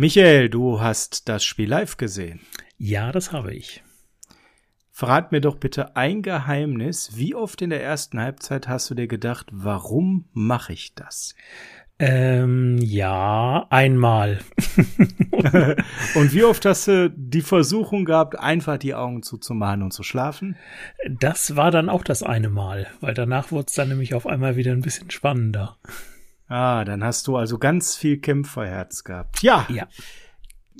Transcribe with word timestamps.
Michael, 0.00 0.48
du 0.48 0.80
hast 0.80 1.28
das 1.28 1.44
Spiel 1.44 1.68
live 1.68 1.98
gesehen. 1.98 2.40
Ja, 2.78 3.12
das 3.12 3.32
habe 3.32 3.52
ich. 3.52 3.82
Verrat 4.90 5.30
mir 5.30 5.42
doch 5.42 5.56
bitte 5.56 5.94
ein 5.94 6.22
Geheimnis. 6.22 7.18
Wie 7.18 7.34
oft 7.34 7.60
in 7.60 7.68
der 7.68 7.82
ersten 7.82 8.18
Halbzeit 8.18 8.66
hast 8.66 8.88
du 8.88 8.94
dir 8.94 9.08
gedacht, 9.08 9.48
warum 9.52 10.24
mache 10.32 10.72
ich 10.72 10.94
das? 10.94 11.34
Ähm, 11.98 12.78
ja, 12.78 13.66
einmal. 13.68 14.38
und 16.14 16.32
wie 16.32 16.44
oft 16.44 16.64
hast 16.64 16.88
du 16.88 17.10
die 17.10 17.42
Versuchung 17.42 18.06
gehabt, 18.06 18.38
einfach 18.38 18.78
die 18.78 18.94
Augen 18.94 19.22
zuzumachen 19.22 19.82
und 19.82 19.92
zu 19.92 20.02
schlafen? 20.02 20.56
Das 21.10 21.56
war 21.56 21.70
dann 21.70 21.90
auch 21.90 22.04
das 22.04 22.22
eine 22.22 22.48
Mal, 22.48 22.86
weil 23.02 23.12
danach 23.12 23.52
wurde 23.52 23.66
es 23.68 23.74
dann 23.74 23.90
nämlich 23.90 24.14
auf 24.14 24.26
einmal 24.26 24.56
wieder 24.56 24.72
ein 24.72 24.80
bisschen 24.80 25.10
spannender. 25.10 25.76
Ah, 26.50 26.84
dann 26.84 27.04
hast 27.04 27.28
du 27.28 27.36
also 27.36 27.58
ganz 27.58 27.94
viel 27.96 28.18
Kämpferherz 28.18 29.04
gehabt. 29.04 29.40
Ja. 29.40 29.66
Ja. 29.68 29.86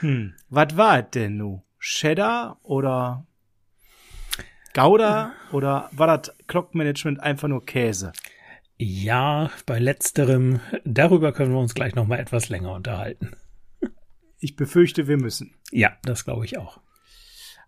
Hm. 0.00 0.34
Was 0.48 0.76
war 0.76 0.98
es 1.00 1.10
denn 1.10 1.36
nu? 1.36 1.62
Cheddar 1.78 2.58
oder 2.62 3.26
Gouda 4.74 5.32
oder 5.52 5.90
war 5.92 6.06
das 6.06 6.34
Clock-Management 6.46 7.20
einfach 7.20 7.48
nur 7.48 7.64
Käse? 7.66 8.12
Ja, 8.78 9.50
bei 9.66 9.78
letzterem, 9.78 10.60
darüber 10.84 11.32
können 11.32 11.52
wir 11.52 11.60
uns 11.60 11.74
gleich 11.74 11.94
noch 11.94 12.06
mal 12.06 12.18
etwas 12.18 12.48
länger 12.48 12.72
unterhalten. 12.72 13.36
Ich 14.38 14.56
befürchte, 14.56 15.06
wir 15.06 15.18
müssen. 15.18 15.54
Ja, 15.70 15.92
das 16.02 16.24
glaube 16.24 16.44
ich 16.46 16.58
auch. 16.58 16.80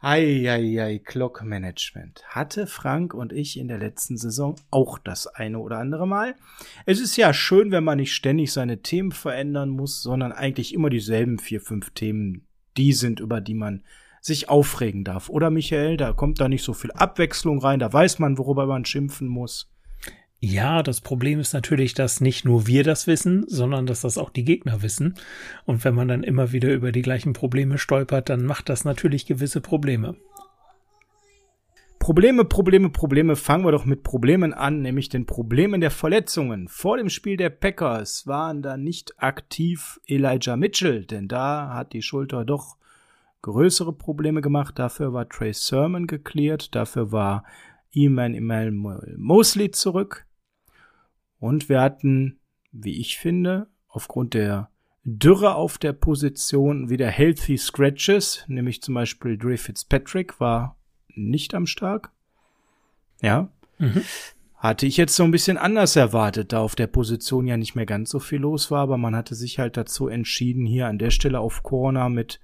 Eieiei, 0.06 1.00
Clock 1.02 1.42
Management. 1.44 2.24
Hatte 2.26 2.66
Frank 2.66 3.14
und 3.14 3.32
ich 3.32 3.58
in 3.58 3.68
der 3.68 3.78
letzten 3.78 4.18
Saison 4.18 4.54
auch 4.70 4.98
das 4.98 5.26
eine 5.26 5.58
oder 5.58 5.78
andere 5.78 6.06
Mal. 6.06 6.34
Es 6.84 7.00
ist 7.00 7.16
ja 7.16 7.32
schön, 7.32 7.70
wenn 7.70 7.84
man 7.84 7.96
nicht 7.96 8.12
ständig 8.12 8.52
seine 8.52 8.82
Themen 8.82 9.12
verändern 9.12 9.70
muss, 9.70 10.02
sondern 10.02 10.32
eigentlich 10.32 10.74
immer 10.74 10.90
dieselben 10.90 11.38
vier, 11.38 11.62
fünf 11.62 11.88
Themen, 11.92 12.46
die 12.76 12.92
sind, 12.92 13.18
über 13.18 13.40
die 13.40 13.54
man 13.54 13.82
sich 14.20 14.50
aufregen 14.50 15.04
darf. 15.04 15.30
Oder 15.30 15.48
Michael, 15.48 15.96
da 15.96 16.12
kommt 16.12 16.38
da 16.38 16.50
nicht 16.50 16.64
so 16.64 16.74
viel 16.74 16.92
Abwechslung 16.92 17.58
rein, 17.60 17.78
da 17.78 17.90
weiß 17.90 18.18
man, 18.18 18.36
worüber 18.36 18.66
man 18.66 18.84
schimpfen 18.84 19.26
muss. 19.26 19.73
Ja, 20.46 20.82
das 20.82 21.00
Problem 21.00 21.40
ist 21.40 21.54
natürlich, 21.54 21.94
dass 21.94 22.20
nicht 22.20 22.44
nur 22.44 22.66
wir 22.66 22.84
das 22.84 23.06
wissen, 23.06 23.46
sondern 23.48 23.86
dass 23.86 24.02
das 24.02 24.18
auch 24.18 24.28
die 24.28 24.44
Gegner 24.44 24.82
wissen. 24.82 25.14
Und 25.64 25.86
wenn 25.86 25.94
man 25.94 26.06
dann 26.06 26.22
immer 26.22 26.52
wieder 26.52 26.70
über 26.70 26.92
die 26.92 27.00
gleichen 27.00 27.32
Probleme 27.32 27.78
stolpert, 27.78 28.28
dann 28.28 28.44
macht 28.44 28.68
das 28.68 28.84
natürlich 28.84 29.24
gewisse 29.24 29.62
Probleme. 29.62 30.16
Probleme, 31.98 32.44
Probleme, 32.44 32.90
Probleme. 32.90 33.36
Fangen 33.36 33.64
wir 33.64 33.72
doch 33.72 33.86
mit 33.86 34.02
Problemen 34.02 34.52
an, 34.52 34.82
nämlich 34.82 35.08
den 35.08 35.24
Problemen 35.24 35.80
der 35.80 35.90
Verletzungen. 35.90 36.68
Vor 36.68 36.98
dem 36.98 37.08
Spiel 37.08 37.38
der 37.38 37.48
Packers 37.48 38.26
waren 38.26 38.60
da 38.60 38.76
nicht 38.76 39.14
aktiv 39.16 39.98
Elijah 40.06 40.58
Mitchell, 40.58 41.06
denn 41.06 41.26
da 41.26 41.72
hat 41.72 41.94
die 41.94 42.02
Schulter 42.02 42.44
doch 42.44 42.76
größere 43.40 43.94
Probleme 43.94 44.42
gemacht. 44.42 44.78
Dafür 44.78 45.14
war 45.14 45.26
Trey 45.26 45.54
Sermon 45.54 46.06
geklärt, 46.06 46.74
dafür 46.74 47.12
war 47.12 47.44
Eman 47.94 48.34
Emmanuel 48.34 49.16
Mosley 49.16 49.70
zurück. 49.70 50.26
Und 51.44 51.68
wir 51.68 51.82
hatten, 51.82 52.38
wie 52.72 52.98
ich 52.98 53.18
finde, 53.18 53.66
aufgrund 53.86 54.32
der 54.32 54.70
Dürre 55.04 55.56
auf 55.56 55.76
der 55.76 55.92
Position 55.92 56.88
wieder 56.88 57.08
healthy 57.08 57.58
Scratches, 57.58 58.46
nämlich 58.48 58.80
zum 58.80 58.94
Beispiel 58.94 59.36
Dre 59.36 59.58
Fitzpatrick 59.58 60.40
war 60.40 60.78
nicht 61.08 61.52
am 61.52 61.66
Start. 61.66 62.08
Ja. 63.20 63.50
Mhm. 63.76 64.00
Hatte 64.56 64.86
ich 64.86 64.96
jetzt 64.96 65.16
so 65.16 65.22
ein 65.22 65.32
bisschen 65.32 65.58
anders 65.58 65.96
erwartet, 65.96 66.54
da 66.54 66.60
auf 66.60 66.76
der 66.76 66.86
Position 66.86 67.46
ja 67.46 67.58
nicht 67.58 67.74
mehr 67.74 67.84
ganz 67.84 68.08
so 68.08 68.20
viel 68.20 68.38
los 68.38 68.70
war, 68.70 68.80
aber 68.80 68.96
man 68.96 69.14
hatte 69.14 69.34
sich 69.34 69.58
halt 69.58 69.76
dazu 69.76 70.08
entschieden, 70.08 70.64
hier 70.64 70.86
an 70.86 70.96
der 70.96 71.10
Stelle 71.10 71.40
auf 71.40 71.62
Corner 71.62 72.08
mit 72.08 72.40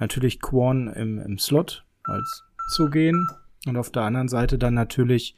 natürlich 0.00 0.40
Quan 0.40 0.88
im, 0.88 1.20
im 1.20 1.38
Slot 1.38 1.84
als 2.02 2.42
zu 2.74 2.90
gehen 2.90 3.28
und 3.68 3.76
auf 3.76 3.90
der 3.90 4.02
anderen 4.02 4.28
Seite 4.28 4.58
dann 4.58 4.74
natürlich 4.74 5.36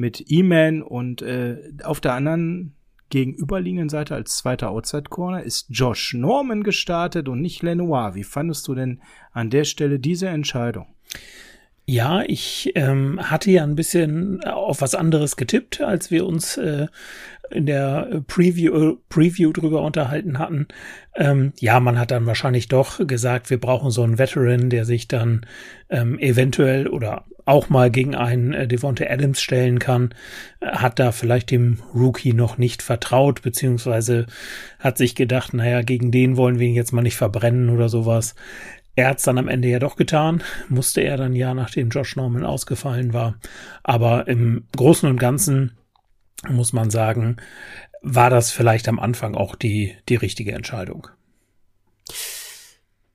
mit 0.00 0.24
E-Man 0.28 0.82
und 0.82 1.22
äh, 1.22 1.58
auf 1.84 2.00
der 2.00 2.14
anderen 2.14 2.74
gegenüberliegenden 3.10 3.88
Seite 3.88 4.14
als 4.14 4.38
zweiter 4.38 4.70
Outside 4.70 5.10
Corner 5.10 5.42
ist 5.42 5.66
Josh 5.70 6.14
Norman 6.14 6.62
gestartet 6.62 7.28
und 7.28 7.40
nicht 7.40 7.62
Lenoir. 7.62 8.14
Wie 8.14 8.24
fandest 8.24 8.66
du 8.68 8.74
denn 8.74 9.00
an 9.32 9.50
der 9.50 9.64
Stelle 9.64 9.98
diese 9.98 10.28
Entscheidung? 10.28 10.86
Ja, 11.86 12.22
ich 12.24 12.70
ähm, 12.76 13.18
hatte 13.20 13.50
ja 13.50 13.64
ein 13.64 13.74
bisschen 13.74 14.44
auf 14.44 14.80
was 14.80 14.94
anderes 14.94 15.34
getippt, 15.34 15.80
als 15.80 16.12
wir 16.12 16.24
uns 16.24 16.56
äh, 16.56 16.86
in 17.50 17.66
der 17.66 18.22
Preview, 18.28 18.98
Preview 19.08 19.52
drüber 19.52 19.82
unterhalten 19.82 20.38
hatten. 20.38 20.68
Ähm, 21.16 21.52
ja, 21.58 21.80
man 21.80 21.98
hat 21.98 22.12
dann 22.12 22.26
wahrscheinlich 22.26 22.68
doch 22.68 23.04
gesagt, 23.04 23.50
wir 23.50 23.58
brauchen 23.58 23.90
so 23.90 24.04
einen 24.04 24.18
Veteran, 24.18 24.70
der 24.70 24.84
sich 24.84 25.08
dann 25.08 25.44
ähm, 25.88 26.16
eventuell 26.20 26.86
oder 26.86 27.24
auch 27.44 27.68
mal 27.68 27.90
gegen 27.90 28.14
einen 28.14 28.52
äh, 28.52 28.68
Devonte 28.68 29.10
Adams 29.10 29.40
stellen 29.40 29.78
kann. 29.78 30.14
Hat 30.60 30.98
da 30.98 31.12
vielleicht 31.12 31.50
dem 31.50 31.78
Rookie 31.94 32.32
noch 32.32 32.58
nicht 32.58 32.82
vertraut, 32.82 33.42
beziehungsweise 33.42 34.26
hat 34.78 34.98
sich 34.98 35.14
gedacht, 35.14 35.54
naja, 35.54 35.82
gegen 35.82 36.10
den 36.10 36.36
wollen 36.36 36.58
wir 36.58 36.68
ihn 36.68 36.74
jetzt 36.74 36.92
mal 36.92 37.02
nicht 37.02 37.16
verbrennen 37.16 37.70
oder 37.70 37.88
sowas. 37.88 38.34
Er 38.96 39.08
hat 39.08 39.18
es 39.18 39.24
dann 39.24 39.38
am 39.38 39.48
Ende 39.48 39.68
ja 39.68 39.78
doch 39.78 39.96
getan, 39.96 40.42
musste 40.68 41.00
er 41.00 41.16
dann 41.16 41.34
ja, 41.34 41.54
nachdem 41.54 41.90
Josh 41.90 42.16
Norman 42.16 42.44
ausgefallen 42.44 43.12
war. 43.12 43.36
Aber 43.82 44.28
im 44.28 44.66
Großen 44.76 45.08
und 45.08 45.18
Ganzen 45.18 45.78
muss 46.48 46.72
man 46.72 46.90
sagen, 46.90 47.36
war 48.02 48.30
das 48.30 48.50
vielleicht 48.50 48.88
am 48.88 48.98
Anfang 48.98 49.34
auch 49.34 49.54
die, 49.54 49.94
die 50.08 50.16
richtige 50.16 50.52
Entscheidung. 50.52 51.08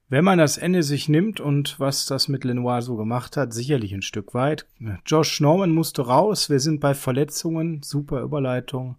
Wenn 0.07 0.23
man 0.23 0.37
das 0.37 0.57
Ende 0.57 0.83
sich 0.83 1.09
nimmt 1.09 1.39
und 1.39 1.79
was 1.79 2.05
das 2.05 2.27
mit 2.27 2.43
Lenoir 2.43 2.83
so 2.83 2.95
gemacht 2.95 3.37
hat, 3.37 3.53
sicherlich 3.53 3.91
ein 3.93 4.03
Stück 4.03 4.35
weit. 4.35 4.67
Josh 5.05 5.41
Norman 5.41 5.71
musste 5.71 6.03
raus. 6.03 6.49
Wir 6.49 6.59
sind 6.59 6.79
bei 6.79 6.93
Verletzungen. 6.93 7.81
Super 7.81 8.21
Überleitung. 8.21 8.97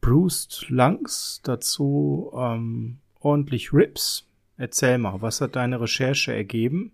Bruce 0.00 0.64
Lungs, 0.68 1.40
dazu 1.42 2.32
ähm, 2.34 2.98
ordentlich 3.20 3.72
Rips. 3.72 4.26
Erzähl 4.56 4.96
mal, 4.96 5.20
was 5.20 5.42
hat 5.42 5.54
deine 5.56 5.80
Recherche 5.80 6.32
ergeben, 6.32 6.92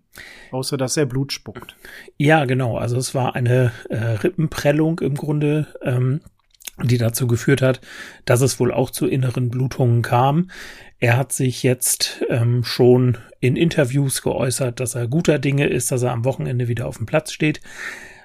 außer 0.51 0.75
dass 0.75 0.97
er 0.97 1.05
Blut 1.05 1.31
spuckt? 1.31 1.77
Ja, 2.17 2.43
genau. 2.43 2.77
Also 2.77 2.97
es 2.97 3.15
war 3.15 3.35
eine 3.35 3.71
äh, 3.89 3.95
Rippenprellung 3.95 4.99
im 4.99 5.15
Grunde, 5.15 5.67
ähm, 5.81 6.19
die 6.81 6.97
dazu 6.97 7.27
geführt 7.27 7.61
hat, 7.61 7.81
dass 8.25 8.41
es 8.41 8.59
wohl 8.59 8.73
auch 8.73 8.89
zu 8.89 9.07
inneren 9.07 9.49
Blutungen 9.49 10.01
kam. 10.01 10.49
Er 10.99 11.17
hat 11.17 11.31
sich 11.31 11.63
jetzt 11.63 12.23
ähm, 12.29 12.63
schon 12.63 13.17
in 13.39 13.55
Interviews 13.55 14.21
geäußert, 14.21 14.79
dass 14.79 14.95
er 14.95 15.07
guter 15.07 15.37
Dinge 15.37 15.67
ist, 15.67 15.91
dass 15.91 16.01
er 16.01 16.11
am 16.11 16.25
Wochenende 16.25 16.67
wieder 16.67 16.87
auf 16.87 16.97
dem 16.97 17.05
Platz 17.05 17.31
steht. 17.31 17.61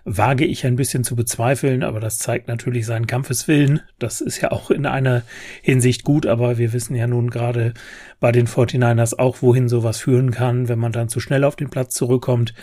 Wage 0.05 0.45
ich 0.45 0.67
ein 0.67 0.77
bisschen 0.77 1.05
zu 1.05 1.17
bezweifeln, 1.17 1.83
aber 1.83 2.01
das 2.01 2.19
zeigt 2.19 2.49
natürlich 2.49 2.87
seinen 2.87 3.07
Kampfeswillen. 3.07 3.81
Das 3.99 4.21
ist 4.21 4.41
ja 4.41 4.51
auch 4.53 4.71
in 4.71 4.87
einer 4.87 5.23
Hinsicht 5.63 6.05
gut, 6.05 6.27
aber 6.27 6.59
wir 6.59 6.73
wissen 6.73 6.95
ja 6.95 7.07
nun 7.07 7.31
gerade 7.31 7.75
bei 8.21 8.33
den 8.33 8.47
49ers 8.47 9.19
auch, 9.19 9.43
wohin 9.43 9.69
sowas 9.69 9.99
führen 9.99 10.31
kann, 10.31 10.69
wenn 10.69 10.79
man 10.79 10.93
dann 10.93 11.09
zu 11.09 11.21
schnell 11.21 11.45
auf 11.45 11.57
den 11.57 11.71
Platz 11.71 11.95
zurückkommt. 11.95 12.55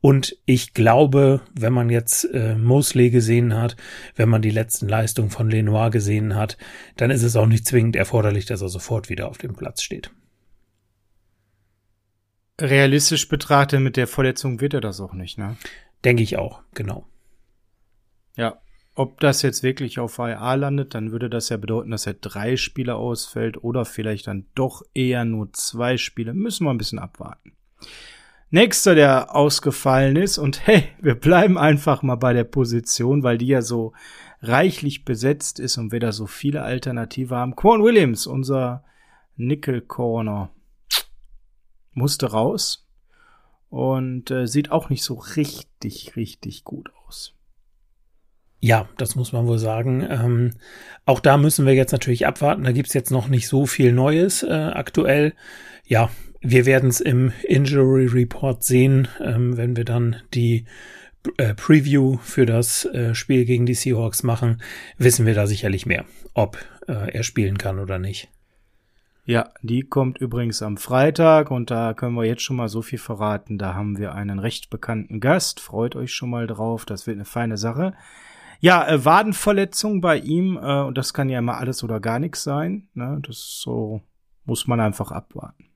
Und 0.00 0.36
ich 0.46 0.74
glaube, 0.74 1.40
wenn 1.54 1.72
man 1.72 1.90
jetzt 1.90 2.24
äh, 2.32 2.54
Mosley 2.54 3.10
gesehen 3.10 3.54
hat, 3.54 3.76
wenn 4.16 4.28
man 4.28 4.42
die 4.42 4.50
letzten 4.50 4.88
Leistungen 4.88 5.30
von 5.30 5.50
Lenoir 5.50 5.90
gesehen 5.90 6.34
hat, 6.34 6.56
dann 6.96 7.10
ist 7.10 7.22
es 7.22 7.36
auch 7.36 7.46
nicht 7.46 7.66
zwingend 7.66 7.96
erforderlich, 7.96 8.46
dass 8.46 8.62
er 8.62 8.68
sofort 8.68 9.08
wieder 9.08 9.28
auf 9.28 9.38
dem 9.38 9.54
Platz 9.54 9.82
steht. 9.82 10.10
Realistisch 12.60 13.28
betrachtet 13.28 13.80
mit 13.80 13.96
der 13.96 14.06
Verletzung 14.06 14.60
wird 14.60 14.74
er 14.74 14.80
das 14.80 15.00
auch 15.00 15.14
nicht, 15.14 15.38
ne? 15.38 15.56
Denke 16.04 16.22
ich 16.22 16.36
auch, 16.36 16.62
genau. 16.74 17.06
Ja, 18.36 18.60
ob 18.94 19.20
das 19.20 19.42
jetzt 19.42 19.62
wirklich 19.62 19.98
auf 19.98 20.18
IA 20.18 20.54
landet, 20.54 20.94
dann 20.94 21.12
würde 21.12 21.30
das 21.30 21.48
ja 21.48 21.56
bedeuten, 21.56 21.90
dass 21.90 22.06
er 22.06 22.14
drei 22.14 22.56
Spiele 22.56 22.96
ausfällt 22.96 23.62
oder 23.62 23.84
vielleicht 23.84 24.26
dann 24.26 24.46
doch 24.54 24.82
eher 24.94 25.24
nur 25.24 25.52
zwei 25.52 25.96
Spiele. 25.96 26.34
Müssen 26.34 26.66
wir 26.66 26.70
ein 26.70 26.78
bisschen 26.78 26.98
abwarten. 26.98 27.52
Nächster, 28.50 28.94
der 28.94 29.34
ausgefallen 29.34 30.16
ist, 30.16 30.36
und 30.36 30.66
hey, 30.66 30.84
wir 31.00 31.14
bleiben 31.14 31.56
einfach 31.56 32.02
mal 32.02 32.16
bei 32.16 32.34
der 32.34 32.44
Position, 32.44 33.22
weil 33.22 33.38
die 33.38 33.46
ja 33.46 33.62
so 33.62 33.94
reichlich 34.42 35.06
besetzt 35.06 35.58
ist 35.58 35.78
und 35.78 35.90
wir 35.90 36.00
da 36.00 36.12
so 36.12 36.26
viele 36.26 36.62
Alternative 36.62 37.34
haben. 37.34 37.56
Quan 37.56 37.82
Williams, 37.82 38.26
unser 38.26 38.84
Nickel 39.36 39.80
Corner, 39.80 40.50
musste 41.94 42.30
raus 42.30 42.81
und 43.72 44.30
äh, 44.30 44.46
sieht 44.46 44.70
auch 44.70 44.90
nicht 44.90 45.02
so 45.02 45.14
richtig, 45.14 46.14
richtig 46.14 46.62
gut 46.62 46.90
aus. 47.06 47.34
Ja, 48.60 48.86
das 48.98 49.16
muss 49.16 49.32
man 49.32 49.46
wohl 49.46 49.58
sagen. 49.58 50.06
Ähm, 50.10 50.50
auch 51.06 51.20
da 51.20 51.38
müssen 51.38 51.64
wir 51.64 51.72
jetzt 51.72 51.90
natürlich 51.90 52.26
abwarten. 52.26 52.64
Da 52.64 52.72
gibt's 52.72 52.92
jetzt 52.92 53.10
noch 53.10 53.28
nicht 53.28 53.48
so 53.48 53.64
viel 53.64 53.92
Neues 53.92 54.42
äh, 54.42 54.52
aktuell. 54.52 55.32
Ja, 55.86 56.10
wir 56.42 56.66
werden 56.66 56.90
es 56.90 57.00
im 57.00 57.32
Injury 57.44 58.08
Report 58.08 58.62
sehen, 58.62 59.08
ähm, 59.22 59.56
wenn 59.56 59.74
wir 59.74 59.86
dann 59.86 60.16
die 60.34 60.66
äh, 61.38 61.54
Preview 61.54 62.18
für 62.18 62.44
das 62.44 62.84
äh, 62.84 63.14
Spiel 63.14 63.46
gegen 63.46 63.64
die 63.64 63.72
Seahawks 63.72 64.22
machen, 64.22 64.60
wissen 64.98 65.24
wir 65.24 65.34
da 65.34 65.46
sicherlich 65.46 65.86
mehr, 65.86 66.04
ob 66.34 66.58
äh, 66.88 67.10
er 67.10 67.22
spielen 67.22 67.56
kann 67.56 67.78
oder 67.78 67.98
nicht. 67.98 68.28
Ja, 69.24 69.50
die 69.62 69.82
kommt 69.82 70.18
übrigens 70.18 70.62
am 70.62 70.76
Freitag 70.76 71.52
und 71.52 71.70
da 71.70 71.94
können 71.94 72.16
wir 72.16 72.24
jetzt 72.24 72.42
schon 72.42 72.56
mal 72.56 72.68
so 72.68 72.82
viel 72.82 72.98
verraten. 72.98 73.56
Da 73.56 73.74
haben 73.74 73.96
wir 73.96 74.14
einen 74.14 74.40
recht 74.40 74.68
bekannten 74.68 75.20
Gast. 75.20 75.60
Freut 75.60 75.94
euch 75.94 76.12
schon 76.12 76.30
mal 76.30 76.48
drauf. 76.48 76.84
Das 76.84 77.06
wird 77.06 77.16
eine 77.16 77.24
feine 77.24 77.56
Sache. 77.56 77.94
Ja, 78.58 78.86
äh, 78.86 79.04
Wadenverletzung 79.04 80.00
bei 80.00 80.18
ihm, 80.18 80.56
äh, 80.56 80.82
und 80.82 80.98
das 80.98 81.14
kann 81.14 81.28
ja 81.28 81.38
immer 81.38 81.58
alles 81.58 81.84
oder 81.84 82.00
gar 82.00 82.18
nichts 82.18 82.42
sein. 82.42 82.88
Ne? 82.94 83.20
Das 83.26 83.60
so, 83.60 84.02
muss 84.44 84.66
man 84.66 84.80
einfach 84.80 85.12
abwarten. 85.12 85.66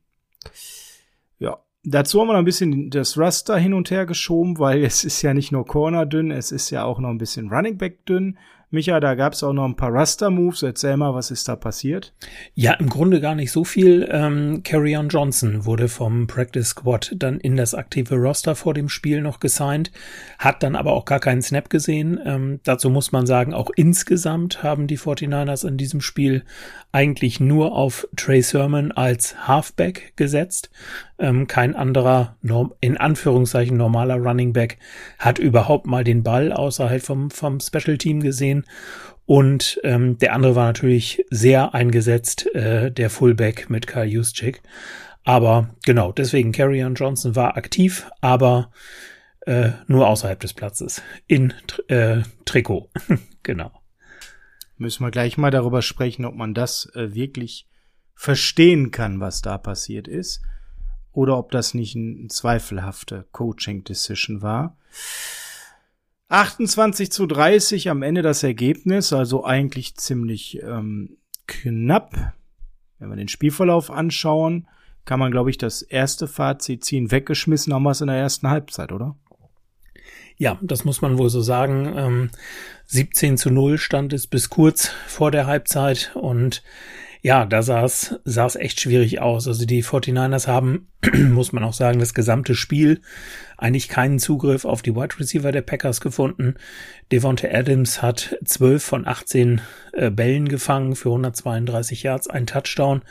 Ja, 1.38 1.58
dazu 1.84 2.20
haben 2.20 2.28
wir 2.28 2.32
noch 2.32 2.40
ein 2.40 2.44
bisschen 2.44 2.90
das 2.90 3.18
Raster 3.18 3.56
hin 3.56 3.74
und 3.74 3.90
her 3.90 4.06
geschoben, 4.06 4.58
weil 4.58 4.84
es 4.84 5.04
ist 5.04 5.22
ja 5.22 5.34
nicht 5.34 5.52
nur 5.52 5.66
Corner 5.66 6.06
dünn, 6.06 6.30
es 6.32 6.50
ist 6.52 6.70
ja 6.70 6.84
auch 6.84 6.98
noch 6.98 7.10
ein 7.10 7.18
bisschen 7.18 7.50
Running 7.50 7.78
Back 7.78 8.06
dünn. 8.06 8.38
Micha, 8.70 8.98
da 8.98 9.14
gab 9.14 9.32
es 9.32 9.44
auch 9.44 9.52
noch 9.52 9.64
ein 9.64 9.76
paar 9.76 9.94
Raster-Moves. 9.94 10.62
Erzähl 10.62 10.96
mal, 10.96 11.14
was 11.14 11.30
ist 11.30 11.46
da 11.46 11.54
passiert? 11.54 12.12
Ja, 12.54 12.72
im 12.74 12.88
Grunde 12.88 13.20
gar 13.20 13.36
nicht 13.36 13.52
so 13.52 13.64
viel. 13.64 14.08
Ähm, 14.10 14.62
Carrion 14.64 15.08
Johnson 15.08 15.64
wurde 15.64 15.88
vom 15.88 16.26
Practice 16.26 16.70
Squad 16.70 17.14
dann 17.16 17.38
in 17.38 17.56
das 17.56 17.74
aktive 17.76 18.16
Roster 18.16 18.56
vor 18.56 18.74
dem 18.74 18.88
Spiel 18.88 19.20
noch 19.20 19.38
gesigned, 19.38 19.92
hat 20.40 20.64
dann 20.64 20.74
aber 20.74 20.94
auch 20.94 21.04
gar 21.04 21.20
keinen 21.20 21.42
Snap 21.42 21.70
gesehen. 21.70 22.20
Ähm, 22.24 22.60
dazu 22.64 22.90
muss 22.90 23.12
man 23.12 23.24
sagen, 23.24 23.54
auch 23.54 23.70
insgesamt 23.76 24.64
haben 24.64 24.88
die 24.88 24.98
49ers 24.98 25.66
in 25.66 25.76
diesem 25.76 26.00
Spiel 26.00 26.42
eigentlich 26.90 27.38
nur 27.38 27.72
auf 27.72 28.08
Trey 28.16 28.42
Sermon 28.42 28.90
als 28.90 29.46
Halfback 29.46 30.14
gesetzt. 30.16 30.70
Ähm, 31.18 31.46
kein 31.46 31.74
anderer, 31.74 32.36
in 32.80 32.96
Anführungszeichen 32.96 33.76
normaler 33.76 34.16
Running 34.16 34.52
Back 34.52 34.78
hat 35.18 35.38
überhaupt 35.38 35.86
mal 35.86 36.04
den 36.04 36.22
Ball 36.22 36.52
außerhalb 36.52 37.02
vom, 37.02 37.30
vom 37.30 37.60
Special 37.60 37.96
Team 37.96 38.20
gesehen. 38.20 38.64
Und 39.24 39.80
ähm, 39.82 40.18
der 40.18 40.34
andere 40.34 40.54
war 40.54 40.66
natürlich 40.66 41.24
sehr 41.30 41.74
eingesetzt, 41.74 42.54
äh, 42.54 42.92
der 42.92 43.10
Fullback 43.10 43.70
mit 43.70 43.86
Kyle 43.86 44.04
Juszczyk. 44.04 44.62
Aber 45.24 45.74
genau, 45.84 46.12
deswegen 46.12 46.52
Carrion 46.52 46.94
Johnson 46.94 47.34
war 47.34 47.56
aktiv, 47.56 48.08
aber 48.20 48.70
äh, 49.40 49.70
nur 49.88 50.06
außerhalb 50.06 50.38
des 50.38 50.54
Platzes. 50.54 51.02
In 51.26 51.52
äh, 51.88 52.22
Trikot. 52.44 52.90
genau. 53.42 53.72
Müssen 54.76 55.04
wir 55.04 55.10
gleich 55.10 55.38
mal 55.38 55.50
darüber 55.50 55.82
sprechen, 55.82 56.24
ob 56.24 56.34
man 56.34 56.54
das 56.54 56.90
äh, 56.94 57.14
wirklich 57.14 57.66
verstehen 58.14 58.92
kann, 58.92 59.20
was 59.20 59.42
da 59.42 59.58
passiert 59.58 60.06
ist. 60.06 60.42
Oder 61.16 61.38
ob 61.38 61.50
das 61.50 61.72
nicht 61.72 61.94
ein 61.94 62.28
zweifelhafte 62.28 63.24
Coaching-Decision 63.32 64.42
war. 64.42 64.76
28 66.28 67.10
zu 67.10 67.24
30 67.24 67.88
am 67.88 68.02
Ende 68.02 68.20
das 68.20 68.42
Ergebnis, 68.42 69.14
also 69.14 69.42
eigentlich 69.42 69.96
ziemlich 69.96 70.62
ähm, 70.62 71.16
knapp. 71.46 72.34
Wenn 72.98 73.08
wir 73.08 73.16
den 73.16 73.28
Spielverlauf 73.28 73.90
anschauen, 73.90 74.68
kann 75.06 75.18
man, 75.18 75.32
glaube 75.32 75.48
ich, 75.48 75.56
das 75.56 75.80
erste 75.80 76.28
Fazit 76.28 76.84
ziehen. 76.84 77.10
Weggeschmissen 77.10 77.72
haben 77.72 77.84
wir 77.84 77.92
es 77.92 78.02
in 78.02 78.08
der 78.08 78.16
ersten 78.16 78.50
Halbzeit, 78.50 78.92
oder? 78.92 79.16
Ja, 80.36 80.58
das 80.60 80.84
muss 80.84 81.00
man 81.00 81.16
wohl 81.16 81.30
so 81.30 81.40
sagen. 81.40 81.94
Ähm, 81.96 82.30
17 82.88 83.38
zu 83.38 83.48
0 83.48 83.78
stand 83.78 84.12
es 84.12 84.26
bis 84.26 84.50
kurz 84.50 84.88
vor 85.06 85.30
der 85.30 85.46
Halbzeit 85.46 86.10
und 86.14 86.62
ja, 87.26 87.44
da 87.44 87.60
sah 87.60 87.82
es, 87.82 88.54
echt 88.54 88.80
schwierig 88.80 89.20
aus. 89.20 89.48
Also 89.48 89.66
die 89.66 89.82
49ers 89.82 90.46
haben, 90.46 90.86
muss 91.12 91.52
man 91.52 91.64
auch 91.64 91.72
sagen, 91.72 91.98
das 91.98 92.14
gesamte 92.14 92.54
Spiel 92.54 93.00
eigentlich 93.58 93.88
keinen 93.88 94.20
Zugriff 94.20 94.64
auf 94.64 94.80
die 94.80 94.94
Wide 94.94 95.18
Receiver 95.18 95.50
der 95.50 95.62
Packers 95.62 96.00
gefunden. 96.00 96.54
Devonta 97.10 97.48
Adams 97.48 98.00
hat 98.00 98.38
12 98.44 98.80
von 98.80 99.08
18 99.08 99.60
äh, 99.94 100.10
Bällen 100.10 100.48
gefangen 100.48 100.94
für 100.94 101.08
132 101.08 102.04
Yards, 102.04 102.30
ein 102.30 102.46
Touchdown. 102.46 103.02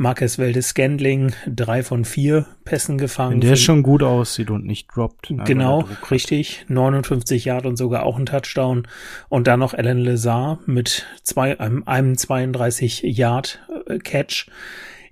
Marcus 0.00 0.38
Weldes 0.38 0.68
Scandling, 0.68 1.34
drei 1.46 1.82
von 1.82 2.06
vier 2.06 2.46
Pässen 2.64 2.96
gefangen. 2.96 3.42
Wenn 3.42 3.48
der 3.50 3.56
schon 3.56 3.82
gut 3.82 4.02
aussieht 4.02 4.48
und 4.48 4.64
nicht 4.64 4.88
droppt. 4.96 5.30
Genau, 5.44 5.86
richtig. 6.10 6.64
59 6.68 7.44
Yard 7.44 7.66
und 7.66 7.76
sogar 7.76 8.04
auch 8.04 8.18
ein 8.18 8.24
Touchdown. 8.24 8.88
Und 9.28 9.46
dann 9.46 9.60
noch 9.60 9.74
Alan 9.74 9.98
Lazar 9.98 10.58
mit 10.64 11.04
zwei, 11.22 11.60
einem, 11.60 11.82
einem 11.86 12.16
32 12.16 13.02
Yard 13.02 13.60
äh, 13.88 13.98
Catch. 13.98 14.46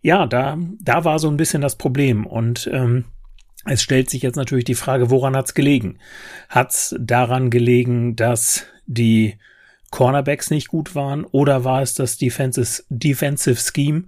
Ja, 0.01 0.27
da, 0.27 0.57
da 0.81 1.05
war 1.05 1.19
so 1.19 1.29
ein 1.29 1.37
bisschen 1.37 1.61
das 1.61 1.77
Problem. 1.77 2.25
Und 2.25 2.71
ähm, 2.73 3.05
es 3.67 3.83
stellt 3.83 4.09
sich 4.09 4.23
jetzt 4.23 4.37
natürlich 4.37 4.65
die 4.65 4.75
Frage, 4.75 5.11
woran 5.11 5.37
hat's 5.37 5.53
gelegen? 5.53 5.99
Hat's 6.49 6.97
daran 6.99 7.51
gelegen, 7.51 8.17
dass 8.17 8.65
die 8.87 9.35
Cornerbacks 9.91 10.51
nicht 10.51 10.69
gut 10.69 10.95
waren 10.95 11.25
oder 11.25 11.65
war 11.65 11.83
es 11.83 11.95
das 11.95 12.19
Defensive, 12.19 12.83
Defensive 12.89 13.59
Scheme, 13.61 14.05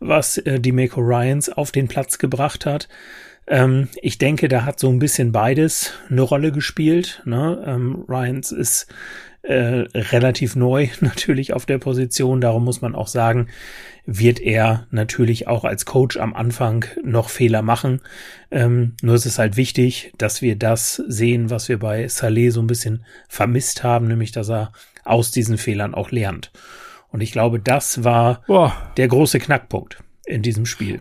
was 0.00 0.38
äh, 0.38 0.60
die 0.60 0.72
Mako 0.72 1.00
Ryans 1.00 1.48
auf 1.48 1.72
den 1.72 1.88
Platz 1.88 2.18
gebracht 2.18 2.66
hat? 2.66 2.88
Ähm, 3.46 3.88
ich 4.00 4.18
denke, 4.18 4.48
da 4.48 4.64
hat 4.64 4.80
so 4.80 4.88
ein 4.88 4.98
bisschen 4.98 5.32
beides 5.32 5.92
eine 6.08 6.22
Rolle 6.22 6.52
gespielt. 6.52 7.22
Ne? 7.24 7.62
Ähm, 7.66 8.04
Ryans 8.08 8.52
ist 8.52 8.86
äh, 9.42 9.84
relativ 9.94 10.56
neu 10.56 10.88
natürlich 11.00 11.52
auf 11.52 11.66
der 11.66 11.78
Position, 11.78 12.40
darum 12.40 12.64
muss 12.64 12.80
man 12.80 12.94
auch 12.94 13.08
sagen, 13.08 13.48
wird 14.06 14.40
er 14.40 14.86
natürlich 14.90 15.48
auch 15.48 15.64
als 15.64 15.86
Coach 15.86 16.16
am 16.16 16.34
Anfang 16.34 16.84
noch 17.02 17.28
Fehler 17.28 17.62
machen. 17.62 18.00
Ähm, 18.50 18.94
nur 19.02 19.14
ist 19.14 19.26
es 19.26 19.38
halt 19.38 19.56
wichtig, 19.56 20.12
dass 20.18 20.42
wir 20.42 20.56
das 20.56 20.96
sehen, 21.08 21.50
was 21.50 21.68
wir 21.68 21.78
bei 21.78 22.08
Saleh 22.08 22.50
so 22.50 22.60
ein 22.60 22.66
bisschen 22.66 23.04
vermisst 23.28 23.82
haben, 23.82 24.06
nämlich 24.08 24.32
dass 24.32 24.50
er 24.50 24.72
aus 25.04 25.30
diesen 25.30 25.58
Fehlern 25.58 25.94
auch 25.94 26.10
lernt. 26.10 26.52
Und 27.08 27.20
ich 27.20 27.32
glaube, 27.32 27.60
das 27.60 28.02
war 28.04 28.42
Boah. 28.46 28.74
der 28.96 29.08
große 29.08 29.38
Knackpunkt 29.38 30.02
in 30.26 30.42
diesem 30.42 30.66
Spiel. 30.66 31.00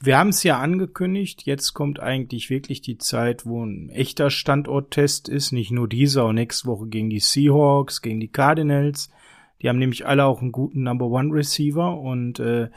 Wir 0.00 0.16
haben 0.16 0.28
es 0.28 0.44
ja 0.44 0.58
angekündigt, 0.58 1.42
jetzt 1.44 1.74
kommt 1.74 1.98
eigentlich 1.98 2.50
wirklich 2.50 2.82
die 2.82 2.98
Zeit, 2.98 3.46
wo 3.46 3.64
ein 3.64 3.90
echter 3.90 4.30
Standorttest 4.30 5.28
ist, 5.28 5.50
nicht 5.50 5.72
nur 5.72 5.88
dieser 5.88 6.26
und 6.26 6.36
nächste 6.36 6.68
Woche 6.68 6.86
gegen 6.86 7.10
die 7.10 7.18
Seahawks, 7.18 8.00
gegen 8.00 8.20
die 8.20 8.28
Cardinals. 8.28 9.10
Die 9.60 9.68
haben 9.68 9.78
nämlich 9.78 10.06
alle 10.06 10.24
auch 10.24 10.40
einen 10.40 10.52
guten 10.52 10.84
Number 10.84 11.06
One 11.06 11.34
Receiver 11.34 11.98
und 11.98 12.38
äh, 12.38 12.68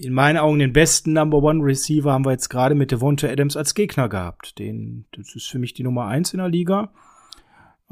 in 0.00 0.12
meinen 0.12 0.38
Augen 0.38 0.58
den 0.58 0.72
besten 0.72 1.12
Number 1.12 1.42
One 1.42 1.62
Receiver 1.62 2.12
haben 2.12 2.24
wir 2.24 2.32
jetzt 2.32 2.48
gerade 2.48 2.74
mit 2.74 2.90
Devonta 2.90 3.28
Adams 3.28 3.56
als 3.56 3.74
Gegner 3.74 4.08
gehabt. 4.08 4.58
Den, 4.58 5.04
das 5.12 5.34
ist 5.36 5.46
für 5.46 5.58
mich 5.58 5.74
die 5.74 5.84
Nummer 5.84 6.06
eins 6.06 6.32
in 6.32 6.38
der 6.38 6.48
Liga. 6.48 6.92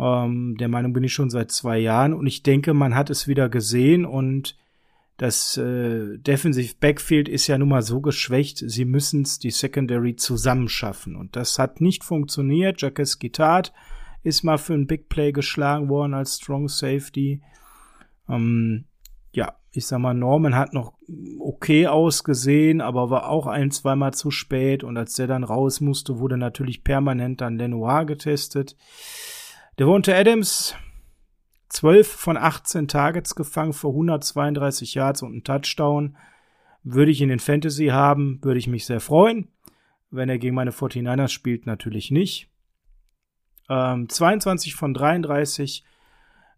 Ähm, 0.01 0.57
der 0.59 0.69
Meinung 0.69 0.93
bin 0.93 1.05
ich 1.05 1.13
schon 1.13 1.31
seit 1.31 1.51
zwei 1.51 1.79
Jahren 1.79 2.15
und 2.15 2.27
ich 2.27 2.43
denke, 2.43 2.73
man 2.73 2.95
hat 2.95 3.11
es 3.11 3.29
wieder 3.29 3.49
gesehen 3.49 4.07
und 4.07 4.57
das 5.19 5.59
äh, 5.59 6.17
Defensive 6.17 6.77
Backfield 6.81 7.29
ist 7.29 7.47
ja 7.47 7.59
nun 7.59 7.69
mal 7.69 7.83
so 7.83 8.01
geschwächt, 8.01 8.59
sie 8.59 8.87
müssen 8.87 9.23
es 9.23 9.39
die 9.39 9.51
Secondary 9.51 10.17
zusammenschaffen 10.17 11.17
und 11.17 11.37
das 11.37 11.59
hat 11.59 11.83
nicht 11.83 12.05
funktioniert. 12.05 12.81
Jacques 12.81 13.19
Gittard 13.19 13.75
ist 14.23 14.43
mal 14.43 14.57
für 14.57 14.73
ein 14.73 14.87
Big 14.87 15.11
Play 15.11 15.33
geschlagen 15.33 15.91
worden 15.91 16.15
als 16.15 16.37
Strong 16.37 16.69
Safety. 16.69 17.43
Ähm, 18.29 18.87
ja, 19.33 19.55
ich 19.73 19.87
sag 19.87 19.99
mal, 19.99 20.15
Norman 20.15 20.57
hat 20.57 20.73
noch 20.73 20.95
okay 21.39 21.87
ausgesehen, 21.87 22.81
aber 22.81 23.11
war 23.11 23.29
auch 23.29 23.47
ein, 23.47 23.71
zweimal 23.71 24.15
zu 24.15 24.31
spät. 24.31 24.83
Und 24.83 24.97
als 24.97 25.15
der 25.15 25.27
dann 25.27 25.45
raus 25.45 25.81
musste, 25.81 26.19
wurde 26.19 26.37
natürlich 26.37 26.83
permanent 26.83 27.41
dann 27.41 27.57
Lenoir 27.57 28.05
getestet. 28.05 28.77
Der 29.81 29.87
wohnte 29.87 30.15
Adams, 30.15 30.75
12 31.71 32.07
von 32.07 32.37
18 32.37 32.87
Targets 32.87 33.35
gefangen 33.35 33.73
für 33.73 33.89
132 33.89 34.93
Yards 34.93 35.23
und 35.23 35.33
einen 35.33 35.43
Touchdown. 35.43 36.19
Würde 36.83 37.11
ich 37.11 37.23
in 37.23 37.31
den 37.31 37.39
Fantasy 37.39 37.87
haben, 37.87 38.41
würde 38.43 38.59
ich 38.59 38.67
mich 38.67 38.85
sehr 38.85 39.01
freuen. 39.01 39.49
Wenn 40.11 40.29
er 40.29 40.37
gegen 40.37 40.55
meine 40.55 40.73
49ers 40.73 41.29
spielt, 41.29 41.65
natürlich 41.65 42.11
nicht. 42.11 42.51
Ähm, 43.71 44.07
22 44.07 44.75
von 44.75 44.93
33 44.93 45.83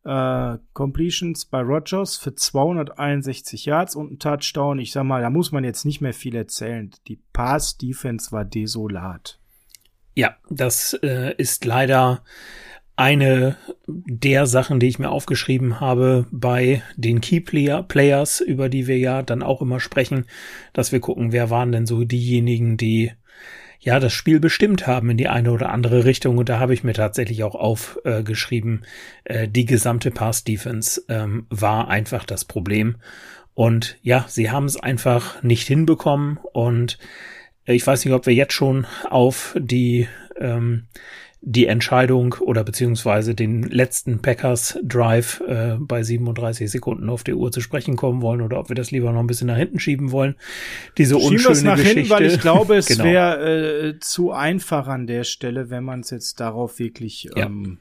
äh, 0.02 0.58
Completions 0.72 1.44
bei 1.44 1.60
Rogers 1.60 2.16
für 2.16 2.34
261 2.34 3.66
Yards 3.66 3.94
und 3.94 4.10
ein 4.10 4.18
Touchdown. 4.18 4.80
Ich 4.80 4.90
sag 4.90 5.04
mal, 5.04 5.22
da 5.22 5.30
muss 5.30 5.52
man 5.52 5.62
jetzt 5.62 5.84
nicht 5.84 6.00
mehr 6.00 6.12
viel 6.12 6.34
erzählen. 6.34 6.90
Die 7.06 7.20
Pass-Defense 7.32 8.32
war 8.32 8.44
desolat. 8.44 9.38
Ja, 10.16 10.36
das 10.50 10.94
äh, 11.04 11.34
ist 11.38 11.64
leider 11.64 12.24
eine 12.96 13.56
der 13.86 14.46
Sachen, 14.46 14.78
die 14.78 14.88
ich 14.88 14.98
mir 14.98 15.10
aufgeschrieben 15.10 15.80
habe 15.80 16.26
bei 16.30 16.82
den 16.96 17.20
Key 17.20 17.40
Player 17.40 17.82
Players, 17.82 18.40
über 18.40 18.68
die 18.68 18.86
wir 18.86 18.98
ja 18.98 19.22
dann 19.22 19.42
auch 19.42 19.62
immer 19.62 19.80
sprechen, 19.80 20.26
dass 20.72 20.92
wir 20.92 21.00
gucken, 21.00 21.32
wer 21.32 21.50
waren 21.50 21.72
denn 21.72 21.86
so 21.86 22.04
diejenigen, 22.04 22.76
die 22.76 23.12
ja 23.80 23.98
das 23.98 24.12
Spiel 24.12 24.38
bestimmt 24.38 24.86
haben 24.86 25.10
in 25.10 25.16
die 25.16 25.28
eine 25.28 25.50
oder 25.50 25.70
andere 25.70 26.04
Richtung. 26.04 26.38
Und 26.38 26.48
da 26.48 26.60
habe 26.60 26.74
ich 26.74 26.84
mir 26.84 26.94
tatsächlich 26.94 27.42
auch 27.42 27.54
aufgeschrieben, 27.54 28.84
äh, 29.24 29.48
die 29.48 29.64
gesamte 29.64 30.10
Pass 30.10 30.44
Defense 30.44 31.02
ähm, 31.08 31.46
war 31.50 31.88
einfach 31.88 32.24
das 32.24 32.44
Problem. 32.44 32.96
Und 33.54 33.98
ja, 34.02 34.24
sie 34.28 34.50
haben 34.50 34.66
es 34.66 34.76
einfach 34.76 35.42
nicht 35.42 35.66
hinbekommen. 35.66 36.38
Und 36.52 36.98
ich 37.64 37.86
weiß 37.86 38.04
nicht, 38.04 38.14
ob 38.14 38.26
wir 38.26 38.34
jetzt 38.34 38.54
schon 38.54 38.86
auf 39.10 39.56
die 39.58 40.08
ähm, 40.38 40.86
die 41.44 41.66
Entscheidung 41.66 42.34
oder 42.34 42.62
beziehungsweise 42.62 43.34
den 43.34 43.64
letzten 43.64 44.22
Packers 44.22 44.78
Drive 44.84 45.42
äh, 45.46 45.76
bei 45.76 46.04
37 46.04 46.70
Sekunden 46.70 47.10
auf 47.10 47.24
der 47.24 47.34
Uhr 47.34 47.50
zu 47.50 47.60
sprechen 47.60 47.96
kommen 47.96 48.22
wollen 48.22 48.42
oder 48.42 48.60
ob 48.60 48.68
wir 48.68 48.76
das 48.76 48.92
lieber 48.92 49.10
noch 49.10 49.18
ein 49.18 49.26
bisschen 49.26 49.48
nach 49.48 49.56
hinten 49.56 49.80
schieben 49.80 50.12
wollen. 50.12 50.36
Diese 50.98 51.16
Schieben 51.16 51.32
unschöne 51.32 51.54
das 51.54 51.64
nach 51.64 51.76
Geschichte. 51.76 51.98
Hinten, 51.98 52.10
weil 52.10 52.26
ich 52.26 52.40
glaube, 52.40 52.76
es 52.76 52.86
genau. 52.86 53.04
wäre 53.04 53.88
äh, 53.88 53.98
zu 53.98 54.30
einfach 54.30 54.86
an 54.86 55.08
der 55.08 55.24
Stelle, 55.24 55.68
wenn 55.68 55.82
man 55.82 56.00
es 56.00 56.10
jetzt 56.10 56.38
darauf 56.38 56.78
wirklich 56.78 57.28
ähm, 57.34 57.78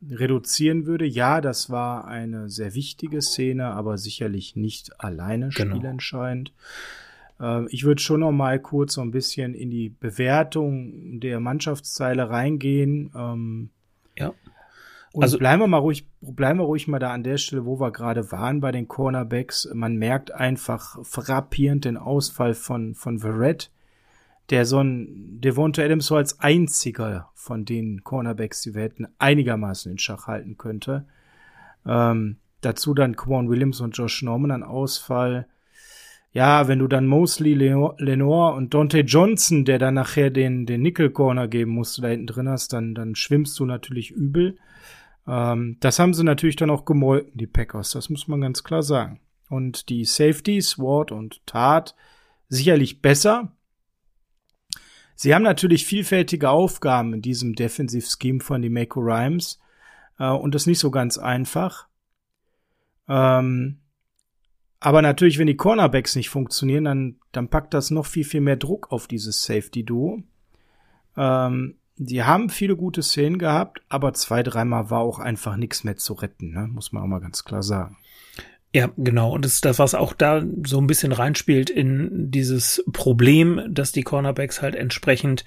ja. 0.00 0.16
reduzieren 0.16 0.86
würde. 0.86 1.06
Ja, 1.06 1.40
das 1.40 1.70
war 1.70 2.08
eine 2.08 2.50
sehr 2.50 2.74
wichtige 2.74 3.22
Szene, 3.22 3.66
aber 3.66 3.96
sicherlich 3.96 4.56
nicht 4.56 5.00
alleine 5.00 5.50
genau. 5.50 5.76
spielentscheidend. 5.76 6.48
Genau. 6.48 7.03
Ähm, 7.40 7.68
ich 7.70 7.84
würde 7.84 8.00
schon 8.00 8.20
noch 8.20 8.32
mal 8.32 8.58
kurz 8.60 8.94
so 8.94 9.00
ein 9.00 9.10
bisschen 9.10 9.54
in 9.54 9.70
die 9.70 9.88
Bewertung 9.88 11.20
der 11.20 11.40
Mannschaftszeile 11.40 12.30
reingehen. 12.30 13.10
Ähm, 13.14 13.70
ja. 14.16 14.32
Und 15.12 15.22
also 15.22 15.38
bleiben 15.38 15.62
wir 15.62 15.68
mal 15.68 15.78
ruhig, 15.78 16.08
bleiben 16.20 16.58
wir 16.58 16.64
ruhig 16.64 16.88
mal 16.88 16.98
da 16.98 17.12
an 17.12 17.22
der 17.22 17.38
Stelle, 17.38 17.64
wo 17.64 17.78
wir 17.78 17.92
gerade 17.92 18.32
waren 18.32 18.60
bei 18.60 18.72
den 18.72 18.88
Cornerbacks. 18.88 19.68
Man 19.72 19.96
merkt 19.96 20.32
einfach 20.32 20.98
frappierend 21.04 21.84
den 21.84 21.96
Ausfall 21.96 22.54
von, 22.54 22.96
von 22.96 23.20
Verrett, 23.20 23.70
der 24.50 24.66
so 24.66 24.80
ein 24.80 25.40
Devonta 25.40 25.82
Adams 25.82 26.06
so 26.06 26.16
als 26.16 26.40
einziger 26.40 27.30
von 27.34 27.64
den 27.64 28.02
Cornerbacks, 28.02 28.62
die 28.62 28.74
wir 28.74 28.82
hätten, 28.82 29.06
einigermaßen 29.18 29.92
in 29.92 29.98
Schach 29.98 30.26
halten 30.26 30.56
könnte. 30.56 31.06
Ähm, 31.86 32.38
dazu 32.60 32.92
dann 32.92 33.14
Quan 33.14 33.48
Williams 33.48 33.80
und 33.80 33.96
Josh 33.96 34.22
Norman 34.22 34.50
an 34.50 34.62
Ausfall 34.64 35.46
ja, 36.34 36.66
wenn 36.66 36.80
du 36.80 36.88
dann 36.88 37.06
Mosley, 37.06 37.54
Lenore 37.54 38.54
und 38.56 38.74
Dante 38.74 39.00
Johnson, 39.00 39.64
der 39.64 39.78
dann 39.78 39.94
nachher 39.94 40.30
den, 40.30 40.66
den 40.66 40.82
Nickel 40.82 41.10
Corner 41.10 41.46
geben 41.46 41.70
musste, 41.70 42.02
da 42.02 42.08
hinten 42.08 42.26
drin 42.26 42.48
hast, 42.48 42.72
dann, 42.72 42.92
dann 42.96 43.14
schwimmst 43.14 43.58
du 43.60 43.64
natürlich 43.64 44.10
übel. 44.10 44.58
Ähm, 45.28 45.76
das 45.78 46.00
haben 46.00 46.12
sie 46.12 46.24
natürlich 46.24 46.56
dann 46.56 46.70
auch 46.70 46.84
gemolken, 46.84 47.30
die 47.38 47.46
Packers, 47.46 47.90
das 47.90 48.10
muss 48.10 48.26
man 48.26 48.40
ganz 48.40 48.64
klar 48.64 48.82
sagen. 48.82 49.20
Und 49.48 49.88
die 49.88 50.04
Safeties, 50.04 50.76
Ward 50.76 51.12
und 51.12 51.46
Tat, 51.46 51.94
sicherlich 52.48 53.00
besser. 53.00 53.52
Sie 55.14 55.36
haben 55.36 55.44
natürlich 55.44 55.86
vielfältige 55.86 56.50
Aufgaben 56.50 57.14
in 57.14 57.22
diesem 57.22 57.54
Defensive 57.54 58.08
Scheme 58.08 58.40
von 58.40 58.60
die 58.60 58.70
Mako 58.70 59.02
Rhymes 59.02 59.60
äh, 60.18 60.28
und 60.30 60.56
das 60.56 60.66
nicht 60.66 60.80
so 60.80 60.90
ganz 60.90 61.16
einfach. 61.16 61.86
Ähm, 63.06 63.78
aber 64.84 65.00
natürlich, 65.00 65.38
wenn 65.38 65.46
die 65.46 65.56
Cornerbacks 65.56 66.14
nicht 66.14 66.28
funktionieren, 66.28 66.84
dann, 66.84 67.16
dann 67.32 67.48
packt 67.48 67.72
das 67.72 67.90
noch 67.90 68.04
viel, 68.04 68.22
viel 68.22 68.42
mehr 68.42 68.56
Druck 68.56 68.92
auf 68.92 69.06
dieses 69.06 69.42
Safety-Duo. 69.42 70.22
Ähm, 71.16 71.76
die 71.96 72.22
haben 72.22 72.50
viele 72.50 72.76
gute 72.76 73.02
Szenen 73.02 73.38
gehabt, 73.38 73.80
aber 73.88 74.12
zwei, 74.12 74.42
dreimal 74.42 74.90
war 74.90 75.00
auch 75.00 75.20
einfach 75.20 75.56
nichts 75.56 75.84
mehr 75.84 75.96
zu 75.96 76.12
retten, 76.12 76.50
ne? 76.50 76.68
muss 76.70 76.92
man 76.92 77.02
auch 77.02 77.06
mal 77.06 77.22
ganz 77.22 77.44
klar 77.44 77.62
sagen. 77.62 77.96
Ja, 78.74 78.90
genau. 78.98 79.32
Und 79.32 79.46
das 79.46 79.54
ist 79.54 79.64
das, 79.64 79.78
was 79.78 79.94
auch 79.94 80.12
da 80.12 80.44
so 80.66 80.76
ein 80.76 80.86
bisschen 80.86 81.12
reinspielt 81.12 81.70
in 81.70 82.30
dieses 82.30 82.84
Problem, 82.92 83.62
dass 83.70 83.90
die 83.90 84.02
Cornerbacks 84.02 84.60
halt 84.60 84.74
entsprechend 84.74 85.46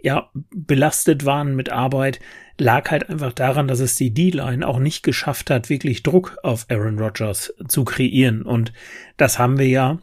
ja 0.00 0.30
belastet 0.54 1.24
waren 1.24 1.56
mit 1.56 1.70
Arbeit, 1.70 2.20
lag 2.58 2.90
halt 2.90 3.08
einfach 3.08 3.32
daran, 3.32 3.68
dass 3.68 3.80
es 3.80 3.94
die 3.94 4.12
D-Line 4.12 4.66
auch 4.66 4.78
nicht 4.78 5.02
geschafft 5.02 5.50
hat, 5.50 5.68
wirklich 5.68 6.02
Druck 6.02 6.38
auf 6.42 6.66
Aaron 6.68 6.98
Rodgers 6.98 7.54
zu 7.68 7.84
kreieren. 7.84 8.42
Und 8.42 8.72
das 9.16 9.38
haben 9.38 9.58
wir 9.58 9.68
ja 9.68 9.98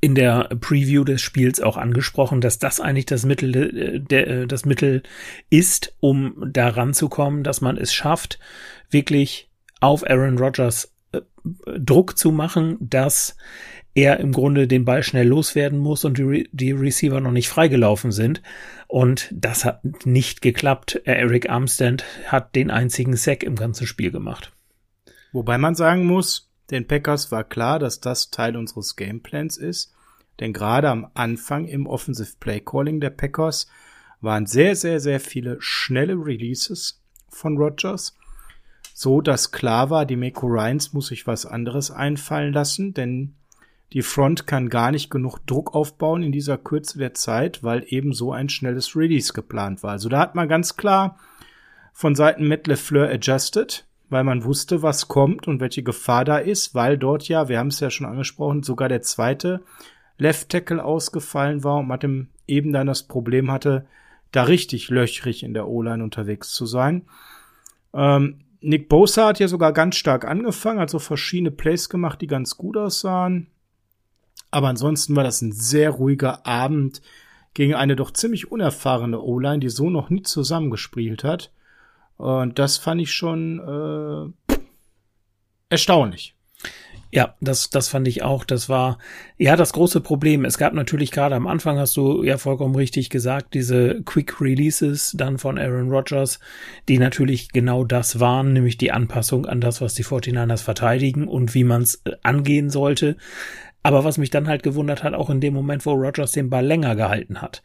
in 0.00 0.14
der 0.14 0.48
Preview 0.60 1.04
des 1.04 1.22
Spiels 1.22 1.60
auch 1.60 1.76
angesprochen, 1.76 2.40
dass 2.40 2.58
das 2.58 2.80
eigentlich 2.80 3.06
das 3.06 3.24
Mittel, 3.24 4.04
äh, 4.10 4.14
äh, 4.14 4.46
das 4.46 4.64
Mittel 4.64 5.02
ist, 5.50 5.94
um 6.00 6.34
daran 6.52 6.94
zu 6.94 7.08
kommen, 7.08 7.44
dass 7.44 7.60
man 7.60 7.76
es 7.76 7.94
schafft, 7.94 8.38
wirklich 8.90 9.50
auf 9.80 10.08
Aaron 10.08 10.38
Rodgers 10.38 10.92
äh, 11.12 11.20
Druck 11.78 12.18
zu 12.18 12.32
machen, 12.32 12.76
dass 12.80 13.36
er 13.98 14.20
im 14.20 14.32
Grunde 14.32 14.68
den 14.68 14.84
Ball 14.84 15.02
schnell 15.02 15.26
loswerden 15.26 15.78
muss 15.78 16.04
und 16.04 16.18
die, 16.18 16.22
Re 16.22 16.44
die 16.52 16.72
Receiver 16.72 17.20
noch 17.20 17.32
nicht 17.32 17.48
freigelaufen 17.48 18.12
sind. 18.12 18.42
Und 18.86 19.28
das 19.32 19.64
hat 19.64 19.82
nicht 20.06 20.40
geklappt. 20.40 21.00
Eric 21.04 21.50
Armstand 21.50 22.04
hat 22.26 22.54
den 22.54 22.70
einzigen 22.70 23.16
Sack 23.16 23.42
im 23.42 23.56
ganzen 23.56 23.86
Spiel 23.86 24.10
gemacht. 24.10 24.52
Wobei 25.32 25.58
man 25.58 25.74
sagen 25.74 26.06
muss, 26.06 26.50
den 26.70 26.86
Packers 26.86 27.32
war 27.32 27.44
klar, 27.44 27.78
dass 27.78 28.00
das 28.00 28.30
Teil 28.30 28.56
unseres 28.56 28.96
Gameplans 28.96 29.56
ist. 29.56 29.92
Denn 30.40 30.52
gerade 30.52 30.88
am 30.88 31.10
Anfang 31.14 31.66
im 31.66 31.86
Offensive 31.86 32.34
Play 32.38 32.60
Calling 32.60 33.00
der 33.00 33.10
Packers 33.10 33.68
waren 34.20 34.46
sehr, 34.46 34.76
sehr, 34.76 35.00
sehr 35.00 35.20
viele 35.20 35.56
schnelle 35.60 36.14
Releases 36.14 37.02
von 37.28 37.56
Rogers 37.58 38.14
so 39.00 39.20
dass 39.20 39.52
klar 39.52 39.90
war, 39.90 40.06
die 40.06 40.16
Mako 40.16 40.48
Ryans 40.48 40.92
muss 40.92 41.06
sich 41.06 41.28
was 41.28 41.46
anderes 41.46 41.92
einfallen 41.92 42.52
lassen, 42.52 42.94
denn 42.94 43.36
die 43.92 44.02
Front 44.02 44.46
kann 44.46 44.68
gar 44.68 44.90
nicht 44.90 45.10
genug 45.10 45.38
Druck 45.46 45.74
aufbauen 45.74 46.22
in 46.22 46.32
dieser 46.32 46.58
Kürze 46.58 46.98
der 46.98 47.14
Zeit, 47.14 47.64
weil 47.64 47.84
eben 47.86 48.12
so 48.12 48.32
ein 48.32 48.48
schnelles 48.48 48.94
Release 48.94 49.32
geplant 49.32 49.82
war. 49.82 49.92
Also 49.92 50.08
da 50.08 50.18
hat 50.18 50.34
man 50.34 50.48
ganz 50.48 50.76
klar 50.76 51.18
von 51.92 52.14
Seiten 52.14 52.46
Matt 52.46 52.66
LeFleur 52.66 53.08
adjusted, 53.08 53.86
weil 54.10 54.24
man 54.24 54.44
wusste, 54.44 54.82
was 54.82 55.08
kommt 55.08 55.48
und 55.48 55.60
welche 55.60 55.82
Gefahr 55.82 56.24
da 56.24 56.38
ist, 56.38 56.74
weil 56.74 56.98
dort 56.98 57.28
ja, 57.28 57.48
wir 57.48 57.58
haben 57.58 57.68
es 57.68 57.80
ja 57.80 57.90
schon 57.90 58.06
angesprochen, 58.06 58.62
sogar 58.62 58.88
der 58.88 59.02
zweite 59.02 59.62
Left 60.18 60.50
Tackle 60.50 60.84
ausgefallen 60.84 61.64
war 61.64 61.78
und 61.78 61.88
man 61.88 62.28
eben 62.46 62.72
dann 62.72 62.86
das 62.86 63.04
Problem 63.04 63.50
hatte, 63.50 63.86
da 64.32 64.42
richtig 64.42 64.90
löchrig 64.90 65.42
in 65.42 65.54
der 65.54 65.68
O-Line 65.68 66.02
unterwegs 66.02 66.52
zu 66.52 66.66
sein. 66.66 67.02
Ähm, 67.94 68.40
Nick 68.60 68.88
Bosa 68.88 69.28
hat 69.28 69.38
ja 69.38 69.48
sogar 69.48 69.72
ganz 69.72 69.96
stark 69.96 70.26
angefangen, 70.26 70.80
hat 70.80 70.90
so 70.90 70.98
verschiedene 70.98 71.50
Plays 71.50 71.88
gemacht, 71.88 72.20
die 72.20 72.26
ganz 72.26 72.56
gut 72.56 72.76
aussahen. 72.76 73.46
Aber 74.50 74.68
ansonsten 74.68 75.16
war 75.16 75.24
das 75.24 75.42
ein 75.42 75.52
sehr 75.52 75.90
ruhiger 75.90 76.46
Abend 76.46 77.02
gegen 77.54 77.74
eine 77.74 77.96
doch 77.96 78.12
ziemlich 78.12 78.50
unerfahrene 78.50 79.20
O-Line, 79.20 79.58
die 79.58 79.68
so 79.68 79.90
noch 79.90 80.10
nie 80.10 80.22
zusammengespielt 80.22 81.24
hat. 81.24 81.50
Und 82.16 82.58
das 82.58 82.78
fand 82.78 83.00
ich 83.00 83.12
schon 83.12 84.32
äh, 84.48 84.56
erstaunlich. 85.70 86.34
Ja, 87.10 87.34
das, 87.40 87.70
das 87.70 87.88
fand 87.88 88.06
ich 88.06 88.22
auch. 88.22 88.44
Das 88.44 88.68
war 88.68 88.98
ja 89.38 89.56
das 89.56 89.72
große 89.72 90.02
Problem. 90.02 90.44
Es 90.44 90.58
gab 90.58 90.74
natürlich 90.74 91.10
gerade 91.10 91.36
am 91.36 91.46
Anfang, 91.46 91.78
hast 91.78 91.96
du 91.96 92.22
ja 92.22 92.36
vollkommen 92.36 92.74
richtig 92.74 93.08
gesagt, 93.08 93.54
diese 93.54 94.02
Quick 94.02 94.42
Releases 94.42 95.14
dann 95.16 95.38
von 95.38 95.58
Aaron 95.58 95.90
Rodgers, 95.90 96.38
die 96.86 96.98
natürlich 96.98 97.50
genau 97.52 97.84
das 97.84 98.20
waren, 98.20 98.52
nämlich 98.52 98.76
die 98.76 98.92
Anpassung 98.92 99.46
an 99.46 99.62
das, 99.62 99.80
was 99.80 99.94
die 99.94 100.04
49ers 100.04 100.62
verteidigen 100.62 101.28
und 101.28 101.54
wie 101.54 101.64
man 101.64 101.80
es 101.82 102.02
äh, 102.04 102.12
angehen 102.22 102.68
sollte. 102.68 103.16
Aber 103.88 104.04
was 104.04 104.18
mich 104.18 104.28
dann 104.28 104.48
halt 104.48 104.62
gewundert 104.62 105.02
hat, 105.02 105.14
auch 105.14 105.30
in 105.30 105.40
dem 105.40 105.54
Moment, 105.54 105.86
wo 105.86 105.92
Rogers 105.92 106.32
den 106.32 106.50
Ball 106.50 106.66
länger 106.66 106.94
gehalten 106.94 107.40
hat. 107.40 107.62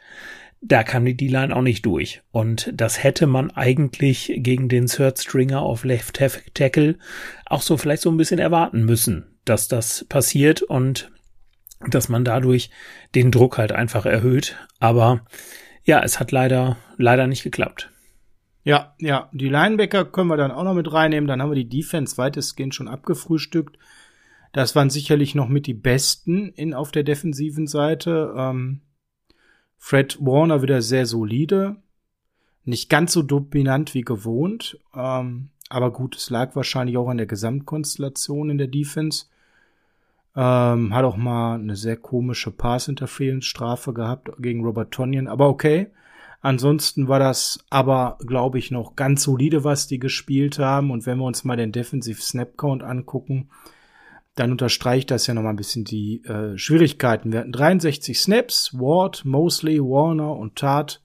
da 0.65 0.83
kann 0.83 1.03
die 1.03 1.17
D-Line 1.17 1.53
auch 1.53 1.61
nicht 1.61 1.85
durch. 1.85 2.21
Und 2.31 2.71
das 2.73 3.03
hätte 3.03 3.27
man 3.27 3.51
eigentlich 3.51 4.31
gegen 4.37 4.69
den 4.69 4.85
Third 4.85 5.19
Stringer 5.19 5.61
auf 5.61 5.83
Left 5.83 6.17
Tackle 6.53 6.97
auch 7.45 7.61
so 7.61 7.75
vielleicht 7.75 8.03
so 8.03 8.09
ein 8.09 8.15
bisschen 8.15 8.39
erwarten 8.39 8.85
müssen, 8.85 9.25
dass 9.43 9.67
das 9.67 10.05
passiert 10.05 10.61
und 10.61 11.11
dass 11.89 12.07
man 12.07 12.23
dadurch 12.23 12.69
den 13.13 13.29
Druck 13.29 13.57
halt 13.57 13.73
einfach 13.73 14.05
erhöht. 14.05 14.55
Aber 14.79 15.25
ja, 15.83 16.01
es 16.01 16.21
hat 16.21 16.31
leider, 16.31 16.77
leider 16.95 17.27
nicht 17.27 17.43
geklappt. 17.43 17.91
Ja, 18.63 18.95
ja, 18.99 19.29
die 19.33 19.49
Linebacker 19.49 20.05
können 20.05 20.29
wir 20.29 20.37
dann 20.37 20.51
auch 20.51 20.63
noch 20.63 20.73
mit 20.73 20.93
reinnehmen. 20.93 21.27
Dann 21.27 21.41
haben 21.41 21.51
wir 21.51 21.61
die 21.61 21.67
Defense 21.67 22.17
weitestgehend 22.17 22.73
schon 22.73 22.87
abgefrühstückt. 22.87 23.77
Das 24.53 24.75
waren 24.75 24.91
sicherlich 24.91 25.35
noch 25.35 25.49
mit 25.49 25.67
die 25.67 25.73
besten 25.73 26.49
in, 26.49 26.73
auf 26.73 26.91
der 26.91 27.03
defensiven 27.03 27.67
Seite. 27.67 28.33
Ähm, 28.37 28.81
Fred 29.77 30.17
Warner 30.21 30.61
wieder 30.61 30.81
sehr 30.81 31.05
solide. 31.05 31.75
Nicht 32.63 32.89
ganz 32.89 33.11
so 33.11 33.23
dominant 33.23 33.93
wie 33.95 34.03
gewohnt. 34.03 34.79
Ähm, 34.95 35.49
aber 35.69 35.91
gut, 35.91 36.15
es 36.15 36.29
lag 36.29 36.55
wahrscheinlich 36.55 36.97
auch 36.97 37.09
an 37.09 37.17
der 37.17 37.25
Gesamtkonstellation 37.25 38.51
in 38.51 38.59
der 38.59 38.67
Defense. 38.67 39.25
Ähm, 40.35 40.93
hat 40.93 41.03
auch 41.03 41.17
mal 41.17 41.55
eine 41.55 41.75
sehr 41.75 41.97
komische 41.97 42.51
Pass-Interference-Strafe 42.51 43.91
gehabt 43.91 44.31
gegen 44.39 44.63
Robert 44.63 44.91
Tonyan, 44.91 45.27
aber 45.27 45.49
okay. 45.49 45.87
Ansonsten 46.41 47.07
war 47.07 47.19
das 47.19 47.65
aber, 47.69 48.17
glaube 48.25 48.59
ich, 48.59 48.69
noch 48.69 48.95
ganz 48.95 49.23
solide, 49.23 49.63
was 49.63 49.87
die 49.87 49.99
gespielt 49.99 50.59
haben. 50.59 50.91
Und 50.91 51.05
wenn 51.05 51.17
wir 51.17 51.25
uns 51.25 51.43
mal 51.43 51.55
den 51.55 51.71
Defensive 51.71 52.21
Snap 52.21 52.57
Count 52.57 52.83
angucken, 52.83 53.49
dann 54.35 54.51
unterstreicht 54.51 55.11
das 55.11 55.27
ja 55.27 55.33
noch 55.33 55.43
mal 55.43 55.51
ein 55.51 55.55
bisschen 55.55 55.83
die 55.83 56.23
äh, 56.25 56.57
Schwierigkeiten. 56.57 57.31
Wir 57.31 57.41
hatten 57.41 57.51
63 57.51 58.19
Snaps, 58.19 58.73
Ward, 58.73 59.25
Mosley, 59.25 59.79
Warner 59.79 60.35
und 60.35 60.55
Tart, 60.55 61.01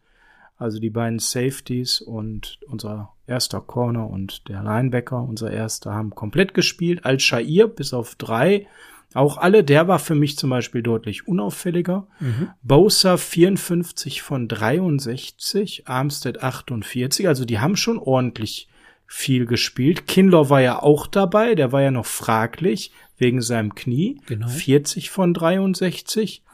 also 0.56 0.78
die 0.78 0.90
beiden 0.90 1.18
Safeties 1.18 2.00
und 2.00 2.58
unser 2.66 3.14
erster 3.26 3.60
Corner 3.60 4.08
und 4.08 4.48
der 4.48 4.62
Linebacker, 4.62 5.22
unser 5.22 5.50
erster, 5.50 5.92
haben 5.92 6.10
komplett 6.10 6.54
gespielt. 6.54 7.04
Al-Shair 7.04 7.68
bis 7.68 7.92
auf 7.92 8.14
drei 8.14 8.66
auch 9.14 9.38
alle, 9.38 9.64
der 9.64 9.88
war 9.88 9.98
für 9.98 10.14
mich 10.14 10.36
zum 10.36 10.50
Beispiel 10.50 10.82
deutlich 10.82 11.26
unauffälliger. 11.26 12.06
Mhm. 12.20 12.50
Bosa 12.62 13.16
54 13.16 14.20
von 14.20 14.48
63, 14.48 15.88
Armstead 15.88 16.42
48, 16.42 17.26
also 17.26 17.44
die 17.44 17.58
haben 17.58 17.76
schon 17.76 17.98
ordentlich 17.98 18.68
viel 19.08 19.46
gespielt. 19.46 20.06
Kinlaw 20.06 20.50
war 20.50 20.60
ja 20.60 20.80
auch 20.82 21.06
dabei, 21.06 21.54
der 21.54 21.72
war 21.72 21.80
ja 21.82 21.90
noch 21.90 22.06
fraglich 22.06 22.92
wegen 23.16 23.40
seinem 23.40 23.74
Knie. 23.74 24.20
Genau. 24.26 24.46
40 24.46 25.10
von 25.10 25.34
63. 25.34 26.44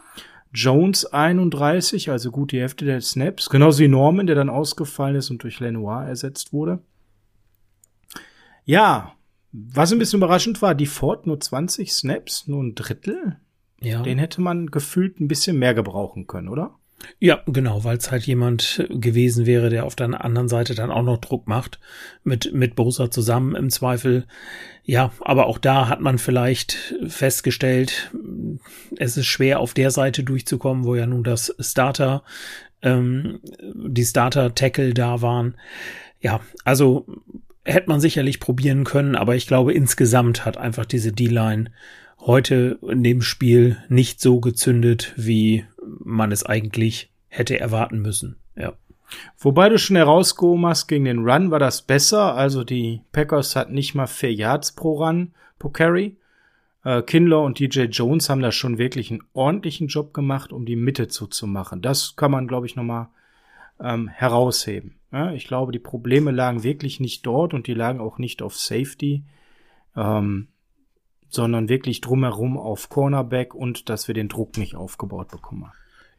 Jones 0.53 1.05
31, 1.05 2.11
also 2.11 2.31
gut 2.31 2.53
die 2.53 2.61
Hälfte 2.61 2.85
der 2.85 3.01
Snaps. 3.01 3.51
Genauso 3.51 3.81
wie 3.81 3.89
Norman, 3.89 4.29
der 4.29 4.37
dann 4.37 4.49
ausgefallen 4.49 5.17
ist 5.17 5.31
und 5.31 5.43
durch 5.43 5.59
Lenoir 5.59 6.05
ersetzt 6.05 6.53
wurde. 6.53 6.79
Ja, 8.65 9.15
was 9.51 9.93
ein 9.93 9.99
bisschen 9.99 10.21
überraschend 10.21 10.63
war, 10.63 10.77
die 10.77 10.87
Ford 10.87 11.27
nur 11.27 11.41
20 11.41 11.93
Snaps, 11.93 12.47
nur 12.47 12.63
ein 12.63 12.77
Drittel. 12.77 13.37
Ja. 13.81 14.01
Den 14.03 14.19
hätte 14.19 14.41
man 14.41 14.69
gefühlt 14.69 15.21
ein 15.21 15.27
bisschen 15.27 15.59
mehr 15.59 15.75
gebrauchen 15.75 16.29
können, 16.29 16.49
oder? 16.49 16.79
Ja, 17.19 17.43
genau, 17.47 17.85
weil 17.85 17.97
es 17.97 18.11
halt 18.11 18.27
jemand 18.27 18.87
gewesen 18.89 19.47
wäre, 19.47 19.71
der 19.71 19.85
auf 19.85 19.95
der 19.95 20.25
anderen 20.25 20.49
Seite 20.49 20.75
dann 20.75 20.91
auch 20.91 21.03
noch 21.03 21.19
Druck 21.19 21.47
macht, 21.47 21.79
mit, 22.23 22.53
mit 22.53 22.75
Bosa 22.77 23.11
zusammen 23.11 23.55
im 23.55 23.71
Zweifel. 23.71 24.27
Ja, 24.85 25.13
aber 25.21 25.47
auch 25.47 25.59
da 25.59 25.89
hat 25.89 26.01
man 26.01 26.19
vielleicht 26.19 26.95
festgestellt, 27.07 28.13
es 28.97 29.17
ist 29.17 29.27
schwer 29.27 29.61
auf 29.61 29.75
der 29.75 29.91
Seite 29.91 30.25
durchzukommen, 30.25 30.85
wo 30.85 30.95
ja 30.95 31.07
nun 31.07 31.25
das 31.25 31.55
Starter, 31.59 32.23
ähm, 32.83 33.41
die 33.75 34.05
Starter-Tackle 34.05 34.95
da 34.95 35.21
waren. 35.23 35.57
Ja, 36.21 36.41
also 36.65 37.07
hätte 37.65 37.89
man 37.89 38.01
sicherlich 38.01 38.41
probieren 38.41 38.85
können, 38.85 39.17
aber 39.17 39.37
ich 39.37 39.47
glaube, 39.47 39.73
insgesamt 39.73 40.45
hat 40.45 40.57
einfach 40.57 40.85
diese 40.85 41.13
D-Line 41.13 41.71
heute 42.21 42.79
in 42.89 43.03
dem 43.03 43.23
Spiel 43.23 43.79
nicht 43.89 44.21
so 44.21 44.41
gezündet, 44.41 45.13
wie 45.17 45.65
man 46.01 46.33
es 46.33 46.45
eigentlich 46.45 47.11
hätte 47.29 47.59
erwarten 47.59 48.01
müssen. 48.01 48.37
Ja. 48.57 48.75
Wobei 49.39 49.69
du 49.69 49.79
schon 49.79 49.97
herausgehoben 49.97 50.67
hast, 50.67 50.87
gegen 50.87 51.05
den 51.05 51.29
Run 51.29 51.51
war 51.51 51.59
das 51.59 51.83
besser. 51.83 52.35
Also 52.35 52.65
die 52.65 53.03
Packers 53.13 53.57
hatten 53.57 53.75
nicht 53.75 53.95
mal 53.95 54.07
vier 54.07 54.33
Yards 54.33 54.73
pro 54.73 55.05
Run, 55.05 55.33
pro 55.59 55.69
Carry. 55.69 56.17
Äh, 56.85 57.03
Kinlaw 57.03 57.45
und 57.45 57.59
DJ 57.59 57.83
Jones 57.83 58.29
haben 58.29 58.43
da 58.43 58.53
schon 58.53 58.79
wirklich 58.79 59.11
einen 59.11 59.25
ordentlichen 59.33 59.89
Job 59.89 60.15
gemacht, 60.15 60.53
um 60.53 60.67
die 60.67 60.77
Mitte 60.77 61.09
zuzumachen. 61.09 61.83
Das 61.83 62.17
kann 62.17 62.31
man, 62.31 62.47
glaube 62.47 62.67
ich, 62.67 62.77
nochmal 62.77 63.09
ähm, 63.81 64.09
herausheben. 64.09 64.97
Ja, 65.13 65.33
ich 65.33 65.47
glaube, 65.47 65.73
die 65.73 65.79
Probleme 65.79 66.31
lagen 66.31 66.63
wirklich 66.63 67.01
nicht 67.01 67.25
dort 67.25 67.55
und 67.55 67.67
die 67.67 67.75
lagen 67.75 68.01
auch 68.01 68.19
nicht 68.19 68.43
auf 68.43 68.57
Safety, 68.57 69.25
ähm, 69.97 70.49
sondern 71.35 71.69
wirklich 71.69 72.01
drumherum 72.01 72.57
auf 72.57 72.89
Cornerback 72.89 73.55
und 73.55 73.89
dass 73.89 74.09
wir 74.09 74.15
den 74.15 74.29
Druck 74.29 74.57
nicht 74.57 74.77
aufgebaut 74.77 75.29
bekommen. 75.29 75.71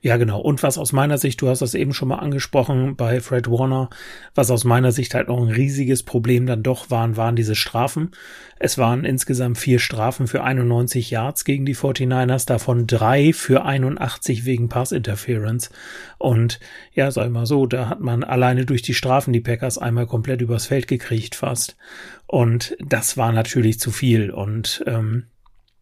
Ja, 0.06 0.18
genau. 0.18 0.40
Und 0.40 0.62
was 0.62 0.78
aus 0.78 0.92
meiner 0.92 1.18
Sicht, 1.18 1.42
du 1.42 1.50
hast 1.50 1.64
das 1.64 1.74
eben 1.74 1.92
schon 1.92 2.10
mal 2.10 2.20
angesprochen 2.20 2.96
bei 2.96 3.22
Fred 3.22 3.50
Warner, 3.50 3.90
was 4.36 4.52
aus 4.52 4.64
meiner 4.64 4.92
Sicht 4.92 5.16
halt 5.16 5.30
noch 5.30 5.42
ein 5.42 5.50
riesiges 5.50 6.04
Problem 6.04 6.46
dann 6.46 6.62
doch 6.62 6.92
waren, 6.92 7.18
waren 7.18 7.36
diese 7.36 7.56
Strafen. 7.56 8.12
Es 8.60 8.78
waren 8.78 9.04
insgesamt 9.04 9.58
vier 9.58 9.80
Strafen 9.80 10.28
für 10.28 10.44
91 10.44 11.10
Yards 11.10 11.44
gegen 11.44 11.66
die 11.66 11.76
49ers, 11.76 12.46
davon 12.46 12.86
drei 12.86 13.34
für 13.34 13.66
81 13.66 14.46
wegen 14.46 14.70
Pass 14.70 14.92
Interference. 14.92 15.72
Und 16.20 16.60
ja, 16.94 17.10
sag 17.10 17.26
ich 17.26 17.32
mal 17.32 17.48
so, 17.48 17.66
da 17.66 17.90
hat 17.90 18.00
man 18.00 18.24
alleine 18.24 18.68
durch 18.68 18.84
die 18.84 18.94
Strafen 18.94 19.34
die 19.34 19.42
Packers 19.42 19.80
einmal 19.80 20.06
komplett 20.06 20.40
übers 20.40 20.68
Feld 20.68 20.88
gekriegt 20.88 21.34
fast. 21.34 21.78
Und 22.28 22.76
das 22.80 23.18
war 23.18 23.32
natürlich 23.32 23.80
zu 23.80 23.92
viel. 23.92 24.32
Und 24.32 24.84
ähm, 24.88 25.28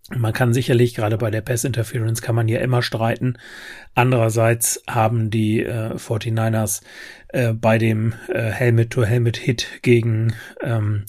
man 0.09 0.33
kann 0.33 0.53
sicherlich, 0.53 0.95
gerade 0.95 1.17
bei 1.17 1.31
der 1.31 1.41
Pass 1.41 1.63
Interference 1.63 2.21
kann 2.21 2.35
man 2.35 2.47
ja 2.47 2.59
immer 2.59 2.81
streiten. 2.81 3.37
Andererseits 3.95 4.83
haben 4.87 5.29
die 5.29 5.61
äh, 5.63 5.95
49ers 5.95 6.81
äh, 7.29 7.53
bei 7.53 7.77
dem 7.77 8.13
äh, 8.27 8.41
Helmet-to-Helmet-Hit 8.43 9.81
gegen 9.81 10.33
ähm, 10.61 11.05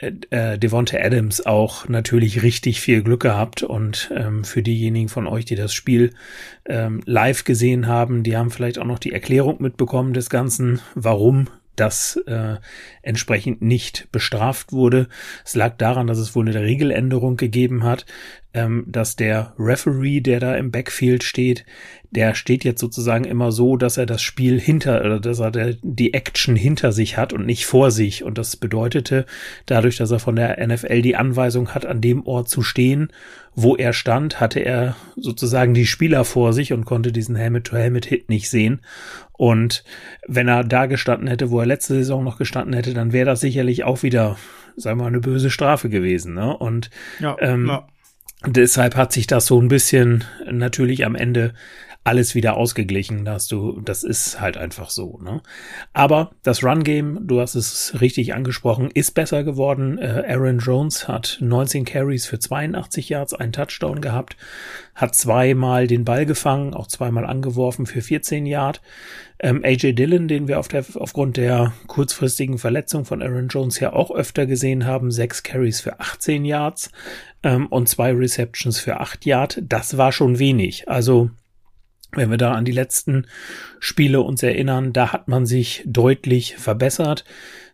äh, 0.00 0.12
äh, 0.30 0.58
Devonta 0.58 0.98
Adams 0.98 1.46
auch 1.46 1.88
natürlich 1.88 2.42
richtig 2.42 2.80
viel 2.80 3.02
Glück 3.02 3.22
gehabt 3.22 3.62
und 3.62 4.10
ähm, 4.14 4.42
für 4.44 4.62
diejenigen 4.62 5.08
von 5.08 5.26
euch, 5.26 5.44
die 5.44 5.54
das 5.54 5.72
Spiel 5.72 6.12
ähm, 6.66 7.02
live 7.06 7.44
gesehen 7.44 7.86
haben, 7.86 8.22
die 8.22 8.36
haben 8.36 8.50
vielleicht 8.50 8.78
auch 8.78 8.84
noch 8.84 8.98
die 8.98 9.12
Erklärung 9.12 9.62
mitbekommen 9.62 10.12
des 10.12 10.28
Ganzen, 10.28 10.80
warum 10.94 11.48
das 11.76 12.16
äh, 12.26 12.56
entsprechend 13.02 13.62
nicht 13.62 14.08
bestraft 14.12 14.72
wurde. 14.72 15.08
Es 15.44 15.54
lag 15.54 15.76
daran, 15.76 16.06
dass 16.06 16.18
es 16.18 16.34
wohl 16.34 16.48
eine 16.48 16.60
Regeländerung 16.60 17.36
gegeben 17.36 17.84
hat, 17.84 18.06
ähm, 18.54 18.84
dass 18.88 19.16
der 19.16 19.54
Referee, 19.58 20.20
der 20.20 20.40
da 20.40 20.56
im 20.56 20.70
Backfield 20.70 21.22
steht, 21.22 21.64
der 22.10 22.34
steht 22.34 22.64
jetzt 22.64 22.80
sozusagen 22.80 23.24
immer 23.24 23.52
so, 23.52 23.76
dass 23.76 23.98
er 23.98 24.06
das 24.06 24.22
Spiel 24.22 24.58
hinter, 24.58 25.00
oder 25.00 25.20
dass 25.20 25.38
er 25.38 25.50
der, 25.50 25.76
die 25.82 26.14
Action 26.14 26.56
hinter 26.56 26.92
sich 26.92 27.18
hat 27.18 27.34
und 27.34 27.44
nicht 27.44 27.66
vor 27.66 27.90
sich. 27.90 28.24
Und 28.24 28.38
das 28.38 28.56
bedeutete, 28.56 29.26
dadurch, 29.66 29.96
dass 29.96 30.10
er 30.10 30.18
von 30.18 30.36
der 30.36 30.66
NFL 30.66 31.02
die 31.02 31.16
Anweisung 31.16 31.74
hat, 31.74 31.84
an 31.84 32.00
dem 32.00 32.24
Ort 32.26 32.48
zu 32.48 32.62
stehen, 32.62 33.12
wo 33.54 33.76
er 33.76 33.92
stand, 33.92 34.40
hatte 34.40 34.60
er 34.60 34.96
sozusagen 35.16 35.74
die 35.74 35.86
Spieler 35.86 36.24
vor 36.24 36.52
sich 36.52 36.72
und 36.72 36.84
konnte 36.84 37.12
diesen 37.12 37.36
Helmet-to-Helmet-Hit 37.36 38.28
nicht 38.28 38.48
sehen. 38.48 38.80
Und 39.36 39.84
wenn 40.26 40.48
er 40.48 40.64
da 40.64 40.86
gestanden 40.86 41.28
hätte, 41.28 41.50
wo 41.50 41.60
er 41.60 41.66
letzte 41.66 41.94
Saison 41.94 42.24
noch 42.24 42.38
gestanden 42.38 42.74
hätte, 42.74 42.94
dann 42.94 43.12
wäre 43.12 43.26
das 43.26 43.40
sicherlich 43.40 43.84
auch 43.84 44.02
wieder, 44.02 44.36
sagen 44.76 44.98
wir 44.98 45.04
mal, 45.04 45.08
eine 45.08 45.20
böse 45.20 45.50
Strafe 45.50 45.88
gewesen. 45.88 46.34
Ne? 46.34 46.56
Und 46.56 46.90
ja, 47.20 47.36
ähm, 47.40 47.66
ja. 47.66 47.86
deshalb 48.46 48.96
hat 48.96 49.12
sich 49.12 49.26
das 49.26 49.46
so 49.46 49.60
ein 49.60 49.68
bisschen 49.68 50.24
natürlich 50.50 51.04
am 51.04 51.14
Ende 51.14 51.54
alles 52.06 52.36
wieder 52.36 52.56
ausgeglichen. 52.56 53.24
Da 53.24 53.32
hast 53.32 53.50
du, 53.50 53.80
das 53.80 54.04
ist 54.04 54.40
halt 54.40 54.56
einfach 54.56 54.90
so. 54.90 55.18
Ne? 55.22 55.42
Aber 55.92 56.30
das 56.44 56.62
Run-Game, 56.62 57.26
du 57.26 57.40
hast 57.40 57.56
es 57.56 58.00
richtig 58.00 58.32
angesprochen, 58.32 58.90
ist 58.94 59.12
besser 59.12 59.42
geworden. 59.42 59.98
Äh, 59.98 60.22
Aaron 60.28 60.58
Jones 60.58 61.08
hat 61.08 61.38
19 61.40 61.84
Carries 61.84 62.26
für 62.26 62.38
82 62.38 63.08
Yards, 63.08 63.34
einen 63.34 63.52
Touchdown 63.52 64.00
gehabt, 64.00 64.36
hat 64.94 65.16
zweimal 65.16 65.88
den 65.88 66.04
Ball 66.04 66.26
gefangen, 66.26 66.74
auch 66.74 66.86
zweimal 66.86 67.26
angeworfen 67.26 67.86
für 67.86 68.00
14 68.00 68.46
Yard. 68.46 68.80
Ähm, 69.40 69.62
AJ 69.64 69.94
Dillon, 69.94 70.28
den 70.28 70.46
wir 70.46 70.60
auf 70.60 70.68
der, 70.68 70.84
aufgrund 70.94 71.36
der 71.36 71.72
kurzfristigen 71.88 72.58
Verletzung 72.58 73.04
von 73.04 73.20
Aaron 73.20 73.48
Jones 73.48 73.80
ja 73.80 73.92
auch 73.92 74.12
öfter 74.12 74.46
gesehen 74.46 74.86
haben, 74.86 75.10
sechs 75.10 75.42
Carries 75.42 75.80
für 75.80 75.98
18 75.98 76.44
Yards 76.44 76.92
ähm, 77.42 77.66
und 77.66 77.88
zwei 77.88 78.12
Receptions 78.12 78.78
für 78.78 79.00
8 79.00 79.26
Yard. 79.26 79.60
Das 79.68 79.98
war 79.98 80.12
schon 80.12 80.38
wenig. 80.38 80.88
Also 80.88 81.30
wenn 82.12 82.30
wir 82.30 82.38
da 82.38 82.52
an 82.52 82.64
die 82.64 82.72
letzten 82.72 83.26
Spiele 83.78 84.20
uns 84.20 84.42
erinnern, 84.42 84.92
da 84.92 85.12
hat 85.12 85.28
man 85.28 85.46
sich 85.46 85.82
deutlich 85.86 86.56
verbessert. 86.56 87.24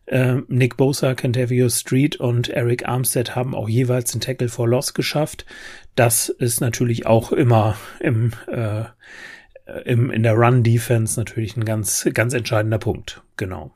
Äh, 0.07 0.39
Nick 0.49 0.77
Bosa, 0.77 1.15
Kentavio 1.15 1.69
Street 1.69 2.17
und 2.17 2.49
Eric 2.49 2.89
Armstead 2.89 3.37
haben 3.37 3.55
auch 3.55 3.69
jeweils 3.69 4.13
den 4.13 4.21
Tackle 4.21 4.49
for 4.49 4.69
Loss 4.69 4.95
geschafft. 4.95 5.47
Das 5.95 6.29
ist 6.29 6.61
natürlich 6.61 7.07
auch 7.07 7.33
immer 7.33 7.77
im, 8.01 8.33
äh, 8.49 8.85
im, 9.85 10.11
in 10.11 10.23
der 10.23 10.35
Run-Defense 10.35 11.19
natürlich 11.19 11.57
ein 11.57 11.65
ganz, 11.65 12.09
ganz 12.13 12.35
entscheidender 12.35 12.79
Punkt. 12.79 13.23
Genau. 13.37 13.73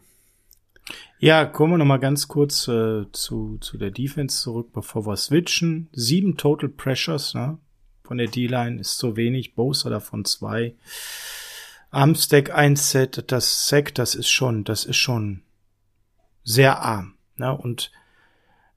Ja, 1.19 1.47
kommen 1.47 1.75
wir 1.75 1.79
noch 1.79 1.87
mal 1.87 1.97
ganz 1.99 2.29
kurz 2.29 2.69
äh, 2.69 3.05
zu, 3.13 3.59
zu 3.59 3.79
der 3.79 3.91
Defense 3.91 4.43
zurück, 4.43 4.73
bevor 4.73 5.07
wir 5.07 5.17
switchen. 5.17 5.89
Sieben 5.93 6.37
Total 6.37 6.69
Pressures 6.69 7.35
ne? 7.35 7.59
Von 8.07 8.19
der 8.19 8.29
D-Line 8.29 8.81
ist 8.81 8.99
zu 8.99 9.17
wenig, 9.17 9.55
Bosa 9.55 9.91
davon 9.91 10.25
zwei. 10.25 10.75
Armstack 11.91 12.51
ein 12.55 12.77
Set, 12.77 13.25
das 13.29 13.69
Sack, 13.69 13.95
das 13.95 14.15
ist 14.15 14.29
schon, 14.29 14.65
das 14.65 14.85
ist 14.85 14.97
schon 14.97 15.43
sehr 16.43 16.81
arm. 16.81 17.15
Ne? 17.37 17.57
Und 17.57 17.91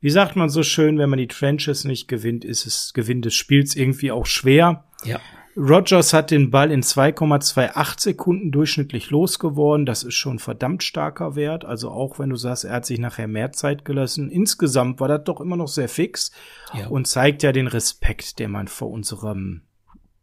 wie 0.02 0.10
sagt 0.10 0.36
man 0.36 0.50
so 0.50 0.64
schön, 0.64 0.98
wenn 0.98 1.10
man 1.10 1.20
die 1.20 1.28
Trenches 1.28 1.84
nicht 1.84 2.08
gewinnt, 2.08 2.46
ist 2.46 2.66
es 2.66 2.94
Gewinn 2.94 3.22
des 3.22 3.36
Spiels 3.36 3.76
irgendwie 3.76 4.12
auch 4.12 4.26
schwer. 4.26 4.86
Ja. 5.04 5.20
Rogers 5.60 6.14
hat 6.14 6.32
den 6.32 6.52
Ball 6.52 6.72
in 6.72 6.82
2,28 6.82 8.00
Sekunden 8.00 8.50
durchschnittlich 8.50 9.10
losgeworden. 9.10 9.86
Das 9.86 10.04
ist 10.04 10.16
schon 10.16 10.40
verdammt 10.40 10.84
starker 10.84 11.36
Wert. 11.36 11.66
Also 11.66 11.92
auch 11.92 12.18
wenn 12.18 12.30
du 12.30 12.38
sagst, 12.38 12.64
er 12.64 12.76
hat 12.76 12.86
sich 12.86 12.98
nachher 12.98 13.28
mehr 13.28 13.52
Zeit 13.52 13.84
gelassen. 13.84 14.30
Insgesamt 14.30 15.02
war 15.02 15.10
das 15.10 15.26
doch 15.26 15.42
immer 15.42 15.58
noch 15.58 15.68
sehr 15.68 15.90
fix 15.90 16.32
ja. 16.74 16.88
und 16.88 17.08
zeigt 17.08 17.44
ja 17.44 17.52
den 17.52 17.68
Respekt, 17.68 18.40
den 18.40 18.52
man 18.52 18.70
vor 18.70 18.90
unserem 18.90 19.64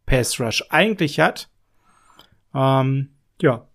Pass 0.07 0.39
Rush 0.39 0.65
eigentlich 0.71 1.19
hat. 1.19 1.51
Ähm, 2.55 3.09
ja. 3.39 3.67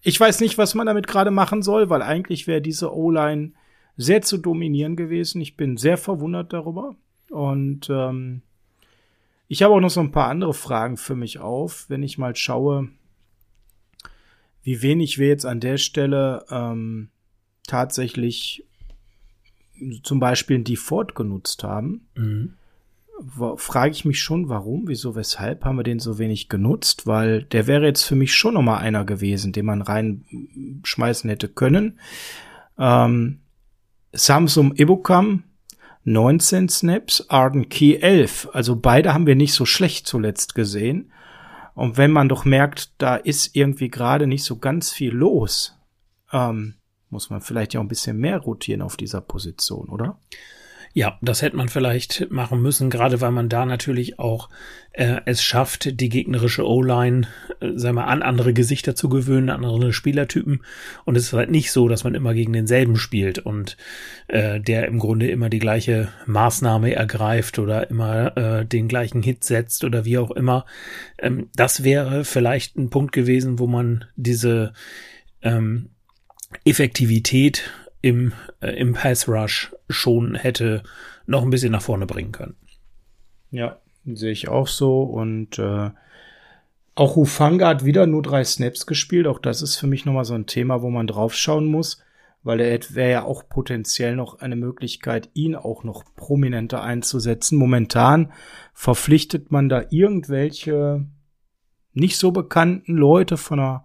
Ich 0.00 0.18
weiß 0.18 0.40
nicht, 0.40 0.58
was 0.58 0.74
man 0.74 0.88
damit 0.88 1.06
gerade 1.06 1.30
machen 1.30 1.62
soll, 1.62 1.90
weil 1.90 2.02
eigentlich 2.02 2.48
wäre 2.48 2.60
diese 2.60 2.92
O-Line 2.92 3.52
sehr 3.96 4.22
zu 4.22 4.38
dominieren 4.38 4.96
gewesen. 4.96 5.40
Ich 5.40 5.56
bin 5.56 5.76
sehr 5.76 5.96
verwundert 5.96 6.52
darüber. 6.52 6.96
Und 7.30 7.88
ähm, 7.88 8.42
ich 9.52 9.62
habe 9.62 9.74
auch 9.74 9.80
noch 9.80 9.90
so 9.90 10.00
ein 10.00 10.12
paar 10.12 10.30
andere 10.30 10.54
Fragen 10.54 10.96
für 10.96 11.14
mich 11.14 11.38
auf, 11.38 11.84
wenn 11.90 12.02
ich 12.02 12.16
mal 12.16 12.34
schaue, 12.34 12.88
wie 14.62 14.80
wenig 14.80 15.18
wir 15.18 15.28
jetzt 15.28 15.44
an 15.44 15.60
der 15.60 15.76
Stelle 15.76 16.46
ähm, 16.50 17.10
tatsächlich 17.66 18.64
zum 20.04 20.20
Beispiel 20.20 20.56
ein 20.56 20.64
Default 20.64 21.14
genutzt 21.14 21.64
haben. 21.64 22.08
Mhm. 22.16 22.54
Frage 23.58 23.90
ich 23.90 24.06
mich 24.06 24.22
schon, 24.22 24.48
warum, 24.48 24.88
wieso, 24.88 25.16
weshalb 25.16 25.66
haben 25.66 25.76
wir 25.76 25.84
den 25.84 25.98
so 25.98 26.18
wenig 26.18 26.48
genutzt? 26.48 27.06
Weil 27.06 27.42
der 27.42 27.66
wäre 27.66 27.84
jetzt 27.84 28.04
für 28.04 28.16
mich 28.16 28.34
schon 28.34 28.54
noch 28.54 28.62
mal 28.62 28.78
einer 28.78 29.04
gewesen, 29.04 29.52
den 29.52 29.66
man 29.66 29.82
reinschmeißen 29.82 31.28
hätte 31.28 31.48
können. 31.48 32.00
Ähm, 32.78 33.40
Samsung 34.12 34.74
Ibukam 34.76 35.44
19 36.04 36.68
Snaps, 36.68 37.28
Arden 37.28 37.68
Key 37.68 37.96
11. 37.96 38.48
Also 38.52 38.76
beide 38.76 39.14
haben 39.14 39.26
wir 39.26 39.36
nicht 39.36 39.54
so 39.54 39.64
schlecht 39.64 40.06
zuletzt 40.06 40.54
gesehen. 40.54 41.12
Und 41.74 41.96
wenn 41.96 42.10
man 42.10 42.28
doch 42.28 42.44
merkt, 42.44 42.92
da 42.98 43.16
ist 43.16 43.54
irgendwie 43.56 43.88
gerade 43.88 44.26
nicht 44.26 44.44
so 44.44 44.58
ganz 44.58 44.90
viel 44.90 45.12
los, 45.12 45.78
ähm, 46.32 46.74
muss 47.08 47.30
man 47.30 47.40
vielleicht 47.40 47.74
ja 47.74 47.80
auch 47.80 47.84
ein 47.84 47.88
bisschen 47.88 48.18
mehr 48.18 48.38
rotieren 48.38 48.82
auf 48.82 48.96
dieser 48.96 49.20
Position, 49.20 49.88
oder? 49.88 50.18
Ja, 50.94 51.18
das 51.22 51.40
hätte 51.40 51.56
man 51.56 51.70
vielleicht 51.70 52.30
machen 52.30 52.60
müssen, 52.60 52.90
gerade 52.90 53.22
weil 53.22 53.30
man 53.30 53.48
da 53.48 53.64
natürlich 53.64 54.18
auch 54.18 54.50
äh, 54.92 55.22
es 55.24 55.42
schafft, 55.42 56.00
die 56.00 56.10
gegnerische 56.10 56.66
O-Line, 56.68 57.28
äh, 57.60 57.70
sagen 57.76 57.96
wir, 57.96 58.08
an 58.08 58.20
andere 58.20 58.52
Gesichter 58.52 58.94
zu 58.94 59.08
gewöhnen, 59.08 59.48
an 59.48 59.64
andere 59.64 59.94
Spielertypen. 59.94 60.62
Und 61.06 61.16
es 61.16 61.24
ist 61.24 61.32
halt 61.32 61.50
nicht 61.50 61.72
so, 61.72 61.88
dass 61.88 62.04
man 62.04 62.14
immer 62.14 62.34
gegen 62.34 62.52
denselben 62.52 62.96
spielt 62.96 63.38
und 63.38 63.78
äh, 64.28 64.60
der 64.60 64.86
im 64.86 64.98
Grunde 64.98 65.30
immer 65.30 65.48
die 65.48 65.60
gleiche 65.60 66.08
Maßnahme 66.26 66.94
ergreift 66.94 67.58
oder 67.58 67.88
immer 67.88 68.36
äh, 68.36 68.66
den 68.66 68.86
gleichen 68.86 69.22
Hit 69.22 69.44
setzt 69.44 69.84
oder 69.84 70.04
wie 70.04 70.18
auch 70.18 70.30
immer. 70.30 70.66
Ähm, 71.18 71.48
das 71.54 71.84
wäre 71.84 72.26
vielleicht 72.26 72.76
ein 72.76 72.90
Punkt 72.90 73.12
gewesen, 73.12 73.58
wo 73.58 73.66
man 73.66 74.04
diese 74.16 74.74
ähm, 75.40 75.88
Effektivität 76.66 77.70
im, 78.02 78.32
äh, 78.60 78.72
im 78.72 78.92
Pass 78.92 79.26
Rush 79.26 79.72
schon 79.92 80.34
hätte 80.34 80.82
noch 81.26 81.42
ein 81.42 81.50
bisschen 81.50 81.72
nach 81.72 81.82
vorne 81.82 82.06
bringen 82.06 82.32
können. 82.32 82.56
Ja, 83.50 83.78
sehe 84.04 84.32
ich 84.32 84.48
auch 84.48 84.66
so. 84.66 85.02
Und 85.02 85.58
äh, 85.58 85.90
auch 86.94 87.16
Hufanga 87.16 87.68
hat 87.68 87.84
wieder 87.84 88.06
nur 88.06 88.22
drei 88.22 88.44
Snaps 88.44 88.86
gespielt. 88.86 89.26
Auch 89.26 89.38
das 89.38 89.62
ist 89.62 89.76
für 89.76 89.86
mich 89.86 90.04
nochmal 90.04 90.24
so 90.24 90.34
ein 90.34 90.46
Thema, 90.46 90.82
wo 90.82 90.90
man 90.90 91.06
draufschauen 91.06 91.66
muss, 91.66 92.02
weil 92.42 92.60
er 92.60 92.78
wäre 92.90 93.10
ja 93.10 93.22
auch 93.24 93.48
potenziell 93.48 94.16
noch 94.16 94.40
eine 94.40 94.56
Möglichkeit, 94.56 95.30
ihn 95.34 95.54
auch 95.54 95.84
noch 95.84 96.04
prominenter 96.16 96.82
einzusetzen. 96.82 97.56
Momentan 97.56 98.32
verpflichtet 98.74 99.50
man 99.50 99.68
da 99.68 99.84
irgendwelche 99.90 101.06
nicht 101.92 102.18
so 102.18 102.32
bekannten 102.32 102.96
Leute 102.96 103.36
von 103.36 103.60
einer 103.60 103.84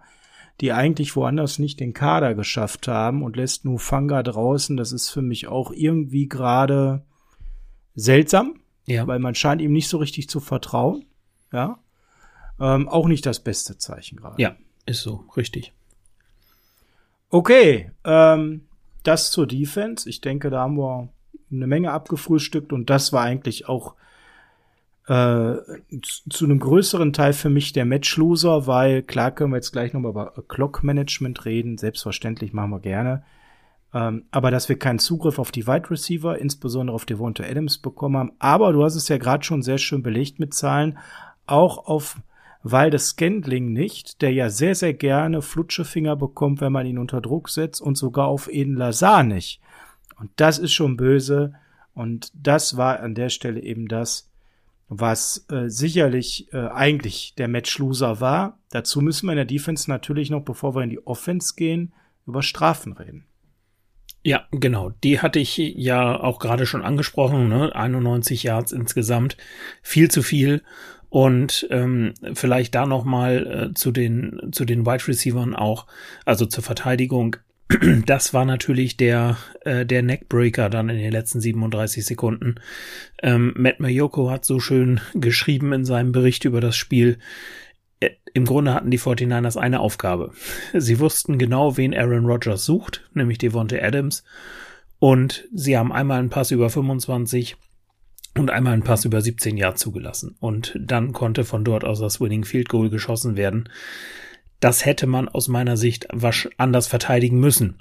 die 0.60 0.72
eigentlich 0.72 1.14
woanders 1.14 1.58
nicht 1.58 1.80
den 1.80 1.94
Kader 1.94 2.34
geschafft 2.34 2.88
haben 2.88 3.22
und 3.22 3.36
lässt 3.36 3.64
nur 3.64 3.78
Fanga 3.78 4.22
draußen. 4.22 4.76
Das 4.76 4.92
ist 4.92 5.08
für 5.10 5.22
mich 5.22 5.46
auch 5.46 5.70
irgendwie 5.70 6.28
gerade 6.28 7.04
seltsam, 7.94 8.60
ja. 8.86 9.06
weil 9.06 9.18
man 9.18 9.34
scheint 9.34 9.60
ihm 9.62 9.72
nicht 9.72 9.88
so 9.88 9.98
richtig 9.98 10.28
zu 10.28 10.40
vertrauen. 10.40 11.04
Ja, 11.52 11.78
ähm, 12.60 12.88
auch 12.88 13.06
nicht 13.06 13.24
das 13.24 13.40
beste 13.40 13.78
Zeichen 13.78 14.16
gerade. 14.16 14.40
Ja, 14.42 14.56
ist 14.86 15.02
so 15.02 15.24
richtig. 15.36 15.72
Okay, 17.30 17.90
ähm, 18.04 18.66
das 19.02 19.30
zur 19.30 19.46
Defense. 19.46 20.08
Ich 20.08 20.20
denke, 20.20 20.50
da 20.50 20.60
haben 20.60 20.76
wir 20.76 21.08
eine 21.50 21.66
Menge 21.66 21.92
abgefrühstückt 21.92 22.72
und 22.72 22.90
das 22.90 23.12
war 23.12 23.22
eigentlich 23.22 23.68
auch 23.68 23.94
äh, 25.08 25.56
zu 26.28 26.44
einem 26.44 26.58
größeren 26.58 27.14
Teil 27.14 27.32
für 27.32 27.48
mich 27.48 27.72
der 27.72 27.86
Matchloser, 27.86 28.66
weil 28.66 29.02
klar 29.02 29.30
können 29.30 29.52
wir 29.52 29.56
jetzt 29.56 29.72
gleich 29.72 29.94
nochmal 29.94 30.12
über 30.12 30.34
Clock 30.48 30.84
Management 30.84 31.46
reden, 31.46 31.78
selbstverständlich 31.78 32.52
machen 32.52 32.70
wir 32.70 32.80
gerne. 32.80 33.22
Ähm, 33.94 34.24
aber 34.30 34.50
dass 34.50 34.68
wir 34.68 34.78
keinen 34.78 34.98
Zugriff 34.98 35.38
auf 35.38 35.50
die 35.50 35.66
Wide 35.66 35.90
Receiver, 35.90 36.38
insbesondere 36.38 36.94
auf 36.94 37.06
Devonta 37.06 37.42
Adams 37.42 37.78
bekommen 37.78 38.18
haben. 38.18 38.32
Aber 38.38 38.74
du 38.74 38.84
hast 38.84 38.96
es 38.96 39.08
ja 39.08 39.16
gerade 39.16 39.44
schon 39.44 39.62
sehr 39.62 39.78
schön 39.78 40.02
belegt 40.02 40.38
mit 40.38 40.52
Zahlen, 40.52 40.98
auch 41.46 41.86
auf 41.86 42.18
Waldes 42.62 43.10
Scandling 43.10 43.72
nicht, 43.72 44.20
der 44.20 44.34
ja 44.34 44.50
sehr, 44.50 44.74
sehr 44.74 44.92
gerne 44.92 45.40
Flutschefinger 45.40 46.16
bekommt, 46.16 46.60
wenn 46.60 46.72
man 46.72 46.84
ihn 46.84 46.98
unter 46.98 47.22
Druck 47.22 47.48
setzt 47.48 47.80
und 47.80 47.96
sogar 47.96 48.26
auf 48.26 48.52
Eden 48.52 48.74
Lazar 48.74 49.22
nicht. 49.22 49.62
Und 50.20 50.30
das 50.36 50.58
ist 50.58 50.72
schon 50.72 50.98
böse. 50.98 51.54
Und 51.94 52.30
das 52.34 52.76
war 52.76 53.00
an 53.00 53.14
der 53.14 53.30
Stelle 53.30 53.62
eben 53.62 53.88
das, 53.88 54.27
was 54.88 55.44
äh, 55.50 55.68
sicherlich 55.68 56.52
äh, 56.52 56.68
eigentlich 56.68 57.34
der 57.36 57.48
Match-Loser 57.48 58.20
war. 58.20 58.58
Dazu 58.70 59.00
müssen 59.00 59.26
wir 59.26 59.32
in 59.32 59.36
der 59.36 59.44
Defense 59.44 59.90
natürlich 59.90 60.30
noch, 60.30 60.42
bevor 60.42 60.74
wir 60.74 60.82
in 60.82 60.90
die 60.90 61.06
Offense 61.06 61.54
gehen, 61.56 61.92
über 62.26 62.42
Strafen 62.42 62.94
reden. 62.94 63.26
Ja, 64.22 64.46
genau. 64.50 64.90
Die 65.04 65.20
hatte 65.20 65.38
ich 65.38 65.56
ja 65.56 66.18
auch 66.18 66.38
gerade 66.38 66.66
schon 66.66 66.82
angesprochen. 66.82 67.48
Ne? 67.48 67.74
91 67.74 68.42
Yards 68.42 68.72
insgesamt, 68.72 69.36
viel 69.82 70.10
zu 70.10 70.22
viel. 70.22 70.62
Und 71.10 71.66
ähm, 71.70 72.12
vielleicht 72.34 72.74
da 72.74 72.84
noch 72.84 73.04
mal 73.04 73.70
äh, 73.70 73.74
zu 73.74 73.92
den 73.92 74.50
zu 74.52 74.66
den 74.66 74.84
Wide 74.84 75.08
Receivern 75.08 75.54
auch, 75.54 75.86
also 76.26 76.44
zur 76.44 76.62
Verteidigung 76.62 77.36
das 78.06 78.32
war 78.32 78.44
natürlich 78.44 78.96
der, 78.96 79.36
äh, 79.60 79.84
der 79.84 80.02
Neckbreaker 80.02 80.70
dann 80.70 80.88
in 80.88 80.98
den 80.98 81.12
letzten 81.12 81.40
37 81.40 82.04
Sekunden. 82.04 82.56
Ähm, 83.22 83.52
Matt 83.56 83.80
Mayoko 83.80 84.30
hat 84.30 84.44
so 84.44 84.58
schön 84.58 85.00
geschrieben 85.14 85.72
in 85.72 85.84
seinem 85.84 86.12
Bericht 86.12 86.44
über 86.44 86.60
das 86.60 86.76
Spiel. 86.76 87.18
Äh, 88.00 88.10
Im 88.32 88.46
Grunde 88.46 88.72
hatten 88.72 88.90
die 88.90 88.98
49ers 88.98 89.58
eine 89.58 89.80
Aufgabe. 89.80 90.32
Sie 90.72 90.98
wussten 90.98 91.36
genau, 91.38 91.76
wen 91.76 91.94
Aaron 91.94 92.24
Rodgers 92.24 92.64
sucht, 92.64 93.08
nämlich 93.12 93.38
Devonta 93.38 93.76
Adams. 93.76 94.24
Und 94.98 95.46
sie 95.52 95.76
haben 95.76 95.92
einmal 95.92 96.20
einen 96.20 96.30
Pass 96.30 96.50
über 96.50 96.70
25 96.70 97.56
und 98.36 98.50
einmal 98.50 98.72
einen 98.72 98.82
Pass 98.82 99.04
über 99.04 99.20
17 99.20 99.58
Yards 99.58 99.80
zugelassen. 99.80 100.36
Und 100.40 100.74
dann 100.80 101.12
konnte 101.12 101.44
von 101.44 101.64
dort 101.64 101.84
aus 101.84 102.00
das 102.00 102.20
Winning 102.20 102.44
Field 102.44 102.68
Goal 102.70 102.88
geschossen 102.88 103.36
werden 103.36 103.68
das 104.60 104.84
hätte 104.84 105.06
man 105.06 105.28
aus 105.28 105.48
meiner 105.48 105.76
Sicht 105.76 106.08
anders 106.58 106.86
verteidigen 106.86 107.38
müssen, 107.38 107.80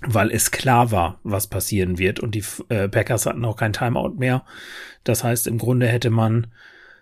weil 0.00 0.30
es 0.30 0.50
klar 0.50 0.90
war, 0.90 1.20
was 1.22 1.46
passieren 1.46 1.98
wird 1.98 2.20
und 2.20 2.34
die 2.34 2.44
äh, 2.68 2.88
Packers 2.88 3.26
hatten 3.26 3.44
auch 3.44 3.56
kein 3.56 3.72
Timeout 3.72 4.14
mehr. 4.16 4.44
Das 5.04 5.24
heißt, 5.24 5.46
im 5.46 5.58
Grunde 5.58 5.86
hätte 5.88 6.10
man, 6.10 6.48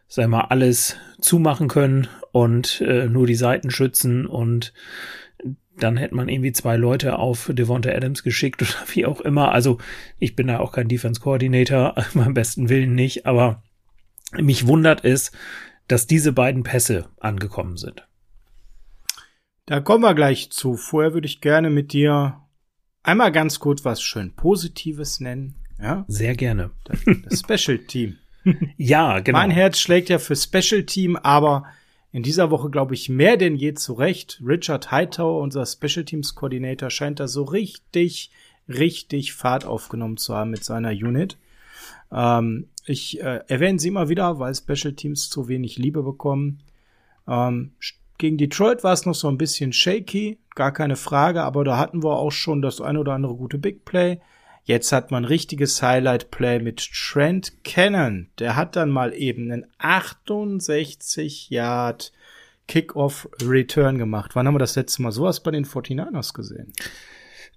sag 0.09 0.29
mal, 0.29 0.47
alles 0.49 0.97
zumachen 1.21 1.69
können 1.69 2.09
und 2.33 2.81
äh, 2.81 3.07
nur 3.07 3.27
die 3.27 3.35
Seiten 3.35 3.71
schützen 3.71 4.27
und 4.27 4.73
dann 5.77 5.97
hätte 5.97 6.17
man 6.17 6.29
irgendwie 6.29 6.53
zwei 6.53 6.77
Leute 6.77 7.19
auf 7.21 7.51
Devonta 7.53 7.91
Adams 7.91 8.25
geschickt 8.25 8.63
oder 8.63 8.93
wie 8.93 9.07
auch 9.07 9.21
immer. 9.21 9.53
Also 9.53 9.79
ich 10.19 10.35
bin 10.35 10.49
da 10.49 10.59
auch 10.59 10.73
kein 10.73 10.89
Defense 10.89 11.21
Coordinator, 11.21 11.95
beim 12.15 12.35
besten 12.35 12.69
Willen 12.69 12.95
nicht, 12.95 13.27
aber 13.27 13.63
mich 14.37 14.67
wundert 14.67 15.05
es, 15.05 15.33
dass 15.87 16.07
diese 16.07 16.33
beiden 16.33 16.65
Pässe 16.65 17.09
angekommen 17.19 17.77
sind. 17.77 18.07
Da 19.69 19.81
kommen 19.81 20.03
wir 20.03 20.15
gleich 20.15 20.49
zu. 20.49 20.79
Vorher 20.79 21.13
würde 21.13 21.27
ich 21.27 21.43
gerne 21.43 21.69
mit 21.69 21.93
dir 21.93 22.41
einmal 23.03 23.31
ganz 23.31 23.61
kurz 23.61 23.85
was 23.85 24.01
schön 24.01 24.33
Positives 24.33 25.21
nennen. 25.21 25.57
Ja? 25.79 26.07
Sehr 26.09 26.35
gerne. 26.35 26.71
Das, 26.85 27.01
das 27.05 27.41
Special 27.41 27.77
Team. 27.77 28.17
ja, 28.79 29.21
genau. 29.21 29.37
Mein 29.37 29.51
Herz 29.51 29.79
schlägt 29.79 30.09
ja 30.09 30.19
für 30.19 30.37
Special 30.37 30.85
Team, 30.85 31.17
aber 31.17 31.67
in 32.13 32.23
dieser 32.23 32.51
Woche, 32.51 32.71
glaube 32.71 32.95
ich, 32.95 33.11
mehr 33.11 33.37
denn 33.37 33.57
je 33.57 33.75
zurecht. 33.75 34.41
Richard 34.43 34.91
Hightower, 34.91 35.43
unser 35.43 35.67
Special 35.67 36.07
Teams 36.07 36.35
Coordinator, 36.35 36.89
scheint 36.89 37.21
da 37.21 37.29
so 37.29 37.43
richtig, 37.43 38.31
richtig 38.71 39.35
Fahrt 39.35 39.67
aufgenommen 39.67 40.17
zu 40.17 40.35
haben 40.35 40.49
mit 40.49 40.65
seiner 40.65 40.93
Unit. 40.93 41.37
Ähm, 42.11 42.69
ich 42.87 43.21
äh, 43.21 43.43
erwähne 43.49 43.79
sie 43.79 43.89
immer 43.89 44.09
wieder, 44.09 44.39
weil 44.39 44.55
Special 44.55 44.95
Teams 44.95 45.29
zu 45.29 45.47
wenig 45.47 45.77
Liebe 45.77 46.03
bekommen. 46.03 46.63
Ähm, 47.29 47.73
gegen 48.19 48.37
Detroit 48.37 48.85
war 48.85 48.93
es 48.93 49.07
noch 49.07 49.15
so 49.15 49.29
ein 49.29 49.39
bisschen 49.39 49.73
shaky, 49.73 50.39
gar 50.55 50.73
keine 50.73 50.97
Frage, 50.97 51.43
aber 51.43 51.65
da 51.65 51.79
hatten 51.79 52.03
wir 52.03 52.17
auch 52.17 52.33
schon 52.33 52.63
das 52.63 52.81
ein 52.81 52.97
oder 52.97 53.13
andere 53.13 53.35
gute 53.35 53.59
Big 53.59 53.85
Play. 53.85 54.21
Jetzt 54.65 54.93
hat 54.93 55.11
man 55.11 55.25
richtiges 55.25 55.81
Highlight 55.83 56.31
Play 56.31 56.59
mit 56.59 56.91
Trent 56.93 57.65
Cannon. 57.65 58.29
Der 58.39 58.55
hat 58.55 58.77
dann 58.77 58.91
mal 58.91 59.15
eben 59.15 59.51
einen 59.51 59.67
68 59.79 61.49
Yard 61.49 62.13
Kickoff 62.67 63.29
Return 63.43 63.97
gemacht. 63.97 64.33
Wann 64.35 64.47
haben 64.47 64.55
wir 64.55 64.59
das 64.59 64.77
letzte 64.77 65.01
Mal 65.01 65.13
sowas 65.13 65.43
bei 65.43 65.53
den 65.53 65.65
49ers 65.65 66.35
gesehen? 66.35 66.73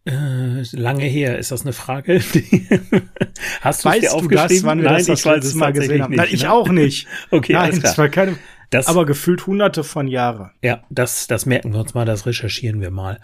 Äh, 0.06 0.64
lange 0.72 1.04
her, 1.04 1.38
ist 1.38 1.52
das 1.52 1.62
eine 1.62 1.74
Frage? 1.74 2.22
Hast 3.62 3.84
du 3.84 3.90
weißt 3.90 4.04
dir 4.04 4.14
aufgeschrieben? 4.14 4.48
Das, 4.48 4.64
wann 4.64 4.82
wir 4.82 4.90
Nein, 4.90 4.98
das, 5.00 5.08
das 5.08 5.20
ich 5.20 5.26
weiß 5.26 5.46
es 5.46 5.54
mal 5.54 5.74
gesehen 5.74 6.02
haben. 6.02 6.12
Nicht, 6.12 6.18
Nein, 6.18 6.30
ich 6.32 6.44
ne? 6.44 6.52
auch 6.52 6.70
nicht. 6.70 7.08
okay, 7.30 7.54
Nein, 7.54 7.64
alles 7.64 7.80
klar. 7.80 7.92
Das 7.92 7.98
war 7.98 8.10
keine, 8.10 8.38
das, 8.72 8.88
aber 8.88 9.06
gefühlt 9.06 9.46
hunderte 9.46 9.84
von 9.84 10.08
Jahre. 10.08 10.52
Ja, 10.64 10.84
das, 10.90 11.28
das 11.28 11.46
merken 11.46 11.74
wir 11.74 11.82
uns 11.82 11.94
mal, 11.94 12.06
das 12.06 12.26
recherchieren 12.26 12.80
wir 12.80 12.90
mal. 12.90 13.20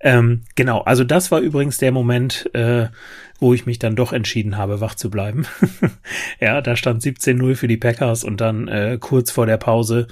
Ähm, 0.00 0.42
genau, 0.56 0.80
also 0.80 1.04
das 1.04 1.30
war 1.30 1.38
übrigens 1.40 1.78
der 1.78 1.92
Moment, 1.92 2.52
äh, 2.52 2.88
wo 3.38 3.54
ich 3.54 3.64
mich 3.64 3.78
dann 3.78 3.94
doch 3.94 4.12
entschieden 4.12 4.56
habe, 4.56 4.80
wach 4.80 4.96
zu 4.96 5.08
bleiben. 5.08 5.46
ja, 6.40 6.60
da 6.60 6.74
stand 6.74 7.02
17-0 7.02 7.54
für 7.54 7.68
die 7.68 7.76
Packers 7.76 8.24
und 8.24 8.40
dann 8.40 8.66
äh, 8.66 8.98
kurz 9.00 9.30
vor 9.30 9.46
der 9.46 9.56
Pause, 9.56 10.08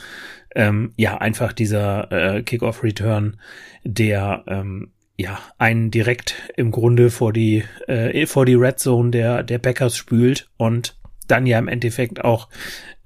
ähm, 0.55 0.92
ja, 0.96 1.18
einfach 1.18 1.53
dieser 1.53 2.12
äh, 2.12 2.42
Kickoff-Return, 2.44 3.38
der 3.83 4.44
ähm, 4.46 4.92
ja, 5.18 5.40
einen 5.59 5.90
direkt 5.90 6.37
im 6.57 6.70
Grunde 6.70 7.11
vor 7.11 7.33
die, 7.33 7.64
äh, 7.88 8.25
vor 8.27 8.46
die 8.46 8.55
Red 8.55 8.79
Zone 8.79 9.11
der, 9.11 9.42
der 9.42 9.59
Packers 9.59 9.96
spült 9.96 10.49
und 10.59 10.96
dann 11.27 11.46
ja 11.46 11.59
im 11.59 11.66
Endeffekt 11.66 12.25
auch 12.25 12.49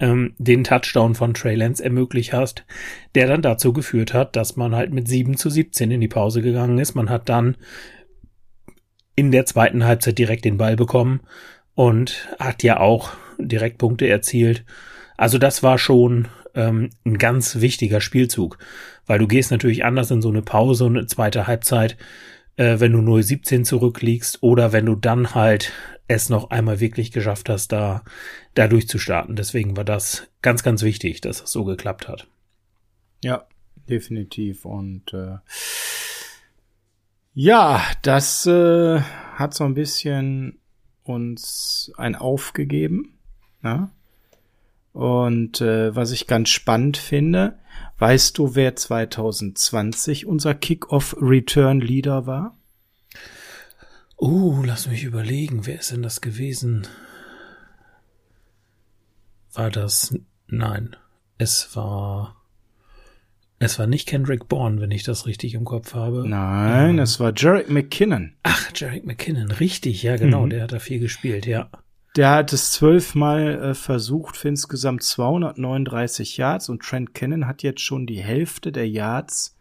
ähm, 0.00 0.34
den 0.38 0.64
Touchdown 0.64 1.14
von 1.14 1.34
Trey 1.34 1.54
Lance 1.54 1.84
ermöglicht 1.84 2.32
hast, 2.32 2.64
der 3.14 3.26
dann 3.26 3.42
dazu 3.42 3.72
geführt 3.72 4.14
hat, 4.14 4.34
dass 4.34 4.56
man 4.56 4.74
halt 4.74 4.92
mit 4.92 5.06
7 5.06 5.36
zu 5.36 5.50
17 5.50 5.90
in 5.90 6.00
die 6.00 6.08
Pause 6.08 6.42
gegangen 6.42 6.78
ist. 6.78 6.94
Man 6.94 7.10
hat 7.10 7.28
dann 7.28 7.56
in 9.14 9.30
der 9.30 9.46
zweiten 9.46 9.84
Halbzeit 9.84 10.18
direkt 10.18 10.44
den 10.44 10.56
Ball 10.56 10.76
bekommen 10.76 11.20
und 11.74 12.28
hat 12.38 12.62
ja 12.62 12.80
auch 12.80 13.12
direkt 13.38 13.78
Punkte 13.78 14.08
erzielt. 14.08 14.64
Also 15.16 15.38
das 15.38 15.62
war 15.62 15.76
schon 15.76 16.28
ähm, 16.54 16.90
ein 17.04 17.18
ganz 17.18 17.60
wichtiger 17.60 18.00
Spielzug, 18.00 18.58
weil 19.06 19.18
du 19.18 19.26
gehst 19.26 19.50
natürlich 19.50 19.84
anders 19.84 20.10
in 20.10 20.22
so 20.22 20.30
eine 20.30 20.42
Pause 20.42 20.86
und 20.86 20.96
eine 20.96 21.06
zweite 21.06 21.46
Halbzeit, 21.46 21.96
äh, 22.56 22.80
wenn 22.80 22.92
du 22.92 22.98
0-17 22.98 23.64
zurückliegst 23.64 24.42
oder 24.42 24.72
wenn 24.72 24.86
du 24.86 24.94
dann 24.94 25.34
halt 25.34 25.72
es 26.08 26.28
noch 26.28 26.50
einmal 26.50 26.80
wirklich 26.80 27.12
geschafft 27.12 27.48
hast, 27.48 27.68
da, 27.68 28.02
da 28.54 28.66
durchzustarten. 28.66 29.36
Deswegen 29.36 29.76
war 29.76 29.84
das 29.84 30.26
ganz, 30.42 30.62
ganz 30.62 30.82
wichtig, 30.82 31.20
dass 31.20 31.40
es 31.42 31.52
so 31.52 31.64
geklappt 31.64 32.08
hat. 32.08 32.26
Ja, 33.22 33.46
definitiv. 33.88 34.64
Und 34.64 35.12
äh, 35.12 35.36
ja, 37.32 37.82
das 38.02 38.44
äh, 38.46 39.00
hat 39.00 39.54
so 39.54 39.64
ein 39.64 39.74
bisschen 39.74 40.58
uns 41.04 41.92
ein 41.96 42.16
Aufgegeben. 42.16 43.18
Ne? 43.62 43.90
Und 44.92 45.60
äh, 45.60 45.94
was 45.94 46.10
ich 46.10 46.26
ganz 46.26 46.48
spannend 46.48 46.96
finde, 46.96 47.58
weißt 48.00 48.36
du, 48.38 48.54
wer 48.54 48.74
2020 48.74 50.26
unser 50.26 50.54
Kickoff 50.54 51.16
Return 51.20 51.80
Leader 51.80 52.26
war? 52.26 52.56
Oh, 54.16 54.62
lass 54.64 54.88
mich 54.88 55.04
überlegen, 55.04 55.66
wer 55.66 55.78
ist 55.78 55.92
denn 55.92 56.02
das 56.02 56.20
gewesen? 56.20 56.86
War 59.52 59.70
das? 59.70 60.14
Nein, 60.46 60.96
es 61.38 61.74
war. 61.74 62.36
Es 63.62 63.78
war 63.78 63.86
nicht 63.86 64.08
Kendrick 64.08 64.48
Bourne, 64.48 64.80
wenn 64.80 64.90
ich 64.90 65.02
das 65.02 65.26
richtig 65.26 65.52
im 65.54 65.64
Kopf 65.64 65.94
habe. 65.94 66.26
Nein, 66.26 66.96
ähm, 66.96 66.98
es 66.98 67.20
war 67.20 67.34
Jarek 67.36 67.68
McKinnon. 67.68 68.32
Ach, 68.42 68.70
Jarek 68.74 69.04
McKinnon, 69.04 69.50
richtig, 69.50 70.02
ja 70.02 70.16
genau, 70.16 70.46
mhm. 70.46 70.50
der 70.50 70.62
hat 70.62 70.72
da 70.72 70.78
viel 70.78 70.98
gespielt, 70.98 71.44
ja. 71.44 71.70
Der 72.16 72.30
hat 72.30 72.52
es 72.52 72.72
zwölfmal 72.72 73.62
äh, 73.62 73.74
versucht 73.74 74.36
für 74.36 74.48
insgesamt 74.48 75.02
239 75.04 76.36
Yards 76.36 76.68
und 76.68 76.82
Trent 76.82 77.14
Cannon 77.14 77.46
hat 77.46 77.62
jetzt 77.62 77.82
schon 77.82 78.06
die 78.06 78.20
Hälfte 78.20 78.72
der 78.72 78.88
Yards, 78.88 79.56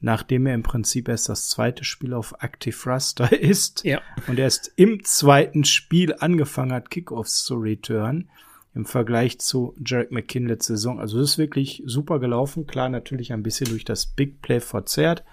nachdem 0.00 0.46
er 0.46 0.54
im 0.54 0.62
Prinzip 0.62 1.08
erst 1.08 1.30
das 1.30 1.48
zweite 1.48 1.84
Spiel 1.84 2.12
auf 2.12 2.34
Active 2.40 2.76
Raster 2.86 3.32
ist 3.40 3.84
ja. 3.84 4.02
und 4.26 4.38
erst 4.38 4.72
im 4.76 5.02
zweiten 5.04 5.64
Spiel 5.64 6.14
angefangen 6.18 6.72
hat, 6.72 6.90
Kickoffs 6.90 7.44
zu 7.44 7.54
return 7.54 8.28
im 8.74 8.84
Vergleich 8.84 9.38
zu 9.38 9.74
Jarek 9.84 10.12
McKinn 10.12 10.48
letzte 10.48 10.76
Saison. 10.76 10.98
Also 11.00 11.18
das 11.20 11.32
ist 11.32 11.38
wirklich 11.38 11.82
super 11.86 12.18
gelaufen. 12.20 12.66
Klar, 12.66 12.88
natürlich 12.88 13.32
ein 13.32 13.42
bisschen 13.42 13.68
durch 13.68 13.84
das 13.84 14.06
Big 14.06 14.40
Play 14.42 14.60
verzerrt, 14.60 15.24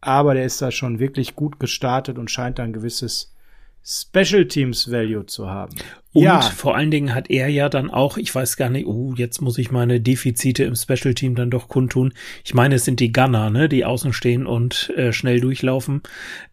aber 0.00 0.34
der 0.34 0.44
ist 0.44 0.60
da 0.60 0.70
schon 0.70 0.98
wirklich 0.98 1.34
gut 1.34 1.60
gestartet 1.60 2.18
und 2.18 2.30
scheint 2.30 2.60
ein 2.60 2.72
gewisses 2.72 3.31
Special 3.84 4.46
Teams 4.46 4.90
Value 4.90 5.26
zu 5.26 5.48
haben. 5.48 5.74
Und 6.14 6.24
ja. 6.24 6.40
vor 6.42 6.76
allen 6.76 6.90
Dingen 6.90 7.14
hat 7.14 7.30
er 7.30 7.48
ja 7.48 7.70
dann 7.70 7.90
auch, 7.90 8.18
ich 8.18 8.34
weiß 8.34 8.58
gar 8.58 8.68
nicht, 8.68 8.86
oh, 8.86 9.14
jetzt 9.16 9.40
muss 9.40 9.56
ich 9.56 9.70
meine 9.70 9.98
Defizite 9.98 10.64
im 10.64 10.74
Special 10.74 11.14
Team 11.14 11.34
dann 11.34 11.50
doch 11.50 11.68
kundtun. 11.68 12.12
Ich 12.44 12.52
meine, 12.52 12.74
es 12.74 12.84
sind 12.84 13.00
die 13.00 13.12
Gunner, 13.12 13.48
ne, 13.48 13.68
die 13.68 13.86
außen 13.86 14.12
stehen 14.12 14.46
und 14.46 14.92
äh, 14.96 15.12
schnell 15.12 15.40
durchlaufen. 15.40 16.02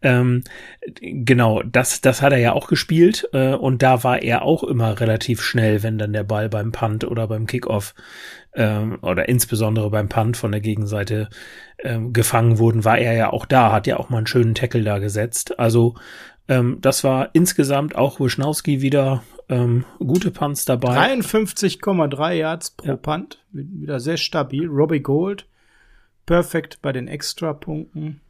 Ähm, 0.02 0.44
genau, 1.02 1.62
das, 1.62 2.00
das 2.00 2.22
hat 2.22 2.32
er 2.32 2.39
ja 2.39 2.54
auch 2.54 2.68
gespielt 2.68 3.28
äh, 3.34 3.54
und 3.54 3.84
da 3.84 4.04
war 4.06 4.22
er 4.22 4.44
auch 4.44 4.63
immer 4.63 5.00
relativ 5.02 5.42
schnell, 5.42 5.84
wenn 5.84 5.98
dann 5.98 6.13
der 6.13 6.24
Ball 6.24 6.48
beim 6.48 6.72
Punt 6.72 7.04
oder 7.04 7.28
beim 7.28 7.46
Kickoff 7.46 7.96
ähm, 8.56 8.98
oder 9.02 9.28
insbesondere 9.28 9.89
beim 9.89 10.08
Punt 10.08 10.38
von 10.38 10.54
der 10.54 10.62
Gegenseite 10.62 11.30
ähm, 11.84 12.13
gefangen 12.13 12.60
wurden, 12.60 12.86
war 12.86 12.98
er 12.98 13.13
ja 13.13 13.34
auch 13.34 13.46
da, 13.46 13.74
hat 13.74 13.88
ja 13.88 13.98
auch 13.98 14.10
mal 14.10 14.20
einen 14.20 14.28
schönen 14.28 14.56
Tackle 14.56 14.84
da 14.84 15.00
gesetzt. 15.00 15.60
Also 15.60 15.96
ähm, 16.50 16.80
das 16.82 17.04
war 17.04 17.30
insgesamt 17.34 17.96
auch 17.96 18.20
Wischnowski 18.20 18.82
wieder 18.82 19.24
ähm, 19.48 19.86
gute 20.00 20.32
Punts 20.32 20.66
dabei. 20.66 21.14
53,3 21.16 22.34
Yards 22.34 22.72
pro 22.72 22.88
ja. 22.88 22.98
Punt. 22.98 23.44
Wieder 23.52 24.00
sehr 24.00 24.18
stabil. 24.18 24.68
Robbie 24.68 25.00
Gold. 25.00 25.48
Perfekt 26.26 26.80
bei 26.82 26.92
den 26.92 27.08
Extrapunkten. 27.08 28.22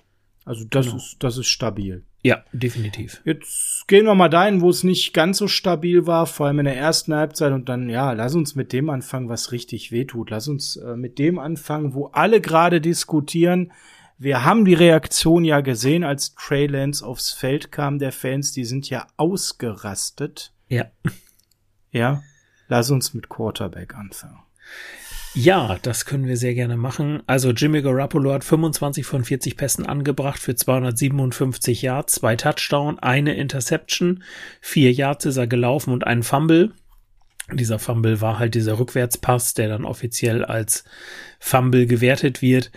Also 0.45 0.65
das 0.69 0.85
genau. 0.85 0.97
ist, 0.97 1.17
das 1.19 1.37
ist 1.37 1.47
stabil. 1.47 2.03
Ja, 2.21 2.43
definitiv. 2.51 3.21
Jetzt 3.23 3.87
gehen 3.87 4.05
wir 4.05 4.15
mal 4.15 4.29
dahin, 4.29 4.59
wo 4.59 4.69
es 4.69 4.83
nicht 4.83 5.13
ganz 5.13 5.37
so 5.37 5.47
stabil 5.47 6.05
war, 6.05 6.25
vor 6.25 6.47
allem 6.47 6.59
in 6.59 6.65
der 6.65 6.75
ersten 6.77 7.13
Halbzeit 7.13 7.53
und 7.53 7.69
dann, 7.69 7.87
ja, 7.87 8.11
lass 8.11 8.35
uns 8.35 8.55
mit 8.55 8.73
dem 8.73 8.89
anfangen, 8.89 9.29
was 9.29 9.53
richtig 9.53 9.93
wehtut. 9.93 10.29
Lass 10.29 10.49
uns 10.49 10.75
äh, 10.75 10.97
mit 10.97 11.17
dem 11.19 11.39
anfangen, 11.39 11.93
wo 11.93 12.07
alle 12.07 12.41
gerade 12.41 12.81
diskutieren, 12.81 13.71
wir 14.19 14.43
haben 14.43 14.65
die 14.65 14.73
Reaktion 14.73 15.45
ja 15.45 15.61
gesehen, 15.61 16.03
als 16.03 16.35
Trey 16.35 16.67
Lance 16.67 17.05
aufs 17.05 17.31
Feld 17.31 17.71
kam, 17.71 17.99
der 17.99 18.11
Fans, 18.11 18.51
die 18.51 18.65
sind 18.65 18.89
ja 18.89 19.07
ausgerastet. 19.15 20.53
Ja. 20.67 20.85
Ja. 21.91 22.21
Lass 22.67 22.91
uns 22.91 23.13
mit 23.13 23.29
Quarterback 23.29 23.95
anfangen. 23.95 24.43
Ja, 25.33 25.77
das 25.81 26.05
können 26.05 26.27
wir 26.27 26.37
sehr 26.37 26.53
gerne 26.53 26.75
machen. 26.75 27.23
Also 27.27 27.51
Jimmy 27.51 27.81
Garoppolo 27.81 28.33
hat 28.33 28.43
25 28.43 29.05
von 29.05 29.23
40 29.23 29.55
Pässen 29.55 29.85
angebracht 29.85 30.39
für 30.39 30.55
257 30.55 31.81
Yards, 31.81 32.15
zwei 32.15 32.35
Touchdown, 32.35 32.99
eine 32.99 33.35
Interception, 33.35 34.23
vier 34.59 34.91
Yards 34.91 35.25
ist 35.25 35.37
er 35.37 35.47
gelaufen 35.47 35.93
und 35.93 36.05
ein 36.05 36.23
Fumble. 36.23 36.73
Dieser 37.53 37.79
Fumble 37.79 38.21
war 38.21 38.37
halt 38.37 38.53
dieser 38.53 38.79
Rückwärtspass, 38.79 39.53
der 39.53 39.69
dann 39.69 39.85
offiziell 39.85 40.43
als 40.43 40.83
Fumble 41.39 41.87
gewertet 41.87 42.41
wird. 42.41 42.71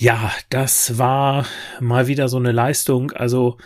Ja, 0.00 0.32
das 0.48 0.96
war 0.96 1.44
mal 1.78 2.06
wieder 2.06 2.30
so 2.30 2.38
eine 2.38 2.52
Leistung. 2.52 3.12
Also 3.12 3.58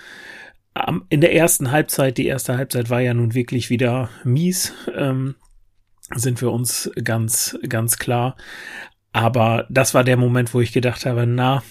in 1.09 1.20
der 1.20 1.33
ersten 1.33 1.70
Halbzeit, 1.70 2.18
die 2.18 2.27
erste 2.27 2.57
Halbzeit 2.57 2.90
war 2.90 3.01
ja 3.01 3.14
nun 3.14 3.35
wirklich 3.35 3.70
wieder 3.70 4.11
mies, 4.25 4.73
ähm, 4.97 5.37
sind 6.12 6.40
wir 6.40 6.51
uns 6.51 6.90
ganz, 7.05 7.57
ganz 7.68 7.99
klar. 7.99 8.37
Aber 9.12 9.68
das 9.70 9.94
war 9.94 10.03
der 10.03 10.16
Moment, 10.16 10.53
wo 10.55 10.61
ich 10.61 10.73
gedacht 10.73 11.07
habe, 11.07 11.25
na, 11.25 11.62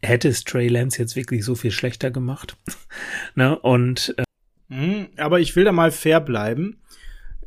hätte 0.00 0.28
es 0.28 0.42
Trey 0.42 0.68
Lance 0.68 0.98
jetzt 0.98 1.14
wirklich 1.14 1.44
so 1.44 1.54
viel 1.54 1.70
schlechter 1.70 2.10
gemacht? 2.10 2.56
ne? 3.34 3.58
Und 3.58 4.14
äh, 4.16 4.24
mhm, 4.68 5.08
aber 5.18 5.40
ich 5.40 5.54
will 5.54 5.64
da 5.64 5.72
mal 5.72 5.90
fair 5.90 6.20
bleiben. 6.20 6.80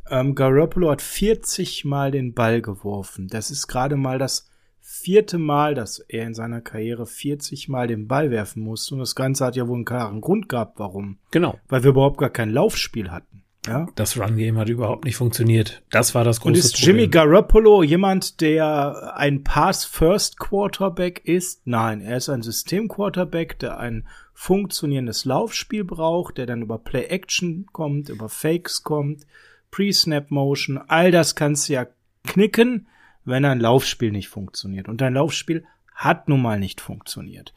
Ähm, 0.08 0.36
Garoppolo 0.36 0.92
hat 0.92 1.02
40 1.02 1.84
Mal 1.86 2.12
den 2.12 2.34
Ball 2.34 2.62
geworfen. 2.62 3.26
Das 3.26 3.50
ist 3.50 3.66
gerade 3.66 3.96
mal 3.96 4.20
das 4.20 4.51
vierte 5.02 5.38
Mal, 5.38 5.74
dass 5.74 5.98
er 5.98 6.26
in 6.26 6.34
seiner 6.34 6.60
Karriere 6.60 7.06
40 7.06 7.68
Mal 7.68 7.88
den 7.88 8.06
Ball 8.06 8.30
werfen 8.30 8.62
musste. 8.62 8.94
Und 8.94 9.00
das 9.00 9.14
Ganze 9.14 9.44
hat 9.44 9.56
ja 9.56 9.66
wohl 9.66 9.76
einen 9.76 9.84
klaren 9.84 10.20
Grund 10.20 10.48
gehabt, 10.48 10.78
warum. 10.78 11.18
Genau. 11.30 11.58
Weil 11.68 11.82
wir 11.82 11.90
überhaupt 11.90 12.18
gar 12.18 12.30
kein 12.30 12.50
Laufspiel 12.50 13.10
hatten. 13.10 13.42
Ja. 13.66 13.86
Das 13.94 14.18
Run-Game 14.18 14.58
hat 14.58 14.68
überhaupt 14.68 15.04
nicht 15.04 15.16
funktioniert. 15.16 15.82
Das 15.90 16.14
war 16.14 16.24
das 16.24 16.40
große 16.40 16.48
Und 16.48 16.58
ist 16.58 16.74
Problem. 16.74 16.96
Jimmy 16.96 17.08
Garoppolo 17.08 17.82
jemand, 17.82 18.40
der 18.40 19.14
ein 19.16 19.44
Pass-First-Quarterback 19.44 21.22
ist? 21.24 21.64
Nein, 21.64 22.00
er 22.00 22.16
ist 22.16 22.28
ein 22.28 22.42
System-Quarterback, 22.42 23.58
der 23.60 23.78
ein 23.78 24.06
funktionierendes 24.34 25.24
Laufspiel 25.24 25.84
braucht, 25.84 26.38
der 26.38 26.46
dann 26.46 26.62
über 26.62 26.78
Play-Action 26.78 27.66
kommt, 27.72 28.08
über 28.08 28.28
Fakes 28.28 28.82
kommt, 28.82 29.26
Pre-Snap-Motion. 29.70 30.78
All 30.88 31.12
das 31.12 31.36
kannst 31.36 31.68
du 31.68 31.74
ja 31.74 31.86
knicken, 32.24 32.88
wenn 33.24 33.44
ein 33.44 33.60
Laufspiel 33.60 34.10
nicht 34.10 34.28
funktioniert. 34.28 34.88
Und 34.88 35.00
dein 35.00 35.14
Laufspiel 35.14 35.64
hat 35.94 36.28
nun 36.28 36.42
mal 36.42 36.58
nicht 36.58 36.80
funktioniert. 36.80 37.54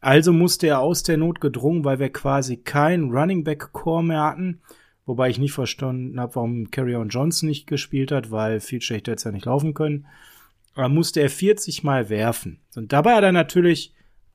Also 0.00 0.32
musste 0.32 0.66
er 0.66 0.80
aus 0.80 1.02
der 1.02 1.16
Not 1.16 1.40
gedrungen, 1.40 1.84
weil 1.84 1.98
wir 1.98 2.12
quasi 2.12 2.58
kein 2.58 3.10
Running 3.10 3.44
Back 3.44 3.72
Core 3.72 4.04
mehr 4.04 4.22
hatten 4.22 4.60
Wobei 5.06 5.28
ich 5.28 5.38
nicht 5.38 5.52
verstanden 5.52 6.18
habe, 6.18 6.36
warum 6.36 6.70
Carrion 6.70 7.10
Johnson 7.10 7.48
nicht 7.48 7.66
gespielt 7.66 8.10
hat, 8.10 8.30
weil 8.30 8.60
viel 8.60 8.80
schlechter 8.80 9.12
hätte 9.12 9.26
ja 9.26 9.32
nicht 9.32 9.44
laufen 9.44 9.74
können. 9.74 10.06
Aber 10.74 10.88
musste 10.88 11.20
er 11.20 11.30
40 11.30 11.84
Mal 11.84 12.08
werfen. 12.08 12.60
Und 12.74 12.92
dabei 12.92 13.14
hat 13.14 13.22
er 13.22 13.32
natürlich 13.32 13.92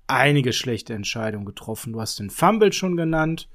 einige 0.07 0.53
schlechte 0.53 0.93
Entscheidungen 0.93 1.45
getroffen. 1.45 1.93
Du 1.93 2.01
hast 2.01 2.19
den 2.19 2.29
Fumble 2.29 2.71
schon 2.71 2.97
genannt. 2.97 3.49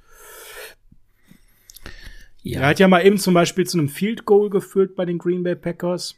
Ja. 2.42 2.60
Er 2.60 2.66
hat 2.68 2.78
ja 2.78 2.88
mal 2.88 3.06
eben 3.06 3.16
zum 3.16 3.32
Beispiel 3.32 3.64
zu 3.64 3.78
einem 3.78 3.88
Field 3.88 4.24
Goal 4.24 4.50
geführt 4.50 4.96
bei 4.96 5.04
den 5.04 5.18
Green 5.18 5.44
Bay 5.44 5.54
Packers. 5.54 6.16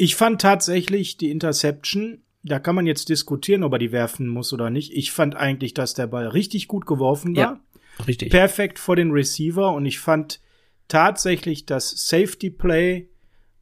Ich 0.00 0.16
fand 0.16 0.40
tatsächlich 0.40 1.18
die 1.18 1.30
Interception, 1.30 2.22
da 2.42 2.58
kann 2.58 2.74
man 2.74 2.86
jetzt 2.86 3.10
diskutieren, 3.10 3.62
ob 3.62 3.74
er 3.74 3.78
die 3.78 3.92
werfen 3.92 4.28
muss 4.28 4.50
oder 4.54 4.70
nicht. 4.70 4.94
Ich 4.94 5.12
fand 5.12 5.36
eigentlich, 5.36 5.74
dass 5.74 5.92
der 5.92 6.06
Ball 6.06 6.26
richtig 6.26 6.68
gut 6.68 6.86
geworfen 6.86 7.36
war. 7.36 7.60
Ja. 7.98 8.06
Richtig. 8.06 8.30
Perfekt 8.30 8.78
vor 8.78 8.96
den 8.96 9.10
Receiver 9.10 9.74
und 9.74 9.84
ich 9.84 9.98
fand 9.98 10.40
tatsächlich 10.88 11.66
das 11.66 11.90
Safety 12.08 12.48
Play 12.48 13.10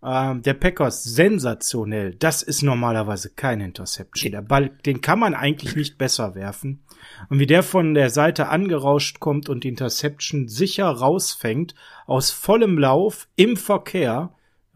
ähm, 0.00 0.42
der 0.42 0.54
Packers 0.54 1.02
sensationell. 1.02 2.14
Das 2.14 2.44
ist 2.44 2.62
normalerweise 2.62 3.30
kein 3.30 3.60
Interception. 3.60 4.30
Der 4.30 4.42
Ball, 4.42 4.70
den 4.86 5.00
kann 5.00 5.18
man 5.18 5.34
eigentlich 5.34 5.74
nicht 5.74 5.98
besser 5.98 6.36
werfen. 6.36 6.84
Und 7.30 7.40
wie 7.40 7.46
der 7.46 7.64
von 7.64 7.94
der 7.94 8.10
Seite 8.10 8.48
angerauscht 8.48 9.18
kommt 9.18 9.48
und 9.48 9.64
die 9.64 9.70
Interception 9.70 10.46
sicher 10.46 10.86
rausfängt, 10.86 11.74
aus 12.06 12.30
vollem 12.30 12.78
Lauf 12.78 13.26
im 13.34 13.56
Verkehr, 13.56 14.32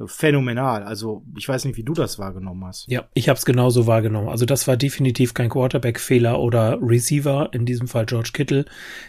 phänomenal. 0.06 0.82
Also 0.82 1.22
ich 1.36 1.48
weiß 1.48 1.64
nicht, 1.64 1.76
wie 1.76 1.82
du 1.82 1.92
das 1.92 2.18
wahrgenommen 2.18 2.64
hast. 2.64 2.90
Ja, 2.90 3.04
ich 3.14 3.28
habe 3.28 3.38
es 3.38 3.44
genauso 3.44 3.86
wahrgenommen. 3.86 4.28
Also 4.28 4.46
das 4.46 4.66
war 4.68 4.76
definitiv 4.76 5.34
kein 5.34 5.48
Quarterback-Fehler 5.48 6.38
oder 6.38 6.78
Receiver, 6.80 7.50
in 7.52 7.66
diesem 7.66 7.88
Fall 7.88 8.06
George 8.06 8.30
Kittle 8.32 8.64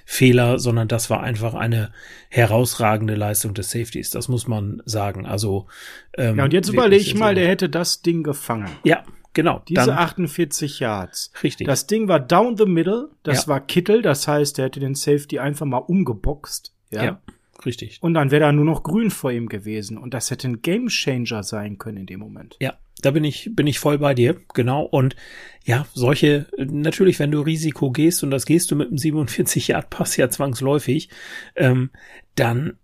Fehler, 0.06 0.60
sondern 0.60 0.88
das 0.88 1.10
war 1.10 1.22
einfach 1.22 1.54
eine 1.54 1.92
herausragende 2.30 3.16
Leistung 3.16 3.54
des 3.54 3.72
Safeties. 3.72 4.10
Das 4.10 4.28
muss 4.28 4.48
man 4.48 4.82
sagen. 4.86 5.26
Also 5.26 5.68
ähm, 6.18 6.38
ja, 6.38 6.44
und 6.44 6.54
jetzt 6.54 6.70
überlege 6.70 7.02
ich 7.02 7.16
mal, 7.16 7.36
der 7.36 7.48
hätte 7.48 7.70
das 7.70 8.02
Ding 8.02 8.24
gefangen. 8.24 8.70
Ja, 8.84 9.04
Genau. 9.34 9.64
Diese 9.68 9.88
dann, 9.88 9.98
48 9.98 10.80
Yards. 10.80 11.32
Richtig. 11.42 11.66
Das 11.68 11.88
Ding 11.88 12.08
war 12.08 12.20
down 12.20 12.56
the 12.56 12.66
middle. 12.66 13.10
Das 13.24 13.44
ja. 13.44 13.48
war 13.48 13.60
Kittel. 13.62 14.02
Das 14.02 14.28
heißt, 14.28 14.58
der 14.58 14.66
hätte 14.66 14.80
den 14.80 14.96
Safety 14.96 15.40
einfach 15.40 15.66
mal 15.66 15.80
umgeboxt. 15.80 16.74
Ja. 16.92 17.04
ja. 17.04 17.22
Richtig. 17.66 18.00
Und 18.02 18.14
dann 18.14 18.32
wäre 18.32 18.42
da 18.42 18.52
nur 18.52 18.66
noch 18.66 18.84
grün 18.84 19.12
vor 19.12 19.32
ihm 19.32 19.48
gewesen. 19.48 19.98
Und 19.98 20.14
das 20.14 20.32
hätte 20.32 20.48
ein 20.48 20.62
Gamechanger 20.62 21.44
sein 21.44 21.78
können 21.78 21.98
in 21.98 22.06
dem 22.06 22.20
Moment. 22.20 22.58
Ja, 22.60 22.78
da 23.02 23.12
bin 23.12 23.24
ich, 23.24 23.52
bin 23.54 23.68
ich 23.68 23.80
voll 23.80 23.98
bei 23.98 24.14
dir. 24.14 24.38
Genau. 24.54 24.84
Und 24.84 25.16
ja, 25.64 25.86
solche, 25.94 26.48
natürlich, 26.58 27.20
wenn 27.20 27.32
du 27.32 27.42
Risiko 27.42 27.92
gehst, 27.92 28.24
und 28.24 28.32
das 28.32 28.46
gehst 28.46 28.72
du 28.72 28.76
mit 28.76 28.88
einem 28.88 28.98
47-Yard-Pass 28.98 30.18
ja 30.18 30.30
zwangsläufig, 30.30 31.10
ähm, 31.56 31.92
dann 32.36 32.78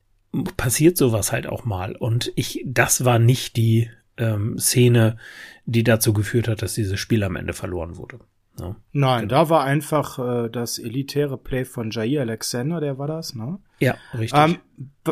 passiert 0.57 0.97
sowas 0.97 1.31
halt 1.31 1.47
auch 1.47 1.65
mal. 1.65 1.95
Und 1.95 2.31
ich, 2.35 2.63
das 2.65 3.05
war 3.05 3.19
nicht 3.19 3.57
die 3.57 3.89
ähm, 4.17 4.57
Szene, 4.59 5.17
die 5.65 5.83
dazu 5.83 6.13
geführt 6.13 6.47
hat, 6.47 6.61
dass 6.61 6.73
dieses 6.73 6.99
Spiel 6.99 7.23
am 7.23 7.35
Ende 7.35 7.53
verloren 7.53 7.97
wurde. 7.97 8.19
Ja, 8.59 8.75
Nein, 8.91 9.21
genau. 9.21 9.43
da 9.43 9.49
war 9.49 9.63
einfach 9.63 10.19
äh, 10.19 10.49
das 10.49 10.79
elitäre 10.79 11.37
Play 11.37 11.65
von 11.65 11.91
Jair 11.91 12.21
Alexander, 12.21 12.79
der 12.79 12.97
war 12.97 13.07
das, 13.07 13.35
ne? 13.35 13.59
Ja, 13.79 13.95
richtig. 14.17 14.39
Ähm, 14.39 14.57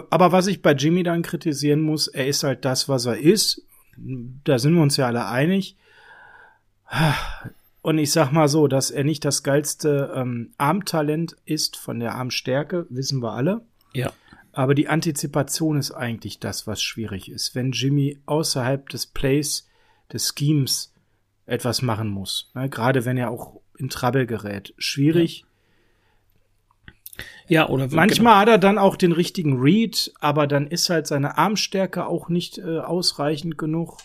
aber 0.10 0.32
was 0.32 0.48
ich 0.48 0.62
bei 0.62 0.74
Jimmy 0.74 1.04
dann 1.04 1.22
kritisieren 1.22 1.82
muss, 1.82 2.08
er 2.08 2.28
ist 2.28 2.44
halt 2.44 2.66
das, 2.66 2.90
was 2.90 3.06
er 3.06 3.18
ist. 3.18 3.62
Da 3.98 4.60
sind 4.60 4.76
wir 4.76 4.82
uns 4.82 4.98
ja 4.98 5.08
alle 5.08 5.28
einig. 5.28 5.78
Und 7.82 7.98
ich 7.98 8.12
sag 8.12 8.32
mal 8.32 8.48
so, 8.48 8.68
dass 8.68 8.92
er 8.92 9.04
nicht 9.04 9.24
das 9.24 9.44
geilste 9.44 10.14
ähm, 10.16 10.54
Armtalent 10.58 11.36
ist 11.46 11.78
von 11.78 12.00
der 12.00 12.16
Armstärke, 12.16 12.86
wissen 12.90 13.22
wir 13.22 13.32
alle. 13.32 13.62
Ja. 13.94 14.12
Aber 14.52 14.74
die 14.74 14.88
Antizipation 14.88 15.78
ist 15.78 15.92
eigentlich 15.92 16.40
das, 16.40 16.68
was 16.68 16.82
schwierig 16.82 17.30
ist. 17.30 17.56
Wenn 17.56 17.72
Jimmy 17.72 18.20
außerhalb 18.26 18.90
des 18.90 19.06
Plays, 19.06 19.68
des 20.12 20.34
Schemes 20.38 20.94
etwas 21.48 21.82
machen 21.82 22.10
muss. 22.10 22.52
Ne? 22.54 22.70
Gerade 22.70 23.06
wenn 23.06 23.18
er 23.18 23.32
auch 23.32 23.60
in 23.78 23.90
Trouble 23.90 24.28
gerät. 24.28 24.74
Schwierig. 24.78 25.46
Ja, 27.48 27.64
ja 27.64 27.70
oder 27.70 27.88
manchmal 27.90 28.34
genau. 28.34 28.42
hat 28.42 28.48
er 28.50 28.58
dann 28.58 28.78
auch 28.78 28.96
den 28.96 29.14
richtigen 29.14 29.60
Read, 29.60 30.14
aber 30.20 30.46
dann 30.46 30.68
ist 30.68 30.90
halt 30.90 31.08
seine 31.08 31.38
Armstärke 31.38 32.06
auch 32.06 32.30
nicht 32.30 32.60
äh, 32.60 32.80
ausreichend 32.80 33.58
genug. 33.58 33.98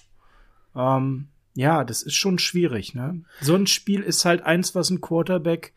Ähm, 0.75 1.29
ja, 1.55 1.85
das 1.85 2.03
ist 2.03 2.15
schon 2.15 2.39
schwierig. 2.39 2.95
Ne? 2.95 3.23
So 3.41 3.55
ein 3.55 3.67
Spiel 3.67 4.01
ist 4.01 4.25
halt 4.25 4.43
eins, 4.43 4.75
was 4.75 4.89
ein 4.91 5.01
Quarterback, 5.01 5.75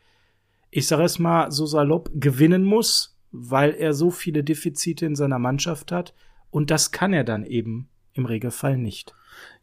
ich 0.70 0.86
sag 0.86 1.00
es 1.00 1.18
mal 1.18 1.50
so 1.50 1.66
salopp, 1.66 2.10
gewinnen 2.14 2.64
muss, 2.64 3.16
weil 3.32 3.74
er 3.74 3.92
so 3.92 4.10
viele 4.10 4.42
Defizite 4.42 5.04
in 5.04 5.16
seiner 5.16 5.38
Mannschaft 5.38 5.92
hat. 5.92 6.14
Und 6.50 6.70
das 6.70 6.92
kann 6.92 7.12
er 7.12 7.24
dann 7.24 7.44
eben 7.44 7.88
im 8.14 8.24
Regelfall 8.24 8.78
nicht. 8.78 9.14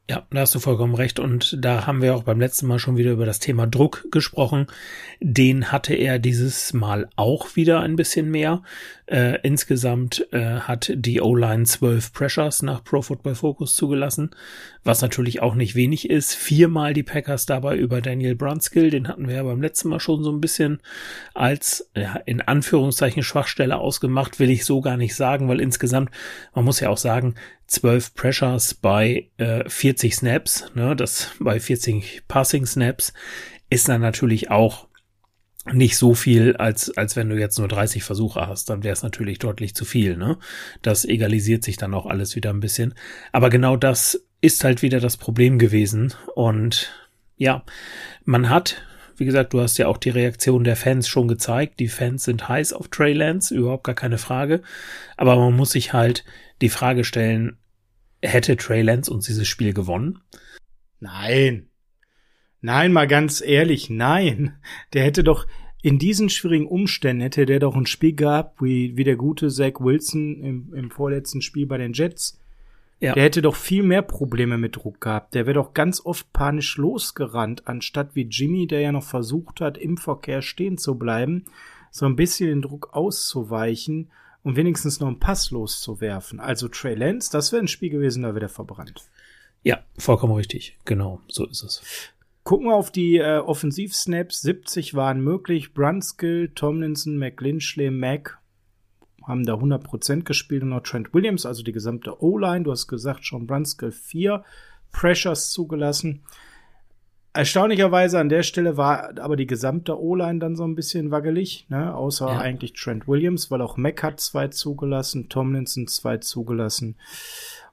Ja, 0.10 0.28
da 0.32 0.42
hast 0.42 0.54
du 0.54 0.60
vollkommen 0.60 0.96
recht. 0.96 1.18
Und 1.18 1.58
da 1.63 1.88
haben 1.88 2.02
wir 2.02 2.13
auch 2.13 2.24
beim 2.24 2.39
letzten 2.39 2.68
Mal 2.68 2.78
schon 2.78 2.98
wieder 2.98 3.12
über 3.12 3.26
das 3.26 3.39
Thema 3.39 3.68
Druck 3.68 4.06
gesprochen. 4.12 4.68
Den 5.22 5.72
hatte 5.72 5.94
er 5.94 6.20
dieses 6.20 6.74
Mal 6.74 7.08
auch 7.16 7.56
wieder 7.56 7.80
ein 7.80 7.96
bisschen 7.96 8.30
mehr. 8.30 8.63
Äh, 9.06 9.39
insgesamt 9.44 10.28
äh, 10.32 10.60
hat 10.60 10.92
die 10.94 11.22
O-Line 11.22 11.63
zwölf 11.63 12.12
Pressures 12.12 12.63
nach 12.63 12.84
Pro 12.84 13.02
Football 13.02 13.36
Focus 13.36 13.76
zugelassen, 13.76 14.32
was 14.84 15.02
natürlich 15.02 15.42
auch 15.42 15.56
nicht 15.56 15.76
wenig 15.76 16.10
ist. 16.10 16.36
Viermal 16.36 16.94
die 16.94 17.04
Packers 17.04 17.46
dabei 17.46 17.78
über 17.78 18.02
Daniel 18.02 18.36
Brunskill, 18.36 18.89
den 18.89 19.08
hatten 19.08 19.28
wir 19.28 19.36
ja 19.36 19.44
beim 19.44 19.62
letzten 19.62 19.89
Mal 19.89 20.00
schon 20.00 20.24
so 20.24 20.32
ein 20.32 20.42
bisschen 20.42 20.82
als 21.34 21.89
ja, 21.96 22.16
in 22.26 22.42
Anführungszeichen 22.42 23.24
Schwachstelle 23.24 23.78
ausgemacht, 23.78 24.39
will 24.39 24.50
ich 24.50 24.66
so 24.66 24.80
gar 24.80 24.98
nicht 24.98 25.16
sagen, 25.16 25.50
weil 25.50 25.60
insgesamt, 25.60 26.10
man 26.56 26.63
muss 26.63 26.80
ja 26.80 26.89
auch 26.89 26.98
sagen, 26.98 27.36
12 27.73 28.13
Pressures 28.13 28.73
bei 28.73 29.29
äh, 29.38 29.67
40 29.67 30.15
Snaps, 30.15 30.65
ne, 30.75 30.95
das 30.95 31.31
bei 31.39 31.59
40 31.59 32.23
Passing 32.27 32.65
Snaps 32.65 33.13
ist 33.69 33.89
dann 33.89 34.01
natürlich 34.01 34.51
auch 34.51 34.88
nicht 35.71 35.97
so 35.97 36.13
viel, 36.13 36.57
als, 36.57 36.95
als 36.97 37.15
wenn 37.15 37.29
du 37.29 37.39
jetzt 37.39 37.57
nur 37.57 37.69
30 37.69 38.03
Versuche 38.03 38.47
hast, 38.47 38.69
dann 38.69 38.83
wäre 38.83 38.93
es 38.93 39.01
natürlich 39.01 39.39
deutlich 39.39 39.75
zu 39.75 39.86
viel, 39.86 40.17
ne? 40.17 40.38
Das 40.81 41.05
egalisiert 41.05 41.63
sich 41.63 41.77
dann 41.77 41.93
auch 41.93 42.05
alles 42.05 42.36
wieder 42.36 42.49
ein 42.49 42.59
bisschen. 42.59 42.93
Aber 43.31 43.49
genau 43.49 43.77
das 43.77 44.21
ist 44.41 44.65
halt 44.65 44.81
wieder 44.81 44.99
das 44.99 45.15
Problem 45.15 45.57
gewesen. 45.57 46.13
Und 46.36 46.91
ja, 47.38 47.63
man 48.25 48.49
hat, 48.49 48.81
wie 49.15 49.23
gesagt, 49.23 49.53
du 49.53 49.62
hast 49.62 49.77
ja 49.77 49.88
auch 49.88 49.97
die 49.97 50.09
Reaktion 50.09 50.65
der 50.65 50.75
Fans 50.75 51.07
schon 51.07 51.29
gezeigt. 51.29 51.79
Die 51.79 51.88
Fans 51.88 52.25
sind 52.25 52.49
heiß 52.49 52.73
auf 52.73 52.89
Trey 52.89 53.13
Lance, 53.13 53.55
überhaupt 53.55 53.86
gar 53.86 53.95
keine 53.95 54.17
Frage. 54.17 54.62
Aber 55.15 55.38
man 55.38 55.55
muss 55.55 55.71
sich 55.71 55.93
halt 55.93 56.25
die 56.62 56.69
Frage 56.69 57.05
stellen, 57.05 57.57
hätte 58.29 58.57
Trey 58.57 58.81
Lance 58.81 59.12
uns 59.12 59.25
dieses 59.25 59.47
Spiel 59.47 59.73
gewonnen? 59.73 60.19
Nein. 60.99 61.67
Nein, 62.62 62.93
mal 62.93 63.07
ganz 63.07 63.41
ehrlich, 63.41 63.89
nein. 63.89 64.57
Der 64.93 65.03
hätte 65.03 65.23
doch 65.23 65.45
in 65.81 65.99
diesen 65.99 66.29
schwierigen 66.29 66.65
Umständen 66.65 67.21
hätte 67.21 67.45
der 67.45 67.59
doch 67.59 67.75
ein 67.75 67.86
Spiel 67.86 68.15
gehabt, 68.15 68.62
wie, 68.62 68.95
wie 68.95 69.03
der 69.03 69.17
gute 69.17 69.49
Zach 69.49 69.81
Wilson 69.81 70.41
im, 70.41 70.73
im 70.73 70.91
vorletzten 70.91 71.41
Spiel 71.41 71.65
bei 71.65 71.77
den 71.77 71.91
Jets. 71.91 72.39
Ja. 73.01 73.13
Der 73.13 73.23
hätte 73.23 73.41
doch 73.41 73.57
viel 73.57 73.83
mehr 73.83 74.01
Probleme 74.01 74.57
mit 74.57 74.77
Druck 74.77 75.01
gehabt. 75.01 75.33
Der 75.33 75.45
wäre 75.45 75.55
doch 75.55 75.73
ganz 75.73 75.99
oft 76.05 76.31
panisch 76.31 76.77
losgerannt, 76.77 77.67
anstatt 77.67 78.15
wie 78.15 78.29
Jimmy, 78.29 78.65
der 78.65 78.79
ja 78.79 78.93
noch 78.93 79.03
versucht 79.03 79.59
hat, 79.59 79.77
im 79.77 79.97
Verkehr 79.97 80.41
stehen 80.41 80.77
zu 80.77 80.95
bleiben, 80.95 81.43
so 81.91 82.05
ein 82.05 82.15
bisschen 82.15 82.47
den 82.47 82.62
Druck 82.62 82.93
auszuweichen 82.93 84.09
und 84.43 84.56
wenigstens 84.56 84.99
noch 84.99 85.08
einen 85.08 85.19
Pass 85.19 85.51
loszuwerfen. 85.51 86.39
Also 86.39 86.67
Trey 86.67 86.95
Lance, 86.95 87.32
das 87.32 87.51
wäre 87.51 87.63
ein 87.63 87.68
Spiel 87.68 87.89
gewesen, 87.89 88.24
da 88.24 88.30
wäre 88.30 88.41
der 88.41 88.49
verbrannt. 88.49 89.03
Ja, 89.63 89.80
vollkommen 89.97 90.34
richtig. 90.34 90.78
Genau, 90.86 91.22
so 91.28 91.45
ist 91.45 91.63
es. 91.63 91.82
Gucken 92.43 92.68
wir 92.68 92.76
auf 92.76 92.91
die 92.91 93.18
äh, 93.18 93.38
Offensivsnaps. 93.38 94.41
70 94.41 94.95
waren 94.95 95.22
möglich. 95.22 95.74
Brunskill, 95.74 96.49
Tomlinson, 96.49 97.18
McLinchley, 97.18 97.89
Mack 97.89 98.38
haben 99.26 99.45
da 99.45 99.53
100% 99.53 100.24
gespielt 100.24 100.63
und 100.63 100.70
noch 100.70 100.84
Trent 100.84 101.13
Williams, 101.13 101.45
also 101.45 101.63
die 101.63 101.72
gesamte 101.72 102.22
O-Line. 102.22 102.65
Du 102.65 102.72
hast 102.72 102.88
gesagt, 102.88 103.26
schon 103.26 103.47
Brunskill 103.47 103.93
4 103.93 104.43
Pressures 104.91 105.51
zugelassen. 105.51 106.24
Erstaunlicherweise 107.36 108.19
an 108.19 108.29
der 108.29 108.43
Stelle 108.43 108.77
war 108.77 109.17
aber 109.19 109.36
die 109.36 109.47
gesamte 109.47 109.99
O-Line 109.99 110.38
dann 110.38 110.55
so 110.55 110.63
ein 110.65 110.75
bisschen 110.75 111.09
wackelig, 111.09 111.65
ne? 111.69 111.95
außer 111.95 112.27
ja. 112.27 112.38
eigentlich 112.39 112.73
Trent 112.73 113.07
Williams, 113.07 113.49
weil 113.49 113.61
auch 113.61 113.75
Mack 113.75 114.03
hat 114.03 114.19
zwei 114.19 114.49
zugelassen, 114.49 115.29
Tomlinson 115.29 115.88
zwei 115.88 116.17
zugelassen 116.17 116.95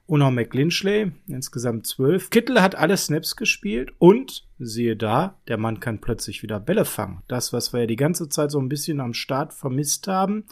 und 0.07 0.21
auch 0.23 0.31
McLinchley, 0.31 1.11
insgesamt 1.27 1.85
zwölf. 1.85 2.31
Kittel 2.31 2.61
hat 2.61 2.75
alle 2.75 2.97
Snaps 2.97 3.35
gespielt 3.35 3.93
und 3.99 4.45
siehe 4.59 4.97
da, 4.97 5.35
der 5.47 5.57
Mann 5.57 5.79
kann 5.79 6.01
plötzlich 6.01 6.43
wieder 6.43 6.59
Bälle 6.59 6.83
fangen. 6.83 7.21
Das, 7.27 7.53
was 7.53 7.71
wir 7.71 7.81
ja 7.81 7.85
die 7.85 7.95
ganze 7.95 8.29
Zeit 8.29 8.51
so 8.51 8.59
ein 8.59 8.67
bisschen 8.67 8.99
am 8.99 9.13
Start 9.13 9.53
vermisst 9.53 10.07
haben. 10.07 10.45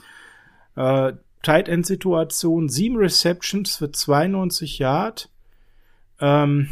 Äh, 0.76 1.14
Tight 1.42 1.68
End 1.68 1.86
Situation, 1.86 2.70
sieben 2.70 2.98
Receptions 2.98 3.76
für 3.76 3.92
92 3.92 4.80
Yard. 4.80 5.30
Ähm, 6.22 6.70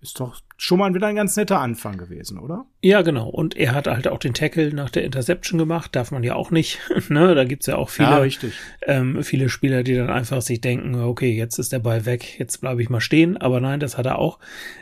ist 0.00 0.18
doch 0.18 0.40
schon 0.56 0.78
mal 0.78 0.94
wieder 0.94 1.06
ein 1.06 1.16
ganz 1.16 1.36
netter 1.36 1.60
Anfang 1.60 1.98
gewesen, 1.98 2.38
oder? 2.38 2.66
Ja, 2.80 3.02
genau. 3.02 3.28
Und 3.28 3.56
er 3.56 3.74
hat 3.74 3.86
halt 3.86 4.08
auch 4.08 4.18
den 4.18 4.32
Tackle 4.32 4.72
nach 4.72 4.90
der 4.90 5.04
Interception 5.04 5.58
gemacht. 5.58 5.94
Darf 5.94 6.10
man 6.10 6.22
ja 6.22 6.34
auch 6.34 6.50
nicht. 6.50 6.80
ne? 7.08 7.34
Da 7.34 7.44
gibt's 7.44 7.66
ja 7.66 7.76
auch 7.76 7.90
viele, 7.90 8.26
ja. 8.26 8.48
Ähm, 8.86 9.22
viele 9.22 9.48
Spieler, 9.48 9.82
die 9.82 9.94
dann 9.94 10.10
einfach 10.10 10.40
sich 10.40 10.60
denken, 10.60 10.94
okay, 10.94 11.36
jetzt 11.36 11.58
ist 11.58 11.72
der 11.72 11.80
Ball 11.80 12.06
weg, 12.06 12.38
jetzt 12.38 12.60
bleibe 12.60 12.82
ich 12.82 12.88
mal 12.88 13.00
stehen. 13.00 13.36
Aber 13.36 13.60
nein, 13.60 13.80
das 13.80 13.98
hat 13.98 14.06
er 14.06 14.18
auch 14.18 14.38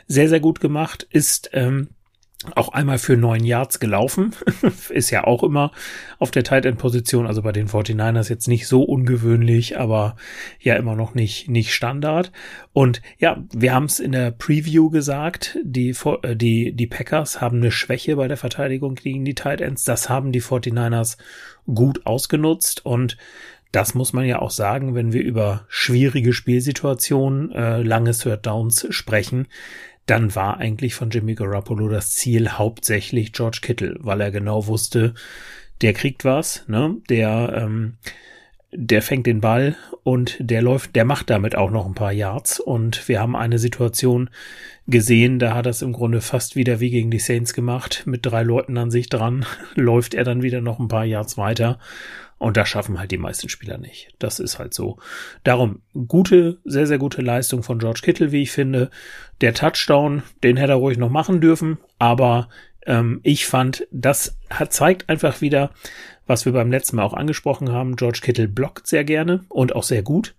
sehr, 0.07 0.29
sehr 0.29 0.39
gut 0.39 0.61
gemacht. 0.61 1.05
Ist 1.09 1.49
ähm, 1.53 1.89
auch 2.55 2.69
einmal 2.69 2.97
für 2.97 3.17
neun 3.17 3.43
Yards 3.43 3.79
gelaufen. 3.79 4.33
ist 4.89 5.09
ja 5.09 5.23
auch 5.23 5.43
immer 5.43 5.71
auf 6.19 6.31
der 6.31 6.43
Tight 6.43 6.65
End 6.65 6.77
Position, 6.77 7.27
also 7.27 7.41
bei 7.41 7.51
den 7.51 7.67
49ers 7.67 8.29
jetzt 8.29 8.47
nicht 8.47 8.67
so 8.67 8.83
ungewöhnlich, 8.83 9.77
aber 9.77 10.15
ja 10.59 10.75
immer 10.75 10.95
noch 10.95 11.13
nicht, 11.15 11.49
nicht 11.49 11.73
Standard. 11.73 12.31
Und 12.73 13.01
ja, 13.17 13.43
wir 13.53 13.73
haben 13.73 13.85
es 13.85 13.99
in 13.99 14.11
der 14.11 14.31
Preview 14.31 14.89
gesagt, 14.89 15.57
die, 15.63 15.95
äh, 16.21 16.35
die, 16.35 16.73
die 16.73 16.87
Packers 16.87 17.41
haben 17.41 17.57
eine 17.57 17.71
Schwäche 17.71 18.15
bei 18.15 18.27
der 18.27 18.37
Verteidigung 18.37 18.95
gegen 18.95 19.25
die 19.25 19.35
Tight 19.35 19.61
Ends. 19.61 19.83
Das 19.83 20.09
haben 20.09 20.31
die 20.31 20.41
49ers 20.41 21.17
gut 21.73 22.05
ausgenutzt 22.05 22.85
und 22.85 23.17
das 23.71 23.93
muss 23.93 24.13
man 24.13 24.23
ja 24.25 24.39
auch 24.39 24.51
sagen, 24.51 24.95
wenn 24.95 25.11
wir 25.11 25.21
über 25.21 25.65
schwierige 25.67 26.31
Spielsituationen, 26.31 27.51
äh, 27.51 27.81
lange 27.81 28.11
Third 28.11 28.45
Downs 28.45 28.87
sprechen 28.91 29.47
dann 30.05 30.35
war 30.35 30.57
eigentlich 30.57 30.93
von 30.93 31.09
Jimmy 31.09 31.35
Garoppolo 31.35 31.89
das 31.89 32.11
Ziel 32.11 32.51
hauptsächlich 32.51 33.33
George 33.33 33.59
Kittle, 33.61 33.97
weil 33.99 34.21
er 34.21 34.31
genau 34.31 34.67
wusste, 34.67 35.13
der 35.81 35.93
kriegt 35.93 36.25
was, 36.25 36.63
ne? 36.67 36.97
Der, 37.09 37.53
ähm, 37.55 37.97
der 38.71 39.01
fängt 39.01 39.25
den 39.25 39.41
Ball 39.41 39.75
und 40.03 40.37
der 40.39 40.61
läuft, 40.61 40.95
der 40.95 41.05
macht 41.05 41.29
damit 41.29 41.55
auch 41.55 41.71
noch 41.71 41.85
ein 41.85 41.95
paar 41.95 42.11
Yards. 42.11 42.59
Und 42.59 43.07
wir 43.07 43.19
haben 43.19 43.35
eine 43.35 43.57
Situation 43.57 44.29
gesehen, 44.87 45.39
da 45.39 45.55
hat 45.55 45.65
er 45.65 45.71
es 45.71 45.81
im 45.81 45.93
Grunde 45.93 46.21
fast 46.21 46.55
wieder 46.55 46.79
wie 46.79 46.91
gegen 46.91 47.09
die 47.09 47.19
Saints 47.19 47.53
gemacht. 47.53 48.03
Mit 48.05 48.25
drei 48.25 48.43
Leuten 48.43 48.77
an 48.77 48.91
sich 48.91 49.09
dran 49.09 49.45
läuft 49.75 50.13
er 50.13 50.23
dann 50.23 50.43
wieder 50.43 50.61
noch 50.61 50.79
ein 50.79 50.87
paar 50.87 51.05
Yards 51.05 51.37
weiter 51.37 51.79
und 52.45 52.57
das 52.57 52.69
schaffen 52.69 52.99
halt 52.99 53.09
die 53.09 53.17
meisten 53.17 53.49
Spieler 53.49 53.79
nicht. 53.79 54.13
Das 54.19 54.39
ist 54.39 54.59
halt 54.59 54.71
so. 54.75 54.99
Darum 55.43 55.81
gute, 56.07 56.59
sehr, 56.63 56.85
sehr 56.85 56.99
gute 56.99 57.23
Leistung 57.23 57.63
von 57.63 57.79
George 57.79 58.01
Kittle, 58.03 58.31
wie 58.31 58.43
ich 58.43 58.51
finde. 58.51 58.91
Der 59.41 59.55
Touchdown, 59.55 60.21
den 60.43 60.55
hätte 60.55 60.73
er 60.73 60.77
ruhig 60.77 60.99
noch 60.99 61.09
machen 61.09 61.41
dürfen, 61.41 61.79
aber 61.97 62.49
ähm, 62.85 63.19
ich 63.23 63.47
fand, 63.47 63.87
das 63.89 64.37
hat, 64.51 64.73
zeigt 64.73 65.09
einfach 65.09 65.41
wieder, 65.41 65.71
was 66.27 66.45
wir 66.45 66.53
beim 66.53 66.69
letzten 66.69 66.97
Mal 66.97 67.03
auch 67.05 67.15
angesprochen 67.15 67.71
haben. 67.71 67.95
George 67.95 68.19
Kittle 68.21 68.47
blockt 68.47 68.85
sehr 68.85 69.05
gerne 69.05 69.43
und 69.49 69.75
auch 69.75 69.81
sehr 69.81 70.03
gut. 70.03 70.35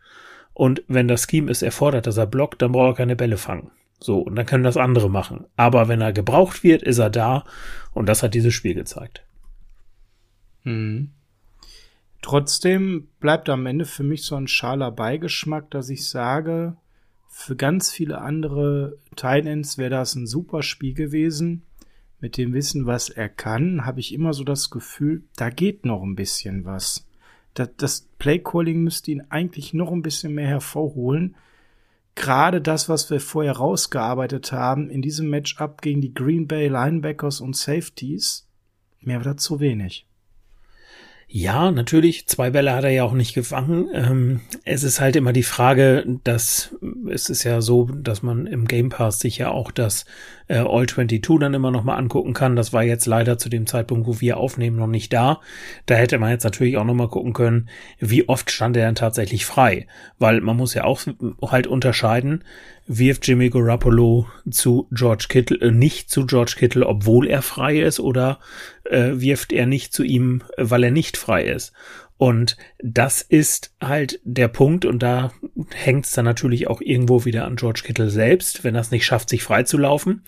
Und 0.54 0.84
wenn 0.86 1.09
das 1.09 1.26
Scheme 1.28 1.50
es 1.50 1.61
erfordert, 1.61 2.07
dass 2.07 2.18
er 2.18 2.28
blockt, 2.28 2.62
dann 2.62 2.70
braucht 2.70 2.92
er 2.92 2.98
keine 2.98 3.16
Bälle 3.16 3.36
fangen. 3.36 3.72
So, 3.98 4.20
und 4.20 4.36
dann 4.36 4.46
können 4.46 4.62
das 4.62 4.76
andere 4.76 5.11
machen. 5.11 5.46
Aber 5.57 5.88
wenn 5.88 6.02
er 6.02 6.12
gebraucht 6.12 6.62
wird, 6.62 6.84
ist 6.84 6.98
er 6.98 7.11
da. 7.11 7.42
Und 7.94 8.09
das 8.09 8.22
hat 8.22 8.34
dieses 8.34 8.54
Spiel 8.54 8.74
gezeigt. 8.74 9.24
Mhm. 10.62 11.11
Trotzdem 12.27 13.07
bleibt 13.20 13.49
am 13.49 13.66
Ende 13.66 13.85
für 13.85 14.03
mich 14.03 14.24
so 14.24 14.35
ein 14.35 14.49
schaler 14.49 14.91
Beigeschmack, 14.91 15.70
dass 15.70 15.89
ich 15.91 16.09
sage, 16.09 16.77
für 17.29 17.55
ganz 17.55 17.93
viele 17.93 18.20
andere 18.20 18.99
Titans 19.14 19.79
wäre 19.79 19.91
das 19.91 20.16
ein 20.16 20.27
super 20.27 20.64
Spiel 20.64 20.93
gewesen. 20.93 21.62
Mit 22.18 22.37
dem 22.37 22.53
Wissen, 22.53 22.85
was 22.85 23.11
er 23.11 23.29
kann, 23.29 23.87
habe 23.87 24.01
ich 24.01 24.12
immer 24.12 24.33
so 24.33 24.43
das 24.43 24.70
Gefühl, 24.70 25.22
da 25.37 25.51
geht 25.51 25.87
noch 25.87 26.03
ein 26.03 26.16
bisschen 26.16 26.64
was. 26.64 27.07
Das, 27.55 27.68
das 27.77 28.09
Playcalling 28.18 28.83
müsste 28.83 29.12
ihn 29.12 29.22
eigentlich 29.29 29.72
noch 29.72 29.93
ein 29.93 30.03
bisschen 30.03 30.35
mehr 30.35 30.49
hervorholen. 30.49 31.37
Gerade 32.16 32.61
das, 32.61 32.89
was 32.89 33.09
wir 33.09 33.20
vorher 33.20 33.53
rausgearbeitet 33.53 34.51
haben, 34.51 34.91
in 34.91 35.01
diesem 35.01 35.31
Matchup 35.31 35.81
gegen 35.81 36.01
die 36.01 36.12
Green 36.12 36.49
Bay 36.49 36.66
Linebackers 36.66 37.41
und 37.41 37.55
Safeties, 37.55 38.49
war 39.03 39.20
das 39.20 39.37
zu 39.37 39.61
wenig. 39.61 40.09
Ja, 41.29 41.72
natürlich. 41.72 42.29
Zwei 42.29 42.51
Bälle 42.51 42.72
hat 42.72 42.85
er 42.85 42.91
ja 42.91 43.03
auch 43.03 43.12
nicht 43.12 43.35
gefangen. 43.35 43.89
Ähm, 43.93 44.41
es 44.64 44.85
ist 44.85 45.01
halt 45.01 45.16
immer 45.16 45.33
die 45.33 45.43
Frage, 45.43 46.05
dass 46.22 46.77
es 47.11 47.29
ist 47.29 47.43
ja 47.43 47.61
so, 47.61 47.87
dass 47.87 48.22
man 48.22 48.47
im 48.47 48.66
Game 48.66 48.91
Pass 48.91 49.18
sich 49.18 49.39
ja 49.39 49.51
auch 49.51 49.72
das 49.72 50.07
äh, 50.47 50.59
All 50.59 50.87
22 50.87 51.41
dann 51.41 51.55
immer 51.55 51.72
noch 51.72 51.83
mal 51.83 51.97
angucken 51.97 52.33
kann. 52.33 52.55
Das 52.55 52.72
war 52.72 52.85
jetzt 52.85 53.07
leider 53.07 53.39
zu 53.39 53.49
dem 53.49 53.66
Zeitpunkt, 53.66 54.07
wo 54.07 54.20
wir 54.20 54.37
aufnehmen, 54.37 54.77
noch 54.77 54.87
nicht 54.87 55.12
da. 55.12 55.41
Da 55.87 55.97
hätte 55.97 56.18
man 56.18 56.31
jetzt 56.31 56.45
natürlich 56.45 56.77
auch 56.77 56.85
noch 56.85 56.95
mal 56.95 57.09
gucken 57.09 57.33
können, 57.33 57.68
wie 57.99 58.29
oft 58.29 58.51
stand 58.53 58.77
er 58.77 58.87
dann 58.87 58.95
tatsächlich 58.95 59.47
frei. 59.47 59.89
Weil 60.20 60.41
man 60.41 60.57
muss 60.57 60.74
ja 60.74 60.85
auch 60.85 61.01
halt 61.43 61.66
unterscheiden, 61.66 62.45
wirft 62.87 63.27
Jimmy 63.27 63.51
Garoppolo 63.51 64.27
zu 64.49 64.87
George 64.93 65.27
Kittle, 65.29 65.59
äh, 65.61 65.72
nicht 65.72 66.09
zu 66.09 66.24
George 66.24 66.55
Kittle, 66.57 66.87
obwohl 66.87 67.27
er 67.27 67.43
frei 67.43 67.81
ist, 67.81 67.99
oder 67.99 68.39
äh, 68.91 69.20
wirft 69.20 69.53
er 69.53 69.66
nicht 69.66 69.93
zu 69.93 70.03
ihm, 70.03 70.43
weil 70.57 70.84
er 70.84 70.91
nicht 70.91 71.16
frei 71.16 71.45
ist. 71.45 71.72
Und 72.18 72.57
das 72.78 73.20
ist 73.20 73.74
halt 73.80 74.20
der 74.24 74.49
Punkt, 74.49 74.84
und 74.84 75.03
da 75.03 75.32
hängt 75.74 76.07
es 76.07 76.12
dann 76.12 76.24
natürlich 76.24 76.66
auch 76.66 76.80
irgendwo 76.80 77.24
wieder 77.24 77.45
an 77.45 77.57
George 77.57 77.82
Kittle 77.84 78.11
selbst. 78.11 78.64
Wenn 78.64 78.74
er 78.74 78.80
es 78.80 78.91
nicht 78.91 79.05
schafft, 79.05 79.28
sich 79.28 79.43
freizulaufen, 79.43 80.22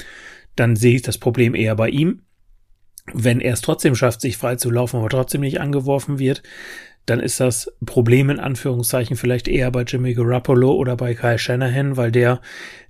dann 0.55 0.77
sehe 0.77 0.97
ich 0.97 1.03
das 1.03 1.19
Problem 1.19 1.55
eher 1.55 1.77
bei 1.77 1.89
ihm. 1.89 2.23
Wenn 3.15 3.41
er 3.41 3.55
es 3.55 3.63
trotzdem 3.63 3.95
schafft, 3.95 4.21
sich 4.21 4.37
freizulaufen, 4.37 5.01
aber 5.01 5.09
trotzdem 5.09 5.41
nicht 5.41 5.61
angeworfen 5.61 6.19
wird, 6.19 6.43
dann 7.09 7.21
ist 7.21 7.41
das 7.41 7.73
Problem 7.85 8.31
in 8.31 8.41
Anführungszeichen 8.41 9.17
vielleicht 9.17 9.49
eher 9.49 9.71
bei 9.71 9.83
Jimmy 9.83 10.15
Garoppolo 10.15 10.73
oder 10.73 10.97
bei 10.97 11.15
Kyle 11.15 11.39
Shanahan, 11.39 11.97
weil 11.97 12.13
der 12.13 12.41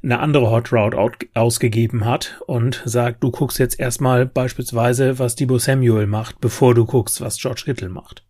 eine 0.02 0.18
andere 0.18 0.50
Hot 0.50 0.72
Route 0.72 0.96
ausgegeben 1.34 2.04
hat 2.04 2.40
und 2.46 2.82
sagt, 2.84 3.22
du 3.22 3.30
guckst 3.30 3.58
jetzt 3.58 3.78
erstmal 3.78 4.26
beispielsweise, 4.26 5.18
was 5.18 5.36
Debo 5.36 5.58
Samuel 5.58 6.06
macht, 6.06 6.40
bevor 6.40 6.74
du 6.74 6.84
guckst, 6.84 7.20
was 7.20 7.38
George 7.38 7.62
Kittle 7.64 7.88
macht. 7.88 8.24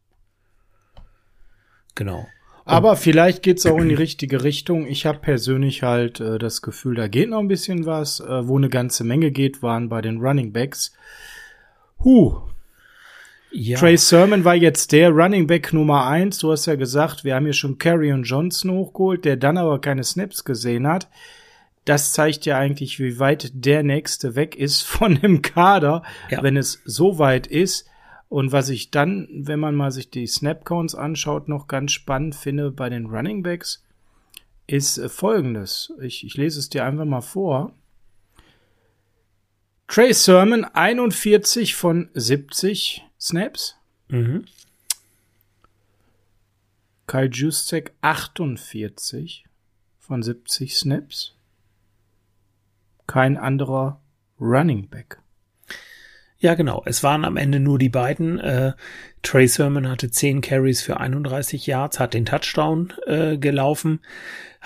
Genau. 1.94 2.26
Aber 2.64 2.96
vielleicht 2.96 3.42
geht's 3.42 3.64
auch 3.64 3.78
in 3.78 3.88
die 3.88 3.94
richtige 3.94 4.44
Richtung. 4.44 4.86
Ich 4.86 5.06
habe 5.06 5.20
persönlich 5.20 5.82
halt 5.82 6.20
äh, 6.20 6.38
das 6.38 6.60
Gefühl, 6.60 6.96
da 6.96 7.08
geht 7.08 7.30
noch 7.30 7.38
ein 7.38 7.48
bisschen 7.48 7.86
was. 7.86 8.20
Äh, 8.20 8.46
wo 8.46 8.58
eine 8.58 8.68
ganze 8.68 9.04
Menge 9.04 9.30
geht, 9.30 9.62
waren 9.62 9.88
bei 9.88 10.02
den 10.02 10.20
Running 10.20 10.52
Backs. 10.52 10.92
Huh, 12.04 12.42
ja. 13.50 13.78
Trey 13.78 13.96
Sermon 13.96 14.44
war 14.44 14.54
jetzt 14.54 14.92
der 14.92 15.10
Running 15.10 15.46
Back 15.46 15.72
Nummer 15.72 16.06
eins. 16.06 16.38
Du 16.38 16.52
hast 16.52 16.66
ja 16.66 16.74
gesagt, 16.74 17.24
wir 17.24 17.34
haben 17.34 17.44
hier 17.44 17.54
schon 17.54 17.78
Carry 17.78 18.12
und 18.12 18.24
Johnson 18.24 18.70
hochgeholt, 18.72 19.24
der 19.24 19.36
dann 19.36 19.56
aber 19.56 19.80
keine 19.80 20.04
Snaps 20.04 20.44
gesehen 20.44 20.86
hat. 20.86 21.08
Das 21.84 22.12
zeigt 22.12 22.44
ja 22.44 22.58
eigentlich, 22.58 23.00
wie 23.00 23.18
weit 23.18 23.50
der 23.54 23.82
nächste 23.82 24.34
weg 24.36 24.56
ist 24.56 24.82
von 24.82 25.14
dem 25.20 25.40
Kader, 25.40 26.02
ja. 26.30 26.42
wenn 26.42 26.56
es 26.56 26.82
so 26.84 27.18
weit 27.18 27.46
ist. 27.46 27.86
Und 28.28 28.52
was 28.52 28.68
ich 28.68 28.90
dann, 28.90 29.26
wenn 29.32 29.58
man 29.58 29.74
mal 29.74 29.90
sich 29.90 30.10
die 30.10 30.26
Snap 30.26 30.66
Counts 30.66 30.94
anschaut, 30.94 31.48
noch 31.48 31.66
ganz 31.66 31.92
spannend 31.92 32.34
finde 32.34 32.70
bei 32.70 32.90
den 32.90 33.06
Running 33.06 33.42
Backs, 33.42 33.82
ist 34.66 35.00
folgendes. 35.10 35.94
Ich, 36.02 36.26
ich 36.26 36.36
lese 36.36 36.58
es 36.58 36.68
dir 36.68 36.84
einfach 36.84 37.06
mal 37.06 37.22
vor. 37.22 37.72
Trey 39.86 40.12
Sermon 40.12 40.66
41 40.66 41.74
von 41.74 42.10
70 42.12 43.07
Snaps. 43.18 43.76
Mhm. 44.08 44.44
Kyle 47.06 47.30
Juszczyk 47.30 47.92
48 48.02 49.44
von 49.98 50.22
70 50.22 50.76
Snaps. 50.76 51.34
Kein 53.06 53.36
anderer 53.36 54.00
Running 54.38 54.88
Back. 54.88 55.20
Ja, 56.40 56.54
genau. 56.54 56.82
Es 56.86 57.02
waren 57.02 57.24
am 57.24 57.36
Ende 57.36 57.58
nur 57.58 57.78
die 57.78 57.88
beiden. 57.88 58.38
Äh, 58.38 58.74
Trey 59.22 59.48
Sermon 59.48 59.88
hatte 59.88 60.10
10 60.10 60.40
Carries 60.40 60.82
für 60.82 61.00
31 61.00 61.66
Yards, 61.66 61.98
hat 61.98 62.14
den 62.14 62.26
Touchdown 62.26 62.92
äh, 63.06 63.38
gelaufen, 63.38 64.00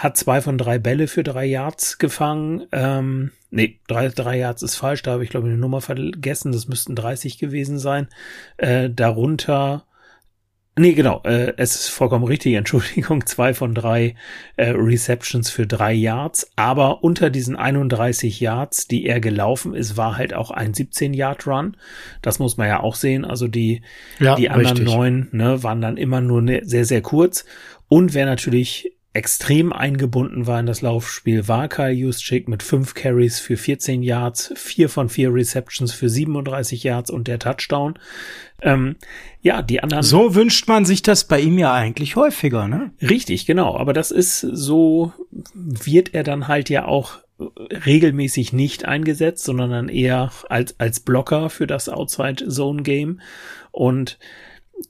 hat 0.03 0.17
zwei 0.17 0.41
von 0.41 0.59
drei 0.59 0.79
Bälle 0.79 1.07
für 1.07 1.23
drei 1.23 1.47
Yards 1.47 1.99
gefangen. 1.99 2.67
Ähm, 2.73 3.31
nee, 3.51 3.81
drei, 3.87 4.09
drei 4.09 4.39
Yards 4.39 4.63
ist 4.63 4.77
falsch, 4.77 5.03
da 5.03 5.13
habe 5.13 5.25
ich 5.25 5.31
glaube 5.31 5.47
ich 5.47 5.53
eine 5.53 5.61
Nummer 5.61 5.81
vergessen, 5.81 6.53
das 6.53 6.67
müssten 6.67 6.97
30 6.97 7.39
gewesen 7.39 7.79
sein. 7.79 8.09
Äh, 8.57 8.91
darunter 8.91 9.85
Nee, 10.75 10.95
genau, 10.95 11.21
äh, 11.25 11.53
es 11.59 11.75
ist 11.75 11.89
vollkommen 11.89 12.25
richtig, 12.25 12.55
Entschuldigung, 12.57 13.27
zwei 13.27 13.53
von 13.53 13.75
drei 13.75 14.15
äh, 14.57 14.71
Receptions 14.71 15.51
für 15.51 15.67
drei 15.67 15.93
Yards, 15.93 16.51
aber 16.57 17.05
unter 17.05 17.29
diesen 17.29 17.57
31 17.57 18.41
Yards, 18.41 18.89
die 18.89 19.05
er 19.05 19.21
gelaufen 19.21 19.75
ist, 19.75 19.99
war 19.99 20.17
halt 20.17 20.33
auch 20.33 20.51
ein 20.51 20.73
17-Yard-Run. 20.73 21.77
Das 22.23 22.39
muss 22.39 22.57
man 22.57 22.69
ja 22.69 22.81
auch 22.81 22.95
sehen, 22.95 23.27
also 23.27 23.49
die, 23.49 23.83
ja, 24.19 24.35
die 24.35 24.49
anderen 24.49 24.83
neun 24.83 25.29
ne, 25.33 25.63
waren 25.63 25.83
dann 25.83 25.99
immer 25.99 26.23
nur 26.23 26.41
ne, 26.41 26.63
sehr, 26.65 26.87
sehr 26.87 27.03
kurz. 27.03 27.45
Und 27.89 28.15
wer 28.15 28.25
natürlich 28.25 28.93
extrem 29.15 29.73
eingebunden 29.73 30.47
war 30.47 30.59
in 30.61 30.67
das 30.67 30.81
Laufspiel, 30.81 31.47
war 31.47 31.69
Kyle 31.69 31.91
Juszczyk 31.91 32.49
mit 32.49 32.63
fünf 32.63 32.95
Carries 32.95 33.41
für 33.41 33.57
14 33.57 34.03
Yards, 34.03 34.53
vier 34.57 34.89
von 34.89 35.09
vier 35.11 35.33
Receptions 35.33 35.93
für 35.93 36.09
37 36.09 36.83
Yards 36.83 37.11
und 37.11 37.29
der 37.29 37.39
Touchdown. 37.39 37.99
Ähm, 38.63 38.97
ja, 39.43 39.61
die 39.61 39.83
anderen. 39.83 40.03
So 40.03 40.35
wünscht 40.35 40.67
man 40.67 40.85
sich 40.85 41.03
das 41.03 41.25
bei 41.25 41.41
ihm 41.41 41.59
ja 41.59 41.75
eigentlich 41.75 42.17
häufiger, 42.17 42.69
ne? 42.69 42.93
Richtig, 43.03 43.45
genau. 43.45 43.77
Aber 43.77 43.93
das 43.93 44.11
ist 44.11 44.41
so, 44.41 45.13
wird 45.53 46.15
er 46.15 46.23
dann 46.23 46.49
halt 46.49 46.71
ja 46.71 46.87
auch 46.87 47.19
regelmäßig 47.87 48.53
nicht 48.53 48.85
eingesetzt, 48.85 49.45
sondern 49.45 49.71
dann 49.71 49.89
eher 49.89 50.31
als, 50.49 50.79
als 50.79 51.01
Blocker 51.01 51.51
für 51.51 51.67
das 51.67 51.89
Outside 51.89 52.49
Zone 52.49 52.83
Game. 52.83 53.21
Und 53.73 54.19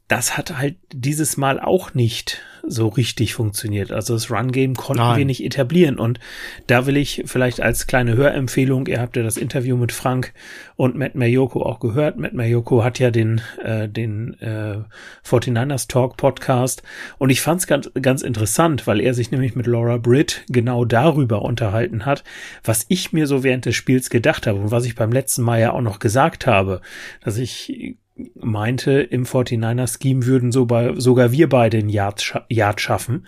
das 0.08 0.36
hat 0.36 0.58
halt 0.58 0.76
dieses 0.92 1.36
Mal 1.36 1.60
auch 1.60 1.94
nicht 1.94 2.42
so 2.66 2.88
richtig 2.88 3.34
funktioniert. 3.34 3.92
Also 3.92 4.14
das 4.14 4.30
Run-Game 4.30 4.74
konnten 4.74 5.02
Nein. 5.02 5.18
wir 5.18 5.24
nicht 5.24 5.44
etablieren. 5.44 5.98
Und 5.98 6.20
da 6.66 6.86
will 6.86 6.96
ich 6.96 7.22
vielleicht 7.26 7.60
als 7.60 7.86
kleine 7.86 8.16
Hörempfehlung, 8.16 8.86
ihr 8.86 9.00
habt 9.00 9.16
ja 9.16 9.22
das 9.22 9.36
Interview 9.36 9.76
mit 9.76 9.92
Frank 9.92 10.32
und 10.76 10.96
Matt 10.96 11.14
Mayoko 11.14 11.62
auch 11.62 11.80
gehört. 11.80 12.18
Matt 12.18 12.34
Mayoko 12.34 12.84
hat 12.84 12.98
ja 12.98 13.10
den, 13.10 13.40
äh, 13.62 13.88
den 13.88 14.34
äh, 14.40 14.78
49ers 15.26 15.88
Talk 15.88 16.16
Podcast. 16.16 16.82
Und 17.18 17.30
ich 17.30 17.40
fand 17.40 17.60
es 17.60 17.66
ganz, 17.66 17.90
ganz 18.00 18.22
interessant, 18.22 18.86
weil 18.86 19.00
er 19.00 19.14
sich 19.14 19.30
nämlich 19.30 19.56
mit 19.56 19.66
Laura 19.66 19.96
Britt 19.96 20.44
genau 20.48 20.84
darüber 20.84 21.42
unterhalten 21.42 22.06
hat, 22.06 22.22
was 22.62 22.84
ich 22.88 23.12
mir 23.12 23.26
so 23.26 23.42
während 23.42 23.64
des 23.64 23.74
Spiels 23.74 24.10
gedacht 24.10 24.46
habe 24.46 24.60
und 24.60 24.70
was 24.70 24.84
ich 24.84 24.94
beim 24.94 25.12
letzten 25.12 25.42
Mal 25.42 25.60
ja 25.60 25.72
auch 25.72 25.80
noch 25.80 25.98
gesagt 25.98 26.46
habe, 26.46 26.80
dass 27.22 27.38
ich 27.38 27.96
meinte, 28.34 29.00
im 29.00 29.24
49er-Scheme 29.24 30.26
würden 30.26 30.52
so 30.52 30.66
bei, 30.66 30.94
sogar 30.96 31.32
wir 31.32 31.48
beide 31.48 31.78
den 31.78 31.88
Yard, 31.88 32.40
Yard 32.48 32.80
schaffen. 32.80 33.26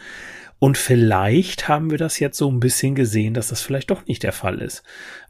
Und 0.58 0.78
vielleicht 0.78 1.68
haben 1.68 1.90
wir 1.90 1.98
das 1.98 2.18
jetzt 2.20 2.38
so 2.38 2.50
ein 2.50 2.60
bisschen 2.60 2.94
gesehen, 2.94 3.34
dass 3.34 3.48
das 3.48 3.60
vielleicht 3.60 3.90
doch 3.90 4.06
nicht 4.06 4.22
der 4.22 4.32
Fall 4.32 4.62
ist. 4.62 4.82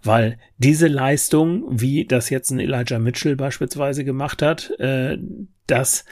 Weil 0.02 0.38
diese 0.58 0.86
Leistung, 0.86 1.64
wie 1.68 2.04
das 2.04 2.30
jetzt 2.30 2.50
ein 2.50 2.60
Elijah 2.60 2.98
Mitchell 2.98 3.34
beispielsweise 3.34 4.04
gemacht 4.04 4.42
hat, 4.42 4.70
äh, 4.78 5.18
das, 5.66 6.04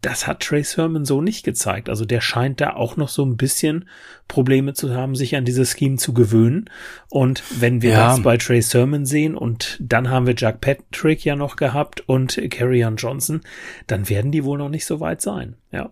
das 0.00 0.28
hat 0.28 0.40
Trace 0.40 0.76
Herman 0.76 1.04
so 1.04 1.20
nicht 1.20 1.44
gezeigt. 1.44 1.88
Also 1.88 2.04
der 2.04 2.20
scheint 2.20 2.60
da 2.60 2.74
auch 2.74 2.96
noch 2.96 3.08
so 3.08 3.24
ein 3.24 3.36
bisschen 3.36 3.88
Probleme 4.28 4.74
zu 4.74 4.94
haben, 4.94 5.16
sich 5.16 5.34
an 5.34 5.44
dieses 5.44 5.76
Scheme 5.76 5.96
zu 5.96 6.14
gewöhnen. 6.14 6.70
Und 7.08 7.42
wenn 7.60 7.82
wir 7.82 7.90
ja. 7.90 8.08
das 8.08 8.22
bei 8.22 8.36
Trace 8.36 8.74
Herman 8.74 9.06
sehen 9.06 9.34
und 9.34 9.78
dann 9.80 10.08
haben 10.08 10.26
wir 10.26 10.34
Jack 10.36 10.60
Patrick 10.60 11.24
ja 11.24 11.34
noch 11.34 11.56
gehabt 11.56 12.08
und 12.08 12.40
Carrion 12.50 12.96
Johnson, 12.96 13.40
dann 13.88 14.08
werden 14.08 14.30
die 14.30 14.44
wohl 14.44 14.58
noch 14.58 14.68
nicht 14.68 14.86
so 14.86 15.00
weit 15.00 15.20
sein. 15.20 15.56
Ja. 15.72 15.90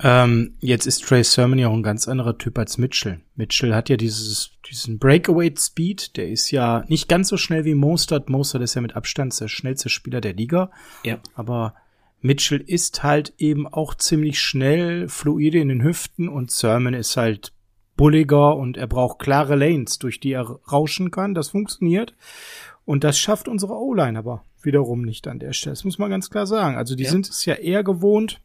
Ähm, 0.00 0.54
jetzt 0.60 0.86
ist 0.86 1.04
Trey 1.04 1.24
Sermon 1.24 1.58
ja 1.58 1.68
auch 1.68 1.74
ein 1.74 1.82
ganz 1.82 2.06
anderer 2.06 2.38
Typ 2.38 2.56
als 2.58 2.78
Mitchell. 2.78 3.20
Mitchell 3.34 3.74
hat 3.74 3.88
ja 3.88 3.96
dieses, 3.96 4.52
diesen 4.70 4.98
Breakaway 4.98 5.52
Speed, 5.58 6.16
der 6.16 6.28
ist 6.28 6.52
ja 6.52 6.84
nicht 6.86 7.08
ganz 7.08 7.28
so 7.28 7.36
schnell 7.36 7.64
wie 7.64 7.74
Mostert. 7.74 8.30
Mostert 8.30 8.62
ist 8.62 8.74
ja 8.74 8.80
mit 8.80 8.94
Abstand 8.94 9.38
der 9.40 9.48
schnellste 9.48 9.88
Spieler 9.88 10.20
der 10.20 10.34
Liga. 10.34 10.70
Ja. 11.02 11.18
Aber 11.34 11.74
Mitchell 12.20 12.60
ist 12.60 13.02
halt 13.02 13.34
eben 13.38 13.66
auch 13.66 13.94
ziemlich 13.94 14.40
schnell, 14.40 15.08
fluide 15.08 15.58
in 15.58 15.68
den 15.68 15.82
Hüften 15.82 16.28
und 16.28 16.50
Sermon 16.50 16.94
ist 16.94 17.16
halt 17.16 17.52
bulliger 17.96 18.56
und 18.56 18.76
er 18.76 18.86
braucht 18.86 19.18
klare 19.18 19.56
Lanes, 19.56 19.98
durch 19.98 20.20
die 20.20 20.32
er 20.32 20.42
rauschen 20.42 21.10
kann. 21.10 21.34
Das 21.34 21.50
funktioniert. 21.50 22.14
Und 22.84 23.04
das 23.04 23.18
schafft 23.18 23.48
unsere 23.48 23.74
O-Line 23.74 24.18
aber 24.18 24.44
wiederum 24.62 25.02
nicht 25.02 25.28
an 25.28 25.38
der 25.38 25.52
Stelle. 25.52 25.74
Das 25.74 25.84
muss 25.84 25.98
man 25.98 26.10
ganz 26.10 26.30
klar 26.30 26.46
sagen. 26.46 26.76
Also 26.76 26.96
die 26.96 27.04
ja. 27.04 27.10
sind 27.10 27.28
es 27.28 27.44
ja 27.44 27.54
eher 27.54 27.84
gewohnt, 27.84 28.40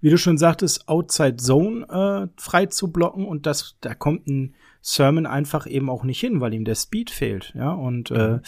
wie 0.00 0.10
du 0.10 0.18
schon 0.18 0.38
sagtest, 0.38 0.88
Outside 0.88 1.36
Zone 1.36 1.86
äh, 1.88 2.40
frei 2.40 2.66
zu 2.66 2.90
blocken 2.90 3.26
und 3.26 3.46
das, 3.46 3.76
da 3.80 3.94
kommt 3.94 4.26
ein 4.26 4.54
Sermon 4.80 5.26
einfach 5.26 5.66
eben 5.66 5.90
auch 5.90 6.04
nicht 6.04 6.20
hin, 6.20 6.40
weil 6.40 6.54
ihm 6.54 6.64
der 6.64 6.74
Speed 6.74 7.10
fehlt, 7.10 7.52
ja, 7.54 7.70
und 7.72 8.10
äh, 8.10 8.40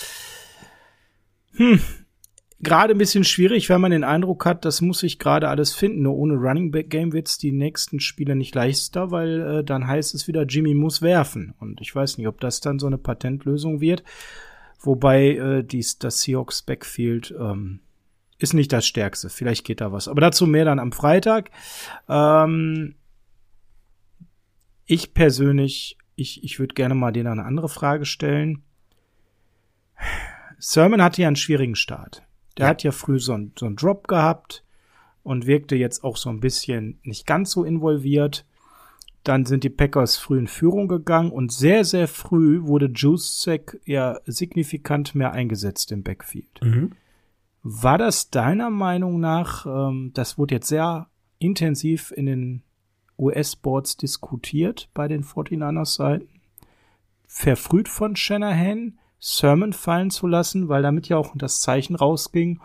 hm, 1.52 1.80
gerade 2.62 2.94
ein 2.94 2.98
bisschen 2.98 3.24
schwierig, 3.24 3.68
wenn 3.68 3.80
man 3.80 3.90
den 3.90 4.04
Eindruck 4.04 4.46
hat, 4.46 4.64
das 4.64 4.80
muss 4.80 5.00
sich 5.00 5.18
gerade 5.18 5.48
alles 5.48 5.74
finden. 5.74 6.02
Nur 6.02 6.16
ohne 6.16 6.34
Running 6.34 6.70
Back 6.70 6.90
Game 6.90 7.12
wird's 7.12 7.38
die 7.38 7.52
nächsten 7.52 8.00
Spiele 8.00 8.36
nicht 8.36 8.54
leichter, 8.54 9.10
weil 9.10 9.40
äh, 9.40 9.64
dann 9.64 9.86
heißt 9.86 10.14
es 10.14 10.28
wieder, 10.28 10.44
Jimmy 10.44 10.74
muss 10.74 11.02
werfen. 11.02 11.54
Und 11.58 11.80
ich 11.80 11.94
weiß 11.94 12.18
nicht, 12.18 12.28
ob 12.28 12.40
das 12.40 12.60
dann 12.60 12.78
so 12.78 12.86
eine 12.86 12.98
Patentlösung 12.98 13.80
wird. 13.80 14.04
Wobei 14.80 15.30
äh, 15.30 15.64
dies, 15.64 15.98
das 15.98 16.22
Seahawks 16.22 16.62
Backfield 16.62 17.34
ähm, 17.38 17.80
ist 18.38 18.54
nicht 18.54 18.72
das 18.72 18.86
Stärkste. 18.86 19.28
Vielleicht 19.28 19.64
geht 19.64 19.80
da 19.80 19.92
was. 19.92 20.08
Aber 20.08 20.20
dazu 20.20 20.46
mehr 20.46 20.64
dann 20.64 20.78
am 20.78 20.92
Freitag. 20.92 21.50
Ähm, 22.08 22.94
ich 24.86 25.14
persönlich, 25.14 25.98
ich, 26.14 26.44
ich 26.44 26.58
würde 26.58 26.74
gerne 26.74 26.94
mal 26.94 27.12
denen 27.12 27.28
eine 27.28 27.44
andere 27.44 27.68
Frage 27.68 28.04
stellen. 28.04 28.62
Sermon 30.58 31.02
hatte 31.02 31.22
ja 31.22 31.28
einen 31.28 31.36
schwierigen 31.36 31.74
Start. 31.74 32.22
Der 32.58 32.66
ja. 32.66 32.70
hat 32.70 32.82
ja 32.82 32.92
früh 32.92 33.18
so, 33.18 33.32
ein, 33.32 33.52
so 33.58 33.66
einen 33.66 33.76
Drop 33.76 34.08
gehabt 34.08 34.64
und 35.22 35.46
wirkte 35.46 35.76
jetzt 35.76 36.04
auch 36.04 36.16
so 36.16 36.30
ein 36.30 36.40
bisschen 36.40 36.98
nicht 37.02 37.26
ganz 37.26 37.50
so 37.50 37.64
involviert. 37.64 38.44
Dann 39.24 39.44
sind 39.44 39.62
die 39.62 39.70
Packers 39.70 40.16
früh 40.16 40.38
in 40.38 40.48
Führung 40.48 40.88
gegangen 40.88 41.30
und 41.30 41.52
sehr, 41.52 41.84
sehr 41.84 42.08
früh 42.08 42.62
wurde 42.62 42.90
Juicek 42.92 43.80
ja 43.84 44.18
signifikant 44.26 45.14
mehr 45.14 45.32
eingesetzt 45.32 45.92
im 45.92 46.02
Backfield. 46.02 46.60
Mhm. 46.60 46.92
War 47.62 47.98
das 47.98 48.30
deiner 48.30 48.70
Meinung 48.70 49.20
nach, 49.20 49.66
ähm, 49.66 50.10
das 50.14 50.38
wurde 50.38 50.56
jetzt 50.56 50.68
sehr 50.68 51.08
intensiv 51.38 52.12
in 52.16 52.26
den 52.26 52.62
US-Boards 53.18 53.96
diskutiert 53.96 54.88
bei 54.94 55.06
den 55.06 55.22
49ers-Seiten, 55.22 56.28
verfrüht 57.26 57.88
von 57.88 58.16
Shanahan, 58.16 58.98
Sermon 59.24 59.72
fallen 59.72 60.10
zu 60.10 60.26
lassen, 60.26 60.68
weil 60.68 60.82
damit 60.82 61.08
ja 61.08 61.16
auch 61.16 61.30
das 61.36 61.60
Zeichen 61.60 61.94
rausging, 61.94 62.60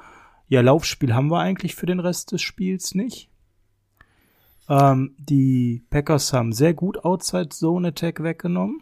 ja, 0.48 0.62
Laufspiel 0.62 1.14
haben 1.14 1.30
wir 1.30 1.40
eigentlich 1.40 1.76
für 1.76 1.86
den 1.86 2.00
Rest 2.00 2.32
des 2.32 2.42
Spiels 2.42 2.96
nicht. 2.96 3.30
Ähm, 4.68 5.14
die 5.20 5.84
Packers 5.92 6.34
haben 6.34 6.54
sehr 6.54 6.74
gut 6.74 7.06
Outside 7.06 7.50
Zone 7.50 7.90
Attack 7.90 8.24
weggenommen. 8.24 8.82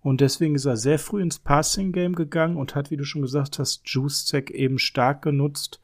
Und 0.00 0.22
deswegen 0.22 0.54
ist 0.54 0.64
er 0.64 0.78
sehr 0.78 0.98
früh 0.98 1.20
ins 1.20 1.38
Passing 1.38 1.92
Game 1.92 2.14
gegangen 2.14 2.56
und 2.56 2.74
hat, 2.74 2.90
wie 2.90 2.96
du 2.96 3.04
schon 3.04 3.22
gesagt 3.22 3.58
hast, 3.58 3.86
Juicek 3.86 4.50
eben 4.50 4.78
stark 4.78 5.20
genutzt 5.20 5.78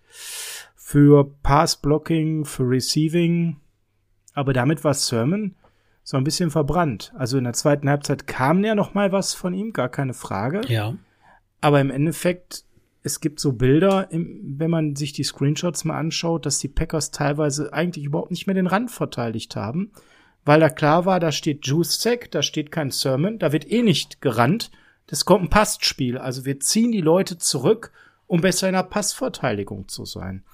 für 0.74 1.30
Pass 1.42 1.76
Blocking, 1.76 2.46
für 2.46 2.62
Receiving. 2.62 3.56
Aber 4.32 4.54
damit 4.54 4.84
war 4.84 4.94
Sermon 4.94 5.54
so 6.08 6.16
ein 6.16 6.24
bisschen 6.24 6.50
verbrannt. 6.50 7.12
Also 7.16 7.36
in 7.36 7.44
der 7.44 7.52
zweiten 7.52 7.88
Halbzeit 7.88 8.26
kam 8.26 8.64
ja 8.64 8.74
noch 8.74 8.94
mal 8.94 9.12
was 9.12 9.34
von 9.34 9.52
ihm, 9.52 9.72
gar 9.72 9.88
keine 9.88 10.14
Frage. 10.14 10.62
Ja. 10.68 10.94
Aber 11.60 11.80
im 11.80 11.90
Endeffekt, 11.90 12.64
es 13.02 13.20
gibt 13.20 13.40
so 13.40 13.52
Bilder, 13.52 14.08
wenn 14.10 14.70
man 14.70 14.96
sich 14.96 15.12
die 15.12 15.24
Screenshots 15.24 15.84
mal 15.84 15.98
anschaut, 15.98 16.46
dass 16.46 16.60
die 16.60 16.68
Packers 16.68 17.10
teilweise 17.10 17.72
eigentlich 17.72 18.04
überhaupt 18.04 18.30
nicht 18.30 18.46
mehr 18.46 18.54
den 18.54 18.66
Rand 18.66 18.90
verteidigt 18.90 19.56
haben 19.56 19.90
weil 20.48 20.60
da 20.60 20.70
klar 20.70 21.04
war, 21.04 21.20
da 21.20 21.30
steht 21.30 21.66
Juice 21.66 22.00
Sack, 22.00 22.30
da 22.30 22.40
steht 22.40 22.72
kein 22.72 22.90
Sermon, 22.90 23.38
da 23.38 23.52
wird 23.52 23.70
eh 23.70 23.82
nicht 23.82 24.22
gerannt. 24.22 24.70
Das 25.06 25.26
kommt 25.26 25.44
ein 25.44 25.50
Passspiel. 25.50 26.16
Also 26.16 26.46
wir 26.46 26.58
ziehen 26.58 26.90
die 26.90 27.02
Leute 27.02 27.36
zurück, 27.36 27.92
um 28.26 28.40
besser 28.40 28.66
in 28.66 28.72
der 28.72 28.82
Passverteidigung 28.82 29.88
zu 29.88 30.06
sein. 30.06 30.44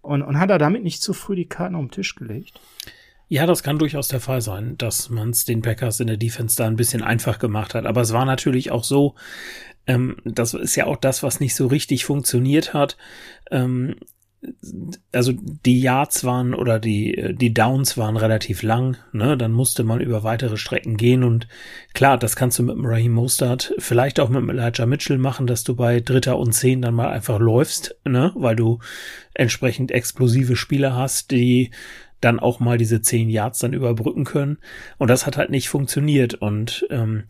Und, 0.00 0.22
und 0.22 0.40
hat 0.40 0.50
er 0.50 0.58
damit 0.58 0.82
nicht 0.82 1.00
zu 1.00 1.12
früh 1.12 1.36
die 1.36 1.48
Karten 1.48 1.76
auf 1.76 1.82
den 1.82 1.90
Tisch 1.92 2.16
gelegt? 2.16 2.60
Ja, 3.28 3.44
das 3.46 3.62
kann 3.62 3.78
durchaus 3.78 4.08
der 4.08 4.20
Fall 4.20 4.40
sein, 4.40 4.78
dass 4.78 5.10
man 5.10 5.30
es 5.30 5.44
den 5.44 5.62
Packers 5.62 5.98
in 5.98 6.06
der 6.06 6.16
Defense 6.16 6.56
da 6.56 6.66
ein 6.66 6.76
bisschen 6.76 7.02
einfach 7.02 7.38
gemacht 7.38 7.74
hat. 7.74 7.84
Aber 7.84 8.00
es 8.00 8.12
war 8.12 8.24
natürlich 8.24 8.70
auch 8.70 8.84
so, 8.84 9.16
ähm, 9.86 10.16
das 10.24 10.54
ist 10.54 10.76
ja 10.76 10.86
auch 10.86 10.96
das, 10.96 11.22
was 11.22 11.40
nicht 11.40 11.54
so 11.56 11.66
richtig 11.66 12.04
funktioniert 12.04 12.72
hat. 12.72 12.96
Ähm, 13.50 13.96
also 15.12 15.32
die 15.32 15.80
Yards 15.80 16.24
waren 16.24 16.54
oder 16.54 16.78
die, 16.78 17.34
die 17.36 17.54
Downs 17.54 17.96
waren 17.96 18.16
relativ 18.16 18.62
lang, 18.62 18.96
ne? 19.12 19.36
Dann 19.36 19.52
musste 19.52 19.82
man 19.82 20.00
über 20.00 20.22
weitere 20.22 20.56
Strecken 20.56 20.96
gehen 20.96 21.24
und 21.24 21.48
klar, 21.94 22.18
das 22.18 22.36
kannst 22.36 22.58
du 22.58 22.62
mit 22.62 22.76
dem 22.76 22.84
Raheem 22.86 23.12
Mostert, 23.12 23.74
vielleicht 23.78 24.20
auch 24.20 24.28
mit 24.28 24.40
dem 24.42 24.50
Elijah 24.50 24.86
Mitchell 24.86 25.18
machen, 25.18 25.46
dass 25.46 25.64
du 25.64 25.74
bei 25.74 26.00
Dritter 26.00 26.38
und 26.38 26.52
Zehn 26.52 26.82
dann 26.82 26.94
mal 26.94 27.08
einfach 27.08 27.40
läufst, 27.40 27.96
ne? 28.04 28.32
Weil 28.36 28.56
du 28.56 28.78
entsprechend 29.34 29.90
explosive 29.90 30.54
Spieler 30.54 30.94
hast, 30.94 31.30
die 31.30 31.70
dann 32.20 32.40
auch 32.40 32.60
mal 32.60 32.78
diese 32.78 33.00
zehn 33.00 33.28
Yards 33.28 33.58
dann 33.58 33.72
überbrücken 33.72 34.24
können. 34.24 34.58
Und 34.98 35.08
das 35.08 35.26
hat 35.26 35.36
halt 35.36 35.50
nicht 35.50 35.68
funktioniert. 35.68 36.34
Und 36.34 36.86
ähm, 36.90 37.24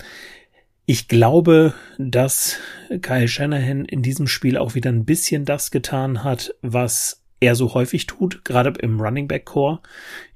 ich 0.84 1.08
glaube, 1.08 1.74
dass 1.98 2.58
Kyle 3.02 3.28
Shanahan 3.28 3.84
in 3.84 4.02
diesem 4.02 4.28
Spiel 4.28 4.56
auch 4.56 4.74
wieder 4.74 4.90
ein 4.90 5.04
bisschen 5.04 5.44
das 5.44 5.70
getan 5.70 6.22
hat, 6.22 6.54
was 6.62 7.24
er 7.40 7.54
so 7.54 7.74
häufig 7.74 8.06
tut, 8.06 8.44
gerade 8.44 8.72
im 8.80 9.00
Running 9.00 9.28
Back 9.28 9.44
Core. 9.44 9.80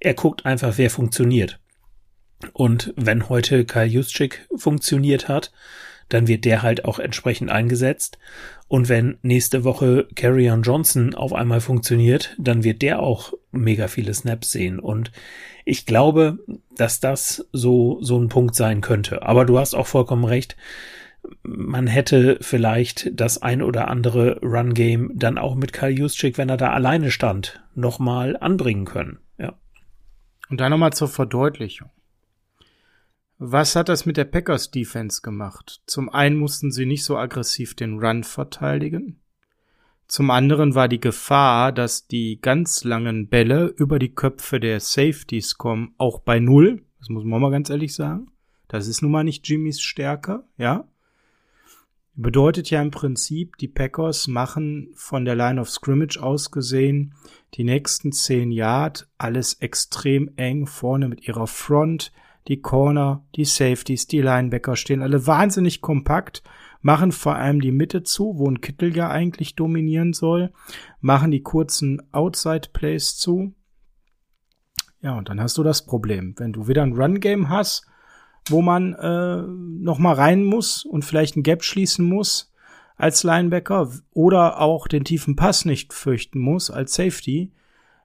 Er 0.00 0.14
guckt 0.14 0.44
einfach, 0.44 0.76
wer 0.76 0.90
funktioniert. 0.90 1.60
Und 2.52 2.92
wenn 2.96 3.28
heute 3.28 3.64
Kyle 3.64 3.84
Juszczyk 3.86 4.46
funktioniert 4.56 5.28
hat, 5.28 5.52
dann 6.10 6.28
wird 6.28 6.44
der 6.44 6.62
halt 6.62 6.84
auch 6.84 6.98
entsprechend 6.98 7.50
eingesetzt. 7.50 8.18
Und 8.68 8.88
wenn 8.88 9.18
nächste 9.22 9.64
Woche 9.64 10.06
Carrion 10.14 10.62
Johnson 10.62 11.14
auf 11.14 11.32
einmal 11.32 11.60
funktioniert, 11.60 12.36
dann 12.38 12.62
wird 12.62 12.82
der 12.82 13.00
auch 13.00 13.32
mega 13.50 13.88
viele 13.88 14.12
Snaps 14.12 14.52
sehen. 14.52 14.78
Und 14.78 15.10
ich 15.64 15.86
glaube, 15.86 16.38
dass 16.76 17.00
das 17.00 17.48
so, 17.52 17.98
so 18.02 18.18
ein 18.18 18.28
Punkt 18.28 18.54
sein 18.54 18.80
könnte. 18.80 19.22
Aber 19.22 19.44
du 19.44 19.58
hast 19.58 19.74
auch 19.74 19.86
vollkommen 19.86 20.24
recht. 20.24 20.56
Man 21.42 21.86
hätte 21.86 22.38
vielleicht 22.40 23.10
das 23.12 23.42
ein 23.42 23.62
oder 23.62 23.88
andere 23.88 24.40
Run-Game 24.40 25.12
dann 25.14 25.38
auch 25.38 25.54
mit 25.54 25.72
Kyle 25.72 25.90
Juszczyk, 25.90 26.38
wenn 26.38 26.48
er 26.48 26.56
da 26.56 26.72
alleine 26.72 27.10
stand, 27.10 27.62
nochmal 27.74 28.36
anbringen 28.36 28.84
können. 28.84 29.18
Ja. 29.38 29.54
Und 30.48 30.60
dann 30.60 30.70
nochmal 30.70 30.92
zur 30.92 31.08
Verdeutlichung. 31.08 31.90
Was 33.42 33.74
hat 33.74 33.88
das 33.88 34.04
mit 34.04 34.18
der 34.18 34.26
Packers 34.26 34.70
Defense 34.70 35.22
gemacht? 35.22 35.80
Zum 35.86 36.10
einen 36.10 36.36
mussten 36.36 36.70
sie 36.70 36.84
nicht 36.84 37.04
so 37.04 37.16
aggressiv 37.16 37.74
den 37.74 37.98
Run 37.98 38.22
verteidigen. 38.22 39.18
Zum 40.08 40.30
anderen 40.30 40.74
war 40.74 40.88
die 40.88 41.00
Gefahr, 41.00 41.72
dass 41.72 42.06
die 42.06 42.38
ganz 42.42 42.84
langen 42.84 43.28
Bälle 43.28 43.68
über 43.78 43.98
die 43.98 44.14
Köpfe 44.14 44.60
der 44.60 44.78
Safeties 44.78 45.56
kommen, 45.56 45.94
auch 45.96 46.18
bei 46.18 46.38
Null. 46.38 46.84
Das 46.98 47.08
muss 47.08 47.24
man 47.24 47.40
mal 47.40 47.50
ganz 47.50 47.70
ehrlich 47.70 47.94
sagen. 47.94 48.30
Das 48.68 48.86
ist 48.86 49.00
nun 49.00 49.10
mal 49.10 49.24
nicht 49.24 49.48
Jimmys 49.48 49.80
Stärke, 49.80 50.44
ja. 50.58 50.86
Bedeutet 52.16 52.68
ja 52.68 52.82
im 52.82 52.90
Prinzip, 52.90 53.56
die 53.56 53.68
Packers 53.68 54.28
machen 54.28 54.90
von 54.96 55.24
der 55.24 55.34
Line 55.34 55.58
of 55.58 55.70
Scrimmage 55.70 56.18
aus 56.18 56.50
gesehen 56.50 57.14
die 57.54 57.64
nächsten 57.64 58.12
zehn 58.12 58.52
Yard 58.52 59.08
alles 59.16 59.54
extrem 59.54 60.30
eng 60.36 60.66
vorne 60.66 61.08
mit 61.08 61.26
ihrer 61.26 61.46
Front, 61.46 62.12
die 62.48 62.60
Corner, 62.60 63.24
die 63.36 63.44
Safeties, 63.44 64.06
die 64.06 64.20
Linebacker 64.20 64.76
stehen 64.76 65.02
alle 65.02 65.26
wahnsinnig 65.26 65.80
kompakt, 65.80 66.42
machen 66.80 67.12
vor 67.12 67.36
allem 67.36 67.60
die 67.60 67.72
Mitte 67.72 68.02
zu, 68.02 68.38
wo 68.38 68.48
ein 68.48 68.60
Kittel 68.60 68.96
ja 68.96 69.10
eigentlich 69.10 69.54
dominieren 69.54 70.12
soll, 70.12 70.52
machen 71.00 71.30
die 71.30 71.42
kurzen 71.42 72.02
Outside 72.12 72.68
Plays 72.72 73.16
zu. 73.16 73.54
Ja, 75.02 75.16
und 75.16 75.28
dann 75.28 75.40
hast 75.40 75.56
du 75.58 75.62
das 75.62 75.86
Problem. 75.86 76.34
Wenn 76.38 76.52
du 76.52 76.68
wieder 76.68 76.82
ein 76.82 76.94
Run-Game 76.94 77.48
hast, 77.48 77.86
wo 78.48 78.62
man 78.62 78.94
äh, 78.94 79.42
noch 79.42 79.98
mal 79.98 80.14
rein 80.14 80.44
muss 80.44 80.84
und 80.84 81.04
vielleicht 81.04 81.36
ein 81.36 81.42
Gap 81.42 81.62
schließen 81.62 82.04
muss 82.04 82.52
als 82.96 83.22
Linebacker 83.22 83.90
oder 84.12 84.60
auch 84.60 84.86
den 84.88 85.04
tiefen 85.04 85.36
Pass 85.36 85.64
nicht 85.64 85.92
fürchten 85.92 86.38
muss 86.38 86.70
als 86.70 86.94
Safety, 86.94 87.52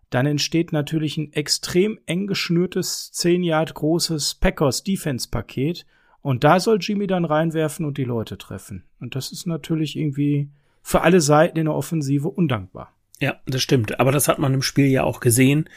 dann 0.10 0.26
entsteht 0.26 0.72
natürlich 0.72 1.18
ein 1.18 1.34
extrem 1.34 2.00
eng 2.06 2.28
geschnürtes, 2.28 3.12
10 3.12 3.44
Yard 3.44 3.74
großes 3.74 4.36
Packers 4.36 4.84
Defense 4.84 5.30
Paket 5.30 5.86
und 6.26 6.44
da 6.44 6.60
soll 6.60 6.80
Jimmy 6.82 7.06
dann 7.06 7.24
reinwerfen 7.24 7.86
und 7.86 8.00
die 8.00 8.04
Leute 8.04 8.40
treffen. 8.40 8.84
Und 9.00 9.16
das 9.16 9.32
ist 9.32 9.46
natürlich 9.46 9.96
irgendwie 9.96 10.50
für 10.82 11.02
alle 11.02 11.22
Seiten 11.22 11.60
in 11.60 11.66
der 11.66 11.76
Offensive 11.76 12.28
undankbar. 12.28 12.96
Ja, 13.20 13.36
das 13.46 13.62
stimmt. 13.62 14.00
Aber 14.00 14.12
das 14.12 14.28
hat 14.28 14.40
man 14.40 14.54
im 14.54 14.62
Spiel 14.62 14.88
ja 14.88 15.04
auch 15.04 15.20
gesehen, 15.20 15.70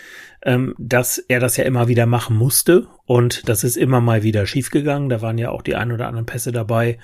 ähm, 0.42 0.74
dass 0.78 1.18
er 1.18 1.38
das 1.38 1.56
ja 1.56 1.64
immer 1.64 1.86
wieder 1.86 2.06
machen 2.06 2.36
musste. 2.36 2.88
Und 3.04 3.48
das 3.48 3.62
ist 3.62 3.76
immer 3.76 4.00
mal 4.00 4.22
wieder 4.22 4.46
schiefgegangen. 4.46 5.08
Da 5.08 5.22
waren 5.22 5.38
ja 5.38 5.50
auch 5.50 5.62
die 5.62 5.76
ein 5.76 5.92
oder 5.92 6.08
anderen 6.08 6.26
Pässe 6.26 6.50
dabei, 6.50 6.98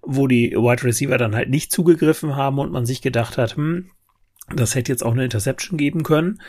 wo 0.00 0.26
die 0.26 0.52
Wide 0.52 0.84
Receiver 0.84 1.18
dann 1.18 1.34
halt 1.34 1.50
nicht 1.50 1.72
zugegriffen 1.72 2.36
haben 2.36 2.58
und 2.58 2.72
man 2.72 2.86
sich 2.86 3.02
gedacht 3.02 3.36
hat, 3.36 3.56
hm, 3.56 3.90
das 4.48 4.74
hätte 4.74 4.92
jetzt 4.92 5.04
auch 5.04 5.12
eine 5.12 5.24
Interception 5.24 5.78
geben 5.78 6.02
können. 6.02 6.40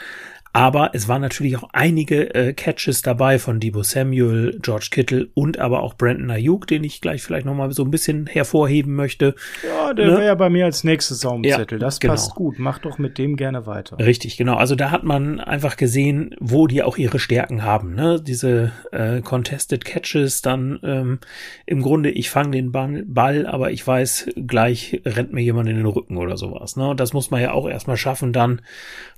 Aber 0.55 0.91
es 0.93 1.09
waren 1.09 1.19
natürlich 1.19 1.57
auch 1.57 1.67
einige 1.73 2.33
äh, 2.33 2.53
Catches 2.53 3.01
dabei 3.01 3.39
von 3.39 3.59
Debo 3.59 3.83
Samuel, 3.83 4.57
George 4.61 4.87
Kittle 4.89 5.27
und 5.33 5.59
aber 5.59 5.83
auch 5.83 5.95
Brandon 5.95 6.31
Ayuk, 6.31 6.65
den 6.65 6.85
ich 6.85 7.01
gleich 7.01 7.23
vielleicht 7.23 7.45
nochmal 7.45 7.73
so 7.73 7.83
ein 7.83 7.91
bisschen 7.91 8.25
hervorheben 8.25 8.95
möchte. 8.95 9.35
Ja, 9.67 9.93
der 9.93 10.05
ne? 10.05 10.11
wäre 10.13 10.25
ja 10.27 10.35
bei 10.35 10.49
mir 10.49 10.63
als 10.63 10.85
nächstes 10.85 11.25
auf 11.25 11.41
Ja, 11.43 11.65
das 11.65 11.99
genau. 11.99 12.13
passt 12.13 12.35
gut. 12.35 12.57
Mach 12.57 12.79
doch 12.79 12.97
mit 12.99 13.17
dem 13.17 13.35
gerne 13.35 13.65
weiter. 13.65 13.99
Richtig, 13.99 14.37
genau. 14.37 14.55
Also 14.55 14.75
da 14.75 14.91
hat 14.91 15.03
man 15.03 15.41
einfach 15.41 15.75
gesehen, 15.75 16.33
wo 16.39 16.67
die 16.67 16.83
auch 16.83 16.95
ihre 16.95 17.19
Stärken 17.19 17.63
haben. 17.63 17.93
Ne? 17.93 18.21
Diese 18.25 18.71
äh, 18.93 19.19
Contested 19.19 19.83
Catches, 19.83 20.41
dann 20.41 20.79
ähm, 20.83 21.19
im 21.65 21.81
Grunde, 21.81 22.11
ich 22.11 22.29
fange 22.29 22.51
den 22.51 22.71
Ball, 22.71 23.45
aber 23.45 23.71
ich 23.71 23.85
weiß, 23.85 24.29
gleich 24.47 25.01
rennt 25.03 25.33
mir 25.33 25.41
jemand 25.41 25.67
in 25.67 25.75
den 25.75 25.85
Rücken 25.85 26.15
oder 26.15 26.37
sowas. 26.37 26.77
Ne? 26.77 26.95
Das 26.95 27.11
muss 27.11 27.29
man 27.29 27.41
ja 27.41 27.51
auch 27.51 27.67
erstmal 27.67 27.97
schaffen, 27.97 28.31
dann 28.31 28.61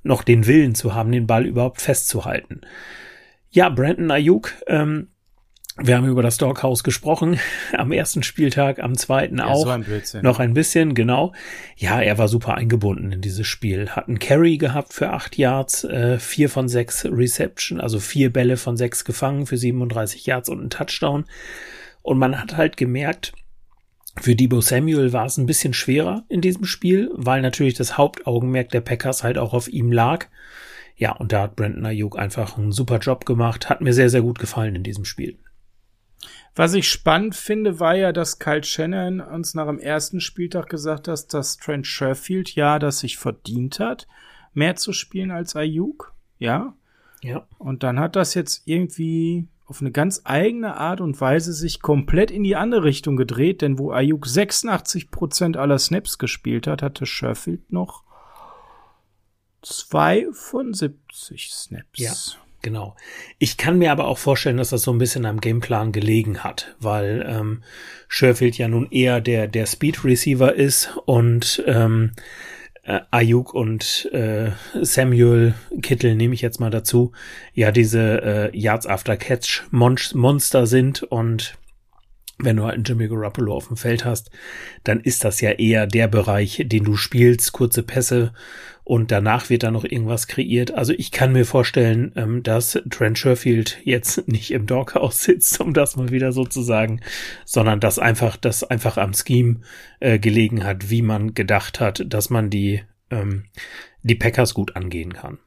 noch 0.08 0.24
den 0.24 0.47
Willen 0.47 0.76
zu 0.76 0.95
haben, 0.95 1.12
den 1.12 1.28
Ball 1.28 1.45
überhaupt 1.45 1.82
festzuhalten. 1.82 2.62
Ja, 3.49 3.70
Brandon 3.70 4.12
Ayuk, 4.12 4.53
ähm, 4.68 5.10
wir 5.80 5.95
haben 5.95 6.08
über 6.08 6.24
das 6.24 6.38
Doghouse 6.38 6.84
gesprochen, 6.84 7.39
am 7.74 7.91
ersten 7.91 8.24
Spieltag, 8.24 8.80
am 8.80 8.95
zweiten 8.97 9.38
ja, 9.38 9.45
auch. 9.45 9.64
So 9.64 9.70
ein 9.70 9.86
noch 10.22 10.39
ein 10.39 10.53
bisschen, 10.53 10.95
genau. 10.95 11.34
Ja, 11.76 12.01
er 12.01 12.18
war 12.18 12.28
super 12.28 12.55
eingebunden 12.55 13.12
in 13.12 13.22
dieses 13.22 13.45
Spiel. 13.45 13.89
Hat 13.89 14.08
einen 14.08 14.20
Carry 14.20 14.58
gehabt 14.58 14.93
für 14.93 15.12
acht 15.12 15.38
Yards, 15.38 15.84
äh, 15.84 16.18
vier 16.18 16.49
von 16.49 16.68
sechs 16.68 17.05
Reception, 17.05 17.80
also 17.80 17.99
vier 17.99 18.34
Bälle 18.34 18.58
von 18.58 18.76
sechs 18.76 19.05
gefangen 19.05 19.45
für 19.45 19.58
37 19.58 20.26
Yards 20.26 20.49
und 20.49 20.60
einen 20.60 20.70
Touchdown. 20.72 21.26
Und 22.01 22.18
man 22.18 22.41
hat 22.41 22.58
halt 22.58 22.78
gemerkt, 22.78 23.34
für 24.22 24.36
Debo 24.36 24.61
Samuel 24.61 25.13
war 25.13 25.26
es 25.26 25.38
ein 25.38 25.45
bisschen 25.45 25.74
schwerer 25.74 26.26
in 26.30 26.41
diesem 26.41 26.65
Spiel, 26.65 27.09
weil 27.13 27.41
natürlich 27.41 27.76
das 27.76 27.97
Hauptaugenmerk 27.97 28.70
der 28.70 28.82
Packers 28.82 29.24
halt 29.24 29.38
auch 29.38 29.53
auf 29.53 29.68
ihm 29.68 29.91
lag. 29.91 30.28
Ja, 30.95 31.11
und 31.13 31.32
da 31.32 31.43
hat 31.43 31.55
Brandon 31.55 31.86
Ayuk 31.86 32.18
einfach 32.18 32.57
einen 32.57 32.72
super 32.72 32.97
Job 32.97 33.26
gemacht. 33.26 33.70
Hat 33.70 33.82
mir 33.82 33.93
sehr, 33.93 34.09
sehr 34.09 34.22
gut 34.22 34.39
gefallen 34.39 34.76
in 34.76 34.84
diesem 34.84 35.05
Spiel. 35.05 35.38
Was 36.55 36.74
ich 36.74 36.89
spannend 36.89 37.36
finde, 37.36 37.80
war 37.80 37.95
ja, 37.95 38.11
dass 38.11 38.39
Kyle 38.39 38.63
Shannon 38.63 39.22
uns 39.22 39.53
nach 39.53 39.68
dem 39.68 39.78
ersten 39.78 40.20
Spieltag 40.20 40.70
gesagt 40.70 41.07
hat, 41.07 41.34
dass 41.34 41.57
Trent 41.57 41.86
Sherfield 41.86 42.55
ja 42.55 42.80
das 42.80 42.99
sich 42.99 43.18
verdient 43.18 43.80
hat, 43.80 44.07
mehr 44.55 44.76
zu 44.76 44.91
spielen 44.91 45.30
als 45.30 45.55
Ayuk. 45.55 46.15
Ja. 46.39 46.74
Ja. 47.22 47.47
Und 47.59 47.84
dann 47.84 47.99
hat 47.99 48.15
das 48.15 48.34
jetzt 48.34 48.63
irgendwie 48.65 49.47
auf 49.68 49.82
eine 49.82 49.91
ganz 49.91 50.22
eigene 50.24 50.78
Art 50.78 51.01
und 51.01 51.20
Weise 51.20 51.51
sich 51.51 51.82
komplett 51.82 52.32
in 52.32 52.43
die 52.43 52.55
andere 52.55 52.86
Richtung 52.86 53.18
gedreht, 53.18 53.61
denn 53.61 53.78
wo 53.78 53.91
Ayuk 53.91 54.26
86 54.26 55.11
Prozent 55.11 55.57
aller 55.57 55.78
Snaps 55.78 56.18
gespielt 56.18 56.68
hat, 56.68 56.82
hatte 56.82 57.05
Sherfield 57.05 57.72
noch 57.72 58.03
zwei 59.61 60.28
von 60.32 60.74
70 60.74 61.51
Snaps. 61.51 61.99
Ja, 61.99 62.13
genau. 62.61 62.95
Ich 63.39 63.57
kann 63.57 63.78
mir 63.78 63.91
aber 63.91 64.07
auch 64.07 64.18
vorstellen, 64.18 64.55
dass 64.55 64.70
das 64.70 64.84
so 64.84 64.91
ein 64.93 64.99
bisschen 64.99 65.26
am 65.26 65.41
Gameplan 65.41 65.91
gelegen 65.91 66.45
hat, 66.45 66.76
weil 66.80 67.26
ähm, 67.28 67.63
Sherfield 68.07 68.57
ja 68.57 68.70
nun 68.70 68.89
eher 68.89 69.20
der, 69.20 69.49
der 69.49 69.65
Speed 69.65 70.05
Receiver 70.05 70.53
ist 70.53 70.95
und 71.05 71.61
ähm, 71.68 72.13
äh, 72.88 73.02
Ayuk 73.12 73.54
und 73.54 74.10
äh, 74.14 74.52
Samuel 74.82 75.54
Kittel 75.82 76.16
nehme 76.16 76.34
ich 76.34 76.42
jetzt 76.42 76.60
mal 76.60 76.70
dazu, 76.72 77.12
ja 77.54 77.72
diese 77.72 78.52
äh, 78.54 78.58
Yards 78.58 78.88
After 78.88 79.18
Catch 79.18 79.64
Monster 79.72 80.66
sind 80.66 81.04
und 81.04 81.58
wenn 82.40 82.58
du 82.58 82.64
halt 82.64 82.76
einen 82.76 82.84
Jimmy 82.84 83.08
Garoppolo 83.08 83.56
auf 83.56 83.68
dem 83.68 83.78
Feld 83.78 84.06
hast, 84.06 84.30
dann 84.84 85.00
ist 85.00 85.24
das 85.24 85.42
ja 85.42 85.52
eher 85.52 85.88
der 85.88 86.08
Bereich, 86.08 86.64
den 86.66 86.84
du 86.84 86.96
spielst, 86.96 87.52
kurze 87.52 87.84
Pässe 87.84 88.32
und 88.88 89.12
danach 89.12 89.50
wird 89.50 89.64
da 89.64 89.72
noch 89.72 89.84
irgendwas 89.84 90.28
kreiert. 90.28 90.72
Also 90.72 90.94
ich 90.94 91.12
kann 91.12 91.34
mir 91.34 91.44
vorstellen, 91.44 92.14
ähm, 92.16 92.42
dass 92.42 92.80
Trent 92.90 93.20
Sherfield 93.20 93.80
jetzt 93.84 94.28
nicht 94.30 94.52
im 94.52 94.66
Doghouse 94.66 95.24
sitzt, 95.24 95.60
um 95.60 95.74
das 95.74 95.98
mal 95.98 96.10
wieder 96.10 96.32
so 96.32 96.46
zu 96.46 96.62
sagen, 96.62 97.02
sondern 97.44 97.82
dass 97.82 98.00
einfach, 98.00 98.38
das 98.38 98.64
einfach 98.64 98.96
am 98.96 99.14
Scheme 99.14 99.60
äh, 100.00 100.20
gelegen 100.20 100.64
hat, 100.64 100.90
wie 100.90 101.02
man 101.02 101.34
gedacht 101.34 101.82
hat, 101.82 102.06
dass 102.08 102.30
man 102.30 102.50
die, 102.50 102.82
ähm, 103.10 103.44
die 104.04 104.16
Packers 104.16 104.54
gut 104.54 104.78
angehen 104.78 105.12
kann. 105.12 105.38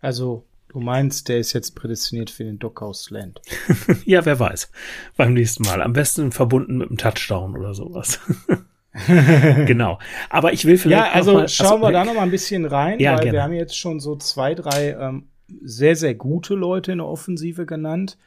Also 0.00 0.44
Du 0.68 0.80
meinst, 0.80 1.28
der 1.28 1.38
ist 1.38 1.52
jetzt 1.54 1.76
prädestiniert 1.76 2.28
für 2.28 2.44
den 2.44 2.58
Dockhouse 2.58 3.08
Land. 3.10 3.40
ja, 4.04 4.26
wer 4.26 4.38
weiß. 4.38 4.70
Beim 5.16 5.32
nächsten 5.32 5.62
Mal. 5.62 5.80
Am 5.80 5.94
besten 5.94 6.32
verbunden 6.32 6.76
mit 6.76 6.88
einem 6.88 6.98
Touchdown 6.98 7.56
oder 7.56 7.72
sowas. 7.72 8.20
genau. 9.66 9.98
Aber 10.30 10.52
ich 10.52 10.64
will 10.64 10.78
vielleicht. 10.78 11.06
Ja, 11.06 11.12
also 11.12 11.34
mal, 11.34 11.48
schauen 11.48 11.66
also, 11.66 11.82
wir 11.82 11.92
da 11.92 12.04
noch 12.04 12.14
mal 12.14 12.22
ein 12.22 12.30
bisschen 12.30 12.64
rein, 12.64 12.98
ja, 12.98 13.12
weil 13.12 13.20
gerne. 13.20 13.32
wir 13.32 13.42
haben 13.42 13.52
jetzt 13.52 13.76
schon 13.76 14.00
so 14.00 14.16
zwei, 14.16 14.54
drei 14.54 14.96
ähm, 14.98 15.24
sehr, 15.62 15.96
sehr 15.96 16.14
gute 16.14 16.54
Leute 16.54 16.92
in 16.92 16.98
der 16.98 17.06
Offensive 17.06 17.66
genannt. 17.66 18.18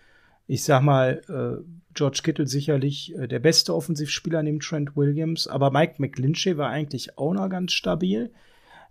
Ich 0.47 0.63
sag 0.63 0.81
mal, 0.81 1.21
äh, 1.29 1.63
George 1.93 2.21
Kittle 2.23 2.47
sicherlich 2.47 3.15
äh, 3.17 3.27
der 3.27 3.39
beste 3.39 3.75
Offensivspieler 3.75 4.43
neben 4.43 4.59
Trent 4.59 4.95
Williams, 4.95 5.47
aber 5.47 5.71
Mike 5.71 5.95
McGlinchey 5.97 6.57
war 6.57 6.69
eigentlich 6.69 7.17
auch 7.17 7.33
noch 7.33 7.49
ganz 7.49 7.73
stabil. 7.73 8.31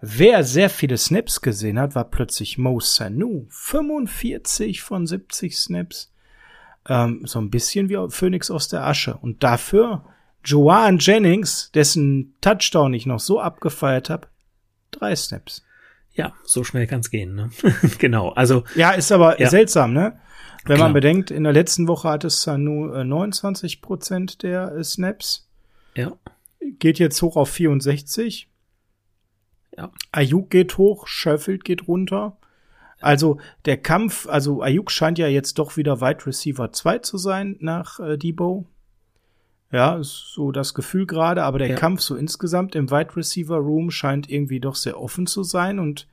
Wer 0.01 0.45
sehr 0.45 0.71
viele 0.71 0.97
Snaps 0.97 1.41
gesehen 1.41 1.79
hat, 1.79 1.95
war 1.95 2.05
plötzlich 2.05 2.57
Mo 2.57 2.79
Sanu. 2.79 3.47
45 3.49 4.83
von 4.83 5.07
70 5.07 5.57
Snaps. 5.57 6.13
Ähm, 6.89 7.23
so 7.25 7.41
ein 7.41 7.51
bisschen 7.51 7.89
wie 7.89 7.97
Phoenix 8.11 8.51
aus 8.51 8.69
der 8.69 8.87
Asche. 8.87 9.17
Und 9.17 9.43
dafür 9.43 10.05
Joanne 10.49 10.97
Jennings, 10.99 11.71
dessen 11.73 12.35
Touchdown 12.41 12.95
ich 12.95 13.05
noch 13.05 13.21
so 13.21 13.39
abgefeiert 13.39 14.09
habe, 14.09 14.29
drei 14.91 15.15
Snaps. 15.15 15.63
Ja, 16.13 16.33
so 16.43 16.65
schnell 16.65 16.87
kann's 16.87 17.11
gehen, 17.11 17.35
ne? 17.35 17.51
genau. 17.99 18.31
Also 18.31 18.65
ja, 18.75 18.93
ist 18.93 19.13
aber 19.13 19.39
ja. 19.41 19.51
seltsam, 19.51 19.93
ne? 19.93 20.19
Wenn 20.65 20.77
Klar. 20.77 20.89
man 20.89 20.95
bedenkt, 20.95 21.31
in 21.31 21.45
der 21.45 21.53
letzten 21.53 21.87
Woche 21.87 22.09
hat 22.09 22.25
es 22.25 22.43
dann 22.43 22.65
nur 22.65 23.05
29 23.05 23.83
Prozent 23.83 24.43
der 24.43 24.73
äh, 24.73 24.83
Snaps. 24.83 25.49
Ja. 25.95 26.13
Geht 26.61 26.99
jetzt 26.99 27.21
hoch 27.21 27.37
auf 27.37 27.51
64. 27.51 28.49
Ja. 29.77 29.93
Ayuk 30.13 30.49
geht 30.49 30.79
hoch, 30.79 31.07
Sheffield 31.07 31.65
geht 31.65 31.87
runter. 31.87 32.39
Also 33.01 33.39
der 33.67 33.77
Kampf, 33.77 34.27
also 34.27 34.63
Ayuk 34.63 34.91
scheint 34.91 35.19
ja 35.19 35.29
jetzt 35.29 35.59
doch 35.59 35.77
wieder 35.77 36.01
Wide 36.01 36.27
Receiver 36.27 36.73
2 36.73 36.99
zu 36.99 37.19
sein 37.19 37.57
nach 37.61 38.01
äh, 38.01 38.17
Debo. 38.17 38.67
Ja, 39.71 39.97
ist 39.97 40.33
so 40.33 40.51
das 40.51 40.73
Gefühl 40.73 41.07
gerade, 41.07 41.43
aber 41.43 41.59
der 41.59 41.69
ja. 41.69 41.77
Kampf 41.77 42.01
so 42.01 42.17
insgesamt 42.17 42.75
im 42.75 42.91
Wide 42.91 43.17
Receiver 43.17 43.57
Room 43.57 43.91
scheint 43.91 44.31
irgendwie 44.31 44.61
doch 44.61 44.75
sehr 44.75 44.99
offen 44.99 45.27
zu 45.27 45.43
sein 45.43 45.79
und 45.79 46.07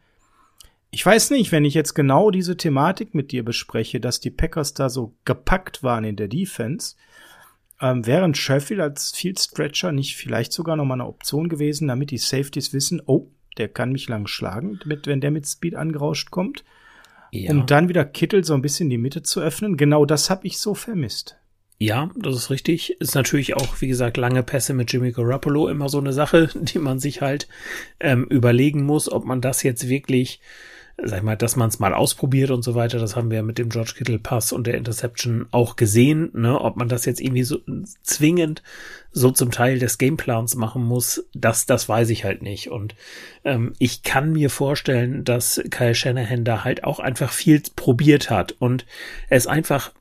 ich 0.91 1.05
weiß 1.05 1.31
nicht, 1.31 1.51
wenn 1.51 1.65
ich 1.65 1.73
jetzt 1.73 1.93
genau 1.93 2.31
diese 2.31 2.55
Thematik 2.55 3.13
mit 3.13 3.33
dir 3.33 3.43
bespreche, 3.43 3.99
dass 3.99 4.21
die 4.21 4.29
Packers 4.29 4.73
da 4.73 4.89
so 4.89 5.13
gepackt 5.25 5.83
waren 5.83 6.05
in 6.05 6.15
der 6.15 6.29
Defense, 6.29 6.95
ähm, 7.81 8.05
während 8.05 8.37
Sheffield 8.37 8.79
als 8.79 9.11
Field 9.11 9.37
Stretcher 9.37 9.91
nicht 9.91 10.15
vielleicht 10.15 10.53
sogar 10.53 10.77
noch 10.77 10.85
mal 10.85 10.93
eine 10.93 11.07
Option 11.07 11.49
gewesen, 11.49 11.89
damit 11.89 12.11
die 12.11 12.17
Safeties 12.17 12.71
wissen, 12.71 13.01
oh, 13.05 13.27
der 13.57 13.67
kann 13.67 13.91
mich 13.91 14.07
lang 14.07 14.27
schlagen, 14.27 14.79
mit, 14.85 15.07
wenn 15.07 15.19
der 15.19 15.31
mit 15.31 15.45
Speed 15.45 15.75
angerauscht 15.75 16.31
kommt. 16.31 16.63
Ja. 17.31 17.51
Um 17.51 17.65
dann 17.65 17.89
wieder 17.89 18.05
Kittel 18.05 18.45
so 18.45 18.53
ein 18.53 18.61
bisschen 18.61 18.89
die 18.89 18.97
Mitte 18.97 19.21
zu 19.21 19.41
öffnen. 19.41 19.75
Genau 19.75 20.05
das 20.05 20.29
habe 20.29 20.47
ich 20.47 20.59
so 20.59 20.73
vermisst. 20.73 21.37
Ja, 21.77 22.09
das 22.15 22.35
ist 22.35 22.49
richtig. 22.49 23.01
Ist 23.01 23.15
natürlich 23.15 23.55
auch, 23.55 23.81
wie 23.81 23.87
gesagt, 23.87 24.17
lange 24.17 24.43
Pässe 24.43 24.73
mit 24.73 24.91
Jimmy 24.91 25.11
Garoppolo 25.11 25.67
immer 25.67 25.89
so 25.89 25.99
eine 25.99 26.13
Sache, 26.13 26.49
die 26.55 26.79
man 26.79 26.99
sich 26.99 27.21
halt 27.21 27.47
ähm, 27.99 28.25
überlegen 28.25 28.83
muss, 28.83 29.11
ob 29.11 29.25
man 29.25 29.41
das 29.41 29.63
jetzt 29.63 29.89
wirklich 29.89 30.39
sag 30.97 31.17
ich 31.17 31.23
mal, 31.23 31.35
dass 31.35 31.55
man 31.55 31.67
es 31.67 31.79
mal 31.79 31.93
ausprobiert 31.93 32.51
und 32.51 32.63
so 32.63 32.73
weiter, 32.73 32.99
das 32.99 33.15
haben 33.15 33.29
wir 33.29 33.43
mit 33.43 33.57
dem 33.57 33.69
George 33.69 33.93
Kittle 33.97 34.19
Pass 34.19 34.53
und 34.53 34.65
der 34.65 34.75
Interception 34.75 35.45
auch 35.51 35.75
gesehen, 35.75 36.29
ne, 36.33 36.59
ob 36.59 36.77
man 36.77 36.87
das 36.87 37.05
jetzt 37.05 37.19
irgendwie 37.19 37.43
so 37.43 37.59
zwingend 38.01 38.63
so 39.11 39.31
zum 39.31 39.51
Teil 39.51 39.79
des 39.79 39.97
Gameplans 39.97 40.55
machen 40.55 40.83
muss, 40.83 41.25
das, 41.33 41.65
das 41.65 41.89
weiß 41.89 42.09
ich 42.09 42.23
halt 42.23 42.41
nicht. 42.41 42.69
Und 42.69 42.95
ähm, 43.43 43.73
ich 43.77 44.03
kann 44.03 44.31
mir 44.31 44.49
vorstellen, 44.49 45.23
dass 45.25 45.61
Kyle 45.69 45.95
Shanahan 45.95 46.45
da 46.45 46.63
halt 46.63 46.83
auch 46.83 46.99
einfach 46.99 47.31
viel 47.31 47.61
probiert 47.75 48.29
hat 48.29 48.55
und 48.59 48.85
es 49.29 49.47
einfach 49.47 49.91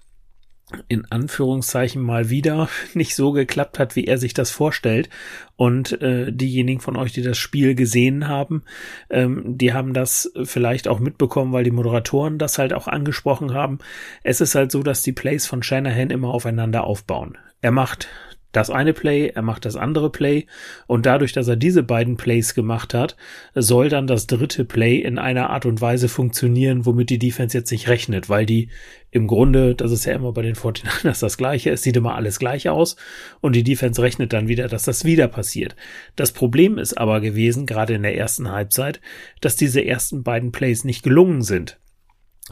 in 0.88 1.04
Anführungszeichen 1.10 2.02
mal 2.02 2.30
wieder 2.30 2.68
nicht 2.94 3.14
so 3.14 3.32
geklappt 3.32 3.78
hat, 3.78 3.96
wie 3.96 4.06
er 4.06 4.18
sich 4.18 4.34
das 4.34 4.50
vorstellt. 4.50 5.08
Und 5.56 6.00
äh, 6.02 6.32
diejenigen 6.32 6.80
von 6.80 6.96
euch, 6.96 7.12
die 7.12 7.22
das 7.22 7.38
Spiel 7.38 7.74
gesehen 7.74 8.28
haben, 8.28 8.64
ähm, 9.10 9.56
die 9.56 9.72
haben 9.72 9.92
das 9.92 10.32
vielleicht 10.44 10.88
auch 10.88 10.98
mitbekommen, 10.98 11.52
weil 11.52 11.64
die 11.64 11.70
Moderatoren 11.70 12.38
das 12.38 12.58
halt 12.58 12.72
auch 12.72 12.88
angesprochen 12.88 13.54
haben. 13.54 13.78
Es 14.22 14.40
ist 14.40 14.54
halt 14.54 14.72
so, 14.72 14.82
dass 14.82 15.02
die 15.02 15.12
Plays 15.12 15.46
von 15.46 15.62
Shanahan 15.62 16.10
immer 16.10 16.28
aufeinander 16.28 16.84
aufbauen. 16.84 17.38
Er 17.60 17.70
macht 17.70 18.08
das 18.56 18.70
eine 18.70 18.92
Play, 18.92 19.28
er 19.28 19.42
macht 19.42 19.64
das 19.64 19.76
andere 19.76 20.10
Play 20.10 20.46
und 20.86 21.06
dadurch, 21.06 21.32
dass 21.32 21.48
er 21.48 21.56
diese 21.56 21.82
beiden 21.82 22.16
Plays 22.16 22.54
gemacht 22.54 22.94
hat, 22.94 23.16
soll 23.54 23.88
dann 23.88 24.06
das 24.06 24.26
dritte 24.26 24.64
Play 24.64 24.98
in 24.98 25.18
einer 25.18 25.50
Art 25.50 25.66
und 25.66 25.80
Weise 25.80 26.08
funktionieren, 26.08 26.86
womit 26.86 27.10
die 27.10 27.18
Defense 27.18 27.56
jetzt 27.56 27.70
nicht 27.70 27.88
rechnet, 27.88 28.28
weil 28.28 28.46
die 28.46 28.68
im 29.10 29.28
Grunde, 29.28 29.74
das 29.74 29.92
ist 29.92 30.04
ja 30.06 30.14
immer 30.14 30.32
bei 30.32 30.42
den 30.42 30.54
49ers 30.54 31.20
das 31.20 31.36
gleiche, 31.36 31.70
es 31.70 31.82
sieht 31.82 31.96
immer 31.96 32.14
alles 32.14 32.38
gleich 32.38 32.68
aus 32.68 32.96
und 33.40 33.54
die 33.54 33.62
Defense 33.62 34.02
rechnet 34.02 34.32
dann 34.32 34.48
wieder, 34.48 34.68
dass 34.68 34.84
das 34.84 35.04
wieder 35.04 35.28
passiert. 35.28 35.76
Das 36.16 36.32
Problem 36.32 36.78
ist 36.78 36.98
aber 36.98 37.20
gewesen, 37.20 37.66
gerade 37.66 37.94
in 37.94 38.02
der 38.02 38.16
ersten 38.16 38.50
Halbzeit, 38.50 39.00
dass 39.40 39.56
diese 39.56 39.84
ersten 39.84 40.22
beiden 40.22 40.52
Plays 40.52 40.84
nicht 40.84 41.02
gelungen 41.02 41.42
sind. 41.42 41.78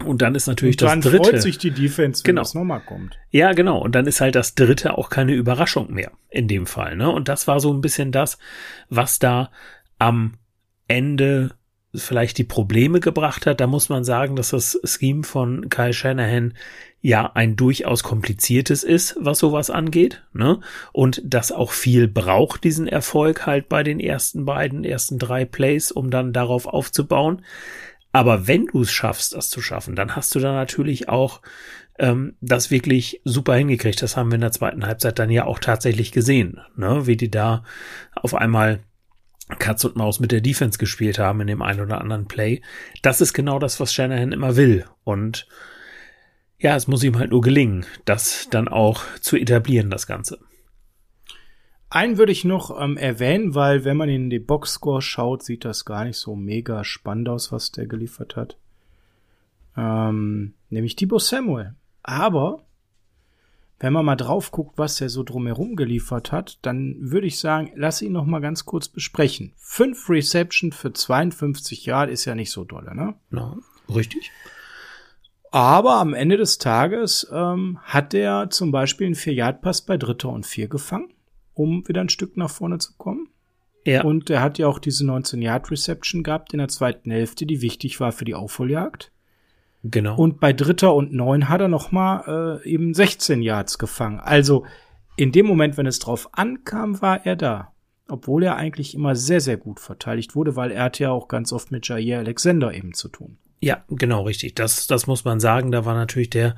Und 0.04 0.22
dann 0.22 0.34
ist 0.34 0.46
natürlich 0.46 0.80
und 0.80 0.88
dann 0.88 1.00
das 1.02 1.12
dritte. 1.12 1.30
freut 1.30 1.42
sich 1.42 1.58
die 1.58 1.70
Defense, 1.70 2.22
wenn 2.24 2.30
genau. 2.30 2.42
das 2.42 2.54
nochmal 2.54 2.80
kommt. 2.80 3.18
Ja, 3.30 3.52
genau. 3.52 3.78
Und 3.78 3.94
dann 3.94 4.06
ist 4.06 4.20
halt 4.22 4.34
das 4.34 4.54
dritte 4.54 4.96
auch 4.96 5.10
keine 5.10 5.34
Überraschung 5.34 5.92
mehr 5.92 6.12
in 6.30 6.48
dem 6.48 6.66
Fall. 6.66 6.96
Ne? 6.96 7.10
Und 7.10 7.28
das 7.28 7.46
war 7.46 7.60
so 7.60 7.72
ein 7.72 7.82
bisschen 7.82 8.10
das, 8.10 8.38
was 8.88 9.18
da 9.18 9.50
am 9.98 10.38
Ende 10.88 11.54
vielleicht 11.94 12.38
die 12.38 12.44
Probleme 12.44 13.00
gebracht 13.00 13.46
hat. 13.46 13.60
Da 13.60 13.66
muss 13.66 13.90
man 13.90 14.02
sagen, 14.02 14.34
dass 14.34 14.50
das 14.50 14.80
Scheme 14.84 15.24
von 15.24 15.68
Kyle 15.68 15.92
Shanahan 15.92 16.54
ja 17.02 17.30
ein 17.34 17.56
durchaus 17.56 18.02
kompliziertes 18.02 18.84
ist, 18.84 19.16
was 19.18 19.40
sowas 19.40 19.70
angeht, 19.70 20.22
ne? 20.32 20.60
Und 20.92 21.20
das 21.24 21.52
auch 21.52 21.72
viel 21.72 22.08
braucht, 22.08 22.64
diesen 22.64 22.86
Erfolg 22.86 23.44
halt 23.44 23.68
bei 23.68 23.82
den 23.82 24.00
ersten 24.00 24.44
beiden, 24.44 24.84
ersten 24.84 25.18
drei 25.18 25.44
Plays, 25.44 25.90
um 25.90 26.10
dann 26.10 26.32
darauf 26.32 26.66
aufzubauen. 26.66 27.42
Aber 28.12 28.46
wenn 28.46 28.66
du 28.66 28.82
es 28.82 28.92
schaffst, 28.92 29.34
das 29.34 29.48
zu 29.48 29.62
schaffen, 29.62 29.96
dann 29.96 30.14
hast 30.14 30.34
du 30.34 30.38
da 30.38 30.52
natürlich 30.52 31.08
auch 31.08 31.40
ähm, 31.98 32.36
das 32.40 32.70
wirklich 32.70 33.20
super 33.24 33.54
hingekriegt. 33.54 34.02
Das 34.02 34.16
haben 34.16 34.30
wir 34.30 34.36
in 34.36 34.42
der 34.42 34.52
zweiten 34.52 34.86
Halbzeit 34.86 35.18
dann 35.18 35.30
ja 35.30 35.46
auch 35.46 35.58
tatsächlich 35.58 36.12
gesehen, 36.12 36.60
ne? 36.76 37.06
wie 37.06 37.16
die 37.16 37.30
da 37.30 37.64
auf 38.14 38.34
einmal 38.34 38.80
Katz 39.58 39.84
und 39.84 39.96
Maus 39.96 40.20
mit 40.20 40.32
der 40.32 40.40
Defense 40.40 40.78
gespielt 40.78 41.18
haben 41.18 41.40
in 41.40 41.46
dem 41.46 41.62
einen 41.62 41.80
oder 41.80 42.00
anderen 42.00 42.26
Play. 42.26 42.62
Das 43.02 43.20
ist 43.20 43.32
genau 43.32 43.58
das, 43.58 43.80
was 43.80 43.92
Shanahan 43.92 44.32
immer 44.32 44.56
will. 44.56 44.84
Und 45.04 45.46
ja, 46.58 46.76
es 46.76 46.86
muss 46.86 47.02
ihm 47.02 47.18
halt 47.18 47.30
nur 47.30 47.40
gelingen, 47.40 47.86
das 48.04 48.48
dann 48.50 48.68
auch 48.68 49.02
zu 49.20 49.36
etablieren, 49.36 49.90
das 49.90 50.06
Ganze. 50.06 50.38
Einen 51.92 52.16
würde 52.16 52.32
ich 52.32 52.46
noch 52.46 52.80
ähm, 52.80 52.96
erwähnen, 52.96 53.54
weil 53.54 53.84
wenn 53.84 53.98
man 53.98 54.08
in 54.08 54.30
die 54.30 54.38
Boxscore 54.38 55.02
schaut, 55.02 55.42
sieht 55.42 55.66
das 55.66 55.84
gar 55.84 56.06
nicht 56.06 56.16
so 56.16 56.34
mega 56.34 56.84
spannend 56.84 57.28
aus, 57.28 57.52
was 57.52 57.70
der 57.70 57.86
geliefert 57.86 58.34
hat. 58.34 58.56
Ähm, 59.76 60.54
nämlich 60.70 60.96
Thibaut 60.96 61.20
Samuel. 61.20 61.74
Aber 62.02 62.62
wenn 63.78 63.92
man 63.92 64.06
mal 64.06 64.16
drauf 64.16 64.52
guckt, 64.52 64.78
was 64.78 65.02
er 65.02 65.10
so 65.10 65.22
drumherum 65.22 65.76
geliefert 65.76 66.32
hat, 66.32 66.58
dann 66.62 66.96
würde 66.98 67.26
ich 67.26 67.38
sagen, 67.38 67.72
lass 67.74 68.00
ihn 68.00 68.12
noch 68.12 68.24
mal 68.24 68.40
ganz 68.40 68.64
kurz 68.64 68.88
besprechen. 68.88 69.52
Fünf 69.58 70.08
Reception 70.08 70.72
für 70.72 70.94
52 70.94 71.84
Jahre 71.84 72.10
ist 72.10 72.24
ja 72.24 72.34
nicht 72.34 72.52
so 72.52 72.64
dolle, 72.64 72.96
ne? 72.96 73.16
Na, 73.28 73.58
richtig. 73.94 74.30
Aber 75.50 75.96
am 75.96 76.14
Ende 76.14 76.38
des 76.38 76.56
Tages 76.56 77.28
ähm, 77.30 77.80
hat 77.82 78.14
er 78.14 78.48
zum 78.48 78.70
Beispiel 78.70 79.08
einen 79.08 79.14
Vier-Yard-Pass 79.14 79.82
bei 79.82 79.98
Dritter 79.98 80.30
und 80.30 80.46
Vier 80.46 80.68
gefangen 80.68 81.12
um 81.54 81.86
wieder 81.86 82.00
ein 82.00 82.08
Stück 82.08 82.36
nach 82.36 82.50
vorne 82.50 82.78
zu 82.78 82.94
kommen. 82.96 83.28
Ja. 83.84 84.04
Und 84.04 84.30
er 84.30 84.40
hat 84.40 84.58
ja 84.58 84.68
auch 84.68 84.78
diese 84.78 85.04
19-Yard-Reception 85.04 86.22
gehabt 86.22 86.52
in 86.52 86.58
der 86.58 86.68
zweiten 86.68 87.10
Hälfte, 87.10 87.46
die 87.46 87.62
wichtig 87.62 87.98
war 88.00 88.12
für 88.12 88.24
die 88.24 88.34
Aufholjagd. 88.34 89.10
Genau. 89.84 90.16
Und 90.16 90.38
bei 90.38 90.52
Dritter 90.52 90.94
und 90.94 91.12
Neun 91.12 91.48
hat 91.48 91.60
er 91.60 91.68
noch 91.68 91.90
mal 91.90 92.60
äh, 92.64 92.68
eben 92.68 92.94
16 92.94 93.42
Yards 93.42 93.78
gefangen. 93.78 94.20
Also 94.20 94.64
in 95.16 95.32
dem 95.32 95.46
Moment, 95.46 95.76
wenn 95.76 95.86
es 95.86 95.98
drauf 95.98 96.28
ankam, 96.32 97.02
war 97.02 97.26
er 97.26 97.36
da. 97.36 97.72
Obwohl 98.08 98.44
er 98.44 98.56
eigentlich 98.56 98.94
immer 98.94 99.16
sehr, 99.16 99.40
sehr 99.40 99.56
gut 99.56 99.80
verteidigt 99.80 100.36
wurde, 100.36 100.54
weil 100.54 100.70
er 100.70 100.84
hat 100.84 100.98
ja 100.98 101.10
auch 101.10 101.28
ganz 101.28 101.52
oft 101.52 101.72
mit 101.72 101.88
Jair 101.88 102.18
Alexander 102.18 102.72
eben 102.72 102.94
zu 102.94 103.08
tun. 103.08 103.38
Ja, 103.62 103.84
genau, 103.88 104.22
richtig. 104.24 104.56
Das, 104.56 104.88
das 104.88 105.06
muss 105.06 105.24
man 105.24 105.38
sagen. 105.38 105.70
Da 105.70 105.84
war 105.84 105.94
natürlich 105.94 106.30
der, 106.30 106.56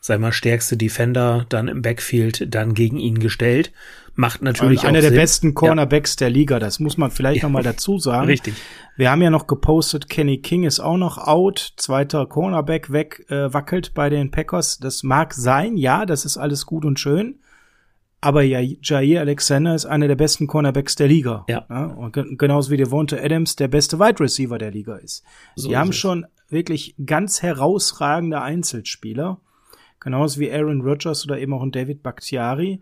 sei 0.00 0.18
mal, 0.18 0.30
stärkste 0.30 0.76
Defender 0.76 1.46
dann 1.48 1.66
im 1.66 1.82
Backfield 1.82 2.54
dann 2.54 2.74
gegen 2.74 2.96
ihn 2.96 3.18
gestellt. 3.18 3.72
Macht 4.14 4.40
natürlich 4.40 4.82
Und 4.82 4.90
einer 4.90 5.00
der 5.00 5.10
Sinn. 5.10 5.18
besten 5.18 5.54
Cornerbacks 5.54 6.14
ja. 6.14 6.26
der 6.26 6.30
Liga. 6.30 6.60
Das 6.60 6.78
muss 6.78 6.96
man 6.96 7.10
vielleicht 7.10 7.42
ja. 7.42 7.48
noch 7.48 7.52
mal 7.52 7.64
dazu 7.64 7.98
sagen. 7.98 8.28
Richtig. 8.28 8.54
Wir 8.96 9.10
haben 9.10 9.20
ja 9.20 9.30
noch 9.30 9.48
gepostet, 9.48 10.08
Kenny 10.08 10.38
King 10.38 10.62
ist 10.62 10.78
auch 10.78 10.96
noch 10.96 11.18
out. 11.18 11.72
Zweiter 11.76 12.24
Cornerback 12.26 12.92
weg, 12.92 13.26
äh, 13.28 13.52
wackelt 13.52 13.92
bei 13.92 14.08
den 14.08 14.30
Packers. 14.30 14.78
Das 14.78 15.02
mag 15.02 15.34
sein. 15.34 15.76
Ja, 15.76 16.06
das 16.06 16.24
ist 16.24 16.36
alles 16.36 16.66
gut 16.66 16.84
und 16.84 17.00
schön. 17.00 17.40
Aber 18.20 18.42
ja, 18.42 18.60
Jair 18.60 19.20
Alexander 19.20 19.74
ist 19.74 19.86
einer 19.86 20.06
der 20.06 20.14
besten 20.14 20.46
Cornerbacks 20.46 20.94
der 20.94 21.08
Liga. 21.08 21.44
Ja. 21.48 21.66
ja 21.68 21.86
und 21.86 22.16
genauso 22.38 22.70
wie 22.70 22.76
Devonta 22.76 23.16
Adams 23.16 23.56
der 23.56 23.66
beste 23.66 23.98
Wide 23.98 24.20
Receiver 24.20 24.56
der 24.56 24.70
Liga 24.70 24.94
ist. 24.94 25.24
So 25.56 25.68
Die 25.68 25.76
haben 25.76 25.92
schon 25.92 26.24
wirklich 26.54 26.94
ganz 27.04 27.42
herausragende 27.42 28.40
Einzelspieler. 28.40 29.40
Genauso 30.00 30.40
wie 30.40 30.50
Aaron 30.50 30.80
Rodgers 30.80 31.26
oder 31.26 31.38
eben 31.38 31.52
auch 31.52 31.62
ein 31.62 31.72
David 31.72 32.02
Bakhtiari. 32.02 32.80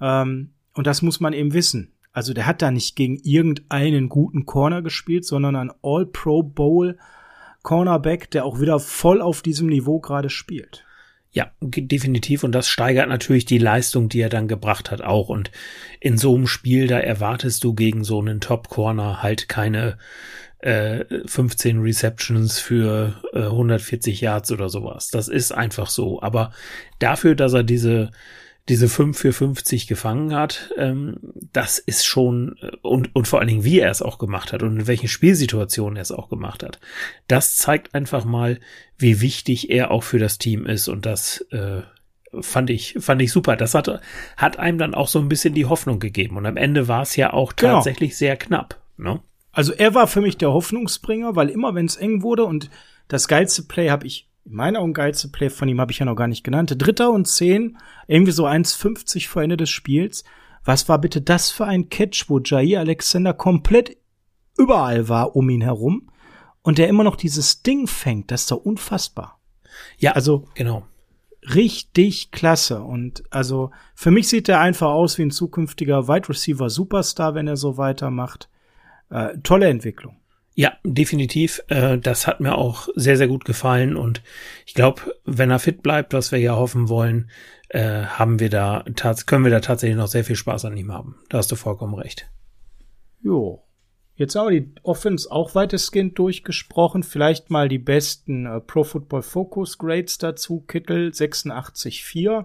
Ähm, 0.00 0.50
und 0.74 0.86
das 0.86 1.02
muss 1.02 1.18
man 1.18 1.32
eben 1.32 1.52
wissen. 1.52 1.92
Also 2.12 2.32
der 2.32 2.46
hat 2.46 2.62
da 2.62 2.70
nicht 2.70 2.94
gegen 2.94 3.16
irgendeinen 3.24 4.08
guten 4.08 4.46
Corner 4.46 4.82
gespielt, 4.82 5.24
sondern 5.24 5.56
ein 5.56 5.72
All-Pro 5.82 6.44
Bowl 6.44 6.96
Cornerback, 7.62 8.30
der 8.30 8.44
auch 8.44 8.60
wieder 8.60 8.78
voll 8.78 9.20
auf 9.20 9.42
diesem 9.42 9.66
Niveau 9.66 9.98
gerade 9.98 10.30
spielt. 10.30 10.84
Ja, 11.32 11.50
definitiv. 11.60 12.44
Und 12.44 12.52
das 12.52 12.68
steigert 12.68 13.08
natürlich 13.08 13.44
die 13.44 13.58
Leistung, 13.58 14.08
die 14.08 14.20
er 14.20 14.28
dann 14.28 14.46
gebracht 14.46 14.92
hat, 14.92 15.02
auch. 15.02 15.28
Und 15.28 15.50
in 15.98 16.16
so 16.16 16.32
einem 16.36 16.46
Spiel, 16.46 16.86
da 16.86 17.00
erwartest 17.00 17.64
du 17.64 17.74
gegen 17.74 18.04
so 18.04 18.20
einen 18.20 18.40
Top-Corner 18.40 19.20
halt 19.20 19.48
keine 19.48 19.98
äh, 20.64 21.04
15 21.26 21.80
Receptions 21.80 22.58
für 22.58 23.20
äh, 23.34 23.42
140 23.42 24.22
Yards 24.22 24.50
oder 24.50 24.70
sowas. 24.70 25.10
Das 25.10 25.28
ist 25.28 25.52
einfach 25.52 25.90
so. 25.90 26.22
Aber 26.22 26.52
dafür, 26.98 27.34
dass 27.34 27.52
er 27.52 27.62
diese 27.62 28.10
diese 28.70 28.88
5 28.88 29.18
für 29.18 29.34
50 29.34 29.86
gefangen 29.88 30.34
hat, 30.34 30.70
ähm, 30.78 31.18
das 31.52 31.78
ist 31.78 32.06
schon, 32.06 32.56
äh, 32.62 32.70
und, 32.80 33.14
und 33.14 33.28
vor 33.28 33.40
allen 33.40 33.48
Dingen, 33.48 33.64
wie 33.64 33.78
er 33.78 33.90
es 33.90 34.00
auch 34.00 34.16
gemacht 34.16 34.54
hat 34.54 34.62
und 34.62 34.80
in 34.80 34.86
welchen 34.86 35.08
Spielsituationen 35.08 35.96
er 35.96 36.02
es 36.02 36.12
auch 36.12 36.30
gemacht 36.30 36.62
hat. 36.62 36.80
Das 37.28 37.56
zeigt 37.56 37.94
einfach 37.94 38.24
mal, 38.24 38.58
wie 38.96 39.20
wichtig 39.20 39.68
er 39.68 39.90
auch 39.90 40.02
für 40.02 40.18
das 40.18 40.38
Team 40.38 40.64
ist 40.64 40.88
und 40.88 41.04
das 41.04 41.42
äh, 41.50 41.82
fand 42.40 42.70
ich, 42.70 42.96
fand 43.00 43.20
ich 43.20 43.32
super. 43.32 43.56
Das 43.56 43.74
hat, 43.74 44.00
hat 44.38 44.58
einem 44.58 44.78
dann 44.78 44.94
auch 44.94 45.08
so 45.08 45.18
ein 45.18 45.28
bisschen 45.28 45.52
die 45.52 45.66
Hoffnung 45.66 45.98
gegeben 45.98 46.38
und 46.38 46.46
am 46.46 46.56
Ende 46.56 46.88
war 46.88 47.02
es 47.02 47.16
ja 47.16 47.34
auch 47.34 47.56
genau. 47.56 47.74
tatsächlich 47.74 48.12
genau. 48.12 48.18
sehr 48.18 48.36
knapp. 48.38 48.80
Ne? 48.96 49.20
Also 49.54 49.72
er 49.72 49.94
war 49.94 50.06
für 50.06 50.20
mich 50.20 50.36
der 50.36 50.52
Hoffnungsbringer, 50.52 51.36
weil 51.36 51.48
immer 51.48 51.74
wenn 51.74 51.86
es 51.86 51.96
eng 51.96 52.22
wurde 52.22 52.44
und 52.44 52.70
das 53.08 53.28
geilste 53.28 53.62
Play 53.62 53.88
habe 53.88 54.06
ich 54.06 54.28
in 54.44 54.54
meiner 54.54 54.80
Augen 54.80 54.92
geilste 54.92 55.28
Play 55.28 55.48
von 55.48 55.68
ihm 55.68 55.80
habe 55.80 55.92
ich 55.92 56.00
ja 56.00 56.04
noch 56.04 56.16
gar 56.16 56.28
nicht 56.28 56.44
genannt. 56.44 56.74
Dritter 56.76 57.10
und 57.10 57.26
zehn, 57.26 57.78
irgendwie 58.06 58.32
so 58.32 58.46
1,50 58.46 59.28
vor 59.28 59.42
Ende 59.42 59.56
des 59.56 59.70
Spiels. 59.70 60.24
Was 60.64 60.88
war 60.88 60.98
bitte 60.98 61.22
das 61.22 61.50
für 61.50 61.64
ein 61.64 61.88
Catch, 61.88 62.28
wo 62.28 62.40
Jair 62.40 62.80
Alexander 62.80 63.32
komplett 63.32 63.96
überall 64.58 65.08
war 65.08 65.34
um 65.34 65.48
ihn 65.48 65.62
herum 65.62 66.10
und 66.62 66.78
der 66.78 66.88
immer 66.88 67.04
noch 67.04 67.16
dieses 67.16 67.62
Ding 67.62 67.86
fängt? 67.86 68.30
Das 68.30 68.42
ist 68.42 68.50
doch 68.50 68.64
unfassbar. 68.64 69.40
Ja, 69.98 70.12
also 70.12 70.46
genau. 70.54 70.84
Richtig 71.54 72.30
klasse. 72.30 72.82
Und 72.82 73.22
also 73.30 73.70
für 73.94 74.10
mich 74.10 74.28
sieht 74.28 74.48
er 74.48 74.60
einfach 74.60 74.88
aus 74.88 75.16
wie 75.18 75.22
ein 75.22 75.30
zukünftiger 75.30 76.08
Wide 76.08 76.28
Receiver 76.28 76.68
Superstar, 76.68 77.34
wenn 77.34 77.48
er 77.48 77.56
so 77.56 77.76
weitermacht. 77.76 78.48
Äh, 79.10 79.38
tolle 79.42 79.68
Entwicklung. 79.68 80.16
Ja, 80.54 80.74
definitiv. 80.84 81.62
Äh, 81.68 81.98
das 81.98 82.26
hat 82.26 82.40
mir 82.40 82.56
auch 82.56 82.88
sehr, 82.94 83.16
sehr 83.16 83.28
gut 83.28 83.44
gefallen. 83.44 83.96
Und 83.96 84.22
ich 84.66 84.74
glaube, 84.74 85.14
wenn 85.24 85.50
er 85.50 85.58
fit 85.58 85.82
bleibt, 85.82 86.12
was 86.12 86.30
wir 86.30 86.38
ja 86.38 86.54
hoffen 86.54 86.88
wollen, 86.88 87.30
äh, 87.68 88.04
haben 88.04 88.38
wir 88.38 88.50
da, 88.50 88.84
können 89.26 89.44
wir 89.44 89.50
da 89.50 89.60
tatsächlich 89.60 89.96
noch 89.96 90.06
sehr 90.06 90.24
viel 90.24 90.36
Spaß 90.36 90.64
an 90.66 90.76
ihm 90.76 90.92
haben. 90.92 91.16
Da 91.28 91.38
hast 91.38 91.50
du 91.50 91.56
vollkommen 91.56 91.94
recht. 91.94 92.30
Jo. 93.20 93.62
Jetzt 94.16 94.36
haben 94.36 94.48
wir 94.48 94.60
die 94.60 94.72
Offense 94.84 95.28
auch 95.28 95.56
weitestgehend 95.56 96.16
durchgesprochen. 96.20 97.02
Vielleicht 97.02 97.50
mal 97.50 97.68
die 97.68 97.80
besten 97.80 98.46
äh, 98.46 98.60
Pro 98.60 98.84
Football 98.84 99.22
Focus 99.22 99.76
Grades 99.78 100.18
dazu. 100.18 100.60
Kittel 100.60 101.08
86,4. 101.08 102.44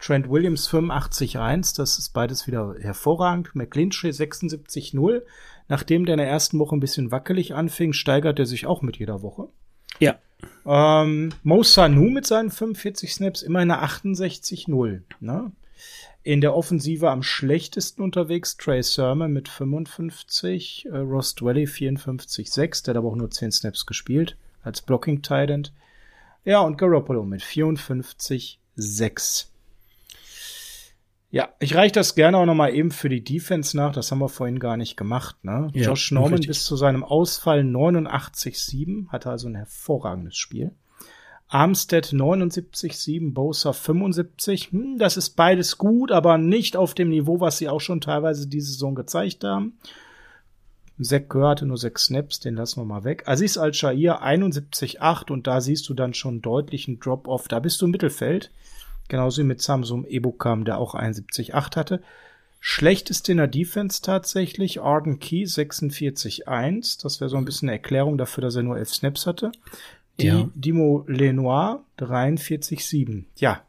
Trent 0.00 0.28
Williams 0.28 0.68
85,1. 0.68 1.76
Das 1.76 1.98
ist 2.00 2.10
beides 2.12 2.48
wieder 2.48 2.74
hervorragend. 2.80 3.54
McClinchy 3.54 4.08
76,0 4.08 5.22
nachdem 5.68 6.06
der 6.06 6.14
in 6.14 6.18
der 6.18 6.28
ersten 6.28 6.58
Woche 6.58 6.76
ein 6.76 6.80
bisschen 6.80 7.10
wackelig 7.10 7.54
anfing, 7.54 7.92
steigert 7.92 8.38
er 8.38 8.46
sich 8.46 8.66
auch 8.66 8.82
mit 8.82 8.98
jeder 8.98 9.22
Woche. 9.22 9.48
Ja. 9.98 10.18
Ähm, 10.66 11.32
Mo 11.42 11.62
Sanu 11.62 12.10
mit 12.10 12.26
seinen 12.26 12.50
45 12.50 13.14
Snaps 13.14 13.42
immer 13.42 13.62
in 13.62 13.68
der 13.68 13.82
68-0. 13.82 15.02
Ne? 15.20 15.52
In 16.22 16.40
der 16.40 16.54
Offensive 16.54 17.10
am 17.10 17.22
schlechtesten 17.22 18.02
unterwegs 18.02 18.56
Trey 18.56 18.82
Sermon 18.82 19.32
mit 19.32 19.48
55, 19.48 20.88
äh, 20.90 20.96
Ross 20.96 21.34
Dwelly 21.36 21.64
54-6, 21.64 22.84
der 22.84 22.92
hat 22.92 22.98
aber 22.98 23.08
auch 23.08 23.16
nur 23.16 23.30
10 23.30 23.52
Snaps 23.52 23.86
gespielt 23.86 24.36
als 24.62 24.82
Blocking 24.82 25.22
Tight 25.22 25.72
Ja, 26.44 26.60
und 26.60 26.78
Garoppolo 26.78 27.24
mit 27.24 27.42
54-6. 27.42 29.46
Ja, 31.30 31.48
ich 31.58 31.74
reiche 31.74 31.92
das 31.92 32.14
gerne 32.14 32.38
auch 32.38 32.46
noch 32.46 32.54
mal 32.54 32.72
eben 32.72 32.90
für 32.90 33.08
die 33.08 33.24
Defense 33.24 33.76
nach. 33.76 33.92
Das 33.92 34.10
haben 34.10 34.20
wir 34.20 34.28
vorhin 34.28 34.58
gar 34.58 34.76
nicht 34.76 34.96
gemacht. 34.96 35.36
Ne? 35.44 35.70
Ja, 35.74 35.88
Josh 35.88 36.12
Norman 36.12 36.34
richtig. 36.34 36.48
bis 36.48 36.64
zu 36.64 36.76
seinem 36.76 37.02
Ausfall 37.04 37.60
89,7, 37.60 39.08
hatte 39.08 39.30
also 39.30 39.48
ein 39.48 39.56
hervorragendes 39.56 40.36
Spiel. 40.36 40.72
Armstead 41.48 42.06
79,7, 42.06 43.32
Bosa 43.32 43.72
75. 43.72 44.72
Hm, 44.72 44.98
das 44.98 45.16
ist 45.16 45.30
beides 45.30 45.78
gut, 45.78 46.10
aber 46.10 46.38
nicht 46.38 46.76
auf 46.76 46.94
dem 46.94 47.08
Niveau, 47.08 47.40
was 47.40 47.58
sie 47.58 47.68
auch 47.68 47.80
schon 47.80 48.00
teilweise 48.00 48.48
diese 48.48 48.72
Saison 48.72 48.94
gezeigt 48.94 49.44
haben. 49.44 49.78
Zack 51.00 51.28
gehörte 51.28 51.66
nur 51.66 51.76
sechs 51.76 52.06
Snaps, 52.06 52.40
den 52.40 52.54
lassen 52.54 52.80
wir 52.80 52.86
mal 52.86 53.04
weg. 53.04 53.24
Aziz 53.26 53.58
Al-Shair 53.58 54.22
71,8 54.24 55.30
und 55.30 55.46
da 55.46 55.60
siehst 55.60 55.88
du 55.88 55.94
dann 55.94 56.14
schon 56.14 56.40
deutlichen 56.40 56.98
Drop-Off. 56.98 57.48
Da 57.48 57.60
bist 57.60 57.80
du 57.80 57.84
im 57.84 57.90
Mittelfeld. 57.90 58.50
Genauso 59.08 59.42
wie 59.42 59.46
mit 59.46 59.62
Samsung 59.62 60.04
Ebukam, 60.04 60.64
der 60.64 60.78
auch 60.78 60.94
71,8 60.94 61.76
hatte. 61.76 62.02
Schlechteste 62.60 63.32
in 63.32 63.38
der 63.38 63.46
Defense 63.46 64.02
tatsächlich, 64.02 64.80
Arden 64.80 65.20
Key 65.20 65.44
46,1. 65.44 67.02
Das 67.02 67.20
wäre 67.20 67.28
so 67.28 67.36
ein 67.36 67.44
bisschen 67.44 67.68
eine 67.68 67.78
Erklärung 67.78 68.18
dafür, 68.18 68.42
dass 68.42 68.56
er 68.56 68.62
nur 68.62 68.76
11 68.76 68.94
Snaps 68.94 69.26
hatte. 69.26 69.52
Die 70.18 70.26
ja. 70.26 70.48
Dimo 70.54 71.04
Lenoir 71.06 71.84
43,7. 71.98 73.24
Ja. 73.36 73.62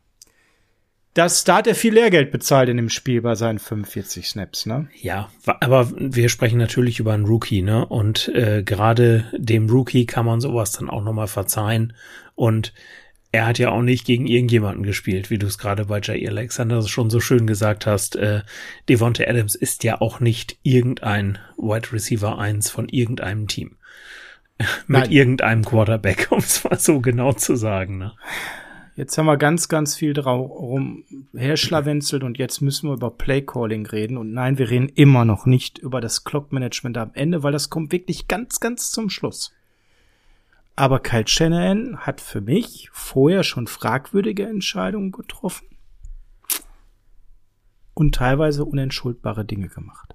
Das, 1.13 1.43
da 1.43 1.57
hat 1.57 1.67
er 1.67 1.73
viel 1.73 1.95
Lehrgeld 1.95 2.31
bezahlt 2.31 2.69
in 2.69 2.77
dem 2.77 2.89
Spiel 2.89 3.21
bei 3.21 3.33
seinen 3.33 3.57
45 3.57 4.29
Snaps, 4.29 4.67
ne? 4.67 4.88
Ja, 5.01 5.29
aber 5.45 5.91
wir 5.95 6.29
sprechen 6.29 6.59
natürlich 6.59 6.99
über 6.99 7.13
einen 7.13 7.25
Rookie, 7.25 7.63
ne? 7.63 7.88
Und 7.88 8.29
äh, 8.29 8.61
gerade 8.63 9.25
dem 9.35 9.67
Rookie 9.67 10.05
kann 10.05 10.27
man 10.27 10.41
sowas 10.41 10.73
dann 10.73 10.91
auch 10.91 11.03
nochmal 11.03 11.27
verzeihen. 11.27 11.93
Und 12.35 12.71
er 13.38 13.45
hat 13.45 13.59
ja 13.59 13.69
auch 13.69 13.83
nicht 13.83 14.03
gegen 14.03 14.25
irgendjemanden 14.25 14.81
gespielt, 14.81 15.29
wie 15.29 15.38
du 15.38 15.45
es 15.45 15.59
gerade 15.59 15.85
bei 15.85 16.01
Jair 16.01 16.31
Alexander 16.31 16.81
schon 16.81 17.11
so 17.11 17.19
schön 17.19 17.45
gesagt 17.45 17.85
hast. 17.85 18.15
Äh, 18.15 18.41
Devonta 18.89 19.25
Adams 19.25 19.53
ist 19.53 19.83
ja 19.83 20.01
auch 20.01 20.19
nicht 20.19 20.57
irgendein 20.63 21.38
Wide 21.55 21.93
Receiver 21.93 22.39
1 22.39 22.71
von 22.71 22.89
irgendeinem 22.89 23.47
Team. 23.47 23.75
Mit 24.88 25.01
Nein. 25.01 25.11
irgendeinem 25.11 25.63
Quarterback, 25.63 26.27
um 26.31 26.39
es 26.39 26.63
mal 26.63 26.79
so 26.79 26.99
genau 26.99 27.31
zu 27.31 27.55
sagen. 27.55 27.99
Ne? 27.99 28.13
Jetzt 28.95 29.15
haben 29.19 29.27
wir 29.27 29.38
ganz, 29.38 29.69
ganz 29.69 29.95
viel 29.95 30.13
darum 30.13 31.03
herschlawenzelt 31.35 32.23
und 32.23 32.39
jetzt 32.39 32.61
müssen 32.61 32.89
wir 32.89 32.95
über 32.95 33.11
Playcalling 33.11 33.85
reden. 33.85 34.17
Und 34.17 34.33
nein, 34.33 34.57
wir 34.57 34.71
reden 34.71 34.89
immer 34.89 35.25
noch 35.25 35.45
nicht 35.45 35.77
über 35.77 36.01
das 36.01 36.23
Clock-Management 36.23 36.97
am 36.97 37.11
Ende, 37.13 37.43
weil 37.43 37.51
das 37.51 37.69
kommt 37.69 37.91
wirklich 37.91 38.27
ganz, 38.27 38.59
ganz 38.59 38.89
zum 38.89 39.11
Schluss. 39.11 39.53
Aber 40.78 40.99
Kyle 40.99 41.28
Shanahan 41.28 41.97
hat 41.97 42.21
für 42.21 42.39
mich 42.39 42.89
vorher 42.93 43.43
schon 43.43 43.65
fragwürdige 43.65 44.45
Entscheidungen 44.45 45.11
getroffen 45.11 45.67
und 47.95 48.13
teilweise 48.13 48.63
unentschuldbare 48.63 49.43
Dinge 49.43 49.69
gemacht. 49.69 50.13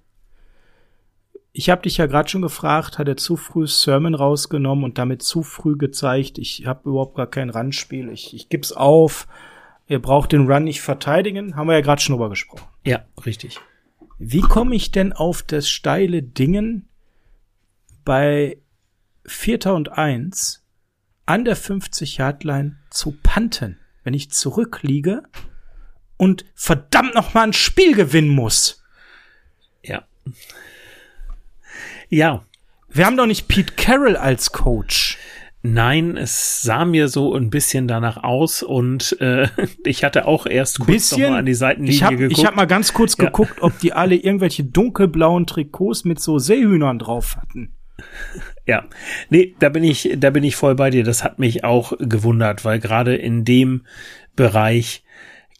Ich 1.52 1.68
habe 1.68 1.82
dich 1.82 1.96
ja 1.96 2.06
gerade 2.06 2.28
schon 2.28 2.42
gefragt, 2.42 2.96
hat 2.98 3.08
er 3.08 3.16
zu 3.16 3.36
früh 3.36 3.66
Sermon 3.66 4.14
rausgenommen 4.14 4.84
und 4.84 4.98
damit 4.98 5.24
zu 5.24 5.42
früh 5.42 5.76
gezeigt, 5.76 6.38
ich 6.38 6.64
habe 6.64 6.90
überhaupt 6.90 7.16
gar 7.16 7.26
kein 7.26 7.50
Randspiel, 7.50 8.08
ich, 8.08 8.32
ich 8.32 8.48
gib's 8.48 8.70
auf, 8.70 9.26
ihr 9.88 10.00
braucht 10.00 10.30
den 10.30 10.48
Run 10.48 10.62
nicht 10.62 10.80
verteidigen, 10.80 11.56
haben 11.56 11.66
wir 11.66 11.74
ja 11.74 11.80
gerade 11.80 12.00
schon 12.00 12.14
drüber 12.14 12.30
gesprochen. 12.30 12.68
Ja, 12.84 13.04
richtig. 13.26 13.58
Wie 14.20 14.42
komme 14.42 14.76
ich 14.76 14.92
denn 14.92 15.12
auf 15.12 15.42
das 15.42 15.68
steile 15.68 16.22
Dingen 16.22 16.88
bei 18.04 18.61
Vierter 19.24 19.74
und 19.74 19.92
Eins 19.92 20.64
an 21.26 21.44
der 21.44 21.56
50-Yard-Line 21.56 22.76
zu 22.90 23.16
panten, 23.22 23.78
wenn 24.04 24.14
ich 24.14 24.30
zurückliege 24.30 25.22
und 26.16 26.44
verdammt 26.54 27.14
noch 27.14 27.34
mal 27.34 27.44
ein 27.44 27.52
Spiel 27.52 27.94
gewinnen 27.94 28.28
muss. 28.28 28.82
Ja. 29.82 30.04
Ja. 32.08 32.44
Wir 32.88 33.06
haben 33.06 33.16
doch 33.16 33.26
nicht 33.26 33.48
Pete 33.48 33.72
Carroll 33.74 34.16
als 34.16 34.52
Coach. 34.52 35.18
Nein, 35.62 36.16
es 36.16 36.62
sah 36.62 36.84
mir 36.84 37.08
so 37.08 37.34
ein 37.34 37.48
bisschen 37.48 37.86
danach 37.86 38.22
aus 38.22 38.64
und 38.64 39.16
äh, 39.20 39.48
ich 39.84 40.02
hatte 40.02 40.26
auch 40.26 40.46
erst 40.46 40.80
kurz 40.80 40.88
bisschen, 40.88 41.22
noch 41.22 41.30
mal 41.30 41.38
an 41.38 41.46
die 41.46 41.54
Seitenlinie 41.54 41.94
ich 41.94 42.02
hab, 42.02 42.10
geguckt. 42.10 42.38
Ich 42.38 42.44
habe 42.44 42.56
mal 42.56 42.66
ganz 42.66 42.92
kurz 42.92 43.16
ja. 43.16 43.26
geguckt, 43.26 43.62
ob 43.62 43.78
die 43.78 43.92
alle 43.92 44.16
irgendwelche 44.16 44.64
dunkelblauen 44.64 45.46
Trikots 45.46 46.04
mit 46.04 46.20
so 46.20 46.38
Seehühnern 46.38 46.98
drauf 46.98 47.36
hatten. 47.36 47.72
Ja, 48.64 48.84
nee, 49.28 49.57
da 49.59 49.70
bin 49.70 49.82
ich, 49.82 50.14
da 50.16 50.30
bin 50.30 50.45
ich 50.45 50.55
voll 50.55 50.76
bei 50.76 50.90
dir. 50.90 51.03
Das 51.03 51.24
hat 51.24 51.40
mich 51.40 51.64
auch 51.64 51.95
gewundert, 51.99 52.64
weil 52.64 52.78
gerade 52.78 53.16
in 53.16 53.45
dem 53.45 53.84
Bereich 54.36 55.01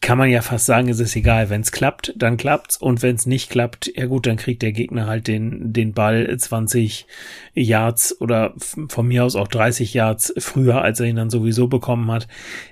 kann 0.03 0.17
man 0.17 0.29
ja 0.29 0.41
fast 0.41 0.65
sagen, 0.65 0.89
es 0.89 0.99
ist 0.99 1.15
egal. 1.15 1.49
Wenn 1.49 1.61
es 1.61 1.71
klappt, 1.71 2.13
dann 2.17 2.35
klappt's. 2.35 2.75
Und 2.75 3.01
wenn 3.01 3.15
es 3.15 3.25
nicht 3.25 3.49
klappt, 3.49 3.89
ja 3.95 4.05
gut, 4.05 4.27
dann 4.27 4.35
kriegt 4.35 4.61
der 4.61 4.73
Gegner 4.73 5.07
halt 5.07 5.29
den, 5.29 5.71
den 5.71 5.93
Ball 5.93 6.35
20 6.37 7.07
Yards 7.53 8.19
oder 8.19 8.53
von 8.89 9.07
mir 9.07 9.23
aus 9.23 9.37
auch 9.37 9.47
30 9.47 9.93
Yards 9.93 10.33
früher, 10.39 10.81
als 10.81 10.99
er 10.99 11.05
ihn 11.05 11.15
dann 11.15 11.29
sowieso 11.29 11.67
bekommen 11.67 12.11
hat. 12.11 12.27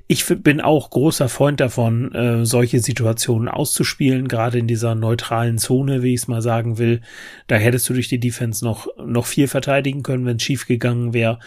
Ich 0.07 0.25
bin 0.27 0.59
auch 0.59 0.89
großer 0.89 1.29
Freund 1.29 1.61
davon, 1.61 2.13
äh, 2.13 2.45
solche 2.45 2.81
Situationen 2.81 3.47
auszuspielen, 3.47 4.27
gerade 4.27 4.59
in 4.59 4.67
dieser 4.67 4.93
neutralen 4.93 5.57
Zone, 5.57 6.03
wie 6.03 6.13
ich 6.13 6.23
es 6.23 6.27
mal 6.27 6.41
sagen 6.41 6.79
will. 6.79 6.99
Da 7.47 7.55
hättest 7.55 7.87
du 7.87 7.93
durch 7.93 8.09
die 8.09 8.19
Defense 8.19 8.65
noch, 8.65 8.87
noch 8.97 9.25
viel 9.25 9.47
verteidigen 9.47 10.03
können, 10.03 10.25
wenn 10.25 10.35
es 10.35 10.43
schief 10.43 10.67
gegangen 10.67 11.13
wäre. 11.13 11.39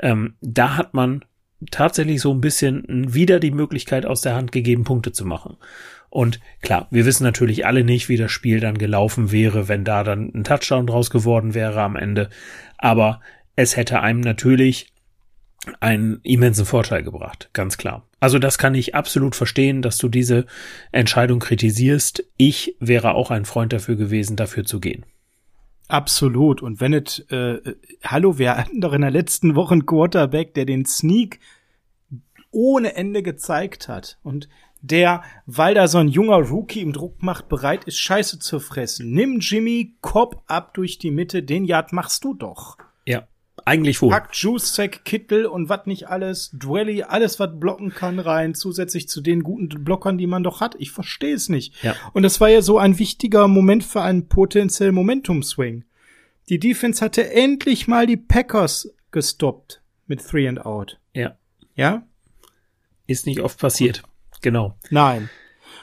Ähm, 0.00 0.34
da 0.40 0.76
hat 0.76 0.94
man 0.94 1.22
tatsächlich 1.70 2.20
so 2.20 2.32
ein 2.32 2.40
bisschen 2.40 2.84
wieder 3.12 3.40
die 3.40 3.50
Möglichkeit 3.50 4.06
aus 4.06 4.20
der 4.20 4.34
Hand 4.34 4.52
gegeben, 4.52 4.84
Punkte 4.84 5.12
zu 5.12 5.24
machen. 5.24 5.56
Und 6.10 6.40
klar, 6.62 6.88
wir 6.90 7.04
wissen 7.04 7.24
natürlich 7.24 7.66
alle 7.66 7.84
nicht, 7.84 8.08
wie 8.08 8.16
das 8.16 8.32
Spiel 8.32 8.60
dann 8.60 8.78
gelaufen 8.78 9.30
wäre, 9.30 9.68
wenn 9.68 9.84
da 9.84 10.04
dann 10.04 10.32
ein 10.34 10.44
Touchdown 10.44 10.86
draus 10.86 11.10
geworden 11.10 11.54
wäre 11.54 11.82
am 11.82 11.96
Ende. 11.96 12.30
Aber 12.78 13.20
es 13.56 13.76
hätte 13.76 14.00
einem 14.00 14.20
natürlich 14.20 14.92
einen 15.80 16.20
immensen 16.22 16.64
Vorteil 16.64 17.02
gebracht, 17.02 17.50
ganz 17.52 17.76
klar. 17.76 18.06
Also 18.20 18.38
das 18.38 18.58
kann 18.58 18.74
ich 18.74 18.94
absolut 18.94 19.36
verstehen, 19.36 19.82
dass 19.82 19.98
du 19.98 20.08
diese 20.08 20.46
Entscheidung 20.92 21.40
kritisierst. 21.40 22.24
Ich 22.36 22.76
wäre 22.80 23.14
auch 23.14 23.30
ein 23.30 23.44
Freund 23.44 23.72
dafür 23.72 23.96
gewesen, 23.96 24.36
dafür 24.36 24.64
zu 24.64 24.80
gehen. 24.80 25.04
Absolut. 25.88 26.62
Und 26.62 26.80
wenn 26.80 26.92
es, 26.92 27.20
äh, 27.30 27.74
hallo, 28.04 28.38
wir 28.38 28.56
hatten 28.56 28.80
doch 28.80 28.92
in 28.92 29.00
der 29.00 29.10
letzten 29.10 29.54
Woche 29.54 29.72
einen 29.72 29.86
Quarterback, 29.86 30.54
der 30.54 30.66
den 30.66 30.84
Sneak 30.84 31.40
ohne 32.50 32.94
Ende 32.94 33.22
gezeigt 33.22 33.88
hat. 33.88 34.18
Und 34.22 34.48
der, 34.80 35.22
weil 35.46 35.74
da 35.74 35.88
so 35.88 35.98
ein 35.98 36.08
junger 36.08 36.36
Rookie 36.36 36.82
im 36.82 36.92
Druck 36.92 37.22
macht, 37.22 37.48
bereit 37.48 37.84
ist, 37.84 37.98
Scheiße 37.98 38.38
zu 38.38 38.60
fressen. 38.60 39.10
Nimm 39.10 39.40
Jimmy, 39.40 39.96
Kopf 40.00 40.36
ab 40.46 40.74
durch 40.74 40.98
die 40.98 41.10
Mitte, 41.10 41.42
den 41.42 41.64
Yard 41.64 41.92
machst 41.92 42.22
du 42.22 42.34
doch. 42.34 42.76
Eigentlich 43.68 44.00
wohl. 44.00 44.08
Pack 44.08 44.30
Juice-Sack, 44.32 45.04
Kittel 45.04 45.44
und 45.44 45.68
was 45.68 45.84
nicht 45.84 46.08
alles, 46.08 46.50
Dwelly, 46.52 47.02
alles, 47.02 47.38
was 47.38 47.50
blocken 47.60 47.90
kann, 47.90 48.18
rein, 48.18 48.54
zusätzlich 48.54 49.10
zu 49.10 49.20
den 49.20 49.42
guten 49.42 49.68
Blockern, 49.84 50.16
die 50.16 50.26
man 50.26 50.42
doch 50.42 50.62
hat. 50.62 50.74
Ich 50.78 50.90
verstehe 50.90 51.34
es 51.34 51.50
nicht. 51.50 51.82
Ja. 51.82 51.94
Und 52.14 52.22
das 52.22 52.40
war 52.40 52.48
ja 52.48 52.62
so 52.62 52.78
ein 52.78 52.98
wichtiger 52.98 53.46
Moment 53.46 53.84
für 53.84 54.00
einen 54.00 54.26
potenziellen 54.26 54.94
Momentum-Swing. 54.94 55.84
Die 56.48 56.58
Defense 56.58 57.04
hatte 57.04 57.30
endlich 57.30 57.86
mal 57.86 58.06
die 58.06 58.16
Packers 58.16 58.90
gestoppt 59.10 59.82
mit 60.06 60.26
Three 60.26 60.48
and 60.48 60.64
Out. 60.64 60.98
Ja. 61.12 61.36
Ja? 61.74 62.06
Ist 63.06 63.26
nicht 63.26 63.40
oft 63.40 63.58
passiert. 63.58 64.02
Genau. 64.40 64.78
Nein. 64.88 65.28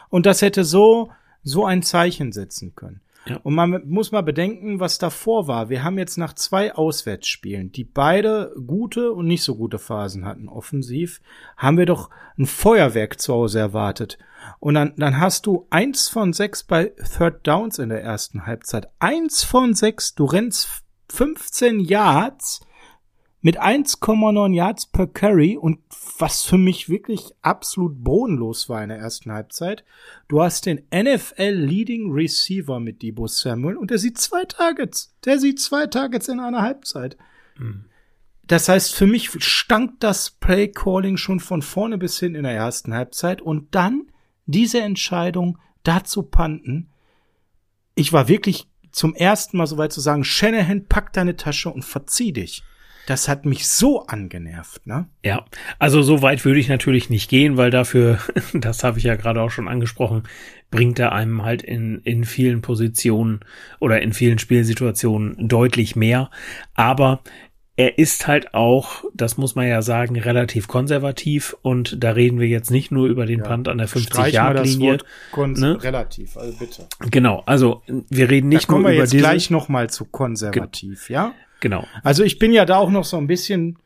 Und 0.10 0.26
das 0.26 0.42
hätte 0.42 0.64
so, 0.64 1.12
so 1.44 1.66
ein 1.66 1.84
Zeichen 1.84 2.32
setzen 2.32 2.74
können. 2.76 3.02
Ja. 3.28 3.38
Und 3.44 3.56
man 3.56 3.82
muss 3.88 4.12
mal 4.12 4.22
bedenken, 4.22 4.80
was 4.80 5.00
davor 5.00 5.48
war. 5.48 5.70
Wir 5.70 5.84
haben 5.84 5.98
jetzt 5.98 6.18
nach 6.18 6.34
zwei 6.34 6.74
Auswärtsspielen, 6.74 7.72
die 7.72 7.84
beide 7.84 8.54
gute 8.68 9.12
und 9.14 9.26
nicht 9.26 9.44
so 9.44 9.56
gute 9.56 9.80
Phasen 9.80 10.26
hatten, 10.26 10.48
offensiv, 10.48 11.22
haben 11.58 11.78
wir 11.78 11.88
doch 11.88 12.10
ein 12.38 12.46
Feuerwerk 12.46 13.20
zu 13.20 13.34
Hause 13.34 13.60
erwartet. 13.60 14.20
Und 14.60 14.76
dann, 14.76 14.94
dann 14.98 15.20
hast 15.20 15.48
du 15.48 15.66
eins 15.72 16.08
von 16.08 16.34
sechs 16.34 16.64
bei 16.64 16.94
Third 17.18 17.48
Downs 17.48 17.80
in 17.80 17.90
der 17.90 18.04
ersten 18.04 18.46
Halbzeit. 18.46 18.90
Eins 19.00 19.44
von 19.44 19.74
sechs, 19.74 20.14
du 20.14 20.26
rennst 20.26 20.84
15 21.10 21.80
Yards 21.80 22.62
mit 23.46 23.62
1,9 23.62 24.56
Yards 24.56 24.88
per 24.88 25.06
Carry 25.06 25.56
und 25.56 25.78
was 26.18 26.42
für 26.46 26.58
mich 26.58 26.90
wirklich 26.90 27.30
absolut 27.44 28.04
bodenlos 28.04 28.70
war 28.70 28.82
in 28.82 28.90
der 28.90 28.98
ersten 28.98 29.32
Halbzeit. 29.32 29.86
Du 30.28 30.42
hast 30.42 30.66
den 30.66 30.82
NFL 30.92 31.52
Leading 31.52 32.12
Receiver 32.12 32.80
mit 32.80 33.04
Debo 33.04 33.28
Samuel 33.28 33.78
und 33.78 33.92
der 33.92 34.00
sieht 34.00 34.18
zwei 34.18 34.46
Targets. 34.46 35.14
Der 35.26 35.38
sieht 35.38 35.62
zwei 35.62 35.86
Targets 35.86 36.28
in 36.28 36.40
einer 36.40 36.64
Halbzeit. 36.64 37.18
Mhm. 37.60 37.86
Das 38.48 38.68
heißt, 38.68 38.96
für 38.96 39.06
mich 39.06 39.30
stank 39.38 40.00
das 40.00 40.32
Play 40.32 40.70
Calling 40.70 41.18
schon 41.18 41.40
von 41.40 41.62
vorne 41.62 42.00
bis 42.00 42.18
hin 42.18 42.34
in 42.34 42.46
der 42.46 42.56
ersten 42.56 42.96
Halbzeit 42.96 43.44
und 43.44 43.76
dann 43.76 44.08
diese 44.48 44.82
Entscheidung 44.82 45.60
dazu 45.84 46.24
panten. 46.24 46.90
Ich 47.94 48.12
war 48.12 48.28
wirklich 48.28 48.68
zum 48.92 49.14
ersten 49.14 49.58
Mal 49.58 49.68
so 49.68 49.78
weit 49.78 49.94
zu 49.94 50.02
sagen, 50.02 50.24
Shanahan, 50.24 50.88
pack 50.88 51.14
deine 51.14 51.36
Tasche 51.36 51.70
und 51.70 51.86
verzieh 51.86 52.34
dich. 52.34 52.64
Das 53.06 53.28
hat 53.28 53.46
mich 53.46 53.68
so 53.68 54.06
angenervt, 54.08 54.88
ne? 54.88 55.08
Ja, 55.24 55.46
also 55.80 56.02
so 56.02 56.22
weit 56.22 56.44
würde 56.44 56.60
ich 56.60 56.70
natürlich 56.70 57.10
nicht 57.10 57.30
gehen, 57.30 57.58
weil 57.58 57.70
dafür, 57.70 58.20
das 58.54 58.84
habe 58.84 58.98
ich 58.98 59.04
ja 59.04 59.16
gerade 59.16 59.42
auch 59.42 59.52
schon 59.52 59.68
angesprochen, 59.68 60.24
bringt 60.72 61.00
er 61.00 61.12
einem 61.12 61.44
halt 61.44 61.62
in, 61.62 62.00
in 62.00 62.26
vielen 62.26 62.62
Positionen 62.62 63.42
oder 63.80 64.02
in 64.02 64.14
vielen 64.14 64.40
Spielsituationen 64.40 65.48
deutlich 65.48 65.96
mehr. 65.96 66.30
Aber 66.74 67.22
er 67.78 67.98
ist 67.98 68.26
halt 68.28 68.54
auch, 68.54 69.04
das 69.14 69.38
muss 69.38 69.56
man 69.56 69.68
ja 69.68 69.82
sagen, 69.82 70.18
relativ 70.18 70.68
konservativ 70.68 71.58
und 71.62 72.02
da 72.04 72.12
reden 72.12 72.40
wir 72.40 72.48
jetzt 72.48 72.72
nicht 72.72 72.90
nur 72.90 73.08
über 73.08 73.26
den 73.26 73.40
ja. 73.40 73.46
Punt 73.46 73.68
an 73.68 73.80
der 73.80 73.90
50-Yard-Linie. 73.90 75.00
Ne? 75.36 75.84
Relativ, 75.84 76.38
also 76.38 76.58
bitte. 76.58 76.88
Genau, 77.12 77.44
also 77.46 77.82
wir 78.10 78.30
reden 78.30 78.48
nicht 78.48 78.64
da 78.64 78.68
kommen 78.68 78.84
nur 78.84 78.92
wir 78.92 78.96
über 78.96 79.04
jetzt 79.04 79.12
diese, 79.12 79.24
gleich 79.24 79.50
noch 79.50 79.68
mal 79.68 79.90
zu 79.90 80.06
konservativ, 80.06 81.10
ja? 81.10 81.34
Genau. 81.60 81.86
Also 82.04 82.24
ich 82.24 82.40
bin 82.40 82.54
ja 82.54 82.64
da 82.64 82.78
auch 82.78 82.92
noch 82.92 83.04
so 83.04 83.18
ein 83.18 83.28
bisschen 83.28 83.78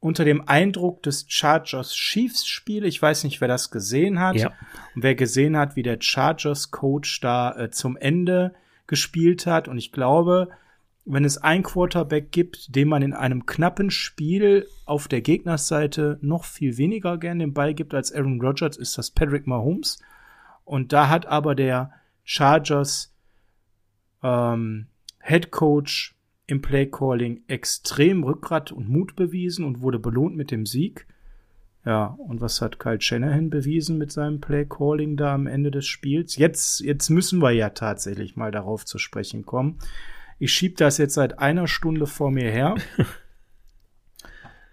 unter 0.00 0.24
dem 0.24 0.46
Eindruck 0.46 1.02
des 1.02 1.26
Chargers 1.28 1.92
Chiefs 1.92 2.46
Spiel. 2.46 2.84
Ich 2.84 3.02
weiß 3.02 3.24
nicht, 3.24 3.40
wer 3.40 3.48
das 3.48 3.70
gesehen 3.70 4.20
hat. 4.20 4.36
Ja. 4.36 4.52
Und 4.94 5.02
wer 5.02 5.14
gesehen 5.14 5.56
hat, 5.56 5.76
wie 5.76 5.82
der 5.82 5.98
Chargers 6.00 6.70
Coach 6.70 7.20
da 7.20 7.56
äh, 7.56 7.70
zum 7.70 7.96
Ende 7.96 8.54
gespielt 8.86 9.46
hat. 9.46 9.66
Und 9.66 9.76
ich 9.76 9.90
glaube, 9.90 10.48
wenn 11.10 11.24
es 11.24 11.38
ein 11.38 11.62
Quarterback 11.62 12.32
gibt, 12.32 12.74
dem 12.76 12.88
man 12.88 13.02
in 13.02 13.14
einem 13.14 13.46
knappen 13.46 13.90
Spiel 13.90 14.68
auf 14.84 15.08
der 15.08 15.22
Gegnersseite 15.22 16.18
noch 16.20 16.44
viel 16.44 16.76
weniger 16.76 17.16
gern 17.16 17.38
den 17.38 17.54
Ball 17.54 17.72
gibt 17.72 17.94
als 17.94 18.12
Aaron 18.12 18.40
Rodgers, 18.40 18.76
ist 18.76 18.98
das 18.98 19.10
Patrick 19.10 19.46
Mahomes. 19.46 19.98
Und 20.64 20.92
da 20.92 21.08
hat 21.08 21.24
aber 21.26 21.54
der 21.54 21.92
Chargers 22.24 23.14
ähm, 24.22 24.88
Head 25.20 25.50
Coach 25.50 26.14
im 26.46 26.60
Playcalling 26.60 27.42
extrem 27.48 28.22
Rückgrat 28.22 28.70
und 28.70 28.90
Mut 28.90 29.16
bewiesen 29.16 29.64
und 29.64 29.80
wurde 29.80 29.98
belohnt 29.98 30.36
mit 30.36 30.50
dem 30.50 30.66
Sieg. 30.66 31.06
Ja, 31.86 32.16
und 32.18 32.42
was 32.42 32.60
hat 32.60 32.78
Kyle 32.78 33.00
Shanahan 33.00 33.48
bewiesen 33.48 33.96
mit 33.96 34.12
seinem 34.12 34.42
Playcalling 34.42 35.16
da 35.16 35.32
am 35.32 35.46
Ende 35.46 35.70
des 35.70 35.86
Spiels? 35.86 36.36
Jetzt, 36.36 36.80
jetzt 36.80 37.08
müssen 37.08 37.40
wir 37.40 37.52
ja 37.52 37.70
tatsächlich 37.70 38.36
mal 38.36 38.50
darauf 38.50 38.84
zu 38.84 38.98
sprechen 38.98 39.46
kommen. 39.46 39.78
Ich 40.38 40.52
schieb 40.52 40.76
das 40.76 40.98
jetzt 40.98 41.14
seit 41.14 41.38
einer 41.38 41.66
Stunde 41.66 42.06
vor 42.06 42.30
mir 42.30 42.50
her. 42.50 42.76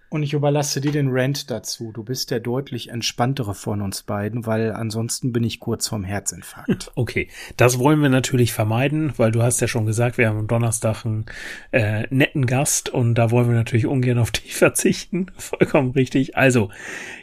Und 0.08 0.22
ich 0.22 0.34
überlasse 0.34 0.80
dir 0.80 0.92
den 0.92 1.08
Rant 1.10 1.50
dazu. 1.50 1.90
Du 1.92 2.04
bist 2.04 2.30
der 2.30 2.38
deutlich 2.38 2.90
entspanntere 2.90 3.54
von 3.54 3.82
uns 3.82 4.04
beiden, 4.04 4.46
weil 4.46 4.72
ansonsten 4.72 5.32
bin 5.32 5.42
ich 5.42 5.58
kurz 5.58 5.88
vorm 5.88 6.04
Herzinfarkt. 6.04 6.92
Okay, 6.98 7.28
das 7.56 7.78
wollen 7.78 8.00
wir 8.00 8.08
natürlich 8.08 8.52
vermeiden, 8.52 9.12
weil 9.16 9.30
du 9.30 9.42
hast 9.42 9.60
ja 9.60 9.68
schon 9.68 9.84
gesagt, 9.84 10.16
wir 10.16 10.28
haben 10.28 10.38
am 10.38 10.46
Donnerstag 10.46 11.04
einen 11.04 11.26
äh, 11.72 12.06
netten 12.10 12.46
Gast 12.46 12.88
und 12.88 13.14
da 13.16 13.30
wollen 13.30 13.48
wir 13.48 13.54
natürlich 13.54 13.86
ungern 13.86 14.18
auf 14.18 14.30
dich 14.32 14.56
verzichten. 14.56 15.26
Vollkommen 15.36 15.90
richtig. 15.90 16.36
Also, 16.36 16.70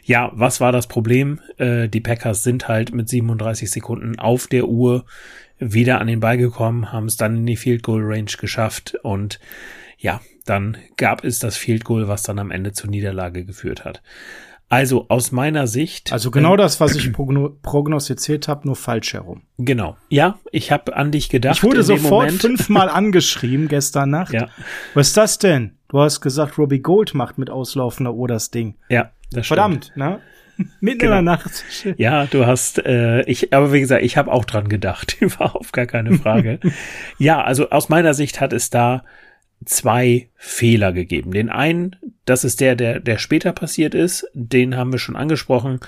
ja, 0.04 0.30
was 0.34 0.60
war 0.60 0.70
das 0.70 0.86
Problem? 0.86 1.40
Äh, 1.56 1.88
die 1.88 2.00
Packers 2.00 2.42
sind 2.42 2.68
halt 2.68 2.94
mit 2.94 3.08
37 3.08 3.70
Sekunden 3.70 4.18
auf 4.18 4.46
der 4.46 4.68
Uhr 4.68 5.04
wieder 5.58 6.00
an 6.00 6.06
den 6.06 6.20
Ball 6.20 6.36
gekommen, 6.36 6.92
haben 6.92 7.06
es 7.06 7.16
dann 7.16 7.36
in 7.36 7.46
die 7.46 7.56
Field 7.56 7.82
Goal 7.82 8.02
Range 8.02 8.30
geschafft 8.38 8.96
und 9.02 9.38
ja, 9.98 10.20
dann 10.44 10.76
gab 10.96 11.24
es 11.24 11.38
das 11.38 11.56
Field 11.56 11.84
Goal, 11.84 12.08
was 12.08 12.22
dann 12.22 12.38
am 12.38 12.50
Ende 12.50 12.72
zur 12.72 12.90
Niederlage 12.90 13.44
geführt 13.44 13.84
hat. 13.84 14.02
Also 14.68 15.06
aus 15.08 15.30
meiner 15.30 15.66
Sicht. 15.66 16.12
Also 16.12 16.30
genau 16.30 16.54
äh, 16.54 16.56
das, 16.56 16.80
was 16.80 16.96
ich 16.96 17.12
progno 17.12 17.50
prognostiziert 17.62 18.48
habe, 18.48 18.66
nur 18.66 18.76
falsch 18.76 19.12
herum. 19.12 19.42
Genau. 19.58 19.96
Ja, 20.08 20.38
ich 20.50 20.72
habe 20.72 20.96
an 20.96 21.12
dich 21.12 21.28
gedacht. 21.28 21.56
Ich 21.56 21.62
wurde 21.62 21.82
sofort 21.82 22.32
fünfmal 22.32 22.88
angeschrieben 22.90 23.68
gestern 23.68 24.10
Nacht. 24.10 24.32
Ja. 24.32 24.48
Was 24.94 25.08
ist 25.08 25.16
das 25.16 25.38
denn? 25.38 25.76
Du 25.88 26.00
hast 26.00 26.20
gesagt, 26.20 26.58
Robbie 26.58 26.80
Gold 26.80 27.14
macht 27.14 27.38
mit 27.38 27.50
auslaufender 27.50 28.14
Uhr 28.14 28.26
das 28.26 28.50
Ding. 28.50 28.74
Ja, 28.88 29.12
das 29.30 29.46
stimmt. 29.46 29.46
Verdammt, 29.46 29.92
ne? 29.96 30.20
Mitten 30.80 30.98
genau. 30.98 31.18
in 31.18 31.24
der 31.24 31.36
Nacht. 31.36 31.64
Ja, 31.96 32.26
du 32.26 32.46
hast, 32.46 32.84
äh, 32.84 33.22
ich, 33.22 33.52
aber 33.52 33.72
wie 33.72 33.80
gesagt, 33.80 34.02
ich 34.02 34.16
habe 34.16 34.32
auch 34.32 34.44
dran 34.44 34.68
gedacht, 34.68 35.16
überhaupt 35.20 35.72
gar 35.72 35.86
keine 35.86 36.18
Frage. 36.18 36.60
ja, 37.18 37.42
also 37.42 37.70
aus 37.70 37.88
meiner 37.88 38.14
Sicht 38.14 38.40
hat 38.40 38.52
es 38.52 38.70
da 38.70 39.04
zwei 39.64 40.28
Fehler 40.36 40.92
gegeben. 40.92 41.32
Den 41.32 41.50
einen, 41.50 41.96
das 42.24 42.44
ist 42.44 42.60
der, 42.60 42.76
der, 42.76 43.00
der 43.00 43.18
später 43.18 43.52
passiert 43.52 43.94
ist, 43.94 44.26
den 44.34 44.76
haben 44.76 44.92
wir 44.92 44.98
schon 44.98 45.16
angesprochen. 45.16 45.80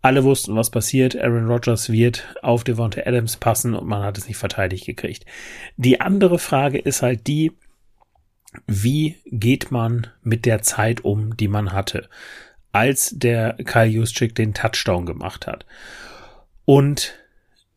Alle 0.00 0.24
wussten, 0.24 0.56
was 0.56 0.70
passiert. 0.70 1.16
Aaron 1.16 1.46
Rodgers 1.46 1.90
wird 1.90 2.34
auf 2.42 2.64
Devonta 2.64 3.02
Adams 3.04 3.36
passen 3.36 3.74
und 3.74 3.86
man 3.86 4.02
hat 4.02 4.18
es 4.18 4.26
nicht 4.26 4.36
verteidigt 4.36 4.84
gekriegt. 4.84 5.24
Die 5.76 6.00
andere 6.00 6.38
Frage 6.38 6.78
ist 6.78 7.02
halt 7.02 7.26
die, 7.28 7.52
wie 8.66 9.16
geht 9.26 9.70
man 9.70 10.08
mit 10.22 10.44
der 10.44 10.62
Zeit 10.62 11.04
um, 11.04 11.36
die 11.36 11.48
man 11.48 11.72
hatte, 11.72 12.08
als 12.72 13.12
der 13.14 13.54
Kyle 13.64 13.86
Juszczyk 13.86 14.34
den 14.34 14.54
Touchdown 14.54 15.06
gemacht 15.06 15.46
hat. 15.46 15.66
Und 16.64 17.14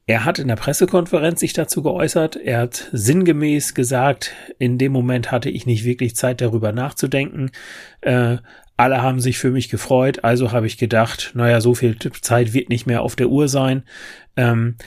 er 0.08 0.24
hat 0.24 0.40
in 0.40 0.48
der 0.48 0.56
Pressekonferenz 0.56 1.40
sich 1.40 1.54
dazu 1.54 1.82
geäußert. 1.82 2.36
Er 2.36 2.60
hat 2.60 2.90
sinngemäß 2.92 3.74
gesagt, 3.74 4.34
in 4.60 4.78
dem 4.78 4.92
Moment 4.92 5.32
hatte 5.32 5.50
ich 5.50 5.66
nicht 5.66 5.84
wirklich 5.84 6.16
Zeit 6.16 6.42
darüber 6.42 6.72
nachzudenken. 6.72 7.52
Äh, 8.02 8.38
alle 8.78 9.02
haben 9.02 9.20
sich 9.20 9.38
für 9.38 9.52
mich 9.52 9.70
gefreut, 9.70 10.24
also 10.24 10.52
habe 10.52 10.68
ich 10.68 10.78
gedacht, 10.78 11.32
naja, 11.34 11.62
so 11.62 11.74
viel 11.74 11.98
Zeit 11.98 12.54
wird 12.54 12.70
nicht 12.70 12.86
mehr 12.86 13.02
auf 13.02 13.16
der 13.16 13.30
Uhr 13.30 13.48
sein. 13.48 13.84
Ähm, 14.36 14.78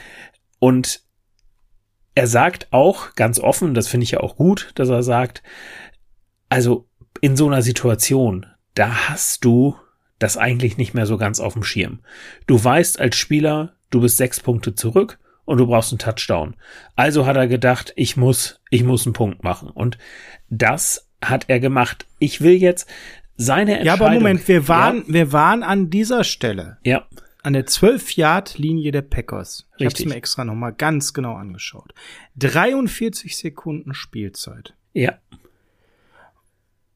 und 0.59 1.01
er 2.15 2.27
sagt 2.27 2.67
auch 2.71 3.15
ganz 3.15 3.39
offen, 3.39 3.73
das 3.73 3.87
finde 3.87 4.03
ich 4.03 4.11
ja 4.11 4.19
auch 4.19 4.35
gut, 4.35 4.71
dass 4.75 4.89
er 4.89 5.03
sagt, 5.03 5.43
also 6.49 6.87
in 7.19 7.35
so 7.35 7.47
einer 7.47 7.61
Situation, 7.61 8.45
da 8.73 9.09
hast 9.09 9.43
du 9.43 9.75
das 10.19 10.37
eigentlich 10.37 10.77
nicht 10.77 10.93
mehr 10.93 11.05
so 11.05 11.17
ganz 11.17 11.39
auf 11.39 11.53
dem 11.53 11.63
Schirm. 11.63 11.99
Du 12.45 12.61
weißt 12.61 12.99
als 12.99 13.15
Spieler, 13.15 13.73
du 13.89 14.01
bist 14.01 14.17
sechs 14.17 14.39
Punkte 14.39 14.75
zurück 14.75 15.17
und 15.45 15.57
du 15.57 15.65
brauchst 15.65 15.91
einen 15.91 15.99
Touchdown. 15.99 16.55
Also 16.95 17.25
hat 17.25 17.37
er 17.37 17.47
gedacht, 17.47 17.93
ich 17.95 18.17
muss, 18.17 18.61
ich 18.69 18.83
muss 18.83 19.05
einen 19.05 19.13
Punkt 19.13 19.43
machen. 19.43 19.69
Und 19.69 19.97
das 20.49 21.09
hat 21.21 21.45
er 21.47 21.59
gemacht. 21.59 22.05
Ich 22.19 22.41
will 22.41 22.53
jetzt 22.53 22.87
seine 23.35 23.79
Entscheidung. 23.79 23.99
Ja, 23.99 24.05
aber 24.05 24.13
Moment, 24.13 24.47
wir 24.47 24.67
waren, 24.67 24.97
ja. 25.07 25.13
wir 25.13 25.31
waren 25.33 25.63
an 25.63 25.89
dieser 25.89 26.23
Stelle. 26.23 26.77
Ja. 26.83 27.07
An 27.41 27.53
der 27.53 27.65
12-Yard-Linie 27.65 28.91
der 28.91 29.01
Packers. 29.01 29.67
Ich 29.77 29.85
habe 29.85 29.85
Richtig. 29.85 30.07
mir 30.07 30.15
extra 30.15 30.43
nochmal 30.43 30.73
ganz 30.73 31.13
genau 31.13 31.35
angeschaut. 31.35 31.93
43 32.35 33.37
Sekunden 33.37 33.93
Spielzeit. 33.93 34.75
Ja. 34.93 35.17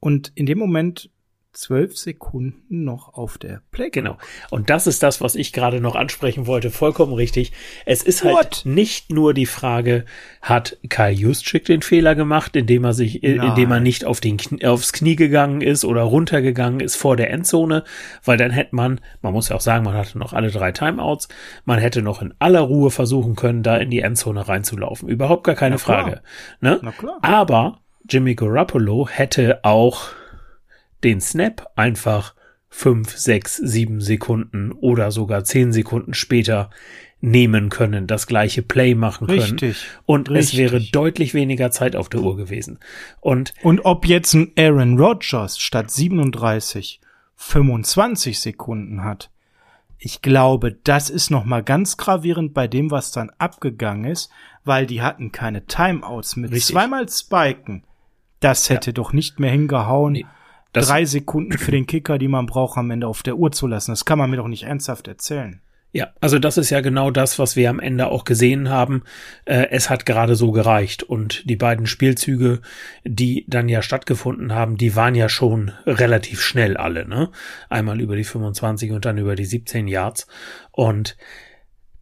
Und 0.01 0.33
in 0.35 0.45
dem 0.45 0.59
Moment 0.59 1.09
zwölf 1.53 1.97
Sekunden 1.97 2.83
noch 2.83 3.13
auf 3.13 3.37
der 3.37 3.61
Play. 3.71 3.89
Genau. 3.91 4.17
Und 4.49 4.69
das 4.69 4.87
ist 4.87 5.03
das, 5.03 5.21
was 5.21 5.35
ich 5.35 5.53
gerade 5.53 5.79
noch 5.79 5.95
ansprechen 5.95 6.47
wollte. 6.47 6.71
Vollkommen 6.71 7.13
richtig. 7.13 7.51
Es 7.85 8.01
ist 8.01 8.23
halt 8.23 8.33
What? 8.33 8.61
nicht 8.65 9.11
nur 9.11 9.33
die 9.33 9.45
Frage, 9.45 10.05
hat 10.41 10.77
Kyle 10.89 11.11
Juszczyk 11.11 11.65
den 11.65 11.83
Fehler 11.83 12.15
gemacht, 12.15 12.55
indem 12.55 12.83
er 12.83 12.93
sich, 12.93 13.23
äh, 13.23 13.35
Nein. 13.35 13.49
indem 13.49 13.71
er 13.71 13.79
nicht 13.79 14.03
auf 14.03 14.19
den, 14.19 14.39
aufs 14.63 14.93
Knie 14.93 15.15
gegangen 15.15 15.61
ist 15.61 15.85
oder 15.85 16.01
runtergegangen 16.01 16.79
ist 16.79 16.95
vor 16.95 17.15
der 17.15 17.29
Endzone, 17.29 17.83
weil 18.23 18.37
dann 18.37 18.51
hätte 18.51 18.75
man, 18.75 18.99
man 19.21 19.33
muss 19.33 19.49
ja 19.49 19.55
auch 19.55 19.61
sagen, 19.61 19.85
man 19.85 19.93
hatte 19.93 20.17
noch 20.17 20.33
alle 20.33 20.49
drei 20.49 20.71
Timeouts, 20.71 21.27
man 21.65 21.77
hätte 21.77 22.01
noch 22.01 22.21
in 22.21 22.33
aller 22.39 22.61
Ruhe 22.61 22.89
versuchen 22.89 23.35
können, 23.35 23.61
da 23.61 23.77
in 23.77 23.91
die 23.91 23.99
Endzone 23.99 24.47
reinzulaufen. 24.47 25.07
Überhaupt 25.07 25.43
gar 25.43 25.55
keine. 25.55 25.77
Frage. 25.77 26.21
Ne? 26.61 26.79
Aber 27.21 27.79
Jimmy 28.07 28.35
Garoppolo 28.35 29.07
hätte 29.07 29.63
auch 29.63 30.09
den 31.03 31.21
Snap 31.21 31.71
einfach 31.75 32.35
fünf, 32.69 33.15
sechs, 33.15 33.57
sieben 33.57 34.01
Sekunden 34.01 34.71
oder 34.71 35.11
sogar 35.11 35.43
zehn 35.43 35.71
Sekunden 35.71 36.13
später 36.13 36.69
nehmen 37.21 37.69
können, 37.69 38.05
das 38.05 38.27
gleiche 38.27 38.61
Play 38.61 38.95
machen 38.95 39.27
können. 39.27 39.39
Richtig. 39.39 39.85
Und 40.05 40.27
es 40.27 40.51
Richtig. 40.53 40.59
wäre 40.59 40.81
deutlich 40.81 41.33
weniger 41.33 41.71
Zeit 41.71 41.95
auf 41.95 42.09
der 42.09 42.21
Uhr 42.21 42.35
gewesen. 42.35 42.79
Und 43.21 43.53
Und 43.61 43.85
ob 43.85 44.05
jetzt 44.05 44.33
ein 44.33 44.51
Aaron 44.57 44.99
Rodgers 44.99 45.57
statt 45.57 45.89
37 45.89 46.99
25 47.35 48.39
Sekunden 48.39 49.03
hat, 49.03 49.29
ich 49.97 50.21
glaube, 50.21 50.73
das 50.83 51.09
ist 51.09 51.29
noch 51.29 51.45
mal 51.45 51.63
ganz 51.63 51.95
gravierend 51.95 52.53
bei 52.53 52.67
dem, 52.67 52.91
was 52.91 53.11
dann 53.13 53.31
abgegangen 53.37 54.11
ist, 54.11 54.29
weil 54.65 54.85
die 54.85 55.01
hatten 55.01 55.31
keine 55.31 55.65
Timeouts 55.65 56.35
mit 56.35 56.51
Richtig. 56.51 56.73
zweimal 56.73 57.07
Spiken. 57.07 57.85
Das 58.41 58.69
hätte 58.69 58.91
doch 58.91 59.13
nicht 59.13 59.39
mehr 59.39 59.51
hingehauen, 59.51 60.13
Nee, 60.13 60.25
das- 60.73 60.87
drei 60.87 61.05
Sekunden 61.05 61.57
für 61.57 61.71
den 61.71 61.87
Kicker, 61.87 62.17
die 62.17 62.27
man 62.27 62.45
braucht, 62.45 62.77
am 62.77 62.91
Ende 62.91 63.07
auf 63.07 63.23
der 63.23 63.37
Uhr 63.37 63.51
zu 63.51 63.67
lassen. 63.67 63.91
Das 63.91 64.05
kann 64.05 64.17
man 64.19 64.29
mir 64.29 64.37
doch 64.37 64.47
nicht 64.47 64.63
ernsthaft 64.63 65.07
erzählen. 65.07 65.61
Ja, 65.95 66.07
also 66.19 66.39
das 66.39 66.57
ist 66.57 66.71
ja 66.71 66.81
genau 66.81 67.11
das, 67.11 67.37
was 67.37 67.55
wir 67.55 67.69
am 67.69 67.79
Ende 67.79 68.07
auch 68.07 68.23
gesehen 68.25 68.69
haben. 68.69 69.03
Äh, 69.45 69.67
es 69.69 69.91
hat 69.91 70.07
gerade 70.07 70.33
so 70.35 70.51
gereicht 70.51 71.03
und 71.03 71.47
die 71.47 71.55
beiden 71.55 71.85
Spielzüge, 71.85 72.61
die 73.03 73.45
dann 73.47 73.69
ja 73.69 73.83
stattgefunden 73.83 74.55
haben, 74.55 74.75
die 74.75 74.95
waren 74.95 75.13
ja 75.13 75.29
schon 75.29 75.71
relativ 75.85 76.41
schnell 76.41 76.77
alle, 76.77 77.07
ne? 77.07 77.29
Einmal 77.69 78.01
über 78.01 78.15
die 78.15 78.23
25 78.23 78.91
und 78.91 79.05
dann 79.05 79.19
über 79.19 79.35
die 79.35 79.45
17 79.45 79.87
Yards 79.87 80.25
und 80.71 81.15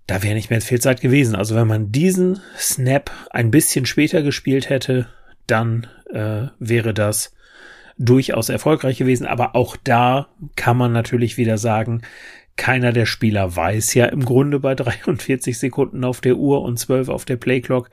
da 0.07 0.23
wäre 0.23 0.35
nicht 0.35 0.49
mehr 0.49 0.61
viel 0.61 0.79
Zeit 0.79 1.01
gewesen. 1.01 1.35
Also 1.35 1.55
wenn 1.55 1.67
man 1.67 1.91
diesen 1.91 2.39
Snap 2.57 3.11
ein 3.31 3.51
bisschen 3.51 3.85
später 3.85 4.21
gespielt 4.21 4.69
hätte, 4.69 5.07
dann 5.47 5.87
äh, 6.13 6.47
wäre 6.59 6.93
das 6.93 7.33
durchaus 7.97 8.49
erfolgreich 8.49 8.97
gewesen. 8.97 9.25
Aber 9.25 9.55
auch 9.55 9.77
da 9.83 10.27
kann 10.55 10.77
man 10.77 10.91
natürlich 10.91 11.37
wieder 11.37 11.57
sagen, 11.57 12.01
keiner 12.57 12.91
der 12.91 13.05
Spieler 13.05 13.55
weiß 13.55 13.93
ja 13.93 14.05
im 14.05 14.25
Grunde 14.25 14.59
bei 14.59 14.75
43 14.75 15.57
Sekunden 15.57 16.03
auf 16.03 16.21
der 16.21 16.37
Uhr 16.37 16.61
und 16.61 16.77
12 16.77 17.09
auf 17.09 17.25
der 17.25 17.37
Playclock, 17.37 17.89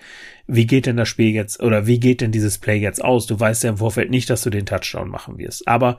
wie 0.46 0.66
geht 0.66 0.86
denn 0.86 0.96
das 0.96 1.08
Spiel 1.08 1.30
jetzt 1.30 1.62
oder 1.62 1.86
wie 1.86 2.00
geht 2.00 2.20
denn 2.20 2.32
dieses 2.32 2.58
Play 2.58 2.78
jetzt 2.78 3.02
aus? 3.02 3.26
Du 3.26 3.38
weißt 3.38 3.64
ja 3.64 3.70
im 3.70 3.78
Vorfeld 3.78 4.10
nicht, 4.10 4.28
dass 4.30 4.42
du 4.42 4.50
den 4.50 4.66
Touchdown 4.66 5.08
machen 5.08 5.38
wirst. 5.38 5.66
Aber 5.68 5.98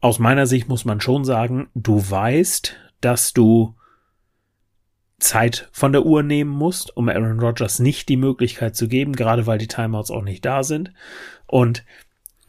aus 0.00 0.18
meiner 0.18 0.46
Sicht 0.46 0.68
muss 0.68 0.84
man 0.84 1.00
schon 1.00 1.24
sagen, 1.24 1.68
du 1.74 2.02
weißt, 2.10 2.76
dass 3.00 3.32
du 3.32 3.76
Zeit 5.22 5.68
von 5.70 5.92
der 5.92 6.04
Uhr 6.04 6.22
nehmen 6.24 6.50
musst, 6.50 6.96
um 6.96 7.08
Aaron 7.08 7.38
Rodgers 7.38 7.78
nicht 7.78 8.08
die 8.08 8.16
Möglichkeit 8.16 8.74
zu 8.74 8.88
geben, 8.88 9.12
gerade 9.12 9.46
weil 9.46 9.58
die 9.58 9.68
Timeouts 9.68 10.10
auch 10.10 10.22
nicht 10.22 10.44
da 10.44 10.64
sind. 10.64 10.92
Und 11.46 11.84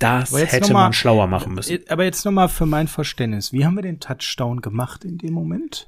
das 0.04 0.32
Aber 0.32 0.42
jetzt 0.42 0.52
hätte 0.52 0.74
mal- 0.74 0.84
man 0.84 0.94
schlauer 0.94 1.28
machen 1.28 1.54
müssen. 1.54 1.80
Aber 1.90 2.04
jetzt 2.04 2.24
nochmal 2.26 2.50
für 2.50 2.66
mein 2.66 2.88
Verständnis. 2.88 3.52
Wie 3.54 3.66
haben 3.66 3.76
wir 3.76 3.82
den 3.84 4.00
Touchdown 4.00 4.62
gemacht 4.62 5.04
in 5.06 5.18
dem 5.18 5.34
Moment? 5.34 5.88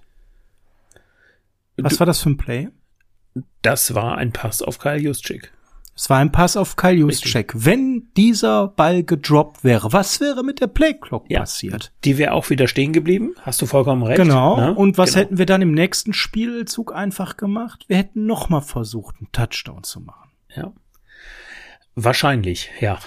Was 1.78 1.94
Du- 1.94 2.00
war 2.00 2.06
das 2.08 2.22
für 2.22 2.30
ein 2.30 2.38
Play? 2.38 2.70
Das 3.62 3.94
war 3.94 4.18
ein 4.18 4.32
Pass 4.32 4.62
auf 4.62 4.80
Kyle 4.80 4.98
Juszczyk. 4.98 5.52
Es 5.98 6.10
war 6.10 6.20
ein 6.20 6.32
Pass 6.32 6.58
auf 6.58 6.76
Kyle 6.76 6.92
Juszczyk. 6.94 7.54
Wenn 7.56 8.08
dieser 8.18 8.68
Ball 8.68 9.04
gedroppt 9.04 9.64
wäre, 9.64 9.94
was 9.94 10.20
wäre 10.20 10.44
mit 10.44 10.60
der 10.60 10.68
Playclock 10.68 11.26
Ja. 11.30 11.40
passiert? 11.40 11.94
Die 12.04 12.18
wäre 12.18 12.34
auch 12.34 12.50
wieder 12.50 12.68
stehen 12.68 12.92
geblieben. 12.92 13.34
Hast 13.42 13.62
du 13.62 13.66
vollkommen 13.66 14.04
recht. 14.04 14.18
Genau. 14.22 14.58
ne? 14.58 14.74
Und 14.76 14.98
was 14.98 15.12
genau. 15.14 15.22
hätten 15.26 15.38
wir 15.38 15.46
dann 15.46 15.62
im 15.62 15.72
nächsten 15.74 16.12
Spielzug 16.14 16.94
einfach 16.94 17.38
gemacht? 17.38 17.86
Wir 17.88 17.96
hätten 17.98 18.26
nochmal 18.26 18.62
versucht, 18.62 19.16
einen 19.20 19.32
Touchdown 19.32 19.84
zu 19.84 20.02
machen. 20.02 20.30
Ja. 20.54 20.74
Wahrscheinlich, 21.96 22.70
ja. 22.82 23.00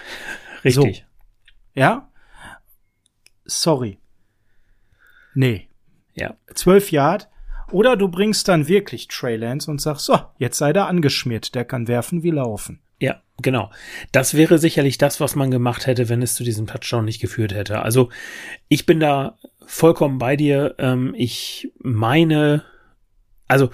Richtig. 0.64 1.06
Ja? 1.74 2.11
Sorry. 3.44 3.98
Nee. 5.34 5.68
Ja. 6.14 6.36
Zwölf 6.54 6.90
Yard. 6.90 7.28
Oder 7.70 7.96
du 7.96 8.09
bringst 8.09 8.48
dann 8.48 8.66
wirklich 8.66 9.09
Trey 9.09 9.36
Lance 9.36 9.70
und 9.70 9.80
sagst, 9.80 10.06
so, 10.06 10.18
jetzt 10.38 10.59
sei 10.59 10.72
der 10.72 10.86
angeschmiert, 10.86 11.54
der 11.54 11.64
kann 11.64 11.86
werfen 11.86 12.22
wie 12.22 12.30
laufen. 12.30 12.80
Ja, 12.98 13.22
genau. 13.42 13.70
Das 14.11 14.34
wäre 14.34 14.59
sicherlich 14.59 14.98
das, 14.98 15.20
was 15.20 15.36
man 15.36 15.50
gemacht 15.50 15.86
hätte, 15.86 16.09
wenn 16.09 16.22
es 16.22 16.34
zu 16.34 16.44
diesem 16.44 16.66
Touchdown 16.66 17.04
nicht 17.04 17.20
geführt 17.20 17.54
hätte. 17.54 17.82
Also 17.82 18.09
ich 18.68 18.86
bin 18.86 19.00
da 19.00 19.38
vollkommen 19.66 20.18
bei 20.18 20.34
dir. 20.34 20.74
Ähm, 20.78 21.14
ich 21.16 21.70
meine, 21.78 22.64
also 23.46 23.70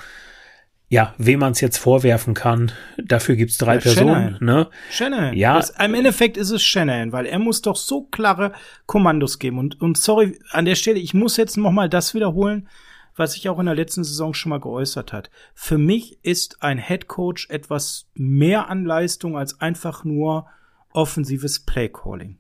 ja, 0.95 1.13
wem 1.19 1.41
man 1.41 1.51
es 1.51 1.61
jetzt 1.61 1.79
vorwerfen 1.79 2.35
kann, 2.35 2.71
dafür 2.97 3.35
gibt's 3.35 3.59
drei 3.59 3.75
Ja, 3.75 3.81
Personen. 3.81 4.37
Shanahan. 4.39 4.39
Ne? 4.41 4.71
Shanahan. 4.93 5.35
Ja. 5.35 5.57
Das, 5.57 5.71
Im 5.71 5.93
Endeffekt 5.93 6.37
ist 6.37 6.51
es 6.51 6.63
Shanahan, 6.63 7.11
weil 7.11 7.27
er 7.27 7.41
muss 7.41 7.63
doch 7.63 7.75
so 7.75 8.03
klare 8.05 8.53
Kommandos 8.87 9.41
geben. 9.41 9.59
Und, 9.59 9.81
und 9.81 9.99
sorry, 9.99 10.39
an 10.53 10.67
der 10.67 10.77
Stelle, 10.77 11.01
ich 11.01 11.13
muss 11.13 11.37
jetzt 11.37 11.57
noch 11.57 11.73
mal 11.73 11.89
das 11.89 12.15
wiederholen, 12.15 12.69
was 13.17 13.35
ich 13.35 13.49
auch 13.49 13.59
in 13.59 13.67
der 13.67 13.75
letzten 13.75 14.05
Saison 14.05 14.35
schon 14.35 14.51
mal 14.51 14.61
geäußert 14.61 15.13
hat. 15.13 15.31
Für 15.53 15.79
mich 15.79 16.21
ist 16.23 16.63
ein 16.63 16.79
Head 16.79 17.09
Coach 17.09 17.51
etwas 17.51 18.07
mehr 18.15 18.69
an 18.69 18.85
Leistung 18.85 19.37
als 19.37 19.61
einfach 19.61 20.05
nur 20.05 20.47
offensives 20.93 21.59
Playcalling. 21.59 22.39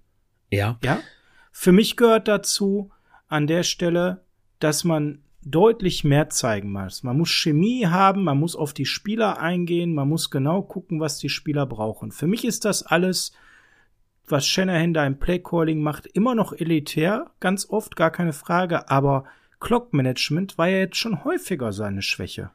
Ja, 0.53 0.79
Ja? 0.81 1.01
Für 1.51 1.73
mich 1.73 1.97
gehört 1.97 2.29
dazu 2.29 2.93
an 3.27 3.49
der 3.49 3.65
Stelle, 3.65 4.23
dass 4.61 4.85
man 4.85 5.24
deutlich 5.45 6.05
mehr 6.05 6.29
zeigen 6.31 6.73
muss. 6.73 7.03
Man 7.03 7.19
muss 7.19 7.31
Chemie 7.31 7.87
haben, 7.87 8.25
man 8.25 8.39
muss 8.39 8.57
auf 8.57 8.73
die 8.73 8.87
Spieler 8.87 9.39
eingehen, 9.39 9.95
man 9.95 10.09
muss 10.09 10.31
genau 10.31 10.63
gucken, 10.63 11.01
was 11.01 11.19
die 11.19 11.29
Spieler 11.29 11.67
brauchen. 11.67 12.13
Für 12.13 12.27
mich 12.27 12.45
ist 12.45 12.65
das 12.65 12.83
alles, 12.83 13.33
was 14.27 14.47
Shanahan 14.47 14.95
da 14.95 15.07
im 15.07 15.19
Playcalling 15.19 15.81
macht, 15.81 16.07
immer 16.07 16.35
noch 16.35 16.53
elitär, 16.53 17.31
ganz 17.41 17.69
oft, 17.69 17.97
gar 17.97 18.11
keine 18.11 18.33
Frage, 18.33 18.89
aber 18.91 19.25
Clock-Management 19.61 20.59
war 20.59 20.69
ja 20.69 20.79
jetzt 20.79 20.97
schon 20.97 21.25
häufiger 21.25 21.73
seine 21.73 22.03
Schwäche. 22.03 22.51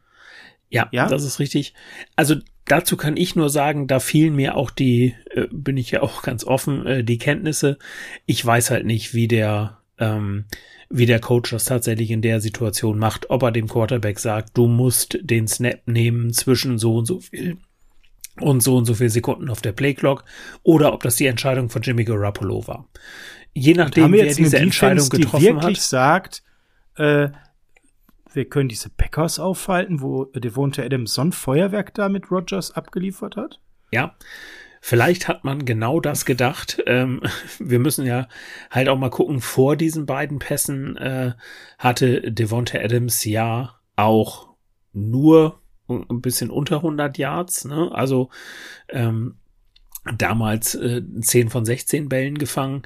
Ja, 0.69 0.87
Ja? 0.91 1.07
das 1.07 1.23
ist 1.23 1.39
richtig. 1.39 1.73
Also 2.15 2.35
dazu 2.65 2.97
kann 2.97 3.17
ich 3.17 3.35
nur 3.35 3.49
sagen, 3.49 3.87
da 3.87 3.99
fielen 3.99 4.35
mir 4.35 4.55
auch 4.55 4.69
die, 4.69 5.15
äh, 5.31 5.47
bin 5.51 5.77
ich 5.77 5.91
ja 5.91 6.01
auch 6.01 6.21
ganz 6.23 6.43
offen, 6.43 6.85
äh, 6.85 7.03
die 7.03 7.17
Kenntnisse. 7.17 7.77
Ich 8.25 8.45
weiß 8.45 8.71
halt 8.71 8.85
nicht, 8.85 9.13
wie 9.13 9.27
der, 9.27 9.79
ähm, 9.97 10.45
wie 10.89 11.05
der 11.05 11.19
Coach 11.19 11.51
das 11.51 11.65
tatsächlich 11.65 12.11
in 12.11 12.21
der 12.21 12.41
Situation 12.41 12.97
macht, 12.97 13.29
ob 13.29 13.43
er 13.43 13.51
dem 13.51 13.67
Quarterback 13.67 14.19
sagt, 14.19 14.57
du 14.57 14.67
musst 14.67 15.19
den 15.21 15.47
Snap 15.47 15.81
nehmen 15.85 16.33
zwischen 16.33 16.79
so 16.79 16.95
und 16.95 17.05
so 17.05 17.19
viel 17.19 17.57
und 18.39 18.61
so 18.61 18.77
und 18.77 18.85
so 18.85 18.95
viel 18.95 19.09
Sekunden 19.09 19.49
auf 19.49 19.61
der 19.61 19.71
Playclock 19.71 20.23
oder 20.63 20.93
ob 20.93 21.03
das 21.03 21.15
die 21.17 21.27
Entscheidung 21.27 21.69
von 21.69 21.81
Jimmy 21.81 22.05
Garoppolo 22.05 22.67
war. 22.67 22.87
Je 23.53 23.73
nachdem, 23.73 24.11
wer 24.13 24.33
diese 24.33 24.57
eine 24.57 24.65
Entscheidung 24.65 25.09
Defense, 25.09 25.17
die 25.17 25.21
getroffen 25.23 25.61
wirklich 25.61 25.77
hat. 25.77 25.83
sagt, 25.83 26.43
äh, 26.95 27.29
wir 28.33 28.45
können 28.45 28.69
diese 28.69 28.89
Packers 28.89 29.39
aufhalten, 29.39 30.01
wo 30.01 30.25
Devonta 30.25 30.83
Adams 30.83 31.13
so 31.13 31.21
ein 31.21 31.31
Feuerwerk 31.31 31.93
da 31.93 32.09
mit 32.09 32.31
Rogers 32.31 32.71
abgeliefert 32.71 33.35
hat? 33.35 33.59
Ja, 33.91 34.15
vielleicht 34.81 35.27
hat 35.27 35.43
man 35.43 35.65
genau 35.65 35.99
das 35.99 36.25
gedacht. 36.25 36.81
Ähm, 36.85 37.21
wir 37.59 37.79
müssen 37.79 38.05
ja 38.05 38.27
halt 38.71 38.89
auch 38.89 38.97
mal 38.97 39.09
gucken, 39.09 39.41
vor 39.41 39.75
diesen 39.75 40.05
beiden 40.05 40.39
Pässen 40.39 40.97
äh, 40.97 41.33
hatte 41.77 42.31
Devonta 42.31 42.79
Adams 42.79 43.23
ja 43.25 43.75
auch 43.95 44.49
nur 44.93 45.61
ein 45.87 46.21
bisschen 46.21 46.51
unter 46.51 46.77
100 46.77 47.17
Yards, 47.17 47.65
ne? 47.65 47.89
also 47.91 48.29
ähm, 48.89 49.37
damals 50.17 50.75
äh, 50.75 51.01
10 51.19 51.49
von 51.49 51.65
16 51.65 52.09
Bällen 52.09 52.37
gefangen. 52.37 52.83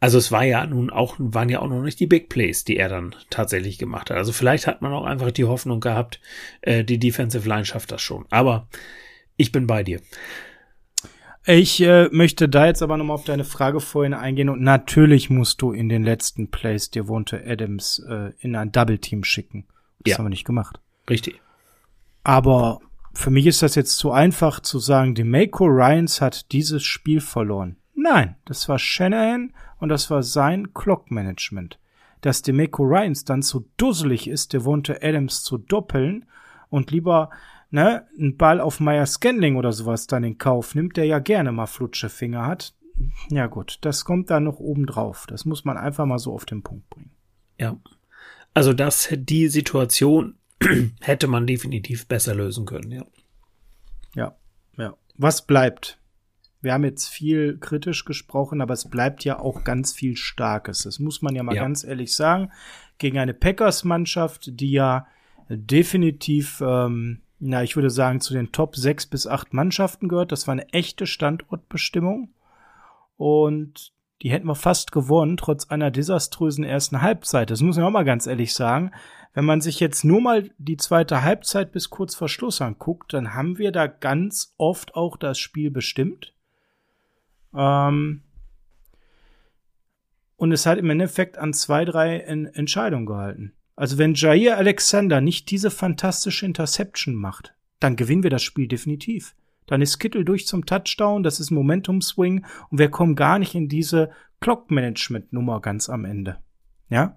Also 0.00 0.18
es 0.18 0.32
war 0.32 0.44
ja 0.44 0.66
nun 0.66 0.90
auch, 0.90 1.14
waren 1.18 1.48
ja 1.48 1.60
auch 1.60 1.68
noch 1.68 1.82
nicht 1.82 2.00
die 2.00 2.08
Big 2.08 2.28
Plays, 2.28 2.64
die 2.64 2.76
er 2.76 2.88
dann 2.88 3.14
tatsächlich 3.30 3.78
gemacht 3.78 4.10
hat. 4.10 4.16
Also 4.16 4.32
vielleicht 4.32 4.66
hat 4.66 4.82
man 4.82 4.92
auch 4.92 5.04
einfach 5.04 5.30
die 5.30 5.44
Hoffnung 5.44 5.80
gehabt, 5.80 6.20
äh, 6.60 6.84
die 6.84 6.98
Defensive 6.98 7.48
Line 7.48 7.64
schafft 7.64 7.92
das 7.92 8.02
schon. 8.02 8.26
Aber 8.30 8.68
ich 9.36 9.52
bin 9.52 9.66
bei 9.66 9.82
dir. 9.82 10.00
Ich 11.44 11.80
äh, 11.82 12.08
möchte 12.12 12.48
da 12.48 12.66
jetzt 12.66 12.82
aber 12.82 12.96
nochmal 12.96 13.14
auf 13.16 13.24
deine 13.24 13.44
Frage 13.44 13.80
vorhin 13.80 14.14
eingehen 14.14 14.48
und 14.48 14.62
natürlich 14.62 15.28
musst 15.28 15.60
du 15.60 15.72
in 15.72 15.88
den 15.88 16.04
letzten 16.04 16.50
Plays 16.50 16.90
dir 16.90 17.08
wohnte 17.08 17.42
Adams 17.44 17.98
äh, 18.08 18.32
in 18.38 18.54
ein 18.54 18.70
Double 18.70 18.98
Team 18.98 19.24
schicken. 19.24 19.66
Das 20.04 20.12
Ja. 20.12 20.18
haben 20.18 20.26
wir 20.26 20.30
nicht 20.30 20.44
gemacht. 20.46 20.80
Richtig. 21.10 21.40
Aber 22.22 22.80
für 23.12 23.30
mich 23.30 23.46
ist 23.46 23.62
das 23.62 23.74
jetzt 23.74 23.96
zu 23.98 24.12
einfach 24.12 24.60
zu 24.60 24.78
sagen, 24.78 25.14
die 25.16 25.24
Mako 25.24 25.66
Ryans 25.66 26.20
hat 26.20 26.52
dieses 26.52 26.84
Spiel 26.84 27.20
verloren. 27.20 27.76
Nein, 27.94 28.36
das 28.44 28.68
war 28.68 28.78
Shanahan 28.78 29.52
und 29.78 29.88
das 29.88 30.10
war 30.10 30.22
sein 30.22 30.72
Clock-Management. 30.74 31.78
Dass 32.20 32.42
die 32.42 32.52
Mako 32.52 32.84
Ryans 32.84 33.24
dann 33.24 33.42
zu 33.42 33.68
dusselig 33.76 34.28
ist, 34.28 34.52
Devonta 34.52 34.94
Adams 35.02 35.42
zu 35.42 35.58
doppeln 35.58 36.24
und 36.70 36.92
lieber 36.92 37.30
ne, 37.72 38.06
einen 38.16 38.36
Ball 38.36 38.60
auf 38.60 38.78
Meyer 38.78 39.06
Scanling 39.06 39.56
oder 39.56 39.72
sowas 39.72 40.06
dann 40.06 40.22
in 40.22 40.38
Kauf 40.38 40.74
nimmt, 40.74 40.96
der 40.96 41.06
ja 41.06 41.18
gerne 41.18 41.50
mal 41.50 41.66
flutsche 41.66 42.08
Finger 42.08 42.46
hat. 42.46 42.74
Ja 43.30 43.46
gut, 43.46 43.78
das 43.80 44.04
kommt 44.04 44.30
dann 44.30 44.44
noch 44.44 44.60
oben 44.60 44.86
drauf. 44.86 45.26
Das 45.26 45.44
muss 45.44 45.64
man 45.64 45.76
einfach 45.76 46.06
mal 46.06 46.18
so 46.18 46.32
auf 46.32 46.44
den 46.44 46.62
Punkt 46.62 46.88
bringen. 46.90 47.10
Ja. 47.58 47.76
Also 48.54 48.72
das, 48.74 49.08
die 49.12 49.48
Situation 49.48 50.36
hätte 51.00 51.26
man 51.26 51.46
definitiv 51.46 52.06
besser 52.06 52.34
lösen 52.34 52.66
können, 52.66 52.90
ja. 52.90 53.04
Ja, 54.14 54.36
ja. 54.76 54.94
Was 55.16 55.46
bleibt? 55.46 55.98
Wir 56.60 56.74
haben 56.74 56.84
jetzt 56.84 57.08
viel 57.08 57.58
kritisch 57.58 58.04
gesprochen, 58.04 58.60
aber 58.60 58.74
es 58.74 58.88
bleibt 58.88 59.24
ja 59.24 59.40
auch 59.40 59.64
ganz 59.64 59.92
viel 59.92 60.16
Starkes. 60.16 60.82
Das 60.82 60.98
muss 61.00 61.22
man 61.22 61.34
ja 61.34 61.42
mal 61.42 61.56
Ja. 61.56 61.62
ganz 61.62 61.82
ehrlich 61.82 62.14
sagen. 62.14 62.52
Gegen 62.98 63.18
eine 63.18 63.34
Packers-Mannschaft, 63.34 64.60
die 64.60 64.70
ja 64.70 65.06
definitiv, 65.48 66.62
ähm, 66.64 67.22
na, 67.44 67.64
ich 67.64 67.74
würde 67.74 67.90
sagen, 67.90 68.20
zu 68.20 68.34
den 68.34 68.52
Top 68.52 68.76
6 68.76 69.06
bis 69.06 69.26
8 69.26 69.52
Mannschaften 69.52 70.06
gehört. 70.06 70.30
Das 70.30 70.46
war 70.46 70.52
eine 70.52 70.68
echte 70.68 71.06
Standortbestimmung. 71.06 72.32
Und 73.16 73.92
die 74.22 74.30
hätten 74.30 74.46
wir 74.46 74.54
fast 74.54 74.92
gewonnen, 74.92 75.36
trotz 75.36 75.68
einer 75.68 75.90
desaströsen 75.90 76.62
ersten 76.62 77.02
Halbzeit. 77.02 77.50
Das 77.50 77.60
muss 77.60 77.76
man 77.76 77.86
auch 77.86 77.90
mal 77.90 78.04
ganz 78.04 78.28
ehrlich 78.28 78.54
sagen. 78.54 78.92
Wenn 79.34 79.44
man 79.44 79.60
sich 79.60 79.80
jetzt 79.80 80.04
nur 80.04 80.20
mal 80.20 80.50
die 80.58 80.76
zweite 80.76 81.22
Halbzeit 81.22 81.72
bis 81.72 81.90
kurz 81.90 82.14
vor 82.14 82.28
Schluss 82.28 82.60
anguckt, 82.60 83.12
dann 83.12 83.34
haben 83.34 83.58
wir 83.58 83.72
da 83.72 83.88
ganz 83.88 84.54
oft 84.56 84.94
auch 84.94 85.16
das 85.16 85.40
Spiel 85.40 85.72
bestimmt. 85.72 86.34
Ähm 87.56 88.22
und 90.36 90.52
es 90.52 90.64
hat 90.64 90.78
im 90.78 90.90
Endeffekt 90.90 91.38
an 91.38 91.52
zwei, 91.52 91.84
drei 91.84 92.20
en 92.20 92.46
Entscheidungen 92.46 93.06
gehalten. 93.06 93.52
Also 93.76 93.98
wenn 93.98 94.14
Jair 94.14 94.56
Alexander 94.56 95.20
nicht 95.20 95.50
diese 95.50 95.70
fantastische 95.70 96.46
Interception 96.46 97.14
macht, 97.14 97.54
dann 97.80 97.96
gewinnen 97.96 98.22
wir 98.22 98.30
das 98.30 98.42
Spiel 98.42 98.68
definitiv. 98.68 99.34
Dann 99.66 99.80
ist 99.80 99.98
Kittel 99.98 100.24
durch 100.24 100.46
zum 100.46 100.66
Touchdown, 100.66 101.22
das 101.22 101.40
ist 101.40 101.50
ein 101.50 101.54
Momentum-Swing 101.54 102.44
und 102.70 102.78
wir 102.78 102.90
kommen 102.90 103.16
gar 103.16 103.38
nicht 103.38 103.54
in 103.54 103.68
diese 103.68 104.10
Clock-Management-Nummer 104.40 105.60
ganz 105.60 105.88
am 105.88 106.04
Ende. 106.04 106.38
Ja? 106.90 107.16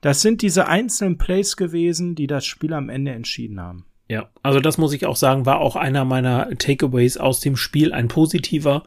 Das 0.00 0.20
sind 0.20 0.42
diese 0.42 0.68
einzelnen 0.68 1.18
Plays 1.18 1.56
gewesen, 1.56 2.14
die 2.14 2.26
das 2.26 2.44
Spiel 2.44 2.74
am 2.74 2.88
Ende 2.88 3.12
entschieden 3.12 3.60
haben. 3.60 3.86
Ja, 4.06 4.28
also 4.42 4.60
das 4.60 4.76
muss 4.76 4.92
ich 4.92 5.06
auch 5.06 5.16
sagen, 5.16 5.46
war 5.46 5.60
auch 5.60 5.76
einer 5.76 6.04
meiner 6.04 6.50
Takeaways 6.58 7.16
aus 7.16 7.40
dem 7.40 7.56
Spiel, 7.56 7.92
ein 7.92 8.08
positiver, 8.08 8.84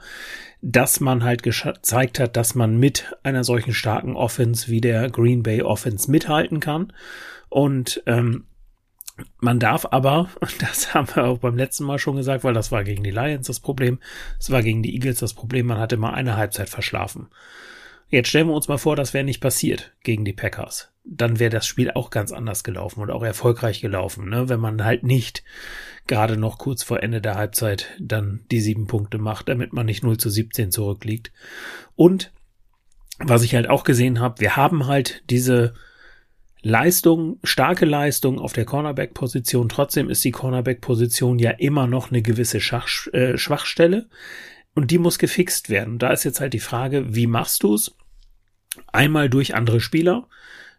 dass 0.62 1.00
man 1.00 1.24
halt 1.24 1.44
gezeigt 1.44 2.20
hat, 2.20 2.36
dass 2.36 2.56
man 2.56 2.78
mit 2.78 3.16
einer 3.24 3.44
solchen 3.44 3.74
starken 3.74 4.16
Offense 4.16 4.70
wie 4.70 4.82
der 4.82 5.10
Green 5.10 5.44
Bay 5.44 5.62
Offense 5.62 6.10
mithalten 6.10 6.60
kann. 6.60 6.94
Und 7.50 8.02
ähm, 8.06 8.46
man 9.40 9.60
darf 9.60 9.86
aber, 9.92 10.30
das 10.60 10.94
haben 10.94 11.08
wir 11.16 11.26
auch 11.26 11.40
beim 11.40 11.58
letzten 11.58 11.86
Mal 11.86 12.00
schon 12.00 12.16
gesagt, 12.16 12.44
weil 12.44 12.54
das 12.54 12.72
war 12.72 12.84
gegen 12.84 13.04
die 13.04 13.12
Lions 13.12 13.48
das 13.48 13.60
Problem, 13.60 14.00
es 14.40 14.52
war 14.52 14.64
gegen 14.64 14.84
die 14.84 14.94
Eagles 14.94 15.20
das 15.20 15.34
Problem, 15.34 15.68
man 15.68 15.80
hatte 15.80 15.98
mal 15.98 16.14
eine 16.14 16.38
Halbzeit 16.38 16.70
verschlafen. 16.70 17.28
Jetzt 18.10 18.30
stellen 18.30 18.48
wir 18.48 18.54
uns 18.54 18.70
mal 18.70 18.78
vor, 18.78 18.96
das 18.96 19.14
wäre 19.14 19.26
nicht 19.26 19.42
passiert 19.42 19.92
gegen 20.04 20.24
die 20.24 20.34
Packers. 20.34 20.94
Dann 21.04 21.40
wäre 21.40 21.50
das 21.50 21.68
Spiel 21.68 21.92
auch 21.92 22.10
ganz 22.10 22.32
anders 22.32 22.64
gelaufen 22.64 23.02
und 23.02 23.12
auch 23.12 23.24
erfolgreich 23.24 23.82
gelaufen, 23.82 24.30
ne? 24.30 24.48
wenn 24.48 24.62
man 24.62 24.84
halt 24.84 25.04
nicht 25.04 25.44
gerade 26.08 26.38
noch 26.38 26.58
kurz 26.58 26.84
vor 26.84 27.04
Ende 27.04 27.22
der 27.22 27.36
Halbzeit 27.36 27.88
dann 28.00 28.42
die 28.52 28.62
sieben 28.62 28.88
Punkte 28.88 29.18
macht, 29.18 29.50
damit 29.50 29.74
man 29.74 29.86
nicht 29.86 30.04
0 30.04 30.18
zu 30.18 30.30
17 30.30 30.72
zurückliegt. 30.72 31.32
Und 31.96 32.32
was 33.20 33.44
ich 33.44 33.56
halt 33.56 33.70
auch 33.70 33.84
gesehen 33.84 34.20
habe, 34.20 34.40
wir 34.40 34.56
haben 34.56 34.88
halt 34.88 35.24
diese 35.30 35.74
Leistung, 36.62 37.40
starke 37.44 37.86
Leistung 37.86 38.40
auf 38.40 38.54
der 38.54 38.66
Cornerback-Position. 38.66 39.70
Trotzdem 39.70 40.10
ist 40.10 40.24
die 40.24 40.32
Cornerback-Position 40.32 41.40
ja 41.40 41.52
immer 41.52 41.88
noch 41.88 42.12
eine 42.12 42.22
gewisse 42.22 42.60
Schach, 42.60 43.08
äh, 43.14 43.38
Schwachstelle 43.38 44.10
und 44.74 44.92
die 44.92 44.98
muss 44.98 45.20
gefixt 45.20 45.70
werden. 45.70 45.98
Da 45.98 46.12
ist 46.12 46.24
jetzt 46.24 46.40
halt 46.40 46.54
die 46.54 46.60
Frage, 46.60 47.16
wie 47.16 47.28
machst 47.28 47.64
du's? 47.64 47.96
Einmal 48.92 49.30
durch 49.30 49.56
andere 49.56 49.80
Spieler 49.80 50.28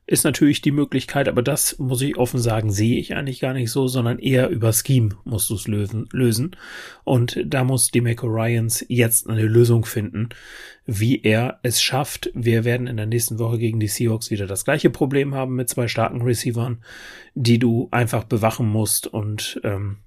ist 0.09 0.25
natürlich 0.25 0.63
die 0.63 0.73
Möglichkeit, 0.73 1.29
aber 1.29 1.43
das 1.43 1.79
muss 1.79 2.01
ich 2.01 2.17
offen 2.17 2.41
sagen, 2.41 2.73
sehe 2.73 2.99
ich 2.99 3.15
eigentlich 3.15 3.41
gar 3.41 3.53
nicht 3.53 3.71
so, 3.71 3.89
sondern 3.89 4.19
eher 4.19 4.49
über 4.49 4.73
Scheme 4.73 5.11
musst 5.25 5.51
du 5.51 5.55
es 5.55 5.69
lösen, 5.69 6.09
lösen. 6.13 6.57
Und 7.05 7.39
da 7.45 7.63
muss 7.63 7.91
Demeco 7.91 8.27
Ryans 8.27 8.87
jetzt 8.89 9.29
eine 9.29 9.43
Lösung 9.43 9.85
finden, 9.85 10.31
wie 10.87 11.21
er 11.21 11.61
es 11.63 11.83
schafft. 11.83 12.31
Wir 12.35 12.65
werden 12.65 12.87
in 12.87 12.97
der 12.97 13.05
nächsten 13.05 13.39
Woche 13.39 13.59
gegen 13.59 13.81
die 13.81 13.87
Seahawks 13.87 14.31
wieder 14.31 14.47
das 14.47 14.65
gleiche 14.65 14.89
Problem 14.89 15.35
haben 15.35 15.57
mit 15.57 15.69
zwei 15.69 15.89
starken 15.89 16.23
Receivern, 16.23 16.83
die 17.35 17.59
du 17.59 17.89
einfach 17.91 18.25
bewachen 18.25 18.67
musst 18.67 19.09
und 19.09 19.61
ähm, 19.63 19.99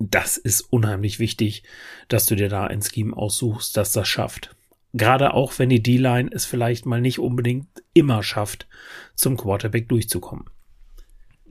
das 0.00 0.36
ist 0.36 0.62
unheimlich 0.62 1.20
wichtig, 1.20 1.62
dass 2.08 2.26
du 2.26 2.34
dir 2.34 2.48
da 2.48 2.66
ein 2.66 2.82
Scheme 2.82 3.16
aussuchst, 3.16 3.76
das 3.76 3.92
das 3.92 4.08
schafft. 4.08 4.55
Gerade 4.96 5.34
auch, 5.34 5.58
wenn 5.58 5.68
die 5.68 5.82
D-Line 5.82 6.30
es 6.32 6.46
vielleicht 6.46 6.86
mal 6.86 7.00
nicht 7.00 7.18
unbedingt 7.18 7.68
immer 7.92 8.22
schafft, 8.22 8.66
zum 9.14 9.36
Quarterback 9.36 9.88
durchzukommen. 9.88 10.46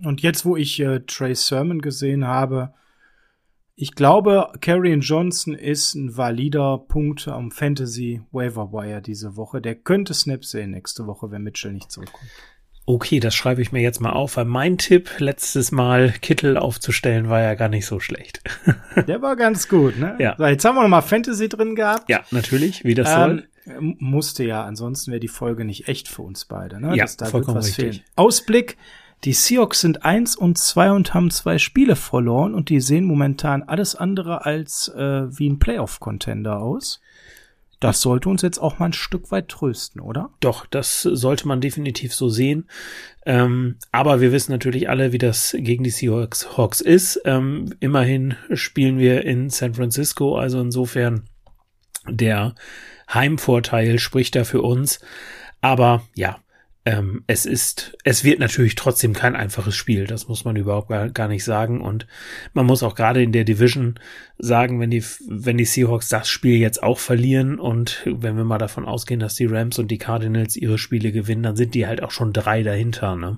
Und 0.03 0.21
jetzt, 0.21 0.45
wo 0.45 0.55
ich 0.57 0.79
äh, 0.79 1.01
Trey 1.01 1.35
Sermon 1.35 1.81
gesehen 1.81 2.25
habe, 2.25 2.73
ich 3.75 3.93
glaube, 3.93 4.53
Karrion 4.61 5.01
Johnson 5.01 5.53
ist 5.53 5.95
ein 5.95 6.15
valider 6.15 6.77
Punkt 6.77 7.27
am 7.27 7.51
Fantasy 7.51 8.21
Waiver 8.31 8.71
Wire 8.71 9.01
diese 9.01 9.35
Woche. 9.35 9.61
Der 9.61 9.75
könnte 9.75 10.13
Snaps 10.13 10.51
sehen 10.51 10.71
nächste 10.71 11.05
Woche, 11.07 11.29
wenn 11.29 11.43
Mitchell 11.43 11.73
nicht 11.73 11.91
zurückkommt. 11.91 12.31
Okay, 12.87 13.19
das 13.19 13.33
schreibe 13.33 13.63
ich 13.63 13.71
mir 13.71 13.81
jetzt 13.81 13.99
mal 13.99 14.11
auf, 14.11 14.37
weil 14.37 14.45
mein 14.45 14.77
Tipp, 14.77 15.09
letztes 15.19 15.71
Mal 15.71 16.13
Kittel 16.21 16.55
aufzustellen, 16.55 17.29
war 17.29 17.41
ja 17.41 17.55
gar 17.55 17.67
nicht 17.67 17.87
so 17.87 17.99
schlecht. 17.99 18.41
Der 19.07 19.21
war 19.23 19.35
ganz 19.35 19.67
gut, 19.67 19.97
ne? 19.97 20.15
Ja. 20.19 20.35
So, 20.37 20.45
jetzt 20.45 20.63
haben 20.65 20.75
wir 20.75 20.83
noch 20.83 20.89
mal 20.89 21.01
Fantasy 21.01 21.49
drin 21.49 21.75
gehabt. 21.75 22.07
ja, 22.09 22.21
natürlich, 22.29 22.83
wie 22.83 22.93
das 22.93 23.09
Ähm, 23.09 23.43
soll. 23.65 23.95
musste 23.97 24.43
ja, 24.43 24.63
ansonsten 24.63 25.09
wäre 25.11 25.19
die 25.19 25.27
Folge 25.27 25.65
nicht 25.65 25.87
echt 25.87 26.07
für 26.07 26.21
uns 26.21 26.45
beide. 26.45 26.79
Ne? 26.79 26.95
Ja, 26.95 27.05
Das- 27.05 27.17
da 27.17 27.25
vollkommen 27.25 27.57
richtig. 27.57 27.75
fehlen. 27.75 27.99
Ausblick. 28.15 28.77
Die 29.23 29.33
Seahawks 29.33 29.81
sind 29.81 30.05
eins 30.05 30.35
und 30.35 30.59
zwei 30.59 30.91
und 30.91 31.15
haben 31.15 31.31
zwei 31.31 31.57
Spiele 31.57 31.95
verloren 31.95 32.53
und 32.53 32.69
die 32.69 32.79
sehen 32.79 33.05
momentan 33.05 33.63
alles 33.63 33.95
andere 33.95 34.45
als 34.45 34.89
äh, 34.89 35.25
wie 35.35 35.49
ein 35.49 35.57
Playoff-Contender 35.57 36.59
aus. 36.59 37.01
Das 37.85 38.01
sollte 38.01 38.29
uns 38.29 38.41
jetzt 38.41 38.57
auch 38.57 38.79
mal 38.79 38.87
ein 38.87 38.93
Stück 38.93 39.29
weit 39.29 39.47
trösten, 39.47 40.01
oder? 40.01 40.31
Doch, 40.39 40.65
das 40.65 41.03
sollte 41.03 41.47
man 41.47 41.61
definitiv 41.61 42.15
so 42.15 42.29
sehen. 42.29 42.67
Ähm, 43.27 43.75
aber 43.91 44.21
wir 44.21 44.31
wissen 44.31 44.51
natürlich 44.51 44.89
alle, 44.89 45.11
wie 45.11 45.19
das 45.19 45.55
gegen 45.55 45.83
die 45.83 45.91
Seahawks 45.91 46.57
Hawks 46.57 46.81
ist. 46.81 47.21
Ähm, 47.25 47.75
immerhin 47.81 48.37
spielen 48.51 48.97
wir 48.97 49.23
in 49.23 49.51
San 49.51 49.75
Francisco, 49.75 50.35
also 50.35 50.59
insofern 50.61 51.29
der 52.09 52.55
Heimvorteil 53.13 53.99
spricht 53.99 54.35
da 54.35 54.45
für 54.45 54.63
uns. 54.63 54.99
Aber 55.61 56.01
ja, 56.15 56.39
ähm, 56.87 57.23
es 57.25 57.47
ist, 57.47 57.97
es 58.03 58.23
wird 58.23 58.37
natürlich 58.39 58.75
trotzdem 58.75 59.13
kein 59.13 59.35
einfaches 59.35 59.75
Spiel. 59.75 60.05
Das 60.05 60.27
muss 60.27 60.45
man 60.45 60.55
überhaupt 60.55 60.89
gar, 60.89 61.09
gar 61.09 61.27
nicht 61.27 61.43
sagen. 61.43 61.81
Und 61.81 62.05
man 62.53 62.67
muss 62.67 62.83
auch 62.83 62.93
gerade 62.93 63.23
in 63.23 63.31
der 63.31 63.43
Division 63.43 63.99
sagen, 64.37 64.79
wenn 64.79 64.91
die, 64.91 65.03
wenn 65.27 65.57
die 65.57 65.65
Seahawks 65.65 66.09
das 66.09 66.29
Spiel 66.29 66.57
jetzt 66.59 66.83
auch 66.83 66.99
verlieren 66.99 67.57
und 67.59 68.03
wenn 68.05 68.37
wir 68.37 68.43
mal 68.43 68.59
davon 68.59 68.85
ausgehen, 68.85 69.19
dass 69.19 69.33
die 69.33 69.47
Rams 69.47 69.79
und 69.79 69.89
die 69.89 69.97
Cardinals 69.97 70.55
ihre 70.55 70.77
Spiele 70.77 71.11
gewinnen, 71.11 71.41
dann 71.41 71.55
sind 71.55 71.73
die 71.73 71.87
halt 71.87 72.03
auch 72.03 72.11
schon 72.11 72.33
drei 72.33 72.61
dahinter. 72.61 73.15
Ne? 73.15 73.37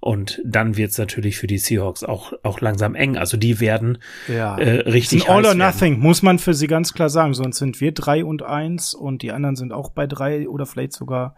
Und 0.00 0.40
dann 0.44 0.76
wird's 0.76 0.98
natürlich 0.98 1.38
für 1.38 1.46
die 1.46 1.58
Seahawks 1.58 2.02
auch, 2.02 2.32
auch 2.42 2.60
langsam 2.60 2.96
eng. 2.96 3.16
Also 3.16 3.36
die 3.36 3.60
werden 3.60 3.98
Ja. 4.26 4.58
äh, 4.58 4.80
richtig 4.90 5.28
All 5.28 5.44
or 5.44 5.50
werden. 5.50 5.58
Nothing, 5.58 6.00
muss 6.00 6.22
man 6.22 6.40
für 6.40 6.54
sie 6.54 6.66
ganz 6.66 6.92
klar 6.92 7.08
sagen. 7.08 7.34
Sonst 7.34 7.58
sind 7.58 7.80
wir 7.80 7.92
drei 7.92 8.24
und 8.24 8.42
eins 8.42 8.94
und 8.94 9.22
die 9.22 9.30
anderen 9.30 9.54
sind 9.54 9.72
auch 9.72 9.90
bei 9.90 10.08
drei 10.08 10.48
oder 10.48 10.66
vielleicht 10.66 10.94
sogar 10.94 11.36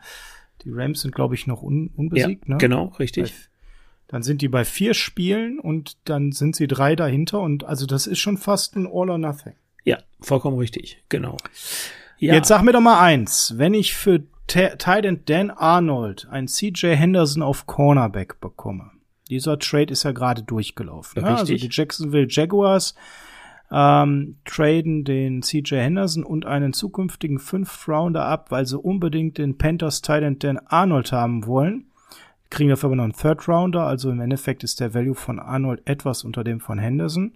die 0.64 0.70
Rams 0.72 1.00
sind, 1.02 1.14
glaube 1.14 1.34
ich, 1.34 1.46
noch 1.46 1.62
un 1.62 1.86
Ja, 1.86 1.90
unbesiegt. 1.96 2.48
ne? 2.48 2.56
genau, 2.58 2.86
richtig. 2.98 3.32
Dann 4.08 4.22
sind 4.22 4.42
die 4.42 4.48
bei 4.48 4.64
vier 4.64 4.92
Spielen 4.94 5.58
und 5.58 5.96
dann 6.04 6.32
sind 6.32 6.54
sie 6.54 6.66
drei 6.66 6.94
dahinter 6.96 7.40
und 7.40 7.64
also 7.64 7.86
das 7.86 8.06
ist 8.06 8.18
schon 8.18 8.36
fast 8.36 8.76
ein 8.76 8.86
All 8.86 9.08
or 9.10 9.18
Nothing. 9.18 9.54
Ja, 9.84 9.98
vollkommen 10.20 10.58
richtig, 10.58 11.02
genau. 11.08 11.36
Ja, 12.18 12.34
Jetzt 12.34 12.48
sag 12.48 12.62
mir 12.62 12.72
doch 12.72 12.80
mal 12.80 13.00
eins, 13.00 13.54
wenn 13.56 13.74
ich 13.74 13.94
für 13.94 14.22
Ta- 14.46 14.76
Titan 14.76 15.22
Dan 15.24 15.50
Arnold 15.50 16.28
ein 16.30 16.46
CJ 16.46 16.94
Henderson 16.94 17.42
auf 17.42 17.66
Cornerback 17.66 18.40
bekomme. 18.40 18.90
Dieser 19.30 19.58
Trade 19.58 19.92
ist 19.92 20.02
ja 20.02 20.12
gerade 20.12 20.42
durchgelaufen. 20.42 21.22
Ne? 21.22 21.28
Also 21.30 21.52
Richtig. 21.52 21.70
die 21.70 21.76
Jacksonville 21.80 22.26
Jaguars 22.28 22.94
ähm, 23.72 24.36
traden 24.44 25.04
den 25.04 25.42
CJ 25.42 25.76
Henderson 25.76 26.24
und 26.24 26.44
einen 26.44 26.74
zukünftigen 26.74 27.38
Fünf-Rounder 27.38 28.24
ab, 28.24 28.50
weil 28.50 28.66
sie 28.66 28.78
unbedingt 28.78 29.38
den 29.38 29.56
Panthers 29.56 30.02
Talent 30.02 30.44
Dan 30.44 30.58
Arnold 30.58 31.10
haben 31.10 31.46
wollen. 31.46 31.86
Kriegen 32.50 32.68
dafür 32.68 32.88
aber 32.88 32.96
noch 32.96 33.04
einen 33.04 33.14
Third-Rounder, 33.14 33.86
also 33.86 34.10
im 34.10 34.20
Endeffekt 34.20 34.62
ist 34.62 34.80
der 34.80 34.92
Value 34.92 35.14
von 35.14 35.38
Arnold 35.38 35.80
etwas 35.86 36.22
unter 36.22 36.44
dem 36.44 36.60
von 36.60 36.78
Henderson. 36.78 37.32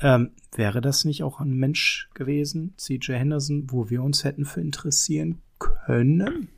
Ähm, 0.00 0.30
wäre 0.54 0.80
das 0.80 1.04
nicht 1.04 1.24
auch 1.24 1.40
ein 1.40 1.54
Mensch 1.54 2.08
gewesen, 2.14 2.74
CJ 2.76 3.14
Henderson, 3.14 3.66
wo 3.70 3.90
wir 3.90 4.04
uns 4.04 4.22
hätten 4.22 4.44
für 4.44 4.60
interessieren 4.60 5.42
können? 5.58 6.50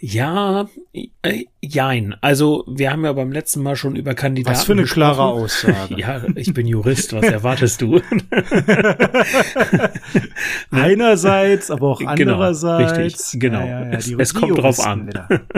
Ja, 0.00 0.68
äh, 0.92 1.44
jein. 1.60 2.16
Also 2.20 2.64
wir 2.66 2.90
haben 2.90 3.04
ja 3.04 3.12
beim 3.12 3.32
letzten 3.32 3.62
Mal 3.62 3.76
schon 3.76 3.96
über 3.96 4.14
Kandidaten. 4.14 4.56
Was 4.56 4.64
für 4.64 4.72
eine 4.72 4.82
gesprochen. 4.82 5.14
klare 5.14 5.22
Aussage. 5.22 5.94
ja, 5.96 6.22
ich 6.34 6.52
bin 6.52 6.66
Jurist. 6.66 7.12
Was 7.12 7.24
erwartest 7.24 7.80
du? 7.80 8.00
Einerseits, 10.70 11.70
aber 11.70 11.88
auch 11.88 12.02
andererseits. 12.04 12.92
Genau, 12.92 13.04
richtig, 13.04 13.40
genau. 13.40 13.60
Ja, 13.60 13.66
ja, 13.66 13.84
ja, 13.84 13.90
es, 13.92 14.10
es 14.10 14.34
kommt 14.34 14.58
drauf 14.58 14.80
an. 14.80 15.10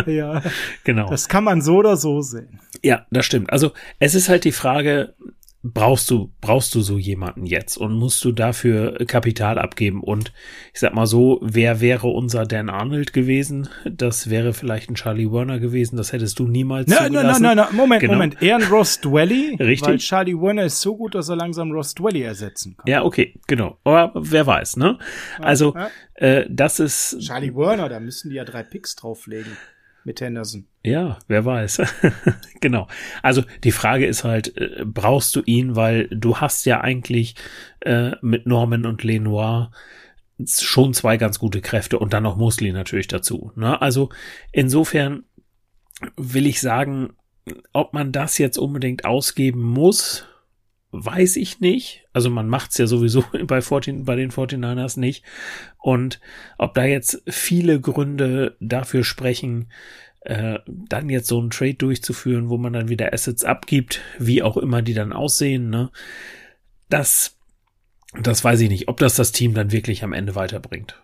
ja, 0.07 0.43
genau. 0.85 1.09
Das 1.09 1.29
kann 1.29 1.45
man 1.45 1.63
so 1.63 1.77
oder 1.77 1.97
so 1.97 2.21
sehen. 2.21 2.61
Ja, 2.83 3.07
das 3.11 3.27
stimmt. 3.27 3.51
Also 3.51 3.73
es 3.99 4.15
ist 4.15 4.29
halt 4.29 4.45
die 4.45 4.53
Frage, 4.53 5.15
brauchst 5.73 6.11
du, 6.11 6.33
brauchst 6.41 6.75
du 6.75 6.81
so 6.81 6.99
jemanden 6.99 7.47
jetzt 7.47 7.77
und 7.77 7.95
musst 7.95 8.25
du 8.25 8.33
dafür 8.33 9.05
Kapital 9.07 9.59
abgeben. 9.59 10.03
Und 10.03 10.33
ich 10.73 10.81
sag 10.81 10.95
mal 10.95 11.07
so, 11.07 11.39
wer 11.43 11.81
wäre 11.81 12.09
unser 12.09 12.45
Dan 12.47 12.69
Arnold 12.69 13.13
gewesen? 13.13 13.69
Das 13.85 14.31
wäre 14.31 14.53
vielleicht 14.53 14.91
ein 14.91 14.95
Charlie 14.95 15.31
Werner 15.31 15.59
gewesen. 15.59 15.97
Das 15.97 16.13
hättest 16.13 16.39
du 16.39 16.47
niemals 16.47 16.89
nein, 16.89 17.07
zugelassen. 17.07 17.43
Nein, 17.43 17.57
nein, 17.57 17.67
nein, 17.69 17.77
Moment, 17.77 18.01
genau. 18.01 18.15
Moment. 18.15 18.43
Eher 18.43 18.57
ein 18.57 18.65
Ross 18.65 19.01
Dwelly. 19.01 19.57
Richtig. 19.61 19.89
Weil 19.89 19.99
Charlie 19.99 20.41
Werner 20.41 20.65
ist 20.65 20.81
so 20.81 20.97
gut, 20.97 21.15
dass 21.15 21.29
er 21.29 21.37
langsam 21.37 21.73
Ross 21.73 21.95
Dwelly 21.95 22.23
ersetzen 22.23 22.77
kann. 22.77 22.91
Ja, 22.91 23.05
okay, 23.05 23.35
genau. 23.47 23.79
Aber 23.85 24.13
wer 24.15 24.47
weiß, 24.47 24.77
ne? 24.77 24.99
Also, 25.39 25.75
ja. 25.75 25.91
äh, 26.15 26.47
das 26.49 26.81
ist. 26.81 27.19
Charlie 27.21 27.55
Werner, 27.55 27.89
da 27.89 28.01
müssen 28.01 28.31
die 28.31 28.37
ja 28.37 28.45
drei 28.45 28.63
Picks 28.63 28.97
drauflegen 28.97 29.57
mit 30.05 30.21
Henderson. 30.21 30.67
Ja, 30.87 31.19
wer 31.27 31.45
weiß. 31.45 31.83
genau. 32.61 32.87
Also 33.21 33.43
die 33.65 33.73
Frage 33.73 34.07
ist 34.07 34.23
halt, 34.23 34.57
äh, 34.57 34.85
brauchst 34.85 35.35
du 35.35 35.43
ihn, 35.45 35.75
weil 35.75 36.07
du 36.09 36.37
hast 36.37 36.65
ja 36.65 36.81
eigentlich 36.81 37.35
äh, 37.81 38.13
mit 38.23 38.47
Norman 38.47 38.87
und 38.87 39.03
Lenoir 39.03 39.73
schon 40.49 40.95
zwei 40.95 41.17
ganz 41.17 41.41
gute 41.41 41.61
Kräfte 41.61 41.99
und 41.99 42.13
dann 42.13 42.23
noch 42.23 42.37
Mosley 42.37 42.71
natürlich 42.71 43.09
dazu. 43.09 43.51
Ne? 43.57 43.83
Also 43.83 44.11
insofern 44.53 45.25
will 46.17 46.47
ich 46.47 46.61
sagen, 46.61 47.15
ob 47.73 47.93
man 47.93 48.13
das 48.13 48.39
jetzt 48.39 48.57
unbedingt 48.57 49.05
ausgeben 49.05 49.63
muss, 49.63 50.25
weiß 50.93 51.37
ich 51.37 51.59
nicht. 51.59 52.07
Also 52.13 52.31
man 52.31 52.49
macht's 52.49 52.79
ja 52.79 52.87
sowieso 52.87 53.25
bei, 53.47 53.61
14, 53.61 54.05
bei 54.05 54.15
den 54.15 54.31
49ers 54.31 55.01
nicht. 55.01 55.25
Und 55.79 56.21
ob 56.59 56.75
da 56.75 56.85
jetzt 56.85 57.23
viele 57.27 57.81
Gründe 57.81 58.57
dafür 58.61 59.03
sprechen, 59.03 59.69
äh, 60.27 60.59
dann 60.67 61.09
jetzt 61.09 61.29
so 61.29 61.39
einen 61.39 61.51
Trade 61.51 61.75
durchzuführen, 61.75 62.49
wo 62.49 62.59
man 62.59 62.73
dann 62.73 62.89
wieder 62.89 63.13
Assets 63.13 63.45
abgibt, 63.45 64.01
wie 64.19 64.43
auch 64.43 64.57
immer 64.57 64.83
die 64.83 64.95
dann 64.95 65.13
aussehen, 65.13 65.71
ne? 65.71 65.91
Das, 66.89 67.37
das 68.21 68.43
weiß 68.43 68.61
ich 68.61 68.69
nicht, 68.69 68.89
ob 68.89 68.99
das 68.99 69.15
das 69.15 69.31
Team 69.33 69.55
dann 69.55 69.71
wirklich 69.71 70.03
am 70.03 70.13
Ende 70.13 70.35
weiterbringt. 70.35 71.01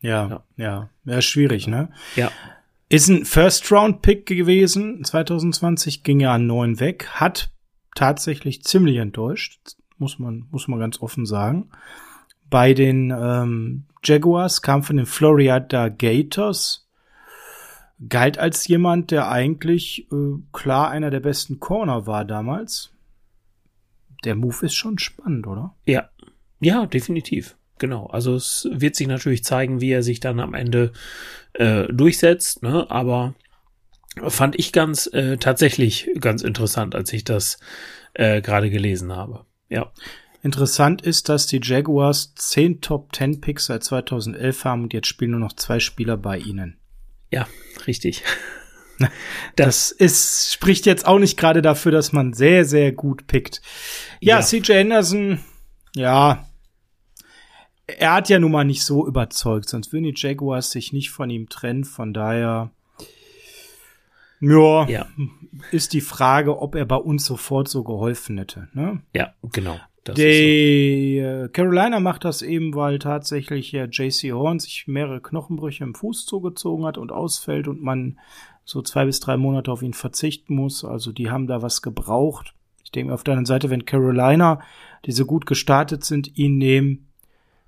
Ja, 0.00 0.28
ja, 0.28 0.44
ja, 0.56 0.90
ja 1.04 1.22
schwierig, 1.22 1.66
ne? 1.66 1.90
Ja. 2.14 2.30
Ist 2.88 3.08
ein 3.08 3.24
First-Round-Pick 3.24 4.26
gewesen, 4.26 5.04
2020 5.04 6.04
ging 6.04 6.20
ja 6.20 6.32
an 6.32 6.46
neun 6.46 6.78
weg, 6.78 7.08
hat 7.10 7.50
tatsächlich 7.96 8.62
ziemlich 8.62 8.98
enttäuscht, 8.98 9.58
muss 9.98 10.20
man, 10.20 10.46
muss 10.52 10.68
man 10.68 10.78
ganz 10.78 11.02
offen 11.02 11.26
sagen. 11.26 11.70
Bei 12.48 12.74
den 12.74 13.10
ähm, 13.10 13.86
Jaguars 14.04 14.62
kam 14.62 14.84
von 14.84 14.98
den 14.98 15.06
Florida 15.06 15.88
Gators 15.88 16.85
galt 18.08 18.38
als 18.38 18.66
jemand, 18.66 19.10
der 19.10 19.30
eigentlich 19.30 20.10
äh, 20.12 20.38
klar 20.52 20.90
einer 20.90 21.10
der 21.10 21.20
besten 21.20 21.60
Corner 21.60 22.06
war 22.06 22.24
damals. 22.24 22.92
Der 24.24 24.34
Move 24.34 24.66
ist 24.66 24.74
schon 24.74 24.98
spannend, 24.98 25.46
oder? 25.46 25.74
Ja, 25.86 26.10
ja, 26.60 26.86
definitiv. 26.86 27.56
Genau. 27.78 28.06
Also 28.06 28.34
es 28.34 28.68
wird 28.72 28.96
sich 28.96 29.06
natürlich 29.06 29.44
zeigen, 29.44 29.80
wie 29.80 29.90
er 29.90 30.02
sich 30.02 30.20
dann 30.20 30.40
am 30.40 30.54
Ende 30.54 30.92
äh, 31.52 31.84
durchsetzt, 31.92 32.62
ne? 32.62 32.90
Aber 32.90 33.34
fand 34.28 34.58
ich 34.58 34.72
ganz 34.72 35.06
äh, 35.12 35.36
tatsächlich 35.36 36.08
ganz 36.18 36.42
interessant, 36.42 36.94
als 36.94 37.12
ich 37.12 37.24
das 37.24 37.58
äh, 38.14 38.40
gerade 38.40 38.70
gelesen 38.70 39.12
habe. 39.14 39.44
Ja. 39.68 39.92
Interessant 40.42 41.02
ist, 41.02 41.28
dass 41.28 41.46
die 41.46 41.60
Jaguars 41.62 42.34
zehn 42.36 42.80
Top 42.80 43.14
10 43.14 43.40
Picks 43.40 43.66
seit 43.66 43.82
2011 43.82 44.64
haben 44.64 44.84
und 44.84 44.94
jetzt 44.94 45.08
spielen 45.08 45.32
nur 45.32 45.40
noch 45.40 45.54
zwei 45.54 45.80
Spieler 45.80 46.16
bei 46.16 46.38
ihnen. 46.38 46.78
Ja, 47.30 47.46
richtig. 47.86 48.22
Das 49.56 49.90
ist, 49.90 50.52
spricht 50.52 50.86
jetzt 50.86 51.06
auch 51.06 51.18
nicht 51.18 51.36
gerade 51.36 51.60
dafür, 51.60 51.92
dass 51.92 52.12
man 52.12 52.32
sehr, 52.32 52.64
sehr 52.64 52.92
gut 52.92 53.26
pickt. 53.26 53.60
Ja, 54.20 54.38
ja, 54.38 54.42
CJ 54.42 54.72
Henderson, 54.72 55.40
ja, 55.94 56.46
er 57.86 58.14
hat 58.14 58.28
ja 58.28 58.38
nun 58.38 58.52
mal 58.52 58.64
nicht 58.64 58.82
so 58.82 59.06
überzeugt, 59.06 59.68
sonst 59.68 59.92
würden 59.92 60.04
die 60.04 60.14
Jaguars 60.14 60.70
sich 60.70 60.92
nicht 60.92 61.10
von 61.10 61.30
ihm 61.30 61.48
trennen. 61.48 61.84
Von 61.84 62.12
daher, 62.12 62.70
ja, 64.40 64.88
ja. 64.88 65.06
ist 65.70 65.92
die 65.92 66.00
Frage, 66.00 66.58
ob 66.60 66.74
er 66.74 66.84
bei 66.84 66.96
uns 66.96 67.24
sofort 67.24 67.68
so 67.68 67.84
geholfen 67.84 68.38
hätte. 68.38 68.68
Ne? 68.72 69.02
Ja, 69.14 69.34
genau. 69.52 69.78
Die 70.14 71.20
so. 71.20 71.44
Äh, 71.44 71.48
Carolina 71.48 72.00
macht 72.00 72.24
das 72.24 72.42
eben, 72.42 72.74
weil 72.74 72.98
tatsächlich 72.98 73.72
ja 73.72 73.84
JC 73.84 74.32
Horn 74.32 74.58
sich 74.58 74.86
mehrere 74.86 75.20
Knochenbrüche 75.20 75.84
im 75.84 75.94
Fuß 75.94 76.26
zugezogen 76.26 76.84
hat 76.84 76.98
und 76.98 77.12
ausfällt 77.12 77.68
und 77.68 77.82
man 77.82 78.18
so 78.64 78.82
zwei 78.82 79.04
bis 79.04 79.20
drei 79.20 79.36
Monate 79.36 79.70
auf 79.70 79.82
ihn 79.82 79.94
verzichten 79.94 80.54
muss. 80.54 80.84
Also 80.84 81.12
die 81.12 81.30
haben 81.30 81.46
da 81.46 81.62
was 81.62 81.82
gebraucht. 81.82 82.54
Ich 82.84 82.90
denke 82.90 83.14
auf 83.14 83.24
der 83.24 83.32
anderen 83.32 83.46
Seite, 83.46 83.70
wenn 83.70 83.84
Carolina, 83.84 84.60
die 85.04 85.12
so 85.12 85.24
gut 85.24 85.46
gestartet 85.46 86.04
sind, 86.04 86.36
ihn 86.36 86.58
nehmen, 86.58 87.08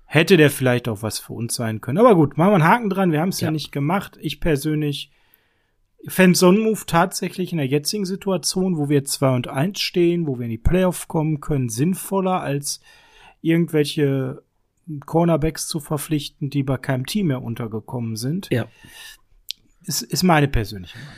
hätte 0.05 0.37
der 0.37 0.49
vielleicht 0.49 0.87
auch 0.87 1.03
was 1.03 1.19
für 1.19 1.33
uns 1.33 1.55
sein 1.55 1.81
können. 1.81 1.97
Aber 1.97 2.15
gut, 2.15 2.37
machen 2.37 2.51
wir 2.51 2.55
einen 2.55 2.67
Haken 2.67 2.89
dran. 2.89 3.11
Wir 3.11 3.21
haben 3.21 3.29
es 3.29 3.41
ja. 3.41 3.47
ja 3.47 3.51
nicht 3.51 3.71
gemacht. 3.71 4.17
Ich 4.21 4.39
persönlich 4.39 5.11
fände 6.07 6.37
Sonnenmove 6.37 6.85
tatsächlich 6.85 7.51
in 7.51 7.57
der 7.57 7.67
jetzigen 7.67 8.05
Situation, 8.05 8.77
wo 8.77 8.89
wir 8.89 9.03
2 9.03 9.35
und 9.35 9.47
1 9.47 9.79
stehen, 9.79 10.27
wo 10.27 10.37
wir 10.37 10.45
in 10.45 10.51
die 10.51 10.57
Playoff 10.57 11.07
kommen 11.07 11.41
können, 11.41 11.69
sinnvoller 11.69 12.41
als 12.41 12.81
irgendwelche 13.41 14.43
Cornerbacks 15.05 15.67
zu 15.67 15.79
verpflichten, 15.79 16.49
die 16.49 16.63
bei 16.63 16.77
keinem 16.77 17.05
Team 17.05 17.27
mehr 17.27 17.43
untergekommen 17.43 18.15
sind. 18.15 18.47
Ja. 18.51 18.67
Ist, 19.85 20.01
ist 20.01 20.23
meine 20.23 20.47
persönliche 20.47 20.97
Meinung. 20.97 21.13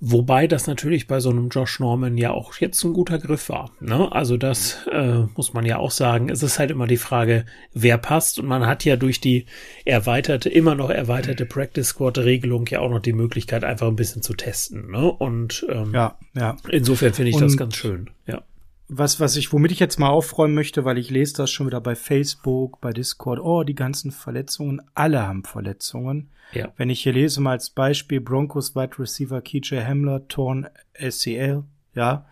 Wobei 0.00 0.46
das 0.46 0.66
natürlich 0.66 1.06
bei 1.06 1.20
so 1.20 1.30
einem 1.30 1.48
Josh 1.48 1.80
Norman 1.80 2.18
ja 2.18 2.30
auch 2.30 2.54
jetzt 2.56 2.82
ein 2.84 2.92
guter 2.92 3.18
Griff 3.18 3.48
war. 3.48 3.70
Ne? 3.80 4.10
Also 4.12 4.36
das 4.36 4.86
äh, 4.92 5.24
muss 5.34 5.54
man 5.54 5.64
ja 5.64 5.78
auch 5.78 5.90
sagen. 5.90 6.28
Es 6.28 6.42
ist 6.42 6.58
halt 6.58 6.70
immer 6.70 6.86
die 6.86 6.96
Frage, 6.96 7.46
wer 7.72 7.98
passt. 7.98 8.38
Und 8.38 8.46
man 8.46 8.66
hat 8.66 8.84
ja 8.84 8.96
durch 8.96 9.20
die 9.20 9.46
erweiterte, 9.84 10.48
immer 10.48 10.74
noch 10.74 10.90
erweiterte 10.90 11.46
Practice 11.46 11.88
Squad 11.88 12.18
Regelung 12.18 12.66
ja 12.68 12.80
auch 12.80 12.90
noch 12.90 13.00
die 13.00 13.12
Möglichkeit, 13.12 13.64
einfach 13.64 13.88
ein 13.88 13.96
bisschen 13.96 14.22
zu 14.22 14.34
testen. 14.34 14.90
Ne? 14.90 15.10
Und 15.10 15.66
ähm, 15.70 15.92
ja, 15.94 16.18
ja. 16.34 16.56
insofern 16.68 17.14
finde 17.14 17.30
ich 17.30 17.36
Und 17.36 17.42
das 17.42 17.56
ganz 17.56 17.76
schön. 17.76 18.10
Ja 18.26 18.42
was, 18.88 19.18
was 19.18 19.36
ich, 19.36 19.52
womit 19.52 19.72
ich 19.72 19.80
jetzt 19.80 19.98
mal 19.98 20.08
aufräumen 20.08 20.54
möchte, 20.54 20.84
weil 20.84 20.98
ich 20.98 21.10
lese 21.10 21.34
das 21.34 21.50
schon 21.50 21.66
wieder 21.66 21.80
bei 21.80 21.94
Facebook, 21.94 22.80
bei 22.80 22.92
Discord, 22.92 23.40
oh, 23.40 23.64
die 23.64 23.74
ganzen 23.74 24.12
Verletzungen, 24.12 24.80
alle 24.94 25.26
haben 25.26 25.44
Verletzungen. 25.44 26.30
Ja. 26.52 26.72
Wenn 26.76 26.90
ich 26.90 27.02
hier 27.02 27.12
lese 27.12 27.40
mal 27.40 27.52
als 27.52 27.70
Beispiel 27.70 28.20
Broncos 28.20 28.76
Wide 28.76 28.98
Receiver 28.98 29.40
KJ 29.40 29.80
Hamler, 29.80 30.28
Torn 30.28 30.68
ACL, 30.98 31.64
ja, 31.94 32.26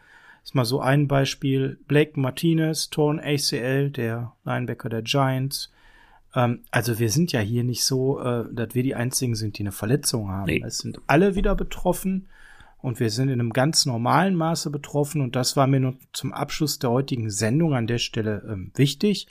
ist 0.45 0.55
mal 0.55 0.65
so 0.65 0.81
ein 0.81 1.09
Beispiel. 1.09 1.79
Blake 1.89 2.21
Martinez, 2.21 2.91
Torn 2.91 3.19
ACL, 3.19 3.91
der 3.91 4.33
Linebacker 4.45 4.91
der 4.91 5.03
Giants. 5.03 5.73
Ähm, 6.35 6.61
also 6.71 6.99
wir 6.99 7.11
sind 7.11 7.33
ja 7.33 7.41
hier 7.41 7.65
nicht 7.65 7.85
so, 7.85 8.21
äh, 8.21 8.45
dass 8.53 8.75
wir 8.75 8.83
die 8.83 8.95
einzigen 8.95 9.35
sind, 9.35 9.59
die 9.59 9.63
eine 9.63 9.73
Verletzung 9.73 10.31
haben. 10.31 10.47
Nee. 10.47 10.63
Es 10.65 10.79
sind 10.79 11.01
alle 11.07 11.35
wieder 11.35 11.55
betroffen 11.57 12.29
und 12.85 13.01
wir 13.01 13.09
sind 13.09 13.29
in 13.31 13.41
einem 13.41 13.55
ganz 13.55 13.87
normalen 13.87 14.35
Maße 14.35 14.69
betroffen 14.69 15.23
und 15.23 15.35
das 15.35 15.57
war 15.57 15.67
mir 15.67 15.81
nur 15.81 15.95
zum 16.13 16.35
Abschluss 16.35 16.79
der 16.79 16.91
heutigen 16.91 17.31
Sendung 17.31 17.73
an 17.73 17.87
der 17.87 17.97
Stelle 17.97 18.47
ähm, 18.47 18.73
wichtig, 18.75 19.27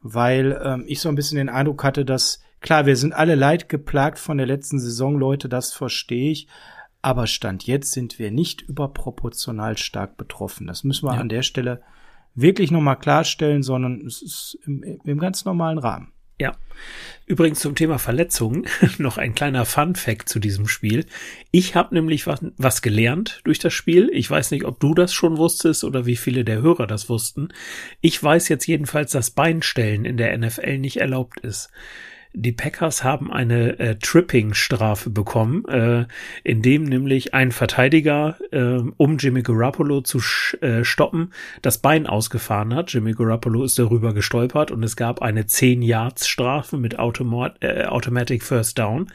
weil 0.00 0.58
ähm, 0.64 0.84
ich 0.86 1.00
so 1.00 1.10
ein 1.10 1.14
bisschen 1.14 1.36
den 1.36 1.50
Eindruck 1.50 1.84
hatte, 1.84 2.06
dass 2.06 2.40
klar, 2.60 2.86
wir 2.86 2.96
sind 2.96 3.12
alle 3.12 3.34
leid 3.34 3.68
geplagt 3.68 4.18
von 4.18 4.38
der 4.38 4.46
letzten 4.46 4.80
Saison, 4.80 5.18
Leute, 5.18 5.50
das 5.50 5.74
verstehe 5.74 6.32
ich, 6.32 6.48
aber 7.02 7.26
Stand 7.26 7.66
jetzt 7.66 7.92
sind 7.92 8.18
wir 8.18 8.30
nicht 8.30 8.62
überproportional 8.62 9.76
stark 9.76 10.16
betroffen. 10.16 10.66
Das 10.66 10.82
müssen 10.82 11.06
wir 11.06 11.14
ja. 11.14 11.20
an 11.20 11.28
der 11.28 11.42
Stelle 11.42 11.82
wirklich 12.34 12.70
nochmal 12.70 12.98
klarstellen, 12.98 13.62
sondern 13.62 14.06
es 14.06 14.22
ist 14.22 14.58
im, 14.64 14.82
im 14.82 15.18
ganz 15.18 15.44
normalen 15.44 15.76
Rahmen. 15.76 16.11
Ja. 16.38 16.56
Übrigens 17.24 17.60
zum 17.60 17.76
Thema 17.76 17.98
Verletzungen 17.98 18.66
noch 18.98 19.16
ein 19.16 19.34
kleiner 19.34 19.64
Fun 19.64 19.94
Fact 19.94 20.28
zu 20.28 20.38
diesem 20.38 20.66
Spiel. 20.66 21.06
Ich 21.50 21.76
habe 21.76 21.94
nämlich 21.94 22.26
was, 22.26 22.40
was 22.56 22.82
gelernt 22.82 23.40
durch 23.44 23.58
das 23.58 23.72
Spiel. 23.72 24.10
Ich 24.12 24.28
weiß 24.28 24.50
nicht, 24.50 24.64
ob 24.64 24.80
du 24.80 24.92
das 24.94 25.14
schon 25.14 25.36
wusstest 25.36 25.84
oder 25.84 26.04
wie 26.04 26.16
viele 26.16 26.44
der 26.44 26.62
Hörer 26.62 26.86
das 26.86 27.08
wussten. 27.08 27.48
Ich 28.00 28.22
weiß 28.22 28.48
jetzt 28.48 28.66
jedenfalls, 28.66 29.12
dass 29.12 29.30
Beinstellen 29.30 30.04
in 30.04 30.16
der 30.16 30.36
NFL 30.36 30.78
nicht 30.78 30.96
erlaubt 30.96 31.40
ist. 31.40 31.70
Die 32.34 32.52
Packers 32.52 33.04
haben 33.04 33.30
eine 33.30 33.78
äh, 33.78 33.96
Tripping-Strafe 33.96 35.10
bekommen, 35.10 35.66
äh, 35.66 36.06
in 36.44 36.62
dem 36.62 36.84
nämlich 36.84 37.34
ein 37.34 37.52
Verteidiger, 37.52 38.38
äh, 38.50 38.80
um 38.96 39.18
Jimmy 39.18 39.42
Garoppolo 39.42 40.00
zu 40.00 40.18
äh, 40.62 40.82
stoppen, 40.82 41.32
das 41.60 41.78
Bein 41.78 42.06
ausgefahren 42.06 42.74
hat. 42.74 42.90
Jimmy 42.92 43.12
Garoppolo 43.12 43.64
ist 43.64 43.78
darüber 43.78 44.14
gestolpert 44.14 44.70
und 44.70 44.82
es 44.82 44.96
gab 44.96 45.20
eine 45.20 45.42
10-Yards-Strafe 45.42 46.78
mit 46.78 46.98
Automat 46.98 47.56
äh, 47.60 47.84
Automatic 47.84 48.42
First 48.42 48.78
Down. 48.78 49.10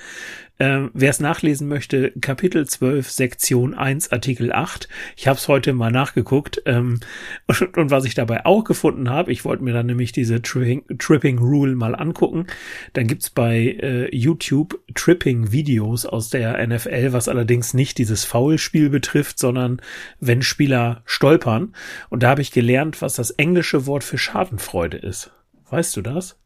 Ähm, 0.59 0.89
Wer 0.93 1.11
es 1.11 1.19
nachlesen 1.19 1.67
möchte, 1.67 2.11
Kapitel 2.19 2.67
12, 2.67 3.11
Sektion 3.11 3.75
1, 3.75 4.11
Artikel 4.11 4.51
8. 4.51 4.87
Ich 5.15 5.27
habe 5.27 5.37
es 5.37 5.47
heute 5.47 5.73
mal 5.73 5.91
nachgeguckt. 5.91 6.61
Ähm, 6.65 6.99
und, 7.47 7.77
und, 7.77 7.91
was 7.91 8.05
ich 8.05 8.15
dabei 8.15 8.45
auch 8.45 8.63
gefunden 8.63 9.09
habe, 9.09 9.31
ich 9.31 9.45
wollte 9.45 9.63
mir 9.63 9.73
dann 9.73 9.85
nämlich 9.85 10.11
diese 10.11 10.41
Tripping, 10.41 10.83
Tripping 10.97 11.37
Rule 11.37 11.75
mal 11.75 11.95
angucken. 11.95 12.47
Dann 12.93 13.07
gibt's 13.07 13.29
bei 13.29 13.77
äh, 13.79 14.15
YouTube 14.15 14.79
Tripping-Videos 14.95 16.05
aus 16.05 16.29
der 16.29 16.65
NFL, 16.65 17.13
was 17.13 17.27
allerdings 17.27 17.73
nicht 17.73 17.97
dieses 17.97 18.25
Foulspiel 18.25 18.89
betrifft, 18.89 19.37
sondern 19.37 19.81
wenn 20.19 20.41
Spieler 20.41 21.03
stolpern. 21.05 21.75
Und 22.09 22.23
da 22.23 22.29
habe 22.29 22.41
ich 22.41 22.51
gelernt, 22.51 23.01
was 23.01 23.15
das 23.15 23.31
englische 23.31 23.85
Wort 23.85 24.03
für 24.03 24.17
Schadenfreude 24.17 24.97
ist. 24.97 25.31
Weißt 25.69 25.95
du 25.97 26.01
das? 26.01 26.39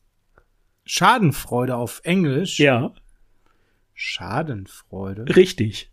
Schadenfreude 0.84 1.76
auf 1.76 2.02
Englisch? 2.04 2.60
Ja. 2.60 2.94
Schadenfreude. 4.04 5.36
Richtig. 5.36 5.92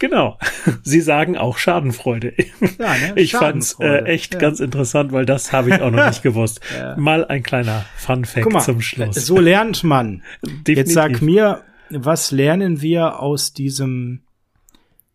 Genau. 0.00 0.36
Sie 0.82 1.00
sagen 1.00 1.38
auch 1.38 1.58
Schadenfreude. 1.58 2.34
Ja, 2.78 2.96
ne? 2.96 3.12
Ich 3.16 3.32
fand's 3.32 3.76
äh, 3.78 4.04
echt 4.04 4.34
ja. 4.34 4.40
ganz 4.40 4.58
interessant, 4.58 5.12
weil 5.12 5.24
das 5.24 5.52
habe 5.52 5.70
ich 5.70 5.80
auch 5.80 5.92
noch 5.92 6.08
nicht 6.08 6.22
gewusst. 6.24 6.60
Ja. 6.76 6.96
Mal 6.96 7.24
ein 7.24 7.44
kleiner 7.44 7.84
Fun 7.96 8.24
Fact 8.24 8.52
mal, 8.52 8.60
zum 8.62 8.80
Schluss. 8.80 9.14
So 9.14 9.38
lernt 9.38 9.84
man. 9.84 10.24
Definitiv. 10.42 10.76
Jetzt 10.76 10.92
sag 10.94 11.22
mir, 11.22 11.62
was 11.88 12.32
lernen 12.32 12.82
wir 12.82 13.20
aus 13.20 13.52
diesem 13.52 14.22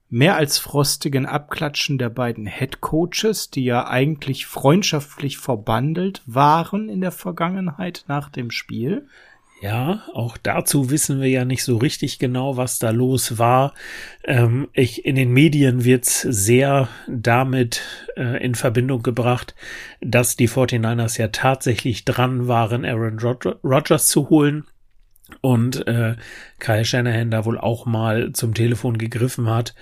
mehr 0.08 0.38
als 0.38 0.58
frostigen 0.58 1.26
Abklatschen 1.26 1.98
der 1.98 2.10
beiden 2.10 2.46
Head 2.46 2.80
Coaches, 2.80 3.50
die 3.50 3.66
ja 3.66 3.88
eigentlich 3.88 4.46
freundschaftlich 4.46 5.38
verbandelt 5.38 6.22
waren 6.26 6.88
in 6.88 7.02
der 7.02 7.12
Vergangenheit 7.12 8.06
nach 8.08 8.30
dem 8.30 8.52
Spiel? 8.52 9.06
Ja, 9.62 10.04
auch 10.14 10.38
dazu 10.38 10.90
wissen 10.90 11.20
wir 11.20 11.28
ja 11.28 11.44
nicht 11.44 11.66
so 11.66 11.78
richtig 11.78 12.18
genau, 12.18 12.56
was 12.56 12.80
da 12.80 12.92
los 12.92 13.40
war. 13.40 13.74
Ähm, 14.24 14.70
ich, 14.72 15.04
in 15.04 15.16
den 15.16 15.34
Medien 15.34 15.84
wird's 15.84 16.22
sehr 16.22 16.88
damit 17.08 17.82
äh, 18.16 18.42
in 18.42 18.56
Verbindung 18.56 19.04
gebracht, 19.04 19.56
dass 20.00 20.38
die 20.38 20.48
49ers 20.48 21.20
ja 21.20 21.28
tatsächlich 21.28 22.06
dran 22.06 22.48
waren, 22.48 22.86
Aaron 22.86 23.20
Rodgers 23.20 24.08
zu 24.08 24.30
holen 24.30 24.64
und 25.42 25.86
äh, 25.88 26.16
Kyle 26.60 26.86
Shanahan 26.86 27.30
da 27.30 27.44
wohl 27.44 27.58
auch 27.58 27.86
mal 27.86 28.32
zum 28.32 28.54
Telefon 28.54 28.98
gegriffen 28.98 29.50
hat 29.50 29.76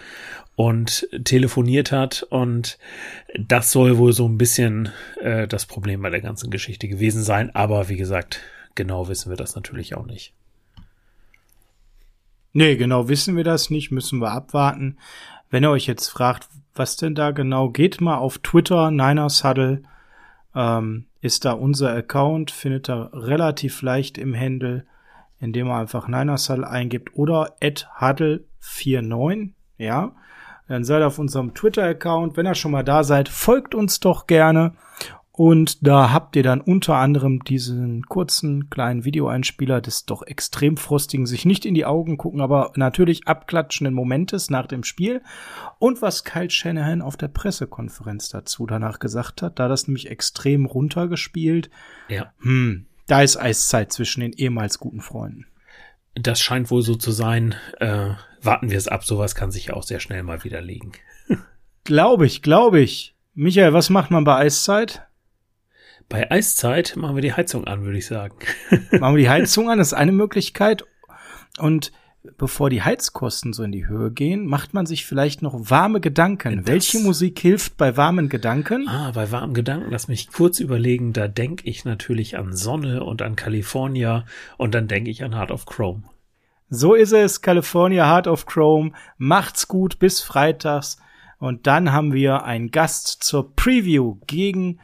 und 0.56 1.08
telefoniert 1.24 1.92
hat 1.92 2.24
und 2.24 2.80
das 3.40 3.72
soll 3.72 4.00
wohl 4.00 4.12
so 4.12 4.28
ein 4.28 4.40
bisschen 4.40 4.90
äh, 5.22 5.48
das 5.48 5.68
Problem 5.68 6.02
bei 6.02 6.10
der 6.10 6.22
ganzen 6.22 6.50
Geschichte 6.50 6.88
gewesen 6.88 7.22
sein. 7.22 7.54
Aber 7.54 7.90
wie 7.90 7.98
gesagt, 7.98 8.42
genau 8.78 9.10
wissen 9.10 9.30
wir 9.30 9.36
das 9.36 9.56
natürlich 9.56 9.98
auch 9.98 10.06
nicht. 10.06 10.34
Nee, 12.54 12.78
genau 12.78 13.10
wissen 13.10 13.36
wir 13.36 13.44
das 13.44 13.70
nicht, 13.70 13.92
müssen 13.92 14.20
wir 14.20 14.32
abwarten. 14.32 14.98
Wenn 15.50 15.66
ihr 15.66 15.70
euch 15.70 15.86
jetzt 15.86 16.08
fragt, 16.08 16.48
was 16.74 16.96
denn 16.96 17.14
da 17.14 17.32
genau, 17.32 17.70
geht 17.70 18.00
mal 18.00 18.18
auf 18.18 18.38
Twitter, 18.38 18.90
Niners 18.90 19.44
Huddle, 19.44 19.84
ähm, 20.56 21.08
ist 21.22 21.44
da 21.44 21.52
unser 21.52 21.94
Account, 21.94 22.52
findet 22.52 22.90
ihr 22.90 23.10
relativ 23.14 23.82
leicht 23.82 24.18
im 24.18 24.36
Handle, 24.36 24.86
indem 25.40 25.68
ihr 25.68 25.76
einfach 25.76 26.08
Niners 26.08 26.50
Huddle 26.50 26.68
eingibt 26.70 27.16
oder 27.16 27.56
at 27.62 27.88
Huddle49, 28.00 29.52
ja. 29.78 30.14
Dann 30.68 30.84
seid 30.84 31.02
auf 31.02 31.18
unserem 31.18 31.54
Twitter-Account. 31.54 32.36
Wenn 32.36 32.46
ihr 32.46 32.56
schon 32.56 32.72
mal 32.72 32.84
da 32.84 33.06
seid, 33.06 33.30
folgt 33.30 33.74
uns 33.74 34.02
doch 34.02 34.28
gerne. 34.28 34.74
Und 35.38 35.86
da 35.86 36.12
habt 36.12 36.36
ihr 36.36 36.42
dann 36.42 36.62
unter 36.62 36.96
anderem 36.96 37.44
diesen 37.44 38.08
kurzen 38.08 38.72
kleinen 38.72 39.06
Videoeinspieler 39.06 39.82
des 39.82 40.08
doch 40.08 40.24
extrem 40.24 40.78
frostigen, 40.78 41.28
sich 41.28 41.46
nicht 41.46 41.64
in 41.64 41.76
die 41.76 41.86
Augen 41.86 42.18
gucken, 42.18 42.42
aber 42.42 42.72
natürlich 42.76 43.28
abklatschenden 43.28 43.94
Momentes 43.94 44.50
nach 44.50 44.66
dem 44.66 44.84
Spiel. 44.84 45.22
Und 45.78 46.02
was 46.02 46.24
Kyle 46.24 46.50
Shanahan 46.50 47.04
auf 47.04 47.18
der 47.18 47.28
Pressekonferenz 47.28 48.30
dazu 48.30 48.66
danach 48.66 48.98
gesagt 48.98 49.44
hat, 49.44 49.60
da 49.60 49.68
das 49.68 49.88
nämlich 49.88 50.10
extrem 50.10 50.66
runtergespielt. 50.66 51.70
Ja. 52.10 52.34
Hm, 52.40 52.88
da 53.06 53.22
ist 53.22 53.38
Eiszeit 53.38 53.94
zwischen 53.94 54.22
den 54.22 54.34
ehemals 54.34 54.80
guten 54.80 55.02
Freunden. 55.02 55.46
Das 56.16 56.42
scheint 56.42 56.72
wohl 56.72 56.82
so 56.82 56.96
zu 56.96 57.12
sein. 57.12 57.54
Äh, 57.80 58.10
warten 58.42 58.72
wir 58.72 58.78
es 58.80 58.88
ab. 58.88 59.06
Sowas 59.06 59.36
kann 59.36 59.52
sich 59.52 59.72
auch 59.72 59.84
sehr 59.84 60.00
schnell 60.00 60.24
mal 60.24 60.44
widerlegen. 60.44 60.94
glaube 61.84 62.26
ich, 62.26 62.42
glaube 62.42 62.80
ich. 62.80 63.14
Michael, 63.36 63.74
was 63.74 63.92
macht 63.92 64.10
man 64.10 64.24
bei 64.24 64.38
Eiszeit? 64.38 65.07
Bei 66.10 66.32
Eiszeit 66.32 66.96
machen 66.96 67.16
wir 67.16 67.22
die 67.22 67.34
Heizung 67.34 67.66
an, 67.66 67.84
würde 67.84 67.98
ich 67.98 68.08
sagen. 68.08 68.38
machen 69.00 69.16
wir 69.16 69.24
die 69.24 69.30
Heizung 69.30 69.70
an, 69.70 69.78
das 69.78 69.88
ist 69.88 69.94
eine 69.94 70.14
Möglichkeit. 70.14 70.86
Und 71.58 71.92
bevor 72.38 72.70
die 72.70 72.82
Heizkosten 72.82 73.54
so 73.54 73.64
in 73.64 73.72
die 73.72 73.88
Höhe 73.88 74.12
gehen, 74.12 74.46
macht 74.46 74.74
man 74.74 74.86
sich 74.86 75.06
vielleicht 75.06 75.42
noch 75.42 75.70
warme 75.70 76.00
Gedanken. 76.00 76.58
Das 76.58 76.68
Welche 76.68 77.00
Musik 77.00 77.40
hilft 77.40 77.78
bei 77.78 77.98
warmen 77.98 78.30
Gedanken? 78.30 78.88
Ah, 78.88 79.12
bei 79.12 79.32
warmen 79.32 79.54
Gedanken, 79.54 79.92
lass 79.92 80.08
mich 80.08 80.32
kurz 80.32 80.60
überlegen. 80.60 81.14
Da 81.14 81.28
denke 81.28 81.68
ich 81.68 81.84
natürlich 81.84 82.38
an 82.38 82.56
Sonne 82.56 83.04
und 83.04 83.22
an 83.22 83.36
California 83.36 84.26
und 84.58 84.74
dann 84.76 84.88
denke 84.88 85.10
ich 85.10 85.24
an 85.24 85.36
Heart 85.36 85.52
of 85.52 85.66
Chrome. 85.66 86.04
So 86.70 86.96
ist 86.96 87.14
es, 87.14 87.42
California 87.42 88.06
Heart 88.06 88.28
of 88.28 88.46
Chrome. 88.46 88.92
Macht's 89.18 89.68
gut 89.68 90.00
bis 90.00 90.22
freitags. 90.22 90.98
Und 91.40 91.68
dann 91.68 91.92
haben 91.92 92.14
wir 92.14 92.44
einen 92.44 92.72
Gast 92.72 93.24
zur 93.24 93.56
Preview 93.56 94.18
gegen 94.26 94.80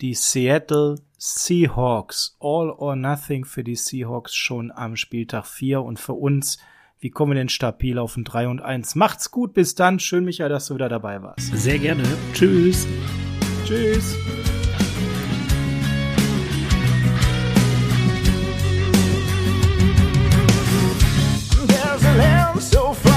die 0.00 0.14
Seattle 0.14 0.96
Seahawks. 1.18 2.36
All 2.40 2.70
or 2.70 2.96
nothing 2.96 3.44
für 3.44 3.64
die 3.64 3.76
Seahawks 3.76 4.34
schon 4.34 4.70
am 4.70 4.96
Spieltag 4.96 5.46
4 5.46 5.82
und 5.82 5.98
für 5.98 6.14
uns. 6.14 6.58
Wie 7.00 7.10
kommen 7.10 7.32
wir 7.32 7.36
denn 7.36 7.48
stabil 7.48 7.98
auf 7.98 8.16
ein 8.16 8.24
3 8.24 8.48
und 8.48 8.60
1? 8.60 8.94
Macht's 8.94 9.30
gut, 9.30 9.52
bis 9.54 9.74
dann. 9.74 9.98
Schön, 9.98 10.24
Michael, 10.24 10.48
dass 10.48 10.66
du 10.66 10.74
wieder 10.74 10.88
dabei 10.88 11.22
warst. 11.22 11.54
Sehr 11.56 11.78
gerne. 11.78 12.04
Tschüss. 12.32 12.86
Tschüss. 13.66 14.16
so 22.74 22.94
far. 22.94 23.13